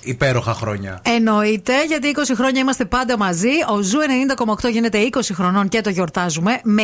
υπέροχα 0.00 0.54
χρόνια. 0.54 1.00
Εννοείται, 1.02 1.72
γιατί 1.86 2.08
20 2.16 2.20
χρόνια 2.36 2.44
χρόνια 2.44 2.63
είμαστε 2.64 2.84
πάντα 2.84 3.18
μαζί. 3.18 3.50
Ο 3.70 3.82
Zoo 3.82 3.98
90,8 4.64 4.70
γίνεται 4.70 5.08
20 5.12 5.20
χρονών 5.32 5.68
και 5.68 5.80
το 5.80 5.90
γιορτάζουμε. 5.90 6.60
Με 6.64 6.82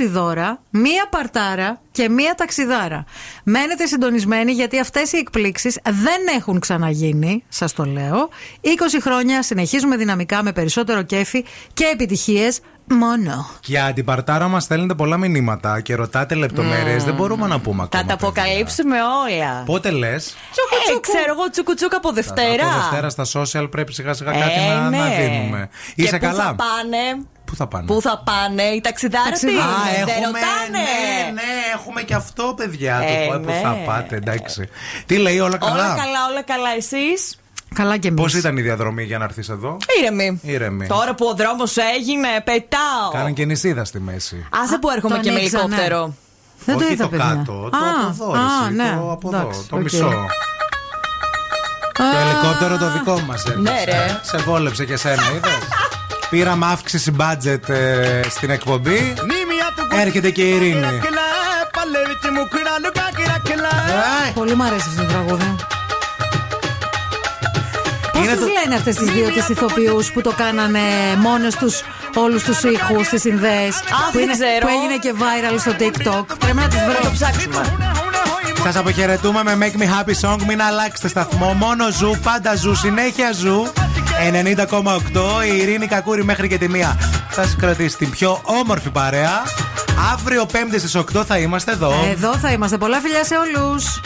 20 0.00 0.06
δώρα, 0.10 0.60
μία 0.70 1.08
παρτάρα 1.10 1.80
και 1.90 2.08
μία 2.08 2.34
ταξιδάρα. 2.34 3.04
Μένετε 3.44 3.86
συντονισμένοι 3.86 4.52
γιατί 4.52 4.78
αυτές 4.78 5.12
οι 5.12 5.16
εκπλήξεις 5.16 5.78
δεν 5.84 6.36
έχουν 6.36 6.60
ξαναγίνει. 6.60 7.44
Σας 7.48 7.72
το 7.72 7.84
λέω. 7.84 8.28
20 8.60 8.68
χρόνια 9.00 9.42
συνεχίζουμε 9.42 9.96
δυναμικά 9.96 10.42
με 10.42 10.52
περισσότερο 10.52 11.02
κέφι 11.02 11.44
και 11.74 11.84
επιτυχίες 11.92 12.60
μόνο. 12.86 13.46
Για 13.64 13.92
την 13.94 14.04
παρτάρα 14.04 14.48
μας 14.48 14.62
στέλνετε 14.62 14.94
πολλά 14.94 15.16
μηνύματα 15.16 15.80
και 15.80 15.94
ρωτάτε 15.94 16.34
λεπτομέρειες. 16.34 17.04
Δεν 17.04 17.14
μπορούμε 17.14 17.46
να 17.46 17.60
πούμε 17.60 17.82
ακόμα. 17.82 18.02
Θα 18.02 18.08
τα 18.08 18.14
αποκαλύψουμε 18.14 18.96
όλα. 19.02 19.62
Πότε 19.66 19.90
λες; 19.90 20.26
Ε, 20.96 21.00
ξέρω 21.00 21.32
εγώ, 21.38 21.50
τσουκουτσούκ 21.50 21.94
από 21.94 22.12
Δευτέρα. 22.12 22.64
Από 22.66 22.76
Δευτέρα 22.80 23.08
στα 23.10 23.24
social 23.40 23.70
πρέπει 23.70 23.92
σιγά 23.92 24.12
σιγά 24.12 24.30
κάτι 24.32 24.60
Ε, 24.60 24.74
να, 24.74 24.88
ναι. 24.88 24.98
να 24.98 25.04
δίνουμε. 25.08 25.68
Και 25.94 26.02
Είσαι 26.02 26.16
πού 26.18 26.24
καλά; 26.26 26.44
θα 26.44 26.54
πάνε; 26.54 27.26
Πού 27.44 27.56
θα 27.56 27.66
πάνε; 27.66 27.86
Πού 27.86 28.00
θα 28.00 28.22
πάνε; 28.24 28.62
Οι 28.62 28.80
ταξιδάρες 28.80 29.42
Α, 29.42 29.46
δεν 29.46 29.54
έχουμε, 29.56 30.26
ρωτάνε. 30.26 30.78
ναι, 30.78 31.30
ναι, 31.32 31.42
έχουμε 31.74 32.02
και 32.02 32.14
αυτό, 32.14 32.54
παιδιά. 32.56 32.98
Ε, 33.02 33.26
το 33.32 33.38
πού 33.40 33.46
ναι. 33.50 33.60
θα 33.62 33.76
πάτε, 33.86 34.16
εντάξει. 34.16 34.68
Τι 35.06 35.16
λέει, 35.16 35.38
όλα 35.38 35.58
καλά; 35.58 35.72
Όλα 35.72 35.82
καλά, 35.88 36.26
όλα 36.30 36.42
καλά. 36.42 36.70
Εσείς; 36.76 37.36
Καλά 37.74 37.96
και. 37.96 38.10
Πώς 38.10 38.34
ήταν 38.34 38.56
η 38.56 38.60
διαδρομή 38.60 39.02
για 39.02 39.18
να 39.18 39.24
έρθεις 39.24 39.48
εδώ, 39.48 39.76
Ήρεμη. 40.00 40.40
Ήρεμη. 40.42 40.86
Τώρα 40.86 41.14
που 41.14 41.26
ο 41.26 41.34
δρόμος 41.34 41.76
έγινε, 41.76 42.28
πετάω. 42.44 43.10
Κάναν 43.12 43.34
και 43.34 43.44
νησίδα 43.44 43.84
στη 43.84 44.00
μέση. 44.00 44.46
Άσε 44.62 44.78
που 44.78 44.90
έρχομαι 44.90 45.18
και 45.18 45.30
με 45.30 45.38
ελικόπτερο. 45.38 46.14
Δεν 46.64 46.78
το 46.78 46.84
είδα, 46.90 47.06
κάτω, 47.06 47.70
από 47.72 48.24
εδώ, 48.24 48.34
ναι. 48.70 48.96
το 48.96 49.12
από 49.12 49.28
εδώ, 49.36 49.50
το 49.68 49.76
μισό. 49.76 50.26
Το 51.92 52.18
ελικόπτερο 52.28 52.78
το 52.78 52.92
δικό 52.92 53.20
μας 53.20 53.44
έπαιξε. 53.44 54.20
Σε 54.22 54.36
βόλεψε 54.36 54.84
και 54.84 54.96
σένα, 54.96 55.22
είδες. 55.34 55.50
Πήραμε 56.30 56.66
αύξηση 56.66 57.10
μπάτζετ 57.10 57.64
στην 58.28 58.50
εκπομπή. 58.50 59.14
Έρχεται 60.00 60.30
και 60.30 60.42
η 60.42 60.54
Ειρήνη. 60.54 61.00
Πολύ 64.34 64.54
μου 64.54 64.62
αρέσει 64.64 64.88
αυτό 64.88 65.02
το 65.02 65.08
τραγούδι. 65.08 65.56
Πώς 68.22 68.30
Είναι 68.30 68.36
τις 68.36 68.46
το- 68.46 68.52
λένε 68.62 68.74
αυτές 68.74 68.94
τις 68.96 69.10
δύο 69.10 69.28
τις 69.28 69.48
ηθοποιούς 69.48 70.12
που 70.12 70.20
το 70.20 70.32
κάνανε 70.36 70.80
μόνες 71.18 71.54
τους 71.54 71.74
όλους 72.14 72.42
τους 72.44 72.62
ήχους, 72.62 73.08
τις 73.08 73.20
συνδέες. 73.20 73.74
που, 74.12 74.18
δεν 74.18 74.30
ξέρω. 74.30 74.60
που 74.60 74.68
έγινε 74.76 74.96
και 75.04 75.12
viral 75.22 75.56
στο 75.64 75.72
TikTok. 75.80 76.24
Πρέπει 76.38 76.56
να 76.56 76.68
τις 76.68 76.80
βρω. 76.86 76.98
το 77.02 77.10
ψάξουμε. 77.12 77.62
Σας 78.62 78.76
αποχαιρετούμε 78.76 79.42
με 79.44 79.58
Make 79.60 79.80
Me 79.80 79.84
Happy 79.84 80.14
Song. 80.28 80.36
Μην 80.46 80.62
αλλάξετε 80.62 81.08
σταθμό. 81.08 81.52
Μόνο 81.52 81.90
ζου, 81.90 82.16
πάντα 82.22 82.54
ζου, 82.56 82.74
συνέχεια 82.74 83.32
ζου. 83.32 83.66
90,8 84.30 85.42
η 85.52 85.56
Ειρήνη 85.56 85.86
Κακούρη 85.86 86.24
μέχρι 86.24 86.48
και 86.48 86.58
τη 86.58 86.68
μία. 86.68 86.96
Θα 87.30 87.42
σας 87.42 87.56
κρατήσει 87.56 87.96
την 87.96 88.10
πιο 88.10 88.40
όμορφη 88.44 88.90
παρέα. 88.90 89.42
Αύριο 90.12 90.46
5η 90.52 90.78
στις 90.78 90.94
8 90.94 91.24
θα 91.24 91.38
είμαστε 91.38 91.70
εδώ. 91.72 91.94
Εδώ 92.10 92.36
θα 92.36 92.52
είμαστε. 92.52 92.76
Πολλά 92.78 92.98
φιλιά 93.00 93.24
σε 93.24 93.34
όλους. 93.36 94.00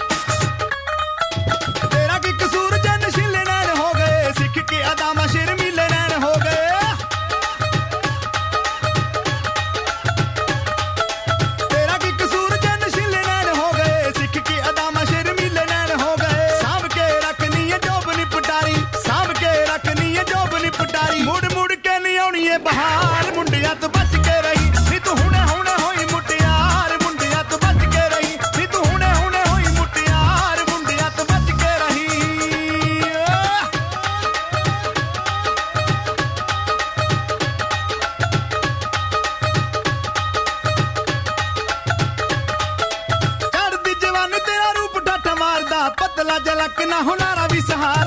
Sahara 47.68 48.05